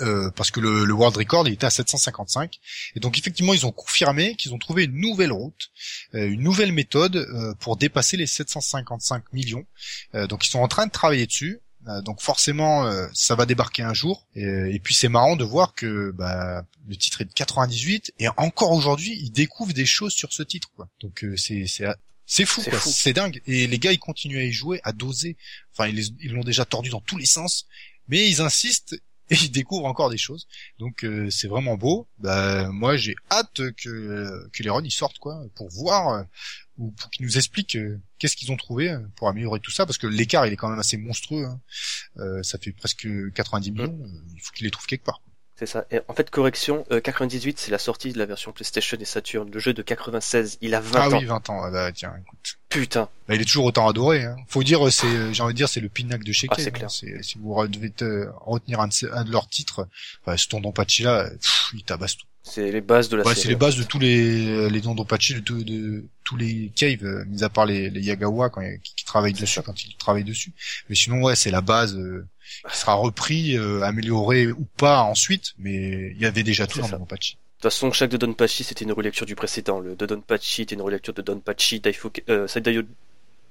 euh, 0.00 0.30
parce 0.30 0.50
que 0.50 0.60
le, 0.60 0.84
le 0.84 0.92
world 0.92 1.16
record 1.16 1.46
il 1.46 1.54
était 1.54 1.66
à 1.66 1.70
755 1.70 2.58
et 2.96 3.00
donc 3.00 3.18
effectivement 3.18 3.54
ils 3.54 3.66
ont 3.66 3.72
confirmé 3.72 4.34
qu'ils 4.34 4.54
ont 4.54 4.58
trouvé 4.58 4.84
une 4.84 5.00
nouvelle 5.00 5.32
route 5.32 5.70
euh, 6.14 6.30
une 6.30 6.42
nouvelle 6.42 6.72
méthode 6.72 7.16
euh, 7.16 7.54
pour 7.60 7.76
dépasser 7.76 8.16
les 8.16 8.26
755 8.26 9.32
millions. 9.32 9.66
Euh, 10.14 10.26
donc 10.26 10.46
ils 10.46 10.50
sont 10.50 10.60
en 10.60 10.68
train 10.68 10.86
de 10.86 10.92
travailler 10.92 11.26
dessus. 11.26 11.60
Euh, 11.88 12.02
donc 12.02 12.20
forcément 12.20 12.90
ça 13.14 13.34
va 13.34 13.46
débarquer 13.46 13.82
un 13.82 13.94
jour. 13.94 14.26
Et, 14.34 14.44
et 14.44 14.78
puis 14.80 14.94
c'est 14.94 15.08
marrant 15.08 15.36
de 15.36 15.44
voir 15.44 15.74
que 15.74 16.10
bah, 16.10 16.64
le 16.88 16.96
titre 16.96 17.22
est 17.22 17.24
de 17.24 17.32
98 17.32 18.12
et 18.18 18.28
encore 18.36 18.72
aujourd'hui 18.72 19.18
ils 19.20 19.30
découvrent 19.30 19.72
des 19.72 19.86
choses 19.86 20.12
sur 20.12 20.32
ce 20.32 20.42
titre 20.42 20.70
quoi. 20.76 20.88
Donc 21.00 21.24
c'est 21.36 21.66
c'est 21.66 21.86
c'est 22.26 22.44
fou, 22.44 22.62
C'est 22.84 23.12
dingue. 23.12 23.42
Et 23.46 23.66
les 23.66 23.78
gars, 23.80 23.90
ils 23.90 23.98
continuent 23.98 24.38
à 24.38 24.44
y 24.44 24.52
jouer, 24.52 24.80
à 24.84 24.92
doser. 24.92 25.36
Enfin, 25.72 25.88
ils 25.88 26.30
l'ont 26.30 26.44
déjà 26.44 26.64
tordu 26.64 26.88
dans 26.88 27.00
tous 27.00 27.18
les 27.18 27.26
sens. 27.26 27.66
Mais 28.06 28.28
ils 28.30 28.40
insistent 28.40 28.94
et 29.30 29.34
ils 29.42 29.50
découvrent 29.50 29.86
encore 29.86 30.10
des 30.10 30.18
choses. 30.18 30.46
Donc, 30.78 31.04
euh, 31.04 31.30
c'est 31.30 31.48
vraiment 31.48 31.76
beau. 31.76 32.08
Bah, 32.18 32.68
moi, 32.70 32.96
j'ai 32.96 33.14
hâte 33.30 33.60
que, 33.76 34.48
que 34.52 34.62
les 34.62 34.70
runs, 34.70 34.82
ils 34.84 34.90
sortent, 34.90 35.18
quoi, 35.18 35.42
pour 35.54 35.68
voir, 35.70 36.08
euh, 36.10 36.22
ou 36.78 36.90
pour 36.92 37.10
qu'ils 37.10 37.26
nous 37.26 37.36
expliquent 37.36 37.76
euh, 37.76 37.98
qu'est-ce 38.18 38.36
qu'ils 38.36 38.50
ont 38.52 38.56
trouvé 38.56 38.90
euh, 38.90 38.98
pour 39.16 39.28
améliorer 39.28 39.60
tout 39.60 39.70
ça. 39.70 39.86
Parce 39.86 39.98
que 39.98 40.06
l'écart, 40.06 40.46
il 40.46 40.52
est 40.52 40.56
quand 40.56 40.68
même 40.68 40.78
assez 40.78 40.96
monstrueux. 40.96 41.44
hein. 41.44 41.60
Euh, 42.18 42.42
ça 42.42 42.58
fait 42.58 42.72
presque 42.72 43.06
90 43.34 43.70
millions. 43.72 43.98
Euh, 44.02 44.08
Il 44.34 44.40
faut 44.40 44.52
qu'ils 44.52 44.64
les 44.66 44.70
trouvent 44.70 44.86
quelque 44.86 45.04
part. 45.04 45.22
C'est 45.56 45.66
ça. 45.66 45.84
Et 45.90 46.00
en 46.08 46.14
fait, 46.14 46.30
correction, 46.30 46.86
euh, 46.90 47.00
98, 47.02 47.58
c'est 47.58 47.70
la 47.70 47.78
sortie 47.78 48.12
de 48.14 48.18
la 48.18 48.24
version 48.24 48.50
PlayStation 48.50 48.96
et 48.98 49.04
Saturn. 49.04 49.50
Le 49.50 49.58
jeu 49.60 49.74
de 49.74 49.82
96, 49.82 50.56
il 50.62 50.74
a 50.74 50.80
20 50.80 50.98
Ah 50.98 51.08
ans. 51.10 51.18
oui, 51.18 51.24
20 51.26 51.50
ans. 51.50 51.60
Ah 51.62 51.70
bah, 51.70 51.92
tiens, 51.92 52.14
écoute. 52.18 52.58
Putain. 52.70 53.08
Bah, 53.28 53.34
il 53.34 53.40
est 53.40 53.44
toujours 53.44 53.64
autant 53.66 53.88
adoré. 53.88 54.24
Hein. 54.24 54.36
Faut 54.48 54.62
dire, 54.62 54.86
euh, 54.86 54.90
c'est, 54.90 55.06
euh, 55.06 55.32
j'ai 55.32 55.42
envie 55.42 55.52
de 55.54 55.56
dire, 55.56 55.68
c'est 55.68 55.80
le 55.80 55.88
pinacle 55.88 56.24
de 56.24 56.32
chez 56.32 56.46
Ah, 56.50 56.54
c'est 56.58 56.70
clair. 56.70 56.90
Si 56.90 57.06
vous 57.38 57.66
devez 57.66 57.90
te- 57.90 58.28
retenir 58.46 58.80
un 58.80 58.88
de, 58.88 58.92
ces- 58.92 59.10
un 59.10 59.24
de 59.24 59.30
leurs 59.32 59.48
titres, 59.48 59.88
enfin, 60.24 60.36
ce 60.36 60.46
Tondompachi 60.48 61.02
là, 61.02 61.28
pff, 61.28 61.70
il 61.74 61.82
tabasse 61.82 62.16
tout. 62.16 62.26
C'est 62.42 62.70
les 62.72 62.80
bases 62.80 63.08
de 63.10 63.16
la 63.16 63.22
Ouais, 63.24 63.34
série. 63.34 63.42
c'est 63.42 63.48
les 63.48 63.56
bases 63.56 63.76
de 63.76 63.82
tous 63.82 63.98
les 63.98 64.70
les 64.70 64.80
Tondompachi, 64.80 65.34
de, 65.34 65.40
tous- 65.40 65.62
de 65.64 66.04
tous 66.24 66.36
les 66.36 66.70
caves, 66.74 67.04
euh, 67.04 67.24
mis 67.26 67.42
à 67.42 67.48
part 67.50 67.66
les, 67.66 67.90
les 67.90 68.00
Yagawa 68.02 68.48
quand, 68.50 68.62
qui, 68.82 68.94
qui 68.94 69.04
travaillent 69.04 69.32
dessus, 69.34 69.46
ça. 69.56 69.62
quand 69.62 69.84
ils 69.84 69.94
travaillent 69.96 70.24
dessus. 70.24 70.52
Mais 70.88 70.94
sinon, 70.94 71.22
ouais, 71.22 71.36
c'est 71.36 71.50
la 71.50 71.60
base 71.60 71.96
euh, 71.96 72.26
qui 72.70 72.78
sera 72.78 72.94
repris, 72.94 73.56
euh, 73.58 73.82
amélioré 73.82 74.46
ou 74.46 74.66
pas 74.76 75.02
ensuite, 75.02 75.52
mais 75.58 76.12
il 76.14 76.18
y 76.18 76.24
avait 76.24 76.42
déjà 76.44 76.66
tout 76.68 76.78
dans 76.78 76.84
ça. 76.86 76.92
Tondompachi. 76.92 77.36
De 77.60 77.64
toute 77.64 77.72
façon, 77.74 77.92
chaque 77.92 78.10
de 78.10 78.16
Donpachi, 78.16 78.64
c'était 78.64 78.86
une 78.86 78.92
relecture 78.92 79.26
du 79.26 79.34
précédent. 79.36 79.80
Le 79.80 79.94
de 79.94 80.06
Donpachi 80.06 80.62
était 80.62 80.74
une 80.74 80.80
relecture 80.80 81.12
de 81.12 81.20
Donpachi. 81.20 81.80
Daifuka, 81.80 82.22
euh, 82.30 82.46
c'est 82.48 82.62
Daio- 82.64 82.86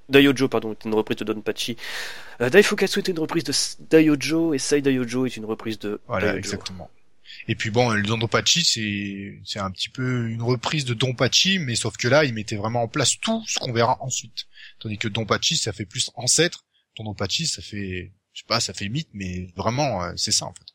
Daiojo, 0.08 0.48
pardon, 0.48 0.72
était 0.72 0.88
une 0.88 0.94
reprise 0.96 1.18
de 1.18 1.24
Donpachi. 1.24 1.76
Euh, 2.40 2.50
Daifukatsu 2.50 2.98
était 2.98 3.12
une 3.12 3.20
reprise 3.20 3.44
de 3.44 3.52
Daiojo 3.88 4.52
et 4.52 4.58
Sai 4.58 4.80
Daiojo 4.82 5.26
est 5.26 5.36
une 5.36 5.44
reprise 5.44 5.78
de 5.78 6.00
Voilà, 6.08 6.32
Daiojo. 6.32 6.38
exactement. 6.38 6.90
Et 7.46 7.54
puis 7.54 7.70
bon, 7.70 7.90
le 7.90 8.02
Dondopachi, 8.02 8.64
c'est 8.64 9.38
c'est 9.44 9.60
un 9.60 9.70
petit 9.70 9.88
peu 9.88 10.28
une 10.28 10.42
reprise 10.42 10.84
de 10.84 10.94
Donpachi, 10.94 11.60
mais 11.60 11.76
sauf 11.76 11.96
que 11.96 12.08
là, 12.08 12.24
il 12.24 12.34
mettait 12.34 12.56
vraiment 12.56 12.82
en 12.82 12.88
place 12.88 13.20
tout 13.20 13.44
ce 13.46 13.60
qu'on 13.60 13.72
verra 13.72 13.96
ensuite. 14.02 14.46
Tandis 14.80 14.98
que 14.98 15.06
Donpachi, 15.06 15.56
ça 15.56 15.72
fait 15.72 15.86
plus 15.86 16.10
ancêtre. 16.16 16.64
Dondopachi, 16.96 17.46
ça 17.46 17.62
fait, 17.62 18.10
je 18.32 18.40
sais 18.40 18.46
pas, 18.48 18.58
ça 18.58 18.74
fait 18.74 18.88
mythe, 18.88 19.08
mais 19.14 19.46
vraiment, 19.56 20.02
euh, 20.02 20.12
c'est 20.16 20.32
ça 20.32 20.46
en 20.46 20.52
fait. 20.52 20.66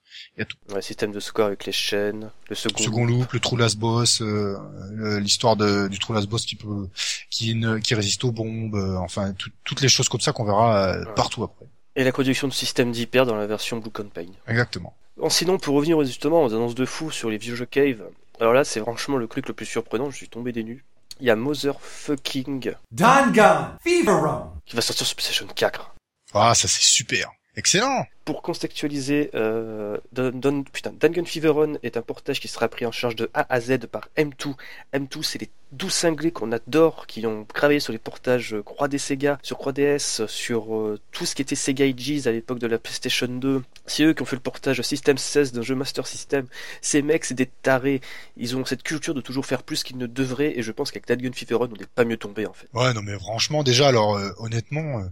Ouais, 0.73 0.81
système 0.81 1.11
de 1.11 1.19
score 1.19 1.47
avec 1.47 1.65
les 1.65 1.71
chaînes, 1.71 2.31
le 2.49 2.55
second. 2.55 2.75
Le 2.79 2.83
second 2.83 3.05
loop, 3.05 3.31
le 3.33 3.39
true 3.39 3.57
last 3.57 3.77
boss, 3.77 4.21
euh, 4.21 4.57
le- 4.91 5.19
l'histoire 5.19 5.55
de- 5.55 5.87
du 5.87 5.99
true 5.99 6.13
last 6.13 6.27
boss 6.27 6.45
qui 6.45 6.55
peut, 6.55 6.87
qui, 7.29 7.55
ne- 7.55 7.77
qui 7.79 7.95
résiste 7.95 8.23
aux 8.23 8.31
bombes, 8.31 8.75
euh, 8.75 8.97
enfin 8.97 9.33
tout- 9.33 9.51
toutes 9.63 9.81
les 9.81 9.89
choses 9.89 10.09
comme 10.09 10.21
ça 10.21 10.31
qu'on 10.33 10.45
verra 10.45 10.87
euh, 10.93 11.05
Ouais. 11.05 11.13
partout 11.15 11.43
après. 11.43 11.65
Et 11.95 12.03
la 12.03 12.11
production 12.11 12.47
de 12.47 12.53
système 12.53 12.91
d'hyper 12.91 13.25
dans 13.25 13.35
la 13.35 13.47
version 13.47 13.77
Blue 13.77 13.89
Campaign. 13.91 14.31
Exactement. 14.47 14.93
Bon, 15.17 15.29
sinon, 15.29 15.57
pour 15.57 15.75
revenir 15.75 16.03
justement 16.03 16.43
aux 16.43 16.53
annonces 16.53 16.75
de 16.75 16.85
fou 16.85 17.09
sur 17.11 17.29
les 17.29 17.37
vieux 17.37 17.55
jeux 17.55 17.65
Cave, 17.65 18.03
alors 18.41 18.51
là, 18.53 18.65
c'est 18.65 18.81
franchement 18.81 19.15
le 19.15 19.27
truc 19.27 19.47
le 19.47 19.53
plus 19.53 19.65
surprenant, 19.65 20.11
je 20.11 20.17
suis 20.17 20.27
tombé 20.27 20.51
des 20.51 20.63
nues. 20.65 20.83
Il 21.21 21.25
y 21.27 21.29
a 21.29 21.37
Motherfucking 21.37 22.73
Dangan 22.91 23.77
Fever 23.83 24.11
Run. 24.11 24.53
qui 24.65 24.75
va 24.75 24.81
sortir 24.81 25.05
sur 25.07 25.15
PlayStation 25.15 25.47
4. 25.47 25.95
Ah, 26.33 26.53
ça 26.53 26.67
c'est 26.67 26.81
super, 26.81 27.31
excellent. 27.55 28.05
Pour 28.25 28.41
contextualiser, 28.41 29.29
euh, 29.35 29.97
Don, 30.11 30.31
Don- 30.33 30.63
putain, 30.63 30.91
Dangan 30.99 31.25
Fever 31.25 31.49
Run 31.49 31.73
est 31.83 31.95
un 31.95 32.01
portage 32.01 32.39
qui 32.39 32.47
sera 32.47 32.67
pris 32.67 32.85
en 32.87 32.91
charge 32.91 33.15
de 33.15 33.29
A 33.35 33.45
à 33.53 33.61
Z 33.61 33.77
par 33.91 34.09
M2. 34.17 34.55
M2, 34.93 35.21
c'est 35.21 35.39
les 35.39 35.49
doux 35.71 35.89
cinglés 35.91 36.31
qu'on 36.31 36.51
adore, 36.51 37.05
qui 37.05 37.25
ont 37.27 37.43
travaillé 37.45 37.79
sur 37.79 37.91
les 37.93 37.99
portages 37.99 38.53
euh, 38.55 38.63
Croix 38.63 38.87
des 38.87 38.97
Sega, 38.97 39.37
sur 39.43 39.57
Croix 39.57 39.73
DS, 39.73 40.25
sur 40.27 40.75
euh, 40.75 40.99
tout 41.11 41.25
ce 41.27 41.35
qui 41.35 41.41
était 41.43 41.55
Sega 41.55 41.85
Ages 41.85 42.25
à 42.27 42.31
l'époque 42.31 42.57
de 42.59 42.65
la 42.67 42.79
PlayStation 42.79 43.27
2. 43.27 43.61
C'est 43.85 44.03
eux 44.03 44.13
qui 44.13 44.23
ont 44.23 44.25
fait 44.25 44.37
le 44.37 44.41
portage 44.41 44.81
System 44.81 45.17
16 45.19 45.51
d'un 45.51 45.61
jeu 45.61 45.75
Master 45.75 46.07
System. 46.07 46.47
Ces 46.81 47.03
mecs, 47.03 47.25
c'est 47.25 47.33
des 47.35 47.45
tarés. 47.45 48.01
Ils 48.37 48.55
ont 48.57 48.65
cette 48.65 48.81
culture 48.83 49.13
de 49.13 49.21
toujours 49.21 49.45
faire 49.45 49.61
plus 49.61 49.83
qu'ils 49.83 49.97
ne 49.97 50.07
devraient, 50.07 50.57
et 50.57 50.63
je 50.63 50.71
pense 50.71 50.89
qu'avec 50.91 51.07
Dangan 51.07 51.31
Fever 51.33 51.55
Run, 51.55 51.69
on 51.71 51.77
n'est 51.79 51.85
pas 51.93 52.05
mieux 52.05 52.17
tombé 52.17 52.47
en 52.47 52.53
fait. 52.53 52.67
Ouais, 52.73 52.91
non 52.93 53.01
mais 53.03 53.19
franchement, 53.19 53.61
déjà, 53.61 53.87
alors 53.89 54.15
euh, 54.17 54.31
honnêtement, 54.37 55.03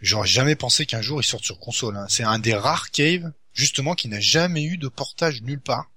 j'aurais 0.00 0.28
jamais 0.28 0.54
pensé 0.54 0.86
qu'un 0.86 1.00
jour 1.00 1.20
il 1.20 1.24
sorte 1.24 1.44
sur 1.44 1.58
console. 1.58 1.96
hein. 1.96 2.06
C'est 2.08 2.24
un 2.24 2.38
des 2.44 2.54
rares 2.54 2.90
caves, 2.90 3.32
justement, 3.52 3.94
qui 3.94 4.08
n'a 4.08 4.20
jamais 4.20 4.62
eu 4.64 4.76
de 4.76 4.88
portage 4.88 5.42
nulle 5.42 5.60
part. 5.60 5.90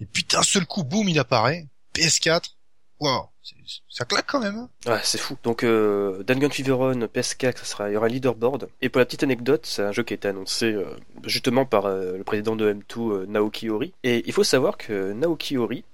Et 0.00 0.06
puis 0.06 0.24
d'un 0.24 0.42
seul 0.42 0.64
coup, 0.66 0.84
boum, 0.84 1.08
il 1.08 1.18
apparaît. 1.18 1.66
PS4. 1.94 2.56
Wow, 3.00 3.28
c'est- 3.42 3.54
ça 3.88 4.04
claque 4.04 4.26
quand 4.28 4.40
même. 4.40 4.56
hein. 4.56 4.68
Ouais, 4.86 5.00
c'est 5.02 5.18
fou. 5.18 5.36
Donc, 5.42 5.64
euh, 5.64 6.22
Dangan 6.22 6.50
Fever 6.50 6.72
Run, 6.72 7.06
PS4, 7.08 7.58
ça 7.58 7.64
sera, 7.64 7.90
il 7.90 7.94
y 7.94 7.96
aura 7.96 8.06
un 8.06 8.08
leaderboard. 8.08 8.68
Et 8.80 8.88
pour 8.88 9.00
la 9.00 9.06
petite 9.06 9.22
anecdote, 9.24 9.66
c'est 9.66 9.82
un 9.82 9.92
jeu 9.92 10.02
qui 10.04 10.14
a 10.14 10.16
été 10.16 10.28
annoncé 10.28 10.66
euh, 10.66 10.84
justement 11.24 11.66
par 11.66 11.86
euh, 11.86 12.16
le 12.16 12.24
président 12.24 12.54
de 12.56 12.72
M2, 12.72 13.10
euh, 13.12 13.26
Naoki 13.26 13.70
Ori. 13.70 13.92
Et 14.04 14.22
il 14.26 14.32
faut 14.32 14.44
savoir 14.44 14.76
que 14.76 15.12
Naoki 15.12 15.56
Ori, 15.58 15.84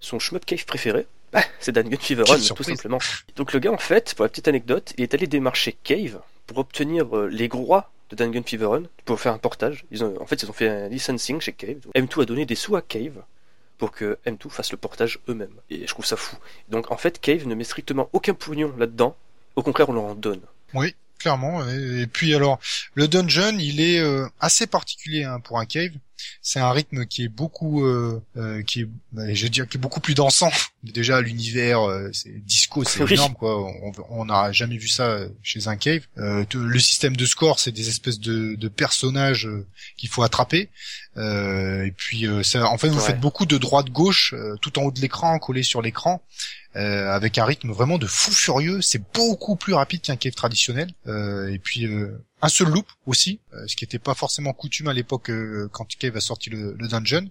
son 0.00 0.18
shmup 0.18 0.44
cave 0.44 0.64
préféré, 0.64 1.06
bah, 1.32 1.42
c'est 1.60 1.70
Dangan 1.72 1.96
Fever 2.00 2.24
Quelle 2.26 2.34
Run, 2.40 2.54
tout 2.54 2.62
simplement. 2.64 2.98
Donc 3.36 3.52
le 3.52 3.60
gars, 3.60 3.70
en 3.72 3.78
fait, 3.78 4.14
pour 4.14 4.24
la 4.24 4.28
petite 4.28 4.48
anecdote, 4.48 4.92
il 4.98 5.02
est 5.04 5.14
allé 5.14 5.26
démarcher 5.28 5.76
Cave 5.84 6.20
pour 6.46 6.58
obtenir 6.58 7.16
euh, 7.16 7.28
les 7.28 7.46
droits 7.48 7.92
de 8.10 8.16
Dangan 8.16 8.42
Fever 8.44 8.66
Run 8.66 8.82
pour 9.04 9.20
faire 9.20 9.32
un 9.32 9.38
portage. 9.38 9.84
Ils 9.90 10.04
ont, 10.04 10.20
en 10.20 10.26
fait, 10.26 10.42
ils 10.42 10.50
ont 10.50 10.52
fait 10.52 10.68
un 10.68 10.88
licensing 10.88 11.40
chez 11.40 11.52
Cave. 11.52 11.78
M2 11.94 12.22
a 12.22 12.24
donné 12.24 12.46
des 12.46 12.54
sous 12.54 12.76
à 12.76 12.82
Cave 12.82 13.22
pour 13.78 13.92
que 13.92 14.18
M2 14.26 14.50
fasse 14.50 14.72
le 14.72 14.76
portage 14.76 15.20
eux-mêmes. 15.28 15.54
Et 15.70 15.86
je 15.86 15.92
trouve 15.92 16.04
ça 16.04 16.16
fou. 16.16 16.36
Donc 16.68 16.90
en 16.90 16.96
fait, 16.96 17.20
Cave 17.20 17.46
ne 17.46 17.54
met 17.54 17.64
strictement 17.64 18.08
aucun 18.12 18.34
pognon 18.34 18.74
là-dedans. 18.76 19.16
Au 19.56 19.62
contraire, 19.62 19.88
on 19.88 19.94
leur 19.94 20.04
en 20.04 20.14
donne. 20.14 20.42
Oui, 20.74 20.94
clairement. 21.18 21.66
Et, 21.68 22.02
et 22.02 22.06
puis 22.06 22.34
alors, 22.34 22.58
le 22.94 23.08
dungeon, 23.08 23.56
il 23.58 23.80
est 23.80 24.00
euh, 24.00 24.26
assez 24.40 24.66
particulier 24.66 25.24
hein, 25.24 25.40
pour 25.40 25.58
un 25.58 25.66
cave. 25.66 25.92
C'est 26.42 26.60
un 26.60 26.70
rythme 26.72 27.06
qui 27.06 27.24
est 27.24 27.28
beaucoup, 27.28 27.84
euh, 27.84 28.22
euh, 28.36 28.62
qui 28.62 28.82
est, 28.82 28.88
bah, 29.12 29.32
je 29.32 29.42
veux 29.44 29.48
dire, 29.48 29.68
qui 29.68 29.76
est 29.76 29.80
beaucoup 29.80 30.00
plus 30.00 30.14
dansant. 30.14 30.50
Déjà, 30.82 31.20
l'univers, 31.20 31.80
euh, 31.88 32.10
c'est 32.12 32.30
disco, 32.44 32.84
c'est 32.84 33.02
Oui. 33.02 33.12
énorme, 33.14 33.34
quoi. 33.34 33.58
On 33.60 33.92
on 34.10 34.24
n'a 34.24 34.52
jamais 34.52 34.76
vu 34.76 34.88
ça 34.88 35.04
euh, 35.04 35.28
chez 35.42 35.68
un 35.68 35.76
cave. 35.76 36.02
Euh, 36.18 36.44
le 36.54 36.78
système 36.78 37.16
de 37.16 37.26
score, 37.26 37.60
c'est 37.60 37.72
des 37.72 37.88
espèces 37.88 38.18
de, 38.20 38.54
de 38.54 38.68
personnages 38.68 39.48
qu'il 39.96 40.08
faut 40.08 40.22
attraper. 40.22 40.70
Euh, 41.16 41.84
et 41.84 41.90
puis, 41.90 42.26
euh, 42.26 42.42
ça, 42.42 42.66
en 42.68 42.78
fait, 42.78 42.88
vous 42.88 42.98
Ouais. 42.98 43.06
faites 43.06 43.20
beaucoup 43.20 43.46
de 43.46 43.58
droite-gauche, 43.58 44.34
euh, 44.34 44.56
tout 44.62 44.78
en 44.78 44.82
haut 44.84 44.90
de 44.90 45.00
l'écran, 45.00 45.38
collé 45.38 45.62
sur 45.62 45.82
l'écran 45.82 46.22
euh, 46.76 47.10
avec 47.10 47.36
un 47.38 47.44
rythme 47.44 47.72
vraiment 47.72 47.98
de 47.98 48.06
fou 48.06 48.30
furieux. 48.30 48.80
C'est 48.80 49.02
beaucoup 49.12 49.56
plus 49.56 49.74
rapide 49.74 50.02
qu'un 50.02 50.16
cave 50.16 50.34
traditionnel. 50.34 50.90
Euh, 51.08 51.48
et 51.52 51.58
puis 51.58 51.86
euh, 51.86 52.16
un 52.42 52.48
seul 52.48 52.68
loop 52.68 52.86
aussi, 53.06 53.40
euh, 53.54 53.66
ce 53.66 53.76
qui 53.76 53.84
n'était 53.84 53.98
pas 53.98 54.14
forcément 54.14 54.52
coutume 54.52 54.88
à 54.88 54.92
l'époque 54.94 55.30
euh, 55.30 55.68
quand 55.72 55.86
Cave 55.98 56.16
a 56.16 56.20
sorti 56.20 56.50
le, 56.50 56.74
le 56.78 56.88
dungeon. 56.88 57.28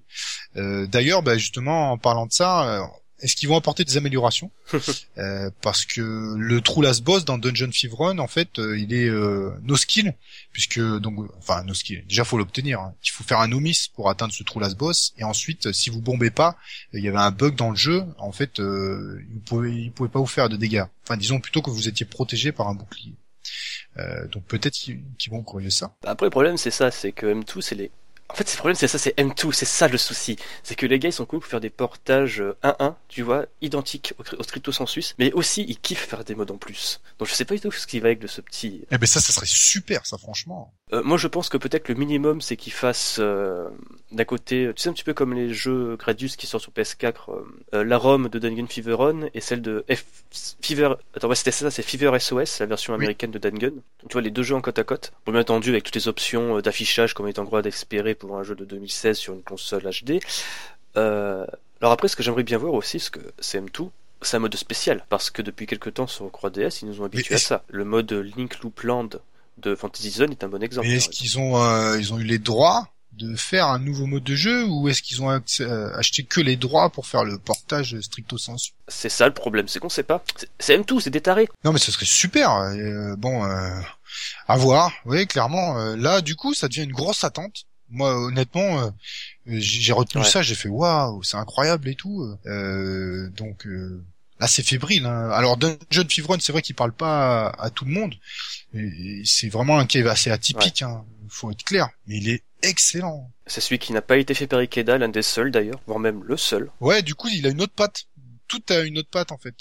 Euh, 0.57 0.85
D'ailleurs, 0.87 1.23
bah, 1.23 1.37
justement, 1.37 1.91
en 1.91 1.97
parlant 1.97 2.25
de 2.27 2.31
ça, 2.31 2.87
est-ce 3.21 3.35
qu'ils 3.35 3.49
vont 3.49 3.57
apporter 3.57 3.83
des 3.83 3.97
améliorations 3.97 4.49
Euh, 5.17 5.49
Parce 5.61 5.85
que 5.85 6.35
le 6.37 6.61
true 6.61 6.81
last 6.83 7.03
boss 7.03 7.25
dans 7.25 7.37
Dungeon 7.37 7.71
Fever 7.73 7.95
Run, 7.97 8.19
en 8.19 8.27
fait, 8.27 8.57
euh, 8.59 8.79
il 8.79 8.93
est 8.93 9.09
euh, 9.09 9.51
no 9.63 9.75
skill, 9.75 10.13
puisque 10.53 10.79
donc, 10.79 11.27
enfin 11.37 11.63
no 11.65 11.73
skill. 11.73 12.05
Déjà, 12.07 12.23
faut 12.23 12.37
l'obtenir. 12.37 12.79
hein. 12.79 12.93
Il 13.03 13.09
faut 13.09 13.25
faire 13.25 13.39
un 13.41 13.49
no 13.49 13.59
miss 13.59 13.89
pour 13.89 14.09
atteindre 14.09 14.33
ce 14.33 14.43
true 14.43 14.61
last 14.61 14.77
boss, 14.77 15.13
et 15.17 15.25
ensuite, 15.25 15.73
si 15.73 15.89
vous 15.89 15.99
bombez 16.01 16.29
pas, 16.31 16.55
il 16.93 17.03
y 17.03 17.09
avait 17.09 17.17
un 17.17 17.31
bug 17.31 17.55
dans 17.55 17.71
le 17.71 17.75
jeu. 17.75 18.05
En 18.19 18.31
fait, 18.31 18.59
euh, 18.61 19.21
il 19.33 19.41
pouvait, 19.41 19.73
il 19.75 19.91
pouvait 19.91 20.07
pas 20.09 20.19
vous 20.19 20.25
faire 20.25 20.47
de 20.47 20.55
dégâts. 20.55 20.85
Enfin, 21.03 21.17
disons 21.17 21.39
plutôt 21.41 21.61
que 21.61 21.69
vous 21.71 21.89
étiez 21.89 22.05
protégé 22.05 22.53
par 22.53 22.69
un 22.69 22.75
bouclier. 22.75 23.15
Euh, 23.97 24.27
donc 24.27 24.43
peut-être 24.45 24.73
qu'ils 24.73 25.01
vont 25.29 25.43
corriger 25.43 25.71
ça. 25.71 25.95
Après, 26.05 26.25
le 26.25 26.31
problème, 26.31 26.57
c'est 26.57 26.71
ça, 26.71 26.91
c'est 26.91 27.11
que 27.11 27.25
M2, 27.25 27.61
c'est 27.61 27.75
les. 27.75 27.91
En 28.31 28.35
fait, 28.35 28.51
le 28.51 28.57
problème, 28.57 28.75
c'est 28.75 28.87
ça, 28.87 28.99
c'est 28.99 29.17
M2, 29.17 29.51
c'est 29.51 29.65
ça 29.65 29.87
le 29.87 29.97
souci. 29.97 30.37
C'est 30.61 30.75
que 30.75 30.85
les 30.85 30.99
gars, 30.99 31.09
ils 31.09 31.13
sont 31.13 31.25
cool 31.25 31.39
pour 31.39 31.49
faire 31.49 31.59
des 31.59 31.71
portages 31.71 32.41
euh, 32.41 32.55
1-1, 32.61 32.93
tu 33.07 33.23
vois, 33.23 33.47
identiques 33.61 34.13
au, 34.19 34.35
au 34.37 34.43
stricto 34.43 34.71
sensus, 34.71 35.15
mais 35.17 35.31
aussi, 35.33 35.65
ils 35.67 35.79
kiffent 35.79 36.05
faire 36.05 36.23
des 36.23 36.35
modes 36.35 36.51
en 36.51 36.57
plus. 36.57 37.01
Donc, 37.17 37.27
je 37.27 37.33
sais 37.33 37.45
pas 37.45 37.55
du 37.55 37.61
tout 37.61 37.71
ce 37.71 37.87
qui 37.87 37.99
va 37.99 38.07
avec 38.09 38.19
de 38.19 38.27
ce 38.27 38.41
petit. 38.41 38.85
Eh 38.91 38.97
ben 38.99 39.07
ça, 39.07 39.19
ça 39.19 39.33
serait 39.33 39.47
super, 39.47 40.05
ça 40.05 40.19
franchement. 40.19 40.71
Euh, 40.91 41.03
moi, 41.03 41.17
je 41.17 41.27
pense 41.27 41.49
que 41.49 41.57
peut-être 41.57 41.87
le 41.87 41.93
minimum, 41.95 42.41
c'est 42.41 42.55
qu'ils 42.57 42.73
fassent 42.73 43.17
euh, 43.19 43.69
d'un 44.11 44.25
côté, 44.25 44.71
tu 44.75 44.81
sais, 44.81 44.89
un 44.89 44.93
petit 44.93 45.03
peu 45.03 45.13
comme 45.13 45.35
les 45.35 45.53
jeux 45.53 45.95
Gradius 45.97 46.35
qui 46.35 46.47
sortent 46.47 46.63
sur 46.63 46.71
PS4, 46.71 47.13
euh, 47.29 47.33
euh, 47.75 47.83
la 47.83 47.97
ROM 47.97 48.27
de 48.27 48.39
Dungeon 48.39 48.65
Fever 48.67 48.93
Run 48.95 49.27
et 49.35 49.39
celle 49.39 49.61
de 49.61 49.85
F 49.93 50.03
Fever. 50.61 50.95
Attends, 51.15 51.27
ouais, 51.29 51.35
c'était 51.35 51.51
ça, 51.51 51.69
c'est 51.69 51.83
Fever 51.83 52.17
SOS, 52.19 52.59
la 52.59 52.65
version 52.65 52.93
Oui. 52.93 52.97
américaine 52.97 53.29
de 53.29 53.37
Dungeon. 53.37 53.69
Donc, 53.75 54.09
tu 54.09 54.13
vois, 54.13 54.21
les 54.21 54.31
deux 54.31 54.41
jeux 54.41 54.55
en 54.55 54.61
côte 54.61 54.79
à 54.79 54.83
côte. 54.83 55.13
Bon, 55.27 55.31
bien 55.31 55.41
entendu, 55.41 55.69
avec 55.69 55.83
toutes 55.83 55.95
les 55.95 56.07
options 56.07 56.57
euh, 56.57 56.61
d'affichage 56.63 57.13
comme 57.13 57.27
étant 57.27 57.43
droit 57.43 57.61
d'espérer 57.61 58.15
pour 58.15 58.35
un 58.37 58.43
jeu 58.43 58.55
de 58.55 58.65
2016 58.65 59.15
sur 59.15 59.33
une 59.35 59.43
console 59.43 59.83
HD. 59.83 60.19
Euh, 60.97 61.45
alors 61.81 61.91
après, 61.91 62.07
ce 62.07 62.15
que 62.15 62.23
j'aimerais 62.23 62.43
bien 62.43 62.57
voir 62.57 62.73
aussi, 62.73 62.99
ce 62.99 63.11
que 63.11 63.19
CM2, 63.41 63.89
c'est 64.23 64.37
un 64.37 64.39
mode 64.39 64.55
spécial, 64.55 65.05
parce 65.07 65.29
que 65.29 65.41
depuis 65.43 65.65
quelques 65.67 65.93
temps 65.93 66.07
sur 66.07 66.25
3DS, 66.25 66.79
ils 66.81 66.87
nous 66.89 67.01
ont 67.01 67.05
habitués 67.05 67.35
à 67.35 67.37
ça. 67.37 67.63
Le 67.69 67.85
mode 67.85 68.11
Link 68.11 68.59
Loop 68.63 68.81
Land 68.81 69.09
de 69.61 69.75
Fantasy 69.75 70.09
Zone 70.11 70.31
est 70.31 70.43
un 70.43 70.47
bon 70.49 70.61
exemple. 70.63 70.87
Est-ce 70.87 70.95
exemple. 71.09 71.15
qu'ils 71.15 71.39
ont, 71.39 71.61
euh, 71.63 71.99
ils 71.99 72.13
ont 72.13 72.19
eu 72.19 72.23
les 72.23 72.39
droits 72.39 72.89
de 73.13 73.35
faire 73.35 73.67
un 73.67 73.79
nouveau 73.79 74.05
mode 74.05 74.23
de 74.23 74.35
jeu 74.35 74.63
ou 74.65 74.87
est-ce 74.87 75.01
qu'ils 75.01 75.21
ont 75.21 75.29
euh, 75.29 75.89
acheté 75.97 76.23
que 76.23 76.39
les 76.39 76.55
droits 76.55 76.89
pour 76.89 77.05
faire 77.05 77.25
le 77.25 77.37
portage 77.37 77.99
stricto 77.99 78.37
sensu? 78.37 78.71
C'est 78.87 79.09
ça 79.09 79.27
le 79.27 79.33
problème, 79.33 79.67
c'est 79.67 79.79
qu'on 79.79 79.89
sait 79.89 80.03
pas. 80.03 80.23
C'est- 80.37 80.49
C'est 80.59 80.77
M2, 80.77 81.01
c'est 81.01 81.09
des 81.09 81.19
tarés. 81.21 81.49
Non, 81.65 81.73
mais 81.73 81.79
ce 81.79 81.91
serait 81.91 82.05
super. 82.05 82.51
euh, 82.53 83.15
bon, 83.17 83.43
euh, 83.43 83.81
à 84.47 84.55
voir. 84.57 84.91
Oui, 85.05 85.27
clairement. 85.27 85.77
euh, 85.79 85.95
là, 85.97 86.21
du 86.21 86.35
coup, 86.37 86.53
ça 86.53 86.67
devient 86.69 86.83
une 86.83 86.93
grosse 86.93 87.23
attente. 87.25 87.65
Moi, 87.89 88.15
honnêtement, 88.15 88.79
euh, 88.83 88.89
j'ai 89.47 89.91
retenu 89.93 90.21
Ouais. 90.21 90.27
ça. 90.27 90.41
J'ai 90.41 90.55
fait 90.55 90.69
waouh, 90.69 91.21
c'est 91.23 91.37
incroyable 91.37 91.89
et 91.89 91.95
tout. 91.95 92.23
Euh, 92.45 93.29
donc 93.31 93.65
là, 94.39 94.47
c'est 94.47 94.63
fébrile. 94.63 95.05
Hein. 95.05 95.29
Alors, 95.31 95.57
Dungeon 95.57 96.07
Fever 96.09 96.27
Run, 96.29 96.37
c'est 96.39 96.51
vrai 96.51 96.61
qu'il 96.61 96.75
parle 96.75 96.93
pas 96.93 97.47
à, 97.49 97.65
à 97.65 97.69
tout 97.69 97.85
le 97.85 97.91
monde. 97.91 98.15
Et- 98.73 98.79
et 98.79 99.21
C'est 99.25 99.49
vraiment 99.49 99.77
un 99.79 99.85
cave 99.85 100.07
assez 100.07 100.31
atypique. 100.31 100.81
Hein. 100.81 101.03
Faut 101.29 101.51
être 101.51 101.63
clair. 101.63 101.89
Mais 102.07 102.17
il 102.17 102.29
est 102.29 102.43
excellent. 102.63 103.31
C'est 103.45 103.61
celui 103.61 103.79
qui 103.79 103.93
n'a 103.93 104.01
pas 104.01 104.17
été 104.17 104.33
fait 104.33 104.47
par 104.47 104.59
Ikeda, 104.59 104.97
l'un 104.97 105.09
des 105.09 105.21
seuls 105.21 105.51
d'ailleurs, 105.51 105.79
voire 105.87 105.99
même 105.99 106.23
le 106.23 106.37
seul. 106.37 106.69
Ouais, 106.81 107.01
du 107.01 107.15
coup, 107.15 107.27
il 107.29 107.45
a 107.47 107.49
une 107.49 107.61
autre 107.61 107.73
patte. 107.73 108.05
Tout 108.49 108.61
a 108.69 108.79
une 108.79 108.97
autre 108.97 109.09
patte 109.09 109.31
en 109.31 109.37
fait. 109.37 109.53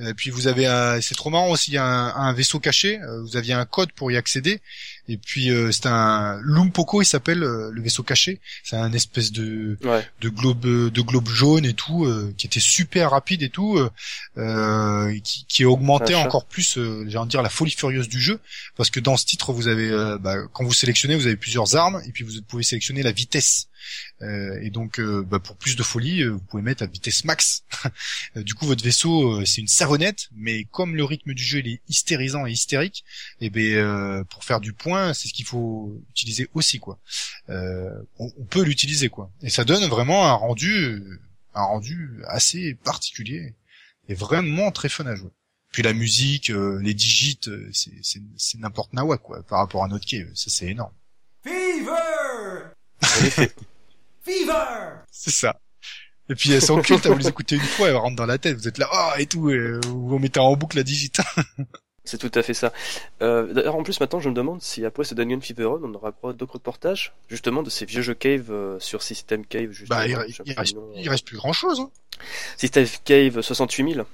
Et 0.00 0.12
puis 0.12 0.28
vous 0.30 0.46
avez, 0.48 0.66
un- 0.66 1.00
c'est 1.00 1.14
trop 1.14 1.30
marrant 1.30 1.48
aussi, 1.50 1.70
il 1.70 1.74
y 1.74 1.78
a 1.78 1.84
un, 1.86 2.14
un 2.28 2.32
vaisseau 2.34 2.58
caché. 2.60 3.00
euh, 3.00 3.22
Vous 3.22 3.36
aviez 3.38 3.54
un 3.54 3.64
code 3.64 3.92
pour 3.92 4.10
y 4.12 4.16
accéder. 4.18 4.60
Et 5.08 5.16
puis 5.18 5.50
euh, 5.50 5.70
c'est 5.72 5.86
un 5.86 6.40
Lumpoko, 6.42 7.00
il 7.00 7.06
s'appelle 7.06 7.42
euh, 7.42 7.70
le 7.72 7.80
vaisseau 7.80 8.02
caché. 8.02 8.40
C'est 8.64 8.76
un 8.76 8.92
espèce 8.92 9.32
de 9.32 9.78
Ouais. 9.84 10.06
de 10.20 10.28
globe 10.28 10.66
euh, 10.66 10.90
de 10.90 11.00
globe 11.00 11.28
jaune 11.28 11.64
et 11.64 11.74
tout, 11.74 12.04
euh, 12.04 12.34
qui 12.36 12.46
était 12.46 12.60
super 12.60 13.10
rapide 13.12 13.42
et 13.42 13.50
tout, 13.50 13.78
euh, 13.78 13.88
euh, 14.38 15.18
qui, 15.22 15.44
qui 15.46 15.64
augmentait 15.64 16.14
encore 16.26 16.44
plus, 16.46 16.76
euh, 16.78 17.04
j'ai 17.08 17.16
envie 17.18 17.26
de 17.28 17.30
dire 17.30 17.42
la 17.42 17.48
folie 17.48 17.70
furieuse 17.70 18.08
du 18.08 18.20
jeu, 18.20 18.40
parce 18.76 18.90
que 18.90 19.00
dans 19.00 19.16
ce 19.16 19.24
titre 19.26 19.52
vous 19.52 19.68
avez, 19.68 19.88
euh, 19.90 20.18
bah, 20.18 20.36
quand 20.52 20.64
vous 20.64 20.72
sélectionnez, 20.72 21.14
vous 21.14 21.26
avez 21.26 21.36
plusieurs 21.36 21.76
armes 21.76 22.02
et 22.06 22.10
puis 22.12 22.24
vous 22.24 22.32
pouvez 22.48 22.62
sélectionner 22.64 23.02
la 23.02 23.12
vitesse. 23.12 23.68
Euh, 24.22 24.58
et 24.62 24.70
donc, 24.70 25.00
euh, 25.00 25.22
bah, 25.22 25.38
pour 25.38 25.56
plus 25.56 25.76
de 25.76 25.82
folie, 25.82 26.22
euh, 26.22 26.30
vous 26.30 26.40
pouvez 26.40 26.62
mettre 26.62 26.82
à 26.82 26.86
vitesse 26.86 27.24
max. 27.24 27.64
Euh, 28.36 28.42
du 28.42 28.54
coup, 28.54 28.66
votre 28.66 28.82
vaisseau, 28.82 29.40
euh, 29.40 29.44
c'est 29.44 29.60
une 29.60 29.68
savonnette, 29.68 30.28
mais 30.34 30.64
comme 30.64 30.96
le 30.96 31.04
rythme 31.04 31.34
du 31.34 31.42
jeu 31.44 31.58
il 31.60 31.68
est 31.68 31.80
hystérisant 31.88 32.46
et 32.46 32.50
hystérique, 32.50 33.04
et 33.40 33.50
ben 33.50 33.62
euh, 33.76 34.24
pour 34.24 34.42
faire 34.42 34.60
du 34.60 34.72
point, 34.72 35.14
c'est 35.14 35.28
ce 35.28 35.32
qu'il 35.34 35.44
faut 35.44 36.02
utiliser 36.10 36.48
aussi, 36.54 36.80
quoi. 36.80 36.98
Euh, 37.50 37.90
on, 38.18 38.32
on 38.38 38.44
peut 38.44 38.62
l'utiliser, 38.64 39.08
quoi. 39.08 39.30
Et 39.42 39.50
ça 39.50 39.64
donne 39.64 39.84
vraiment 39.88 40.26
un 40.26 40.32
rendu, 40.32 41.02
un 41.54 41.62
rendu 41.62 42.22
assez 42.26 42.74
particulier 42.74 43.54
et 44.08 44.14
vraiment 44.14 44.70
très 44.72 44.88
fun 44.88 45.06
à 45.06 45.14
jouer. 45.14 45.30
Puis 45.70 45.82
la 45.82 45.92
musique, 45.92 46.50
euh, 46.50 46.80
les 46.82 46.94
digits, 46.94 47.40
euh, 47.48 47.68
c'est 47.72 47.98
c'est 48.02 48.22
c'est 48.36 48.58
n'importe 48.58 48.92
nawa, 48.92 49.18
quoi, 49.18 49.42
par 49.42 49.58
rapport 49.58 49.82
à 49.84 49.88
notre 49.88 50.06
quai, 50.06 50.26
ça 50.34 50.48
c'est 50.48 50.68
énorme. 50.68 50.92
Fever! 51.42 52.70
Fever! 54.24 55.02
C'est 55.10 55.30
ça. 55.30 55.56
Et 56.30 56.34
puis 56.34 56.52
elles 56.52 56.62
sont 56.62 56.80
cultes, 56.80 57.06
vous 57.06 57.18
les 57.18 57.28
écoutez 57.28 57.56
une 57.56 57.60
fois, 57.60 57.88
elles 57.88 57.96
rentrent 57.96 58.16
dans 58.16 58.24
la 58.26 58.38
tête, 58.38 58.56
vous 58.56 58.66
êtes 58.66 58.78
là, 58.78 58.88
oh, 58.92 59.18
et 59.18 59.26
tout, 59.26 59.50
et 59.50 59.54
euh, 59.54 59.80
vous 59.86 60.18
mettez 60.18 60.40
en 60.40 60.54
boucle 60.56 60.76
la 60.78 60.82
digit. 60.82 61.12
C'est 62.06 62.18
tout 62.18 62.30
à 62.34 62.42
fait 62.42 62.52
ça. 62.54 62.70
Euh, 63.22 63.52
D'ailleurs, 63.54 63.76
en 63.76 63.82
plus, 63.82 63.98
maintenant, 63.98 64.20
je 64.20 64.28
me 64.28 64.34
demande 64.34 64.60
si 64.60 64.84
après 64.84 65.04
ce 65.04 65.14
Dungeon 65.14 65.40
Fever 65.40 65.64
Run, 65.64 65.80
on 65.84 65.94
aura 65.94 66.10
droit 66.12 66.32
d'autres 66.34 66.58
portages, 66.58 67.14
justement, 67.30 67.62
de 67.62 67.70
ces 67.70 67.86
vieux 67.86 68.02
jeux 68.02 68.12
Cave 68.14 68.50
euh, 68.50 68.78
sur 68.78 69.02
System 69.02 69.44
Cave, 69.46 69.70
justement. 69.70 70.00
bah, 70.00 70.06
il, 70.06 70.14
reste, 70.14 70.42
il 70.94 71.24
plus 71.24 71.36
grand 71.38 71.54
chose. 71.54 71.80
Hein. 71.80 71.90
System 72.58 72.86
Cave 73.04 73.40
68000. 73.40 74.04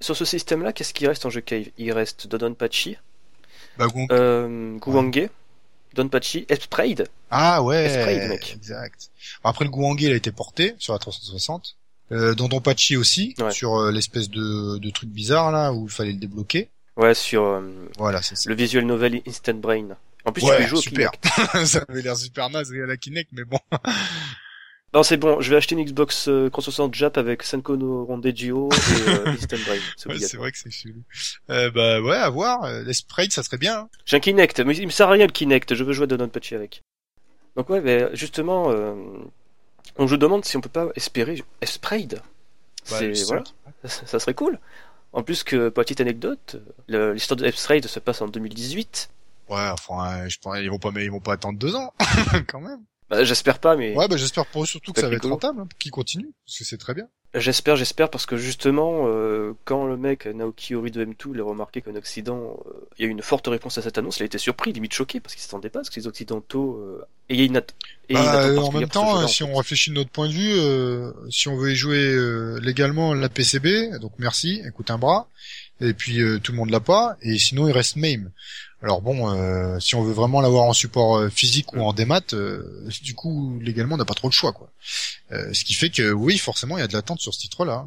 Sur 0.00 0.16
ce 0.16 0.24
système-là, 0.24 0.72
qu'est-ce 0.72 0.92
qui 0.92 1.06
reste 1.06 1.24
en 1.24 1.30
jeu 1.30 1.40
Cave? 1.40 1.66
Il 1.78 1.92
reste 1.92 2.26
Dodonpachi, 2.26 2.96
Bah, 3.78 3.86
gon- 3.86 4.08
euh, 4.10 4.76
Guwange, 4.78 5.28
Donpachi, 5.94 6.44
Esprade. 6.48 7.08
Ah 7.30 7.62
ouais, 7.62 7.88
Sprite, 7.88 8.28
mec. 8.28 8.52
exact. 8.56 9.10
Après 9.42 9.64
le 9.64 9.70
Gouangé, 9.70 10.06
il 10.06 10.12
a 10.12 10.16
été 10.16 10.32
porté 10.32 10.74
sur 10.78 10.92
la 10.92 10.98
360. 10.98 11.76
Euh, 12.12 12.34
Dondon 12.34 12.60
Pachi 12.60 12.96
aussi, 12.96 13.34
Ouais. 13.38 13.50
sur 13.50 13.76
euh, 13.76 13.90
l'espèce 13.90 14.28
de, 14.28 14.76
de 14.78 14.90
truc 14.90 15.08
bizarre 15.08 15.50
là 15.50 15.72
où 15.72 15.86
il 15.86 15.90
fallait 15.90 16.12
le 16.12 16.18
débloquer. 16.18 16.68
Ouais, 16.96 17.14
sur 17.14 17.44
euh, 17.44 17.88
Voilà, 17.98 18.20
c'est 18.22 18.36
ça. 18.36 18.48
le 18.50 18.54
visual 18.54 18.84
novel 18.84 19.20
Instant 19.26 19.54
Brain. 19.54 19.96
En 20.26 20.32
plus, 20.32 20.42
tu 20.42 20.48
Ouais, 20.48 20.58
peux 20.58 20.66
jouer 20.66 20.80
super. 20.80 21.10
Ça 21.66 21.84
avait 21.88 22.02
l'air 22.02 22.16
super 22.16 22.50
naze 22.50 22.70
à 22.72 22.86
la 22.86 22.96
Kinect, 22.96 23.30
mais 23.32 23.44
bon. 23.44 23.58
Non, 24.94 25.02
c'est 25.02 25.16
bon, 25.16 25.40
je 25.40 25.50
vais 25.50 25.56
acheter 25.56 25.74
une 25.74 25.84
Xbox 25.84 26.28
euh, 26.28 26.48
360 26.50 26.94
Jap 26.94 27.18
avec 27.18 27.42
Senko 27.42 27.76
no 27.76 28.04
Rondegio 28.04 28.68
et 28.72 29.08
euh, 29.10 29.26
Instant 29.32 29.56
Brain. 29.66 29.78
C'est 29.96 30.08
Ouais, 30.08 30.38
vrai 30.38 30.52
que 30.52 30.58
c'est 30.58 30.70
chelou. 30.70 31.02
Euh, 31.50 31.70
bah 31.72 32.00
ouais, 32.00 32.16
à 32.16 32.30
voir. 32.30 32.62
Euh, 32.64 32.84
Les 32.84 32.94
sprites, 32.94 33.32
ça 33.32 33.42
serait 33.42 33.58
bien. 33.58 33.80
hein. 33.80 33.88
J'ai 34.06 34.16
un 34.16 34.20
Kinect, 34.20 34.60
mais 34.60 34.76
il 34.76 34.86
me 34.86 34.92
sert 34.92 35.08
à 35.08 35.12
rien 35.12 35.26
le 35.26 35.32
Kinect, 35.32 35.74
je 35.74 35.82
veux 35.82 35.92
jouer 35.92 36.04
à 36.04 36.06
Dodonpachi 36.06 36.54
avec. 36.54 36.80
Donc 37.56 37.68
ouais, 37.70 37.80
mais 37.80 38.08
justement, 38.14 38.70
euh, 38.70 38.94
on 39.96 40.06
je 40.06 40.14
demande 40.16 40.44
si 40.44 40.56
on 40.56 40.60
peut 40.60 40.68
pas 40.68 40.88
espérer. 40.94 41.42
Bah, 42.90 42.98
C'est 42.98 43.08
le 43.08 43.14
seul 43.16 43.26
voilà, 43.26 43.44
ça, 43.84 44.06
ça 44.06 44.18
serait 44.20 44.34
cool. 44.34 44.60
En 45.12 45.22
plus 45.24 45.42
que 45.42 45.70
petite 45.70 46.00
anecdote, 46.00 46.56
l'histoire 46.88 47.36
de 47.36 47.46
Esprade 47.46 47.86
se 47.86 47.98
passe 47.98 48.20
en 48.22 48.28
2018. 48.28 49.10
Ouais, 49.48 49.68
enfin, 49.70 50.24
euh, 50.24 50.28
je 50.28 50.38
pense 50.38 50.56
ils 50.60 50.70
vont 50.70 50.78
pas, 50.78 50.90
mais 50.92 51.04
ils 51.04 51.10
vont 51.10 51.20
pas 51.20 51.32
attendre 51.34 51.58
deux 51.58 51.74
ans, 51.74 51.92
quand 52.48 52.60
même. 52.60 52.80
Bah, 53.16 53.24
j'espère 53.24 53.58
pas, 53.58 53.76
mais 53.76 53.94
Ouais, 53.96 54.08
bah 54.08 54.16
j'espère 54.16 54.46
pour 54.46 54.62
eux 54.62 54.66
surtout 54.66 54.92
que 54.92 55.00
Ça 55.00 55.08
va 55.08 55.16
être 55.16 55.28
rentable, 55.28 55.60
hein, 55.60 55.68
qu'ils 55.78 55.90
continuent, 55.92 56.30
parce 56.46 56.58
que 56.58 56.64
c'est 56.64 56.78
très 56.78 56.94
bien. 56.94 57.06
j'espère, 57.34 57.76
j'espère 57.76 58.10
parce 58.10 58.26
que 58.26 58.36
justement, 58.36 59.04
euh, 59.06 59.52
quand 59.64 59.86
le 59.86 59.96
mec 59.96 60.26
Naoki 60.26 60.74
Ori 60.74 60.90
de 60.90 61.04
M2 61.04 61.32
l'a 61.34 61.42
remarqué 61.44 61.80
qu'en 61.82 61.94
Occident, 61.96 62.56
euh, 62.66 62.70
il 62.98 63.02
y 63.02 63.04
a 63.06 63.08
eu 63.08 63.10
une 63.12 63.22
forte 63.22 63.46
réponse 63.48 63.78
à 63.78 63.82
cette 63.82 63.98
annonce, 63.98 64.18
il 64.18 64.22
a 64.22 64.26
été 64.26 64.38
surpris, 64.38 64.72
limite 64.72 64.92
choqué 64.94 65.20
parce 65.20 65.34
qu'il 65.34 65.42
s'attendait 65.42 65.68
pas, 65.70 65.80
parce 65.80 65.90
que 65.90 65.98
les 66.00 66.06
Occidentaux 66.06 66.76
euh, 66.76 67.04
ayant 67.30 67.44
une, 67.44 67.52
Bah, 67.54 67.60
euh, 68.46 68.56
en 68.58 68.70
particulière 68.70 68.72
même 68.72 68.82
ce 68.88 68.92
temps, 68.92 69.20
euh, 69.22 69.26
si 69.26 69.42
en 69.42 69.48
on 69.48 69.54
réfléchit 69.56 69.90
de 69.90 69.94
notre 69.96 70.10
point 70.10 70.28
de 70.28 70.32
vue, 70.32 70.52
euh, 70.54 71.12
si 71.30 71.48
on 71.48 71.56
veut 71.56 71.72
y 71.72 71.76
jouer 71.76 72.04
euh, 72.14 72.58
légalement 72.60 73.14
la 73.14 73.28
PCB, 73.28 73.98
donc 74.00 74.12
merci, 74.18 74.62
écoute 74.66 74.90
un 74.90 74.98
bras, 74.98 75.28
et 75.80 75.94
puis 75.94 76.20
euh, 76.20 76.38
tout 76.38 76.52
le 76.52 76.58
monde 76.58 76.70
l'a 76.70 76.80
pas, 76.80 77.16
et 77.22 77.38
sinon 77.38 77.68
il 77.68 77.72
reste 77.72 77.96
MAME. 77.96 78.30
Alors 78.82 79.00
bon, 79.00 79.32
euh, 79.32 79.80
si 79.80 79.94
on 79.94 80.02
veut 80.02 80.12
vraiment 80.12 80.42
l'avoir 80.42 80.64
en 80.64 80.74
support 80.74 81.16
euh, 81.16 81.30
physique 81.30 81.72
ou 81.72 81.80
en 81.80 81.94
démat, 81.94 82.20
euh, 82.34 82.86
du 83.02 83.14
coup 83.14 83.58
légalement 83.60 83.94
on 83.94 83.98
n'a 83.98 84.04
pas 84.04 84.14
trop 84.14 84.28
le 84.28 84.32
choix 84.32 84.52
quoi. 84.52 84.70
Ce 85.30 85.64
qui 85.64 85.74
fait 85.74 85.90
que 85.90 86.12
oui, 86.12 86.38
forcément 86.38 86.76
il 86.76 86.80
y 86.80 86.84
a 86.84 86.86
de 86.86 86.92
l'attente 86.92 87.20
sur 87.20 87.32
ce 87.34 87.40
titre-là. 87.40 87.86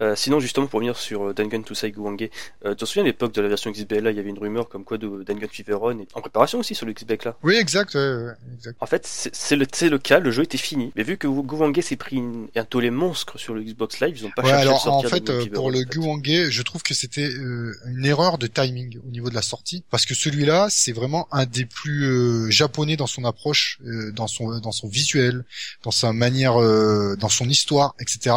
Euh, 0.00 0.16
sinon, 0.16 0.40
justement, 0.40 0.66
pour 0.66 0.78
revenir 0.78 0.96
sur 0.98 1.28
euh, 1.28 1.34
Dangan 1.34 1.62
Tusai 1.62 1.92
Guwange, 1.92 2.28
euh, 2.64 2.70
tu 2.70 2.76
te 2.76 2.84
souviens 2.86 3.02
à 3.02 3.06
l'époque 3.06 3.32
de 3.34 3.42
la 3.42 3.48
version 3.48 3.70
XBL, 3.70 4.02
là, 4.02 4.10
il 4.10 4.16
y 4.16 4.20
avait 4.20 4.30
une 4.30 4.38
rumeur 4.38 4.68
comme 4.68 4.84
quoi 4.84 4.96
de 4.96 5.22
Dangan 5.22 5.46
Feveron 5.52 5.98
est 6.00 6.08
en 6.14 6.22
préparation 6.22 6.58
aussi 6.60 6.74
sur 6.74 6.86
le 6.86 6.94
XBL 6.94 7.18
là. 7.26 7.36
Oui, 7.42 7.54
exact, 7.56 7.94
ouais, 7.94 8.32
exact. 8.54 8.76
En 8.80 8.86
fait, 8.86 9.06
c'est 9.06 9.54
le, 9.54 9.66
le 9.90 9.98
cas, 9.98 10.18
le 10.18 10.30
jeu 10.30 10.44
était 10.44 10.56
fini. 10.58 10.92
Mais 10.96 11.02
vu 11.02 11.18
que 11.18 11.26
Guwange 11.28 11.78
s'est 11.82 11.96
pris 11.96 12.16
une- 12.16 12.48
un 12.56 12.64
tollé 12.64 12.90
monstre 12.90 13.38
sur 13.38 13.52
le 13.54 13.62
Xbox 13.62 14.00
Live, 14.00 14.16
ils 14.18 14.26
ont 14.26 14.30
pas 14.34 14.42
Ouais, 14.42 14.48
cherché 14.48 14.60
à 14.66 14.70
alors 14.70 14.76
en 14.88 15.02
sortir. 15.02 15.10
fait, 15.10 15.28
euh, 15.30 15.40
Feveron, 15.42 15.54
pour 15.54 15.70
le 15.70 15.78
en 15.78 15.80
fait. 15.82 15.88
Guwange, 15.98 16.48
je 16.50 16.62
trouve 16.62 16.82
que 16.82 16.94
c'était 16.94 17.28
euh, 17.28 17.72
une 17.86 18.06
erreur 18.06 18.38
de 18.38 18.46
timing 18.46 18.98
au 19.06 19.10
niveau 19.10 19.28
de 19.28 19.34
la 19.34 19.42
sortie, 19.42 19.84
parce 19.90 20.06
que 20.06 20.14
celui-là, 20.14 20.68
c'est 20.70 20.92
vraiment 20.92 21.28
un 21.32 21.44
des 21.44 21.66
plus 21.66 22.06
euh, 22.06 22.50
japonais 22.50 22.96
dans 22.96 23.06
son 23.06 23.24
approche, 23.24 23.78
euh, 23.86 24.10
dans 24.10 24.26
son 24.26 24.58
dans 24.58 24.72
son 24.72 24.88
visuel, 24.88 25.44
dans 25.84 25.90
sa 25.90 26.12
manière, 26.14 26.60
euh, 26.60 27.14
dans 27.16 27.28
son 27.28 27.48
histoire, 27.48 27.94
etc. 28.00 28.34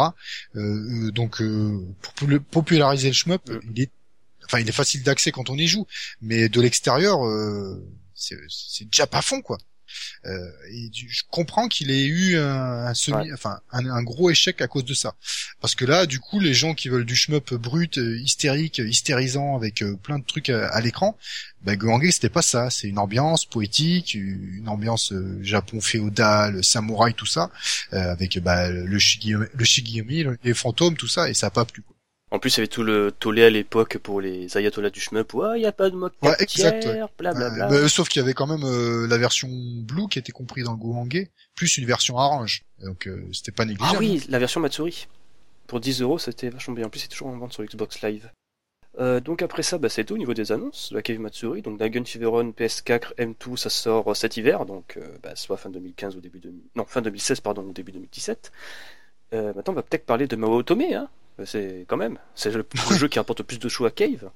Euh, 0.54 0.60
euh, 0.60 1.10
donc, 1.10 1.40
euh, 1.46 1.80
pour 2.02 2.12
pou- 2.14 2.40
populariser 2.50 3.08
le 3.08 3.14
shmup, 3.14 3.48
Mm. 3.48 3.60
il 3.74 3.82
est, 3.82 3.90
enfin, 4.44 4.60
il 4.60 4.68
est 4.68 4.72
facile 4.72 5.02
d'accès 5.02 5.32
quand 5.32 5.50
on 5.50 5.56
y 5.56 5.66
joue, 5.66 5.86
mais 6.20 6.48
de 6.48 6.60
l'extérieur, 6.60 7.26
euh, 7.26 7.82
c'est 8.14 8.36
c'est 8.48 8.84
déjà 8.90 9.06
pas 9.06 9.22
fond, 9.22 9.40
quoi. 9.42 9.58
Euh, 10.24 10.50
et 10.70 10.88
du- 10.88 11.08
je 11.10 11.22
comprends 11.30 11.68
qu'il 11.68 11.90
ait 11.90 12.06
eu 12.06 12.36
un, 12.36 12.86
un 12.86 12.94
semi, 12.94 13.16
enfin 13.32 13.60
un, 13.72 13.86
un 13.86 14.02
gros 14.02 14.30
échec 14.30 14.60
à 14.60 14.68
cause 14.68 14.84
de 14.84 14.94
ça, 14.94 15.14
parce 15.60 15.74
que 15.74 15.84
là, 15.84 16.06
du 16.06 16.18
coup, 16.20 16.40
les 16.40 16.54
gens 16.54 16.74
qui 16.74 16.88
veulent 16.88 17.04
du 17.04 17.16
shmup 17.16 17.54
brut, 17.54 17.98
euh, 17.98 18.18
hystérique, 18.18 18.78
hystérisant, 18.84 19.56
avec 19.56 19.82
euh, 19.82 19.96
plein 19.96 20.18
de 20.18 20.24
trucs 20.24 20.50
à, 20.50 20.68
à 20.68 20.80
l'écran, 20.80 21.16
bah, 21.62 21.74
Gohange, 21.76 22.10
c'était 22.10 22.28
pas 22.28 22.42
ça. 22.42 22.70
C'est 22.70 22.88
une 22.88 22.98
ambiance 22.98 23.44
poétique, 23.44 24.14
une 24.14 24.68
ambiance 24.68 25.12
euh, 25.12 25.38
Japon 25.42 25.80
féodal, 25.80 26.62
samouraï, 26.62 27.14
tout 27.14 27.26
ça, 27.26 27.50
euh, 27.92 28.12
avec 28.12 28.38
bah, 28.38 28.70
le 28.70 28.98
Shigeomi, 28.98 29.46
le 29.52 29.64
Shigeomi, 29.64 30.24
les 30.44 30.54
fantômes, 30.54 30.96
tout 30.96 31.08
ça, 31.08 31.28
et 31.28 31.34
ça 31.34 31.48
a 31.48 31.50
pas 31.50 31.64
plu. 31.64 31.82
Quoi. 31.82 31.95
En 32.32 32.40
plus, 32.40 32.54
il 32.54 32.56
y 32.56 32.60
avait 32.60 32.66
tout 32.68 32.82
le 32.82 33.12
tollé 33.12 33.44
à 33.44 33.50
l'époque 33.50 33.98
pour 33.98 34.20
les 34.20 34.56
ayatollahs 34.58 34.90
du 34.90 35.00
shmup. 35.00 35.32
Ouais, 35.34 35.60
il 35.60 35.62
y 35.62 35.66
a 35.66 35.72
pas 35.72 35.90
de 35.90 35.94
mode 35.96 36.12
Ouais, 36.22 36.34
exact, 36.40 36.84
ouais. 36.84 37.00
Euh, 37.00 37.08
bah, 37.22 37.88
sauf 37.88 38.08
qu'il 38.08 38.20
y 38.20 38.24
avait 38.24 38.34
quand 38.34 38.48
même 38.48 38.64
euh, 38.64 39.06
la 39.06 39.16
version 39.16 39.48
blue 39.48 40.08
qui 40.10 40.18
était 40.18 40.32
compris 40.32 40.64
dans 40.64 40.72
le 40.72 40.78
Gohange, 40.78 41.28
plus 41.54 41.78
une 41.78 41.86
version 41.86 42.16
orange. 42.16 42.64
Donc 42.82 43.06
euh, 43.06 43.24
c'était 43.32 43.52
pas 43.52 43.62
Ah 43.62 43.66
négligeable. 43.66 43.98
oui, 44.00 44.24
la 44.28 44.38
version 44.40 44.60
Matsuri. 44.60 45.06
Pour 45.68 45.78
10 45.80 46.02
euros, 46.02 46.18
c'était 46.18 46.48
vachement 46.50 46.74
bien. 46.74 46.86
En 46.86 46.90
plus, 46.90 47.00
c'est 47.00 47.08
toujours 47.08 47.28
en 47.28 47.36
vente 47.38 47.52
sur 47.52 47.62
Xbox 47.64 48.02
Live. 48.02 48.28
Euh, 48.98 49.20
donc 49.20 49.42
après 49.42 49.62
ça, 49.62 49.78
bah, 49.78 49.88
c'est 49.88 50.04
tout 50.04 50.14
au 50.14 50.18
niveau 50.18 50.34
des 50.34 50.50
annonces. 50.50 50.90
La 50.92 51.02
Cave 51.02 51.18
Matsuri, 51.20 51.62
donc 51.62 51.78
Dragon 51.78 52.04
Feveron 52.04 52.50
PS4 52.50 53.14
M2, 53.18 53.56
ça 53.56 53.70
sort 53.70 54.10
euh, 54.10 54.14
cet 54.14 54.36
hiver, 54.36 54.64
donc 54.66 54.98
bah, 55.22 55.36
soit 55.36 55.58
fin 55.58 55.70
2015 55.70 56.16
ou 56.16 56.20
début 56.20 56.40
de... 56.40 56.52
non 56.74 56.84
fin 56.86 57.02
2016 57.02 57.40
pardon 57.40 57.62
ou 57.62 57.72
début 57.72 57.92
2017. 57.92 58.50
Euh, 59.34 59.52
maintenant, 59.54 59.72
on 59.74 59.76
va 59.76 59.82
peut-être 59.82 60.06
parler 60.06 60.26
de 60.26 60.34
Mao 60.36 60.56
Otome, 60.58 60.82
hein. 60.92 61.08
C'est 61.44 61.84
quand 61.86 61.96
même, 61.96 62.18
c'est 62.34 62.50
le, 62.50 62.66
jeu 62.98 63.08
qui 63.08 63.18
rapporte 63.18 63.40
le 63.40 63.44
plus 63.44 63.58
de 63.58 63.68
choix 63.68 63.88
à 63.88 63.90
Cave. 63.90 64.30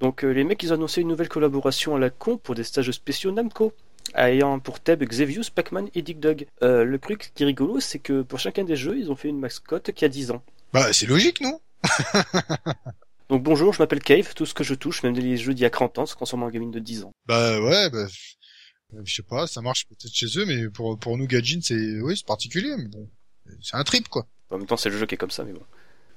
Donc 0.00 0.24
euh, 0.24 0.30
les 0.30 0.44
mecs, 0.44 0.62
ils 0.62 0.72
ont 0.72 0.76
annoncé 0.76 1.00
une 1.00 1.08
nouvelle 1.08 1.28
collaboration 1.28 1.96
à 1.96 1.98
la 1.98 2.10
con 2.10 2.38
pour 2.38 2.54
des 2.54 2.64
stages 2.64 2.90
spéciaux 2.90 3.32
Namco, 3.32 3.72
ayant 4.14 4.58
pour 4.58 4.80
thème 4.80 5.00
Xevious, 5.00 5.44
Pac-Man 5.54 5.88
et 5.94 6.02
Dig 6.02 6.18
Dug. 6.18 6.46
Euh, 6.62 6.84
le 6.84 6.98
truc 6.98 7.32
qui 7.34 7.42
est 7.42 7.46
rigolo, 7.46 7.80
c'est 7.80 7.98
que 7.98 8.22
pour 8.22 8.38
chacun 8.38 8.64
des 8.64 8.76
jeux, 8.76 8.98
ils 8.98 9.10
ont 9.10 9.16
fait 9.16 9.28
une 9.28 9.38
mascotte 9.38 9.92
qui 9.92 10.04
a 10.04 10.08
10 10.08 10.30
ans. 10.30 10.42
Bah 10.72 10.92
c'est 10.92 11.06
logique, 11.06 11.40
non? 11.40 11.60
Donc 13.28 13.42
bonjour, 13.42 13.72
je 13.72 13.82
m'appelle 13.82 14.02
Cave, 14.02 14.34
tout 14.34 14.46
ce 14.46 14.54
que 14.54 14.64
je 14.64 14.74
touche, 14.74 15.02
même 15.02 15.14
les 15.14 15.36
jeux 15.36 15.54
d'il 15.54 15.62
y 15.62 15.66
a 15.66 15.70
30 15.70 15.98
ans, 15.98 16.06
se 16.06 16.14
transforme 16.14 16.44
en 16.44 16.50
gamine 16.50 16.70
de 16.70 16.78
10 16.78 17.04
ans. 17.04 17.12
Bah 17.26 17.60
ouais, 17.60 17.90
bah, 17.90 18.06
euh, 18.94 19.00
je 19.04 19.14
sais 19.14 19.22
pas, 19.22 19.46
ça 19.46 19.62
marche 19.62 19.86
peut-être 19.88 20.14
chez 20.14 20.38
eux, 20.38 20.46
mais 20.46 20.68
pour 20.68 20.98
pour 20.98 21.16
nous 21.16 21.26
Gajin, 21.26 21.60
c'est 21.62 22.00
oui, 22.00 22.16
c'est 22.16 22.26
particulier, 22.26 22.74
mais 22.76 22.88
bon, 22.88 23.08
c'est 23.60 23.76
un 23.76 23.84
trip 23.84 24.08
quoi. 24.08 24.26
En 24.50 24.58
même 24.58 24.66
temps, 24.66 24.76
c'est 24.76 24.90
le 24.90 24.98
jeu 24.98 25.06
qui 25.06 25.16
est 25.16 25.18
comme 25.18 25.30
ça, 25.30 25.44
mais 25.44 25.52
bon. 25.52 25.62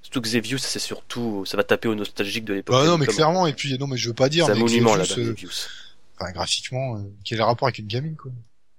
Surtout 0.02 0.22
Xevious, 0.22 0.58
c'est 0.60 0.80
surtout, 0.80 1.44
ça 1.46 1.58
va 1.58 1.64
taper 1.64 1.88
au 1.88 1.96
nostalgique 1.96 2.46
de 2.46 2.54
l'époque. 2.54 2.76
Bah 2.76 2.86
non, 2.86 2.98
mais 2.98 3.06
Famicom. 3.06 3.16
clairement, 3.16 3.48
et 3.48 3.54
puis 3.54 3.78
non, 3.78 3.86
mais 3.88 3.98
je 3.98 4.08
veux 4.08 4.16
pas 4.16 4.30
dire, 4.30 4.46
C'est 4.46 4.52
un 4.52 4.56
mais 4.56 4.62
monument 4.62 4.96
là-bas, 4.96 5.14
euh, 5.18 5.36
enfin, 6.20 6.32
graphiquement, 6.32 6.98
euh, 6.98 7.02
quel 7.24 7.36
est 7.36 7.40
le 7.40 7.46
rapport 7.46 7.68
avec 7.68 7.80
une 7.80 7.88
gamine 7.88 8.16
quoi? 8.16 8.32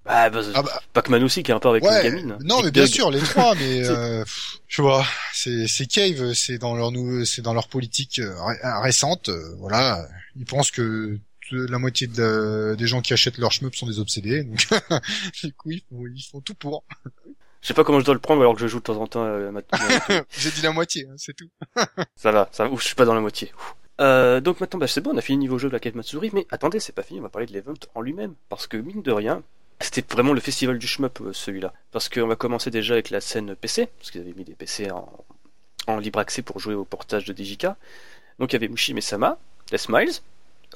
Ah, 0.06 0.30
bah, 0.30 0.40
Ah 0.54 0.62
bah 0.62 0.82
Pac-Man 0.94 1.22
aussi 1.22 1.42
qui 1.42 1.52
a 1.52 1.54
un 1.54 1.56
rapport 1.58 1.72
avec 1.72 1.84
ouais, 1.84 2.04
une 2.08 2.10
gamine. 2.14 2.38
non, 2.42 2.62
mais 2.62 2.70
bien 2.70 2.84
Dug. 2.84 2.92
sûr, 2.92 3.10
les 3.10 3.20
trois, 3.20 3.54
mais 3.54 3.84
euh, 3.88 4.24
je 4.66 4.82
vois, 4.82 5.04
c'est 5.34 5.68
c'est 5.68 5.86
Cave, 5.86 6.32
c'est 6.32 6.58
dans 6.58 6.74
leur 6.74 6.90
nou- 6.90 7.24
c'est 7.26 7.42
dans 7.42 7.52
leur 7.54 7.68
politique 7.68 8.18
euh, 8.18 8.34
euh, 8.64 8.80
récente, 8.80 9.28
euh, 9.28 9.54
voilà, 9.58 10.08
ils 10.36 10.46
pensent 10.46 10.70
que 10.70 11.18
la 11.52 11.78
moitié 11.78 12.06
de- 12.06 12.74
des 12.78 12.86
gens 12.86 13.02
qui 13.02 13.12
achètent 13.12 13.36
leur 13.38 13.52
shmup 13.52 13.74
sont 13.74 13.86
des 13.86 13.98
obsédés, 13.98 14.42
donc 14.44 14.66
du 15.44 15.52
coup 15.52 15.70
ils 15.72 15.82
font, 15.88 16.04
ils 16.06 16.22
font 16.22 16.40
tout 16.40 16.54
pour. 16.54 16.82
Je 17.62 17.68
sais 17.68 17.74
pas 17.74 17.84
comment 17.84 18.00
je 18.00 18.04
dois 18.04 18.14
le 18.14 18.20
prendre 18.20 18.40
alors 18.40 18.54
que 18.54 18.60
je 18.60 18.66
joue 18.66 18.78
de 18.78 18.84
temps 18.84 18.96
en 19.00 19.06
temps 19.06 19.24
à 19.24 19.50
ma... 19.50 19.60
J'ai 20.30 20.50
dit 20.50 20.62
la 20.62 20.72
moitié, 20.72 21.06
hein, 21.10 21.14
c'est 21.16 21.34
tout. 21.36 21.48
Ça 22.16 22.32
va, 22.32 22.48
ça 22.52 22.64
va. 22.64 22.70
Ouf, 22.70 22.80
je 22.80 22.86
suis 22.86 22.94
pas 22.94 23.04
dans 23.04 23.14
la 23.14 23.20
moitié. 23.20 23.52
Ouf. 23.56 23.74
Euh, 24.00 24.40
donc 24.40 24.60
maintenant, 24.60 24.78
bah, 24.78 24.86
c'est 24.86 25.02
bon, 25.02 25.10
on 25.12 25.16
a 25.18 25.20
fini 25.20 25.36
le 25.36 25.40
niveau 25.40 25.58
jeu 25.58 25.68
de 25.68 25.74
la 25.74 25.80
Cave 25.80 25.94
Matsuri, 25.94 26.30
mais 26.32 26.46
attendez, 26.50 26.80
c'est 26.80 26.94
pas 26.94 27.02
fini, 27.02 27.20
on 27.20 27.22
va 27.22 27.28
parler 27.28 27.46
de 27.46 27.52
l'event 27.52 27.74
en 27.94 28.00
lui-même. 28.00 28.34
Parce 28.48 28.66
que, 28.66 28.78
mine 28.78 29.02
de 29.02 29.12
rien, 29.12 29.42
c'était 29.78 30.02
vraiment 30.10 30.32
le 30.32 30.40
festival 30.40 30.78
du 30.78 30.86
shmup, 30.86 31.20
euh, 31.20 31.32
celui-là. 31.34 31.74
Parce 31.92 32.08
qu'on 32.08 32.26
va 32.26 32.36
commencer 32.36 32.70
déjà 32.70 32.94
avec 32.94 33.10
la 33.10 33.20
scène 33.20 33.54
PC, 33.54 33.88
parce 33.98 34.10
qu'ils 34.10 34.22
avaient 34.22 34.32
mis 34.32 34.44
des 34.44 34.54
PC 34.54 34.90
en, 34.90 35.12
en 35.86 35.98
libre 35.98 36.18
accès 36.18 36.40
pour 36.40 36.60
jouer 36.60 36.74
au 36.74 36.84
portage 36.84 37.26
de 37.26 37.34
DJK. 37.36 37.66
Donc 38.38 38.52
il 38.52 38.54
y 38.54 38.56
avait 38.56 38.68
Mushi 38.68 38.94
Mesama, 38.94 39.38
Les 39.70 39.78
Smiles. 39.78 40.12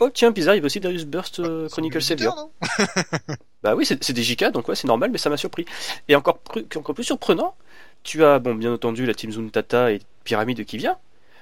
Oh 0.01 0.11
tiens, 0.12 0.30
bizarre, 0.32 0.55
il 0.55 0.59
y 0.59 0.61
avait 0.61 0.66
aussi 0.66 0.80
Darius 0.80 1.05
Burst 1.05 1.38
euh, 1.40 1.68
Chronicle 1.68 2.03
C'est 2.03 2.18
Savior. 2.18 2.34
non 2.36 2.51
Bah 3.62 3.74
oui, 3.74 3.86
c'est 3.86 4.12
des 4.12 4.22
JK, 4.22 4.51
donc 4.51 4.68
ouais, 4.68 4.74
c'est 4.74 4.86
normal, 4.88 5.11
mais 5.11 5.18
ça 5.18 5.30
m'a 5.30 5.36
surpris. 5.36 5.64
Et 6.09 6.16
encore, 6.16 6.38
plus- 6.38 6.66
encore 6.76 6.95
plus 6.95 7.05
surprenant, 7.05 7.55
tu 8.03 8.24
as, 8.24 8.38
bon, 8.38 8.55
bien 8.55 8.72
entendu, 8.72 9.07
la 9.07 9.14
team 9.14 9.30
Zuntata 9.32 9.92
et 9.92 10.01
Pyramide 10.24 10.64
qui 10.64 10.76
vient, 10.76 10.99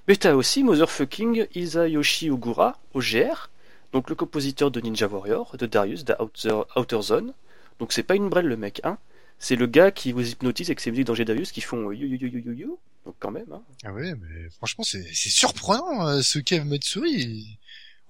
mais 0.06 0.16
t'as 0.16 0.34
aussi 0.34 0.62
Motherfucking 0.62 1.46
Isayoshi 1.54 2.30
Ogura, 2.30 2.78
OGR, 2.94 3.50
donc 3.92 4.08
le 4.10 4.14
compositeur 4.16 4.70
de 4.70 4.80
Ninja 4.80 5.06
Warrior, 5.08 5.56
de 5.58 5.66
Darius, 5.66 6.04
de 6.04 6.14
Outer, 6.20 6.62
Outer 6.76 7.02
Zone. 7.02 7.32
Donc 7.78 7.92
c'est 7.92 8.02
pas 8.02 8.14
une 8.14 8.28
brêle 8.28 8.46
le 8.46 8.56
mec, 8.56 8.80
hein. 8.84 8.98
C'est 9.38 9.56
le 9.56 9.66
gars 9.66 9.90
qui 9.90 10.12
vous 10.12 10.28
hypnotise 10.28 10.68
avec 10.68 10.78
ses 10.78 10.92
musiques 10.92 11.06
d'Angers 11.08 11.24
Darius 11.24 11.50
qui 11.50 11.60
font 11.62 11.90
you 11.90 12.06
you 12.06 12.16
you 12.16 12.28
you 12.28 12.42
you 12.46 12.52
you. 12.52 12.78
Donc 13.04 13.16
quand 13.18 13.32
même, 13.32 13.50
hein. 13.52 13.62
Ah 13.84 13.92
ouais, 13.92 14.14
mais 14.14 14.48
franchement, 14.50 14.84
c'est 14.84 15.04
c'est 15.12 15.30
surprenant, 15.30 16.06
euh, 16.06 16.22
ce 16.22 16.38
Kev 16.38 16.64
Matsuri. 16.64 17.58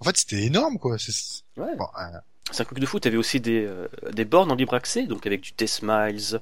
En 0.02 0.04
fait, 0.04 0.16
c'était 0.16 0.42
énorme, 0.42 0.78
quoi. 0.78 0.98
C'est- 0.98 1.42
Ouais. 1.56 1.76
Bon, 1.76 1.86
euh, 1.98 2.18
C'est 2.50 2.62
un 2.62 2.64
truc 2.64 2.80
de 2.80 2.86
fou. 2.86 2.98
T'avais 2.98 3.16
aussi 3.16 3.38
des, 3.40 3.64
euh, 3.64 3.86
des 4.12 4.24
bornes 4.24 4.50
en 4.50 4.56
libre 4.56 4.74
accès, 4.74 5.06
donc 5.06 5.24
avec 5.26 5.40
du 5.42 5.52
Deathmiles. 5.56 6.40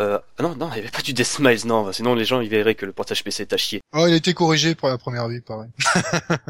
Euh, 0.00 0.18
ah 0.38 0.42
non, 0.42 0.56
non, 0.56 0.68
il 0.70 0.74
n'y 0.74 0.80
avait 0.80 0.90
pas 0.90 1.02
du 1.02 1.12
Deathmiles, 1.14 1.66
non. 1.66 1.92
Sinon, 1.92 2.14
les 2.16 2.24
gens, 2.24 2.40
ils 2.40 2.48
verraient 2.50 2.74
que 2.74 2.84
le 2.84 2.92
portage 2.92 3.22
PC 3.22 3.42
est 3.42 3.52
à 3.52 3.56
chier. 3.56 3.80
Oh, 3.94 4.06
il 4.08 4.12
a 4.12 4.16
été 4.16 4.34
corrigé 4.34 4.74
pour 4.74 4.88
la 4.88 4.98
première 4.98 5.28
vie, 5.28 5.40
pareil. 5.40 5.70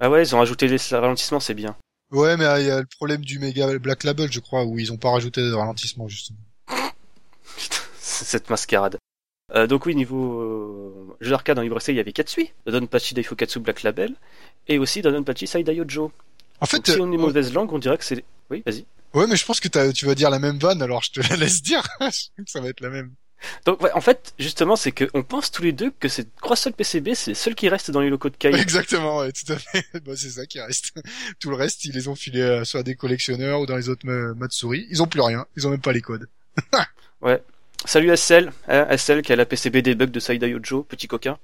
Ah 0.00 0.10
ouais, 0.10 0.22
ils 0.22 0.34
ont 0.34 0.38
rajouté 0.38 0.66
les 0.68 0.76
ralentissements, 0.90 1.40
c'est 1.40 1.54
bien. 1.54 1.76
Ouais, 2.10 2.36
mais 2.36 2.44
euh, 2.44 2.60
il 2.60 2.66
y 2.66 2.70
a 2.70 2.80
le 2.80 2.86
problème 2.86 3.22
du 3.24 3.38
méga 3.38 3.78
Black 3.78 4.04
Label, 4.04 4.30
je 4.30 4.40
crois, 4.40 4.64
où 4.64 4.78
ils 4.78 4.92
ont 4.92 4.96
pas 4.98 5.10
rajouté 5.10 5.40
de 5.40 5.52
ralentissement, 5.52 6.06
justement. 6.08 6.38
Putain, 6.66 7.76
cette 8.00 8.50
mascarade. 8.50 8.98
Euh, 9.56 9.66
donc 9.66 9.86
oui, 9.86 9.94
niveau 9.94 10.40
euh, 10.40 11.16
jeu 11.20 11.30
d'arcade 11.30 11.58
en 11.58 11.62
libre 11.62 11.78
il 11.88 11.94
y 11.94 12.00
avait 12.00 12.12
Katsui, 12.12 12.52
Donpachi 12.66 13.14
Daifukatsu 13.14 13.60
Black 13.60 13.82
Label, 13.82 14.14
et 14.68 14.78
aussi 14.78 15.00
Donpachi 15.00 15.46
Saidai 15.46 15.74
Yojo. 15.74 16.12
En 16.60 16.66
fait, 16.66 16.76
Donc, 16.76 16.86
si 16.86 17.00
on 17.00 17.10
est 17.10 17.16
euh, 17.16 17.20
mauvaise 17.20 17.52
langue, 17.52 17.72
on 17.72 17.78
dirait 17.78 17.96
que 17.96 18.04
c'est... 18.04 18.22
Oui, 18.50 18.62
vas-y. 18.66 18.84
ouais, 19.14 19.26
mais 19.26 19.36
je 19.36 19.44
pense 19.44 19.60
que 19.60 19.68
tu 19.92 20.06
vas 20.06 20.14
dire 20.14 20.30
la 20.30 20.38
même 20.38 20.58
vanne, 20.58 20.82
alors 20.82 21.02
je 21.02 21.12
te 21.12 21.20
la 21.30 21.36
laisse 21.36 21.62
dire. 21.62 21.82
Je 22.00 22.04
pense 22.06 22.30
que 22.36 22.42
ça 22.50 22.60
va 22.60 22.68
être 22.68 22.80
la 22.80 22.90
même. 22.90 23.12
Donc 23.64 23.82
ouais, 23.82 23.92
en 23.92 24.00
fait, 24.00 24.34
justement, 24.38 24.76
c'est 24.76 24.92
qu'on 24.92 25.22
pense 25.22 25.50
tous 25.50 25.62
les 25.62 25.72
deux 25.72 25.90
que 25.90 26.08
ces 26.08 26.26
trois 26.42 26.56
seuls 26.56 26.72
PCB, 26.72 27.14
c'est 27.14 27.32
les 27.32 27.34
seuls 27.34 27.54
qui 27.54 27.68
restent 27.68 27.90
dans 27.90 28.00
les 28.00 28.08
locaux 28.08 28.30
de 28.30 28.36
Kai. 28.36 28.48
Exactement, 28.54 29.18
ouais, 29.18 29.32
tout 29.32 29.52
à 29.52 29.56
fait. 29.56 29.84
bah, 30.04 30.12
c'est 30.16 30.30
ça 30.30 30.46
qui 30.46 30.60
reste. 30.60 30.92
Tout 31.38 31.50
le 31.50 31.56
reste, 31.56 31.84
ils 31.84 31.92
les 31.92 32.08
ont 32.08 32.14
filés 32.14 32.40
euh, 32.40 32.64
soit 32.64 32.80
à 32.80 32.82
des 32.82 32.94
collectionneurs 32.94 33.60
ou 33.60 33.66
dans 33.66 33.76
les 33.76 33.88
autres 33.88 34.06
Matsuri. 34.06 34.86
Ils 34.90 35.02
ont 35.02 35.06
plus 35.06 35.20
rien. 35.20 35.46
Ils 35.56 35.66
ont 35.66 35.70
même 35.70 35.80
pas 35.80 35.92
les 35.92 36.02
codes. 36.02 36.28
Salut 37.84 38.14
SL, 38.16 38.52
hein, 38.68 38.96
SL 38.96 39.22
qui 39.22 39.32
a 39.32 39.36
la 39.36 39.46
PCB 39.46 39.82
des 39.82 39.94
bugs 39.94 40.06
de 40.06 40.20
Saidai 40.20 40.50
Yojo, 40.50 40.82
petit 40.82 41.06
coquin. 41.06 41.38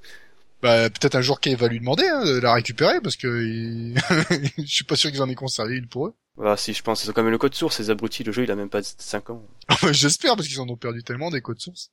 Bah, 0.61 0.89
peut-être 0.91 1.15
un 1.17 1.21
jour 1.23 1.41
Kay 1.41 1.55
va 1.57 1.69
lui 1.69 1.81
demander 1.81 2.07
hein, 2.07 2.25
de 2.25 2.39
la 2.39 2.55
récupérer 2.55 3.01
parce 3.01 3.17
que 3.17 3.43
il- 3.45 3.97
je 4.59 4.65
suis 4.73 4.85
pas 4.85 4.97
sûr 4.97 5.11
qu'ils 5.11 5.23
en 5.23 5.29
aient 5.29 5.35
conservé 5.35 5.77
une 5.77 5.89
pour 5.89 6.07
eux. 6.09 6.15
Voilà, 6.37 6.57
si 6.57 6.73
je 6.73 6.83
pense, 6.83 7.05
ils 7.05 7.11
ont 7.11 7.13
quand 7.13 7.23
même 7.23 7.33
le 7.33 7.39
code 7.39 7.55
source, 7.55 7.77
ces 7.77 7.91
abrutis, 7.91 8.25
le 8.25 8.33
jeu 8.33 8.45
il 8.45 8.51
a 8.51 8.57
même 8.57 8.71
pas 8.71 8.81
5 8.83 9.31
ans. 9.31 9.43
J'espère 9.93 10.35
parce 10.37 10.49
qu'ils 10.49 10.61
en 10.61 10.69
ont 10.69 10.77
perdu 10.77 11.03
tellement 11.03 11.31
des 11.31 11.41
codes 11.43 11.61
sources. 11.61 11.91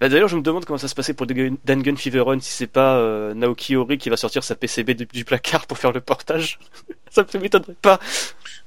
Bah, 0.00 0.08
D'ailleurs, 0.08 0.28
je 0.28 0.36
me 0.36 0.42
demande 0.42 0.64
comment 0.66 0.78
ça 0.78 0.88
se 0.88 0.94
passait 0.94 1.14
pour 1.14 1.26
Dangun 1.26 1.56
Dangun 1.64 1.96
Feveron 1.96 2.38
si 2.40 2.50
c'est 2.52 2.66
pas 2.66 2.98
euh, 2.98 3.32
Naoki 3.32 3.76
Ori 3.76 3.96
qui 3.96 4.10
va 4.10 4.16
sortir 4.16 4.44
sa 4.44 4.54
PCB 4.54 4.90
du, 4.94 5.06
du 5.06 5.24
placard 5.24 5.66
pour 5.66 5.78
faire 5.78 5.92
le 5.92 6.00
portage. 6.00 6.58
ça 7.10 7.24
me 7.34 7.40
m'étonnerait 7.40 7.76
pas. 7.80 7.98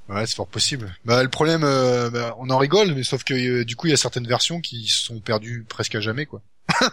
Ouais, 0.10 0.26
c'est 0.26 0.36
fort 0.36 0.48
possible. 0.48 0.94
Bah, 1.06 1.22
le 1.24 1.30
problème, 1.30 1.64
euh, 1.64 2.10
bah, 2.10 2.36
on 2.40 2.50
en 2.50 2.58
rigole, 2.58 2.94
mais 2.96 3.04
sauf 3.04 3.24
que 3.24 3.34
euh, 3.34 3.64
du 3.66 3.76
coup, 3.76 3.88
il 3.88 3.92
y 3.92 3.94
a 3.94 3.98
certaines 3.98 4.28
versions 4.28 4.60
qui 4.60 4.88
sont 4.88 5.20
perdues 5.20 5.66
presque 5.70 5.96
à 5.96 6.02
jamais, 6.02 6.26
quoi. 6.26 6.42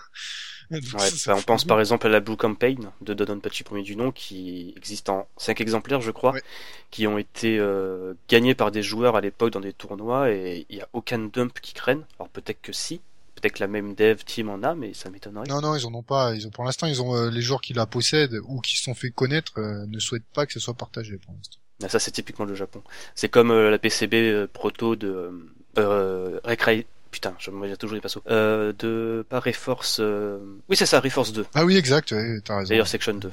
Ouais, 0.69 0.81
ça, 0.83 1.33
bah, 1.33 1.39
on 1.39 1.43
pense 1.43 1.65
par 1.65 1.79
exemple 1.79 2.09
à 2.09 2.11
la 2.11 2.19
Blue 2.19 2.37
Campaign 2.37 2.91
de 3.01 3.15
Dodonpachi 3.15 3.63
premier 3.63 3.85
du 3.85 3.95
nom 3.95 4.11
qui 4.11 4.75
existe 4.77 5.09
en 5.09 5.29
5 5.37 5.61
exemplaires 5.61 6.01
je 6.01 6.11
crois, 6.11 6.33
Ouais. 6.33 6.43
qui 6.91 7.07
ont 7.07 7.19
été 7.19 7.57
euh, 7.61 8.15
gagnés 8.29 8.57
par 8.57 8.73
des 8.73 8.83
joueurs 8.83 9.15
à 9.15 9.21
l'époque 9.21 9.53
dans 9.53 9.61
des 9.61 9.73
tournois 9.73 10.33
et 10.33 10.67
il 10.69 10.75
n'y 10.77 10.83
a 10.83 10.89
aucun 10.93 11.21
dump 11.21 11.61
qui 11.61 11.73
craigne. 11.73 12.03
Alors 12.19 12.29
peut-être 12.31 12.61
que 12.63 12.73
si, 12.73 13.01
peut-être 13.37 13.53
que 13.55 13.61
la 13.61 13.69
même 13.69 13.95
dev 13.95 14.17
team 14.27 14.49
en 14.51 14.61
a, 14.65 14.75
mais 14.75 14.93
ça 14.93 15.09
m'étonnerait. 15.09 15.47
Non, 15.47 15.61
non, 15.61 15.77
ils 15.77 15.87
en 15.87 15.95
ont 15.95 16.03
pas. 16.03 16.35
Ils 16.35 16.49
ont, 16.49 16.51
pour 16.51 16.65
l'instant, 16.65 16.89
ils 16.89 17.01
ont 17.01 17.15
euh, 17.15 17.31
les 17.31 17.43
joueurs 17.43 17.61
qui 17.61 17.73
la 17.73 17.87
possèdent 17.87 18.41
ou 18.49 18.61
qui 18.61 18.77
se 18.77 18.83
sont 18.83 18.95
fait 18.95 19.11
connaître 19.11 19.53
euh, 19.61 19.87
ne 19.87 20.01
souhaitent 20.01 20.27
pas 20.35 20.47
que 20.47 20.53
ce 20.53 20.59
soit 20.59 20.75
partagé 20.75 21.17
pour 21.19 21.33
l'instant. 21.33 21.61
Ah, 21.83 21.89
ça, 21.89 21.99
c'est 21.99 22.11
typiquement 22.11 22.45
le 22.47 22.55
Japon. 22.55 22.83
C'est 23.15 23.29
comme 23.29 23.51
euh, 23.51 23.71
la 23.71 23.79
PCB 23.79 24.15
euh, 24.15 24.47
proto 24.51 24.97
de 24.97 25.09
euh, 25.09 25.31
euh, 25.79 26.41
Recry- 26.45 26.87
Putain, 27.11 27.35
je 27.39 27.51
me 27.51 27.61
reviens 27.61 27.77
toujours 27.77 27.95
les 27.95 28.01
passos. 28.01 28.23
Euh, 28.29 28.73
de 28.79 29.25
pas 29.29 29.41
Reforce. 29.41 29.99
euh, 30.01 30.39
Oui, 30.69 30.77
c'est 30.77 30.87
ça, 30.87 31.01
Reforce 31.01 31.33
2. 31.33 31.47
Ah 31.55 31.65
oui, 31.65 31.77
exact. 31.77 32.13
Ouais, 32.13 32.41
T'as 32.45 32.59
raison. 32.59 32.69
D'ailleurs, 32.71 32.89
Section 32.89 33.15
2. 33.15 33.31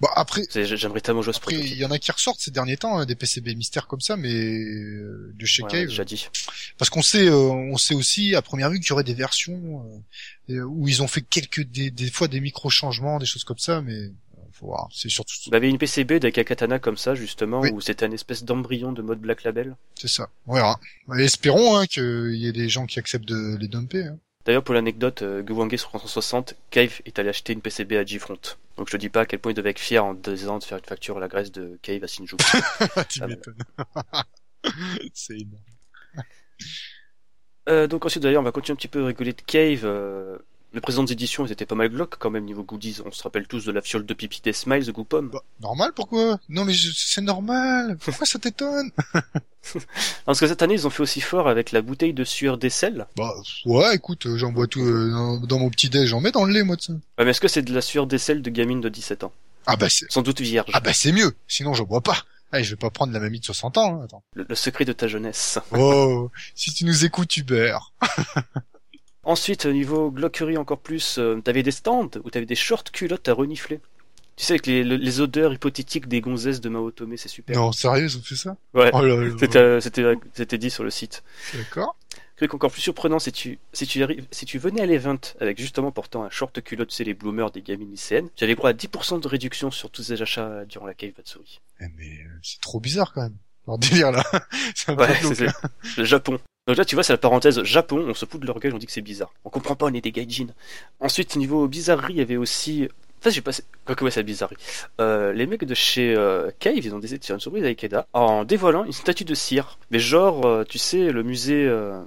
Bon, 0.00 0.08
après, 0.16 0.42
J'aimerais 0.52 1.00
tellement 1.00 1.22
jouer 1.22 1.34
après, 1.36 1.54
il 1.54 1.76
y 1.76 1.84
en 1.84 1.90
a 1.92 1.98
qui 1.98 2.10
ressortent 2.10 2.40
ces 2.40 2.50
derniers 2.50 2.76
temps 2.76 2.98
hein, 2.98 3.06
des 3.06 3.14
PCB 3.14 3.54
mystères 3.54 3.86
comme 3.86 4.00
ça, 4.00 4.16
mais 4.16 4.32
euh, 4.34 5.32
de 5.34 5.46
chez 5.46 5.62
Ouais, 5.62 5.70
Cave. 5.70 5.86
déjà 5.86 6.04
dit. 6.04 6.26
Parce 6.78 6.90
qu'on 6.90 7.02
sait, 7.02 7.28
euh, 7.28 7.34
on 7.36 7.76
sait 7.76 7.94
aussi 7.94 8.34
à 8.34 8.42
première 8.42 8.70
vue 8.70 8.80
qu'il 8.80 8.90
y 8.90 8.92
aurait 8.92 9.04
des 9.04 9.14
versions 9.14 9.84
euh, 10.50 10.54
euh, 10.54 10.62
où 10.64 10.88
ils 10.88 11.02
ont 11.02 11.08
fait 11.08 11.22
quelques 11.22 11.62
des, 11.62 11.90
des 11.92 12.10
fois 12.10 12.26
des 12.26 12.40
micro 12.40 12.68
changements, 12.70 13.18
des 13.20 13.26
choses 13.26 13.44
comme 13.44 13.58
ça, 13.58 13.80
mais 13.80 14.10
faut 14.62 14.68
voir. 14.68 14.88
C'est 14.92 15.08
surtout 15.10 15.34
Vous 15.48 15.54
avez 15.54 15.68
une 15.68 15.78
PCB 15.78 16.12
avec 16.16 16.38
un 16.38 16.44
katana 16.44 16.78
comme 16.78 16.96
ça, 16.96 17.14
justement, 17.14 17.60
Oui. 17.60 17.70
où 17.72 17.80
c'était 17.80 18.06
un 18.06 18.12
espèce 18.12 18.44
d'embryon 18.44 18.92
de 18.92 19.02
mode 19.02 19.18
Black 19.20 19.42
Label. 19.44 19.76
c'est 19.96 20.08
ça. 20.08 20.28
On 20.46 20.54
verra. 20.54 20.78
Et 21.18 21.22
espérons 21.24 21.76
hein, 21.76 21.86
qu'il 21.86 22.34
y 22.36 22.46
ait 22.46 22.52
des 22.52 22.68
gens 22.68 22.86
qui 22.86 22.98
acceptent 22.98 23.28
de 23.28 23.56
les 23.58 23.68
dumper. 23.68 24.04
Hein. 24.06 24.18
D'ailleurs, 24.44 24.64
pour 24.64 24.74
l'anecdote, 24.74 25.22
euh, 25.22 25.44
sur 25.76 25.88
360, 25.88 26.54
Cave 26.70 27.00
est 27.06 27.18
allé 27.18 27.28
acheter 27.28 27.52
une 27.52 27.60
PCB 27.60 27.96
à 27.96 28.04
G-Front. 28.04 28.38
Donc 28.76 28.88
je 28.88 28.92
te 28.92 28.96
dis 28.96 29.08
pas 29.08 29.20
à 29.20 29.26
quel 29.26 29.38
point 29.38 29.52
il 29.52 29.54
devait 29.54 29.70
être 29.70 29.78
fier 29.78 30.04
en 30.04 30.14
deux 30.14 30.48
ans 30.48 30.58
de 30.58 30.64
faire 30.64 30.78
une 30.78 30.84
facture 30.84 31.16
à 31.18 31.20
la 31.20 31.28
Grèce 31.28 31.52
de 31.52 31.78
Cave 31.82 32.02
à 32.02 32.06
Shinjuku. 32.08 32.36
tu 33.08 33.20
Ah, 33.22 33.26
m'étonnes. 33.26 33.54
c'est 35.14 35.34
énorme. 35.38 35.62
Euh, 37.68 37.86
donc 37.86 38.04
ensuite 38.04 38.22
d'ailleurs 38.24 38.40
on 38.40 38.44
va 38.44 38.50
continuer 38.50 38.74
un 38.74 38.76
petit 38.76 38.88
peu 38.88 39.04
à 39.04 39.06
rigoler 39.06 39.32
de 39.32 39.42
Cave. 39.42 39.82
Euh, 39.84 40.38
les 40.74 40.80
présentes 40.80 41.10
éditions 41.10 41.44
elles 41.44 41.52
étaient 41.52 41.66
pas 41.66 41.74
mal 41.74 41.88
glauques 41.88 42.16
quand 42.18 42.30
même 42.30 42.44
niveau 42.44 42.62
goodies. 42.62 42.98
On 43.04 43.10
se 43.12 43.22
rappelle 43.22 43.46
tous 43.46 43.64
de 43.64 43.72
la 43.72 43.80
fiole 43.82 44.06
de 44.06 44.14
pipi 44.14 44.40
des 44.42 44.52
Smiles 44.52 44.84
de 44.86 44.92
Goupom. 44.92 45.28
Bah, 45.32 45.42
normal, 45.60 45.92
pourquoi? 45.94 46.38
Non, 46.48 46.64
mais 46.64 46.74
c'est 46.94 47.20
normal. 47.20 47.96
Pourquoi 48.00 48.26
ça 48.26 48.38
t'étonne? 48.38 48.90
Parce 50.24 50.40
que 50.40 50.46
cette 50.46 50.62
année 50.62 50.74
ils 50.74 50.86
ont 50.86 50.90
fait 50.90 51.02
aussi 51.02 51.20
fort 51.20 51.48
avec 51.48 51.72
la 51.72 51.82
bouteille 51.82 52.12
de 52.14 52.24
sueur 52.24 52.58
d'aisselle. 52.58 53.06
Bah 53.16 53.32
ouais, 53.66 53.94
écoute, 53.94 54.26
euh, 54.26 54.36
j'en 54.36 54.50
bois 54.52 54.66
tout 54.66 54.80
euh, 54.80 55.10
dans, 55.10 55.38
dans 55.40 55.58
mon 55.58 55.70
petit 55.70 55.88
déj, 55.88 56.08
j'en 56.08 56.20
mets 56.20 56.32
dans 56.32 56.44
le 56.44 56.52
lait, 56.52 56.62
moi 56.64 56.76
de 56.76 56.82
ça. 56.82 56.92
Ouais, 56.92 57.24
mais 57.24 57.30
est-ce 57.30 57.40
que 57.40 57.48
c'est 57.48 57.62
de 57.62 57.72
la 57.74 57.80
sueur 57.80 58.06
d'aisselle 58.06 58.42
de 58.42 58.50
gamine 58.50 58.80
de 58.80 58.88
17 58.88 59.24
ans? 59.24 59.32
Ah 59.66 59.76
bah 59.76 59.86
c'est 59.88 60.10
Sans 60.10 60.22
doute 60.22 60.40
vierge. 60.40 60.70
ah 60.72 60.80
bah 60.80 60.92
c'est 60.92 61.12
mieux. 61.12 61.36
Sinon, 61.46 61.74
j'en 61.74 61.84
bois 61.84 62.00
pas. 62.00 62.24
Allez, 62.50 62.64
je 62.64 62.70
vais 62.70 62.76
pas 62.76 62.90
prendre 62.90 63.12
la 63.12 63.20
mamie 63.20 63.38
de 63.40 63.44
60 63.44 63.78
ans. 63.78 64.00
Hein. 64.00 64.04
Attends. 64.04 64.22
Le, 64.34 64.44
le 64.48 64.54
secret 64.56 64.84
de 64.84 64.92
ta 64.92 65.06
jeunesse. 65.08 65.58
Oh, 65.70 66.30
si 66.54 66.74
tu 66.74 66.84
nous 66.84 67.04
écoutes, 67.04 67.36
Hubert. 67.36 67.92
Ensuite, 69.24 69.66
au 69.66 69.72
niveau 69.72 70.10
gloquerie 70.10 70.56
encore 70.56 70.80
plus, 70.80 71.18
euh, 71.18 71.40
t'avais 71.40 71.62
des 71.62 71.70
stands 71.70 72.10
où 72.24 72.30
t'avais 72.30 72.46
des 72.46 72.56
short 72.56 72.90
culottes 72.90 73.28
à 73.28 73.34
renifler. 73.34 73.80
Tu 74.36 74.44
sais, 74.46 74.54
avec 74.54 74.66
les, 74.66 74.82
le- 74.82 74.96
les 74.96 75.20
odeurs 75.20 75.52
hypothétiques 75.52 76.08
des 76.08 76.20
gonzesses 76.20 76.60
de 76.60 76.68
Mao 76.68 76.90
Tomé, 76.90 77.16
c'est 77.16 77.28
super. 77.28 77.54
Non, 77.56 77.70
sérieux, 77.70 78.06
ils 78.06 78.16
ont 78.16 78.22
fait 78.22 78.34
ça? 78.34 78.56
Ouais. 78.74 78.90
Oh. 78.94 79.02
C'était, 79.38 79.58
euh, 79.58 79.80
c'était, 80.34 80.58
dit 80.58 80.70
sur 80.70 80.82
le 80.84 80.90
site. 80.90 81.22
D'accord. 81.54 81.96
truc 82.36 82.54
encore 82.54 82.72
plus 82.72 82.80
surprenant, 82.80 83.18
si 83.20 83.30
tu, 83.30 83.58
si 83.72 83.86
tu 83.86 84.02
arrives, 84.02 84.26
si 84.32 84.46
tu 84.46 84.58
venais 84.58 84.80
à 84.80 84.86
l'event 84.86 85.18
avec 85.38 85.60
justement 85.60 85.92
portant 85.92 86.24
un 86.24 86.30
short 86.30 86.60
culotte, 86.62 86.90
sais, 86.90 87.04
les 87.04 87.14
bloomers 87.14 87.50
des 87.52 87.62
gamines 87.62 87.90
lycéennes, 87.90 88.28
tu 88.34 88.42
avais 88.42 88.54
droit 88.56 88.70
à 88.70 88.72
10% 88.72 89.20
de 89.20 89.28
réduction 89.28 89.70
sur 89.70 89.90
tous 89.90 90.02
ces 90.02 90.20
achats 90.22 90.64
durant 90.64 90.86
la 90.86 90.94
cave 90.94 91.12
Matsuri. 91.16 91.60
Eh, 91.80 91.84
mais 91.96 92.08
euh, 92.24 92.38
c'est 92.42 92.60
trop 92.60 92.80
bizarre 92.80 93.12
quand 93.12 93.22
même. 93.22 93.36
Leur 93.68 93.78
délire 93.78 94.10
là. 94.10 94.24
c'est 94.74 94.90
Ouais, 94.98 95.14
c'est 95.22 95.34
c'est- 95.36 95.98
le 95.98 96.04
Japon. 96.04 96.38
Donc 96.66 96.76
là, 96.76 96.84
tu 96.84 96.94
vois, 96.94 97.02
c'est 97.02 97.12
la 97.12 97.18
parenthèse 97.18 97.62
Japon, 97.64 98.04
on 98.06 98.14
se 98.14 98.24
fout 98.24 98.40
de 98.40 98.46
leur 98.46 98.60
gueule, 98.60 98.74
on 98.74 98.78
dit 98.78 98.86
que 98.86 98.92
c'est 98.92 99.00
bizarre. 99.00 99.32
On 99.44 99.50
comprend 99.50 99.74
pas, 99.74 99.86
on 99.86 99.94
est 99.94 100.00
des 100.00 100.12
gaijins. 100.12 100.54
Ensuite, 101.00 101.34
niveau 101.36 101.66
bizarrerie, 101.66 102.14
il 102.14 102.18
y 102.18 102.22
avait 102.22 102.36
aussi... 102.36 102.88
Ça, 103.20 103.30
j'ai 103.30 103.40
passé... 103.40 103.64
Quoique, 103.84 104.04
ouais, 104.04 104.10
c'est 104.10 104.20
la 104.20 104.24
bizarrerie. 104.24 104.56
Euh, 105.00 105.32
les 105.32 105.46
mecs 105.46 105.64
de 105.64 105.74
chez 105.74 106.14
euh, 106.16 106.50
Cave, 106.60 106.78
ils 106.78 106.94
ont 106.94 107.00
décidé 107.00 107.18
de 107.18 107.24
faire 107.24 107.34
une 107.34 107.40
surprise 107.40 107.64
avec 107.64 107.82
Eda 107.82 108.06
en 108.12 108.44
dévoilant 108.44 108.84
une 108.84 108.92
statue 108.92 109.24
de 109.24 109.34
cire. 109.34 109.78
Mais 109.90 109.98
genre, 109.98 110.44
euh, 110.44 110.64
tu 110.64 110.78
sais, 110.78 111.10
le 111.10 111.22
musée... 111.24 111.66
Euh... 111.66 112.00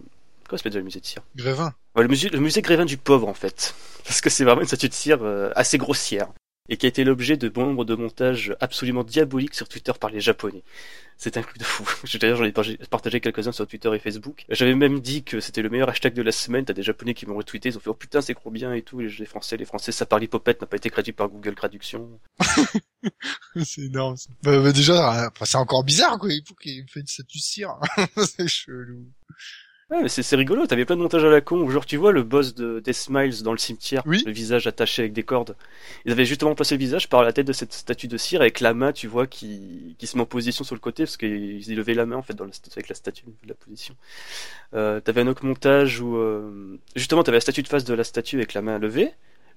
Comment 0.47 0.57
s'appelle 0.57 0.71
déjà 0.71 0.79
le 0.79 0.85
musée 0.85 0.99
de 1.01 1.05
cire? 1.05 1.21
Grévin. 1.35 1.73
Ouais, 1.95 2.03
le, 2.03 2.09
musée, 2.09 2.29
le 2.29 2.39
musée 2.39 2.61
Grévin 2.61 2.85
du 2.85 2.97
pauvre, 2.97 3.27
en 3.27 3.33
fait. 3.33 3.75
Parce 4.05 4.21
que 4.21 4.29
c'est 4.29 4.45
vraiment 4.45 4.61
une 4.61 4.67
statue 4.67 4.87
de 4.87 4.93
cire 4.93 5.19
euh, 5.21 5.51
assez 5.55 5.77
grossière. 5.77 6.27
Et 6.67 6.77
qui 6.77 6.87
a 6.87 6.89
été 6.89 7.03
l'objet 7.03 7.37
de 7.37 7.47
bon 7.47 7.67
nombre 7.67 7.85
de 7.85 7.93
montages 7.93 8.55
absolument 8.59 9.03
diaboliques 9.03 9.53
sur 9.53 9.67
Twitter 9.69 9.91
par 9.99 10.09
les 10.09 10.19
Japonais. 10.19 10.63
C'est 11.17 11.37
un 11.37 11.41
truc 11.43 11.57
de 11.59 11.63
fou. 11.63 11.87
D'ailleurs, 12.19 12.37
j'en 12.37 12.43
ai 12.43 12.51
partagé- 12.51 13.19
quelques-uns 13.19 13.51
sur 13.51 13.67
Twitter 13.67 13.89
et 13.93 13.99
Facebook. 13.99 14.45
J'avais 14.49 14.73
même 14.75 14.99
dit 14.99 15.23
que 15.23 15.39
c'était 15.39 15.61
le 15.61 15.69
meilleur 15.69 15.89
hashtag 15.89 16.13
de 16.13 16.21
la 16.23 16.31
semaine. 16.31 16.65
T'as 16.65 16.73
des 16.73 16.81
Japonais 16.83 17.13
qui 17.13 17.25
m'ont 17.27 17.35
retweeté. 17.35 17.69
Ils 17.69 17.77
ont 17.77 17.79
fait 17.79 17.89
Oh 17.89 17.93
putain, 17.93 18.21
c'est 18.21 18.33
trop 18.33 18.49
bien 18.51 18.73
et 18.73 18.81
tout. 18.81 18.99
Les 18.99 19.25
Français, 19.25 19.57
les 19.57 19.65
Français, 19.65 19.91
ça 19.91 20.05
parle 20.05 20.23
hippopète 20.23 20.59
n'a 20.61 20.67
pas 20.67 20.77
été 20.77 20.89
traduit 20.89 21.13
par 21.13 21.29
Google 21.29 21.55
Traduction. 21.55 22.19
c'est 23.63 23.83
énorme. 23.83 24.15
Bah, 24.43 24.59
bah, 24.59 24.71
déjà, 24.71 25.25
euh, 25.25 25.29
c'est 25.43 25.57
encore 25.57 25.83
bizarre 25.83 26.17
quoi. 26.17 26.31
Il 26.31 26.43
faut 26.47 26.55
qu'il 26.55 26.79
une 26.95 27.07
statue 27.07 27.37
de 27.37 27.43
cire. 27.43 27.75
c'est 28.17 28.47
chelou. 28.47 29.05
Ouais, 29.91 30.01
mais 30.01 30.09
c'est 30.09 30.35
rigolo. 30.35 30.65
T'avais 30.65 30.83
plein 30.83 30.95
de 30.95 31.01
montages 31.01 31.23
à 31.23 31.29
la 31.29 31.41
con 31.41 31.61
où, 31.61 31.69
genre, 31.69 31.85
tu 31.85 31.95
vois 31.97 32.11
le 32.11 32.23
boss 32.23 32.55
de 32.55 32.79
Death 32.79 32.95
Smiles 32.95 33.43
dans 33.43 33.51
le 33.51 33.59
cimetière, 33.59 34.01
Oui. 34.07 34.23
le 34.25 34.31
visage 34.31 34.65
attaché 34.65 35.03
avec 35.03 35.13
des 35.13 35.21
cordes. 35.21 35.55
Ils 36.05 36.11
avaient 36.11 36.25
justement 36.25 36.55
placé 36.55 36.73
le 36.73 36.79
visage 36.79 37.07
par 37.07 37.21
la 37.21 37.31
tête 37.31 37.45
de 37.45 37.53
cette 37.53 37.71
statue 37.71 38.07
de 38.07 38.17
cire 38.17 38.41
avec 38.41 38.61
la 38.61 38.73
main, 38.73 38.91
tu 38.93 39.05
vois, 39.05 39.27
qui, 39.27 39.95
qui 39.99 40.07
se 40.07 40.17
met 40.17 40.23
en 40.23 40.25
position 40.25 40.63
sur 40.63 40.73
le 40.73 40.79
côté 40.79 41.03
parce 41.03 41.17
qu'ils 41.17 41.75
levaient 41.75 41.93
la 41.93 42.07
main 42.07 42.15
en 42.15 42.23
fait 42.23 42.33
dans 42.33 42.45
la 42.45 42.51
statue, 42.51 42.79
avec 42.79 42.89
la 42.89 42.95
statue 42.95 43.25
de 43.25 43.47
la 43.47 43.53
position. 43.53 43.95
Euh, 44.73 44.99
t'avais 45.01 45.21
un 45.21 45.27
autre 45.27 45.45
montage 45.45 46.01
où 46.01 46.15
euh, 46.17 46.79
justement 46.95 47.21
t'avais 47.21 47.37
la 47.37 47.41
statue 47.41 47.61
de 47.61 47.67
face 47.67 47.83
de 47.83 47.93
la 47.93 48.03
statue 48.03 48.37
avec 48.37 48.55
la 48.55 48.63
main 48.63 48.79
levée, 48.79 49.11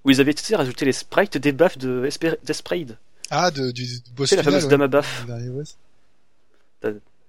où 0.05 0.11
ils 0.11 0.21
avaient 0.21 0.35
tu 0.35 0.45
sais, 0.45 0.57
rajouté 0.57 0.85
les 0.85 0.93
sprites 0.93 1.39
des 1.39 1.53
baffes 1.53 1.79
de 1.79 2.05
Esper- 2.07 2.37
d'Esprade. 2.45 2.99
Ah, 3.31 3.51
de, 3.51 3.71
du, 3.71 3.87
du 3.87 4.11
boss 4.15 4.29
sais 4.29 4.37
la 4.37 4.43
final, 4.43 4.61
fameuse 4.61 4.65
ouais. 4.65 4.71
dame 4.71 4.83
à 4.83 4.89
baffes. 4.89 5.27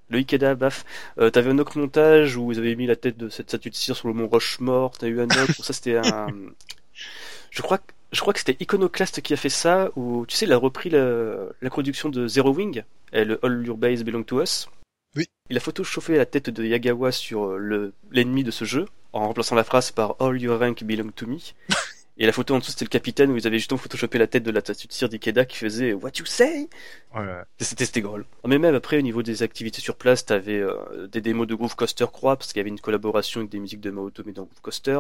Le 0.10 0.20
Ikeda 0.20 0.56
baf. 0.56 0.86
Euh, 1.20 1.30
t'avais 1.30 1.52
un 1.52 1.60
autre 1.60 1.78
montage 1.78 2.36
où 2.36 2.52
ils 2.52 2.60
avaient 2.60 2.76
mis 2.76 2.88
la 2.88 2.96
tête 2.96 3.18
de 3.18 3.30
cette 3.30 3.50
statue 3.50 3.70
de 3.70 3.76
cire 3.76 3.96
sur 3.96 4.08
le 4.08 4.14
mont 4.14 4.28
Rochemort. 4.28 4.98
T'as 4.98 5.08
eu 5.08 5.20
un 5.20 5.26
autre. 5.26 5.64
ça 5.64 5.74
c'était 5.74 5.98
un. 5.98 6.28
Je 7.52 7.62
crois 7.62 7.78
que 7.78 7.94
je 8.12 8.22
crois 8.22 8.34
que 8.34 8.40
c'était 8.40 8.58
Iconoclast 8.60 9.22
qui 9.22 9.34
a 9.34 9.38
fait 9.38 9.50
ça. 9.50 9.90
Où 9.96 10.26
tu 10.28 10.36
sais, 10.36 10.46
il 10.46 10.54
a 10.54 10.58
repris 10.58 10.90
la, 10.90 11.36
la 11.62 11.70
production 11.70 12.10
de 12.10 12.28
Zero 12.28 12.52
Wing, 12.52 12.84
et 13.14 13.24
le 13.24 13.44
All 13.44 13.66
Your 13.66 13.78
Base 13.78 14.04
Belong 14.04 14.24
to 14.24 14.42
Us. 14.42 14.68
Oui. 15.16 15.28
Il 15.50 15.58
a 15.58 15.60
photochauffé 15.60 16.18
la 16.18 16.26
tête 16.26 16.50
de 16.50 16.64
Yagawa 16.64 17.12
sur 17.12 17.46
euh, 17.46 17.58
le 17.58 17.94
l'ennemi 18.12 18.44
de 18.44 18.52
ce 18.52 18.66
jeu 18.66 18.86
en 19.14 19.28
remplaçant 19.28 19.56
la 19.56 19.64
phrase 19.64 19.92
par 19.92 20.16
All 20.20 20.40
Your 20.42 20.60
Rank 20.60 20.84
Belong 20.84 21.12
to 21.16 21.28
Me. 21.28 21.38
Et 22.22 22.26
la 22.26 22.34
photo 22.34 22.54
en 22.54 22.60
dessous 22.60 22.72
c'était 22.72 22.84
le 22.84 22.90
capitaine 22.90 23.32
où 23.32 23.38
ils 23.38 23.48
avaient 23.48 23.60
justement 23.60 23.78
photoshopé 23.78 24.18
la 24.18 24.28
tête 24.28 24.44
de 24.44 24.52
la 24.52 24.60
statue 24.60 24.88
de 24.88 24.94
cire 24.94 25.08
d'Ikeda 25.08 25.46
qui 25.46 25.56
faisait 25.58 25.94
What 25.94 26.12
you 26.20 26.26
say? 26.26 26.68
Voilà. 27.14 27.48
c'était 27.58 27.86
c'était 27.86 28.02
drôle. 28.02 28.26
Mais 28.46 28.58
même 28.58 28.76
après, 28.76 28.98
au 28.98 29.02
niveau 29.02 29.24
des 29.24 29.42
activités 29.42 29.80
sur 29.80 29.96
place, 29.96 30.26
t'avais 30.26 30.60
euh, 30.60 31.08
des 31.08 31.22
démos 31.22 31.48
de 31.48 31.56
Groove 31.56 31.76
Coaster 31.78 32.06
Croix, 32.12 32.36
parce 32.36 32.52
qu'il 32.52 32.60
y 32.60 32.62
avait 32.62 32.70
une 32.70 32.80
collaboration 32.80 33.40
avec 33.40 33.52
des 33.52 33.60
musiques 33.60 33.80
de 33.80 33.90
Mao 33.90 34.10
Tomé 34.12 34.34
dans 34.34 34.44
Groove 34.44 34.62
Coaster. 34.62 35.00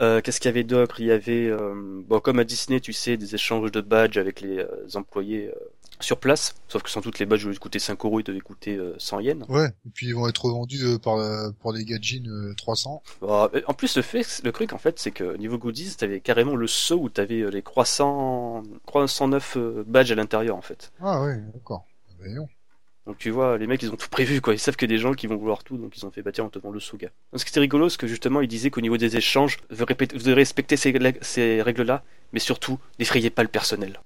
Euh, 0.00 0.20
Qu'est-ce 0.20 0.40
qu'il 0.40 0.48
y 0.48 0.54
avait 0.54 0.64
d'autre? 0.64 1.00
Il 1.00 1.06
y 1.06 1.12
avait, 1.12 1.46
euh, 1.48 1.74
bon, 1.76 2.18
comme 2.18 2.38
à 2.38 2.44
Disney, 2.44 2.80
tu 2.80 2.92
sais, 2.92 3.16
des 3.16 3.34
échanges 3.34 3.70
de 3.70 3.80
badges 3.80 4.16
avec 4.16 4.40
les 4.40 4.58
euh, 4.58 4.86
employés 4.94 5.48
euh, 5.48 5.58
sur 6.00 6.18
place. 6.18 6.54
Sauf 6.68 6.82
que 6.82 6.90
sans 6.90 7.00
doute 7.00 7.18
les 7.18 7.26
badges, 7.26 7.44
au 7.44 7.48
lieu 7.48 7.54
de 7.54 7.58
coûter 7.58 7.78
5 7.78 8.04
euros, 8.04 8.20
ils 8.20 8.24
devaient 8.24 8.40
coûter 8.40 8.76
euh, 8.76 8.94
100 8.98 9.20
yens. 9.20 9.44
Ouais. 9.48 9.68
Et 9.86 9.90
puis 9.94 10.06
ils 10.08 10.14
vont 10.14 10.28
être 10.28 10.48
vendus 10.48 10.82
euh, 10.84 10.98
par 10.98 11.16
euh, 11.16 11.50
pour 11.60 11.72
des 11.72 11.84
gadgets 11.84 12.26
euh, 12.26 12.52
300. 12.56 13.02
Bon, 13.20 13.48
euh, 13.54 13.60
en 13.66 13.74
plus, 13.74 13.96
le 13.96 14.02
fait, 14.02 14.26
le 14.44 14.52
truc, 14.52 14.72
en 14.72 14.78
fait, 14.78 14.98
c'est 14.98 15.10
que 15.12 15.36
niveau 15.36 15.58
goodies, 15.58 15.96
t'avais 15.96 16.20
carrément 16.20 16.56
le 16.56 16.66
saut 16.66 16.96
où 16.98 17.08
t'avais 17.08 17.40
euh, 17.40 17.50
les 17.50 17.62
300, 17.62 18.62
309 18.86 19.56
euh, 19.56 19.84
badges 19.86 20.12
à 20.12 20.14
l'intérieur, 20.16 20.56
en 20.56 20.62
fait. 20.62 20.92
Ah 21.00 21.22
ouais, 21.22 21.36
d'accord. 21.54 21.86
Bah. 22.18 22.26
Donc 23.06 23.18
tu 23.18 23.28
vois, 23.28 23.58
les 23.58 23.66
mecs 23.66 23.82
ils 23.82 23.90
ont 23.90 23.96
tout 23.96 24.08
prévu 24.08 24.40
quoi, 24.40 24.54
ils 24.54 24.58
savent 24.58 24.76
qu'il 24.76 24.90
y 24.90 24.94
a 24.94 24.96
des 24.96 25.02
gens 25.02 25.12
qui 25.12 25.26
vont 25.26 25.36
vouloir 25.36 25.62
tout, 25.62 25.76
donc 25.76 25.94
ils 25.94 26.06
ont 26.06 26.10
fait 26.10 26.22
bâtir 26.22 26.42
en 26.42 26.48
te 26.48 26.58
vend 26.58 26.70
le 26.70 26.80
Suga. 26.80 27.08
Donc 27.32 27.40
ce 27.40 27.44
qui 27.44 27.50
était 27.50 27.60
rigolo, 27.60 27.90
c'est 27.90 27.98
que 27.98 28.06
justement 28.06 28.40
ils 28.40 28.48
disaient 28.48 28.70
qu'au 28.70 28.80
niveau 28.80 28.96
des 28.96 29.18
échanges, 29.18 29.58
vous 29.68 29.84
répétez- 29.84 30.14
vous 30.16 30.22
devez 30.22 30.32
respecter 30.32 30.78
ces, 30.78 30.90
règles- 30.90 31.18
ces 31.20 31.60
règles-là, 31.60 32.02
mais 32.32 32.40
surtout, 32.40 32.78
n'effrayez 32.98 33.28
pas 33.28 33.42
le 33.42 33.50
personnel. 33.50 34.00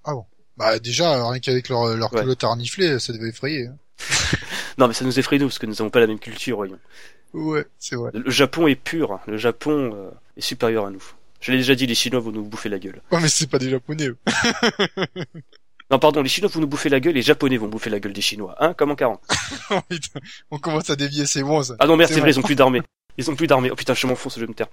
Bah 0.59 0.79
déjà, 0.81 1.31
rien 1.31 1.39
qu'avec 1.41 1.69
leur, 1.69 1.97
leur 1.97 2.13
Ouais. 2.13 2.23
culotte 2.23 2.45
à 2.45 2.99
ça 2.99 3.13
devait 3.13 3.29
effrayer. 3.29 3.69
hein. 3.69 3.77
Non 4.79 4.87
mais 4.89 4.95
ça 4.95 5.05
nous 5.05 5.19
effraie 5.19 5.39
nous, 5.39 5.47
parce 5.47 5.59
que 5.59 5.67
nous 5.67 5.73
n'avons 5.75 5.91
pas 5.91 6.01
la 6.01 6.07
même 6.07 6.19
culture, 6.19 6.57
voyons. 6.57 6.79
Ouais, 7.33 7.65
c'est 7.79 7.97
vrai. 7.97 8.11
Le 8.15 8.31
Japon 8.31 8.67
est 8.67 8.75
pur, 8.77 9.13
hein. 9.13 9.21
le 9.27 9.37
Japon 9.37 9.93
euh, 9.95 10.11
est 10.37 10.41
supérieur 10.41 10.87
à 10.87 10.91
nous. 10.91 11.03
Je 11.41 11.53
l'ai 11.53 11.59
déjà 11.59 11.75
dit, 11.75 11.87
les 11.87 11.95
Chinois 11.95 12.21
vont 12.21 12.33
nous 12.33 12.43
bouffer 12.45 12.69
la 12.69 12.79
gueule. 12.79 13.01
Ouais, 13.13 13.21
mais 13.21 13.29
c'est 13.29 13.47
pas 13.49 13.59
des 13.59 13.71
japonais. 13.71 14.09
eux. 14.09 14.17
Non 15.91 15.99
pardon, 15.99 16.21
les 16.21 16.29
Chinois 16.29 16.51
vont 16.53 16.61
nous 16.61 16.67
bouffer 16.67 16.91
la 16.91 17.01
gueule, 17.01 17.15
les 17.15 17.23
Japonais 17.23 17.57
vont 17.57 17.69
bouffer 17.69 17.89
la 17.89 17.99
gueule 17.99 18.13
des 18.13 18.21
Chinois, 18.21 18.55
hein, 18.61 18.75
comme 18.75 18.91
en 18.91 18.95
40. 18.95 19.23
Oh, 19.71 19.81
putain, 19.89 20.21
On 20.51 20.59
commence 20.59 20.91
à 20.91 20.97
dévier, 20.97 21.25
c'est 21.25 21.43
bon 21.43 21.63
ça. 21.63 21.77
Ah 21.79 21.87
non 21.87 21.97
merde, 21.97 22.13
C'est 22.13 22.21
vrai, 22.21 22.31
ils 22.31 22.39
ont 22.39 22.43
plus 22.43 22.57
d'armée. 22.57 22.83
Ils 23.17 23.31
ont 23.31 23.35
plus 23.37 23.47
d'armée. 23.47 23.71
Oh 23.71 23.75
putain, 23.75 23.95
je 23.95 24.07
m'enfonce, 24.07 24.35
je 24.35 24.41
vais 24.41 24.47
me 24.47 24.53
taire. 24.55 24.67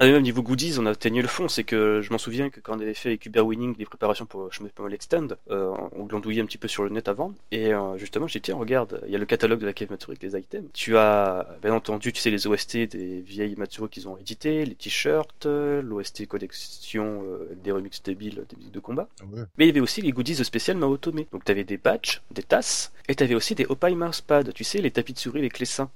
Ah, 0.00 0.06
même 0.06 0.22
niveau 0.22 0.42
goodies, 0.42 0.78
on 0.78 0.86
a 0.86 0.90
atteigné 0.90 1.22
le 1.22 1.28
fond. 1.28 1.48
C'est 1.48 1.64
que 1.64 2.00
je 2.02 2.10
m'en 2.12 2.18
souviens 2.18 2.50
que 2.50 2.60
quand 2.60 2.76
on 2.76 2.80
avait 2.80 2.94
fait 2.94 3.08
avec 3.08 3.26
Uber 3.26 3.40
Winning 3.40 3.74
les 3.78 3.84
préparations 3.84 4.26
pour 4.26 4.52
Je 4.52 4.62
me 4.62 4.68
fais 4.68 4.82
mal 4.82 4.94
extend, 4.94 5.28
euh, 5.50 5.74
on 5.92 6.04
glandouillait 6.04 6.40
un 6.40 6.46
petit 6.46 6.58
peu 6.58 6.68
sur 6.68 6.84
le 6.84 6.90
net 6.90 7.08
avant. 7.08 7.34
Et 7.50 7.74
euh, 7.74 7.96
justement, 7.96 8.28
j'ai 8.28 8.38
dit, 8.38 8.44
tiens, 8.44 8.56
regarde, 8.56 9.00
il 9.06 9.12
y 9.12 9.16
a 9.16 9.18
le 9.18 9.26
catalogue 9.26 9.58
de 9.58 9.66
la 9.66 9.72
cave 9.72 9.90
Matsuri 9.90 10.12
avec 10.12 10.22
les 10.22 10.38
items. 10.38 10.70
Tu 10.72 10.96
as, 10.96 11.48
bien 11.62 11.74
entendu, 11.74 12.12
tu 12.12 12.20
sais, 12.20 12.30
les 12.30 12.46
OST 12.46 12.76
des 12.76 13.20
vieilles 13.20 13.56
Matsuri 13.56 13.88
qu'ils 13.88 14.08
ont 14.08 14.16
édité, 14.18 14.64
les 14.64 14.76
t-shirts, 14.76 15.46
euh, 15.46 15.82
l'OST 15.82 16.26
collection 16.28 17.24
euh, 17.24 17.56
des 17.64 17.72
remixes 17.72 18.02
débiles 18.02 18.44
des 18.48 18.56
musiques 18.56 18.74
de 18.74 18.80
combat. 18.80 19.08
Ouais. 19.32 19.42
Mais 19.56 19.64
il 19.64 19.66
y 19.66 19.70
avait 19.70 19.80
aussi 19.80 20.00
les 20.00 20.12
goodies 20.12 20.36
spéciales 20.44 20.76
Maotome. 20.76 21.24
Donc 21.32 21.42
t'avais 21.42 21.64
des 21.64 21.76
badges, 21.76 22.20
des 22.30 22.44
tasses, 22.44 22.92
et 23.08 23.16
t'avais 23.16 23.34
aussi 23.34 23.56
des 23.56 23.66
Opai 23.66 23.96
Mousepad, 23.96 24.52
tu 24.52 24.62
sais, 24.62 24.78
les 24.78 24.92
tapis 24.92 25.12
de 25.12 25.18
souris 25.18 25.40
avec 25.40 25.58
les 25.58 25.66
seins. 25.66 25.90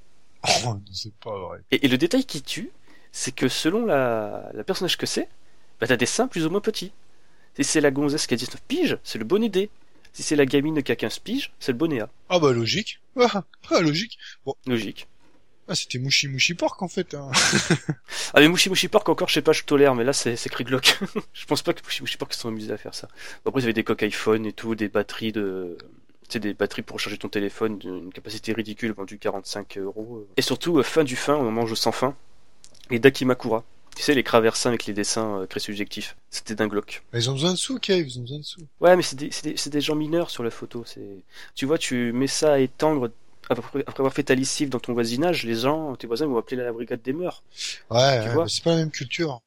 Oh, 0.67 0.75
c'est 0.91 1.15
pas 1.15 1.39
vrai. 1.39 1.61
Et, 1.71 1.87
et 1.87 1.89
le 1.89 1.97
détail 1.97 2.25
qui 2.25 2.43
tue, 2.43 2.73
c'est 3.13 3.33
que 3.33 3.49
selon 3.49 3.87
la, 3.87 4.51
la 4.55 4.65
personnage 4.65 4.97
que 4.97 5.07
c'est, 5.07 5.29
bah 5.81 5.87
t'as 5.87 5.97
des 5.97 6.07
seins 6.07 6.27
plus 6.27 6.47
ou 6.47 6.51
moins 6.51 6.61
petits. 6.61 6.93
Si 7.55 7.65
c'est 7.65 7.81
la 7.81 7.91
gonzesse 7.91 8.27
qui 8.27 8.35
a 8.35 8.37
19 8.37 8.63
piges, 8.63 8.99
c'est 9.05 9.19
le 9.19 9.25
bonnet 9.25 9.51
D. 9.51 9.69
Si 10.13 10.23
c'est 10.23 10.37
la 10.37 10.47
gamine 10.47 10.83
qui 10.83 10.93
a 10.93 10.97
15 10.97 11.19
piges, 11.21 11.53
c'est 11.59 11.73
le 11.73 11.79
bonnet 11.79 12.01
A. 12.01 12.09
Ah 12.29 12.39
bah 12.39 12.53
logique. 12.53 13.01
Ah, 13.19 13.45
ah, 13.71 13.81
logique. 13.81 14.19
Logique. 14.67 15.07
Ah, 15.69 15.75
c'était 15.75 15.99
Mouchi 15.99 16.29
Mouchi 16.29 16.55
Pork 16.55 16.83
en 16.83 16.89
fait. 16.89 17.15
Hein. 17.15 17.31
Ah 18.35 18.41
mais 18.41 18.49
Mouchi 18.49 18.69
Mouchi 18.69 18.89
Pork 18.89 19.09
encore, 19.09 19.29
je 19.29 19.35
sais 19.35 19.43
pas, 19.43 19.53
je 19.53 19.63
tolère, 19.63 19.95
mais 19.95 20.05
là 20.05 20.13
c'est 20.13 20.37
c'est 20.37 20.49
Kriglock. 20.49 20.99
je 21.35 21.47
pense 21.47 21.63
pas 21.63 21.73
que 21.73 21.83
Mouchi 21.83 22.03
Mouchi 22.03 22.17
Pork 22.17 22.33
se 22.33 22.41
sont 22.41 22.49
amusés 22.49 22.73
à 22.73 22.79
faire 22.79 22.95
ça. 22.95 23.09
Bon, 23.45 23.51
après, 23.51 23.61
il 23.61 23.65
y 23.65 23.67
avait 23.67 23.73
des 23.73 23.85
coques 23.85 24.03
iPhone 24.03 24.47
et 24.47 24.53
tout, 24.53 24.75
des 24.75 24.89
batteries 24.89 25.33
de... 25.33 25.77
Sais, 26.29 26.41
des 26.41 26.55
batteries 26.55 26.83
pour 26.83 26.97
recharger 26.97 27.19
ton 27.19 27.29
téléphone 27.29 27.79
d'une 27.79 28.11
capacité 28.11 28.55
ridicule, 28.55 28.93
vendues 28.93 29.19
45 29.19 29.77
euros. 29.77 30.27
Et 30.39 30.43
surtout, 30.43 30.79
euh, 30.79 30.83
fin 30.83 31.05
du 31.05 31.15
fin, 31.15 31.35
on 31.35 31.51
mange 31.51 31.75
sans 31.75 31.93
fin, 31.93 32.17
les 32.93 32.99
Dakimakura. 32.99 33.65
Tu 33.97 34.03
sais, 34.03 34.15
les 34.15 34.23
craversins 34.23 34.71
avec 34.71 34.87
les 34.87 34.95
dessins 34.95 35.41
euh, 35.41 35.47
très 35.47 35.61
subjectifs. 35.61 36.17
C'était 36.31 36.55
d'un 36.55 36.67
glock. 36.67 37.03
Ils 37.13 37.29
ont 37.29 37.35
besoin 37.35 37.53
de 37.53 37.57
sous, 37.59 37.79
Cave, 37.79 38.07
ils 38.07 38.19
ont 38.19 38.23
besoin 38.23 38.39
de 38.39 38.43
sous. 38.45 38.61
Ouais, 38.81 38.97
mais 38.97 39.03
c'est 39.03 39.17
des, 39.17 39.31
c'est 39.31 39.45
des, 39.45 39.57
c'est 39.57 39.71
des 39.71 39.81
gens 39.83 39.95
mineurs 39.95 40.31
sur 40.31 40.43
la 40.43 40.51
photo. 40.51 40.83
C'est, 40.87 41.25
tu 41.55 41.67
vois, 41.67 41.77
tu 41.77 42.13
mets 42.13 42.27
ça 42.27 42.55
à 42.55 42.59
étendre 42.59 43.11
après, 43.51 43.81
après 43.87 44.01
avoir 44.01 44.13
fait 44.15 44.23
ta 44.23 44.35
lessive 44.35 44.71
dans 44.71 44.81
ton 44.81 44.95
voisinage, 44.95 45.45
les 45.45 45.57
gens, 45.57 45.95
tes 45.97 46.07
voisins 46.07 46.27
vont 46.27 46.39
appeler 46.39 46.63
la 46.63 46.73
brigade 46.73 47.03
des 47.03 47.13
mœurs. 47.13 47.43
Ouais, 47.91 48.21
Tu 48.21 48.29
ouais, 48.29 48.35
vois 48.35 48.45
mais 48.45 48.49
c'est 48.49 48.63
pas 48.65 48.71
la 48.71 48.77
même 48.77 48.91
culture. 48.91 49.41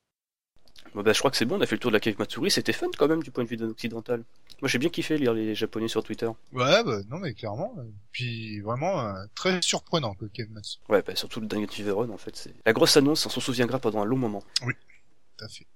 Bon, 0.95 1.03
bah, 1.03 1.11
je 1.13 1.19
crois 1.19 1.29
que 1.29 1.35
c'est 1.37 1.45
bon, 1.45 1.57
on 1.57 1.61
a 1.61 1.65
fait 1.67 1.75
le 1.75 1.79
tour 1.79 1.91
de 1.91 1.95
la 1.95 1.99
cave 1.99 2.15
Matsuri, 2.17 2.49
c'était 2.49 2.71
fun 2.73 2.87
quand 2.97 3.07
même 3.09 3.21
du 3.21 3.29
point 3.29 3.43
de 3.43 3.49
vue 3.49 3.57
d'un 3.57 3.67
occidental. 3.69 4.23
Moi 4.61 4.69
j'ai 4.69 4.77
bien 4.79 4.89
kiffé 4.89 5.17
lire 5.17 5.33
les 5.33 5.53
japonais 5.53 5.89
sur 5.89 6.01
Twitter. 6.03 6.27
Ouais, 6.53 6.83
bah 6.85 7.01
non 7.09 7.19
mais 7.19 7.33
clairement. 7.33 7.75
euh, 7.77 7.83
Puis 8.11 8.61
vraiment 8.61 9.01
euh, 9.01 9.13
très 9.35 9.61
surprenant 9.61 10.13
que 10.15 10.25
Cave 10.25 10.49
Matsu. 10.51 10.77
Ouais, 10.87 11.01
bah, 11.05 11.13
surtout 11.15 11.41
le 11.41 11.47
Dungeon 11.47 11.67
Fever 11.67 11.91
en 11.91 12.17
fait, 12.17 12.35
c'est 12.37 12.53
la 12.65 12.71
grosse 12.73 12.95
annonce, 12.95 13.25
on 13.25 13.29
s'en 13.29 13.41
souviendra 13.41 13.77
pendant 13.79 14.01
un 14.01 14.05
long 14.05 14.17
moment. 14.17 14.43
Tout 14.61 15.43
à 15.45 15.49
fait. 15.49 15.67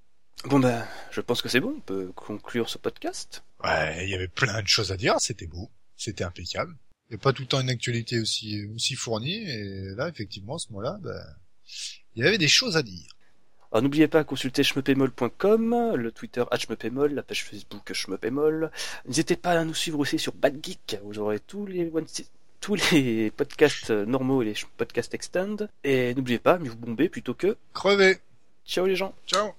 Bon 0.46 0.60
bah, 0.60 0.88
je 1.12 1.20
pense 1.20 1.42
que 1.42 1.50
c'est 1.50 1.60
bon, 1.60 1.76
on 1.78 1.82
peut 1.82 2.12
conclure 2.16 2.70
ce 2.70 2.78
podcast. 2.78 3.44
Ouais, 3.62 4.06
il 4.06 4.10
y 4.10 4.16
avait 4.16 4.30
plein 4.30 4.62
de 4.62 4.68
choses 4.70 4.94
à 4.94 4.98
dire, 4.98 5.20
c'était 5.20 5.48
beau, 5.48 5.70
c'était 5.98 6.24
impeccable. 6.24 6.74
Il 7.10 7.16
n'y 7.16 7.16
a 7.16 7.22
pas 7.22 7.34
tout 7.34 7.42
le 7.42 7.48
temps 7.50 7.60
une 7.60 7.70
actualité 7.70 8.20
aussi 8.22 8.66
aussi 8.74 8.96
fournie, 8.96 9.44
et 9.50 9.96
là, 9.98 10.08
effectivement, 10.08 10.56
à 10.56 10.60
ce 10.60 10.70
moment-là, 10.70 10.98
bah, 11.02 11.22
il 12.16 12.24
y 12.24 12.28
avait 12.28 12.38
des 12.38 12.48
choses 12.48 12.78
à 12.78 12.84
dire. 12.84 13.10
Alors 13.72 13.84
n'oubliez 13.84 14.08
pas, 14.08 14.24
consulter 14.24 14.64
schmepémol.com, 14.64 15.94
le 15.96 16.12
Twitter 16.12 16.44
@schmepémol, 16.58 17.14
la 17.14 17.24
page 17.24 17.44
Facebook 17.46 17.94
schmepémol. 17.94 18.72
N'hésitez 19.06 19.36
pas 19.36 19.52
à 19.52 19.64
nous 19.64 19.76
suivre 19.76 20.00
aussi 20.00 20.18
sur 20.18 20.34
Bad 20.34 20.58
Geek, 20.64 21.00
vous 21.04 21.20
aurez 21.20 21.40
tous 21.40 21.66
les 21.66 21.90
one 21.94 22.06
tous 22.62 22.76
les 22.92 23.32
podcasts 23.32 23.92
euh, 23.92 24.06
normaux 24.06 24.42
et 24.42 24.46
les 24.46 24.56
podcasts 24.78 25.14
extend. 25.14 25.68
Et 25.84 26.14
n'oubliez 26.14 26.40
pas, 26.40 26.58
mieux 26.58 26.70
vous 26.70 26.78
bomber 26.78 27.10
plutôt 27.10 27.34
que 27.34 27.56
Crevez 27.74 28.18
ciao 28.66 28.86
les 28.86 28.96
gens. 28.96 29.14
Ciao 29.26 29.54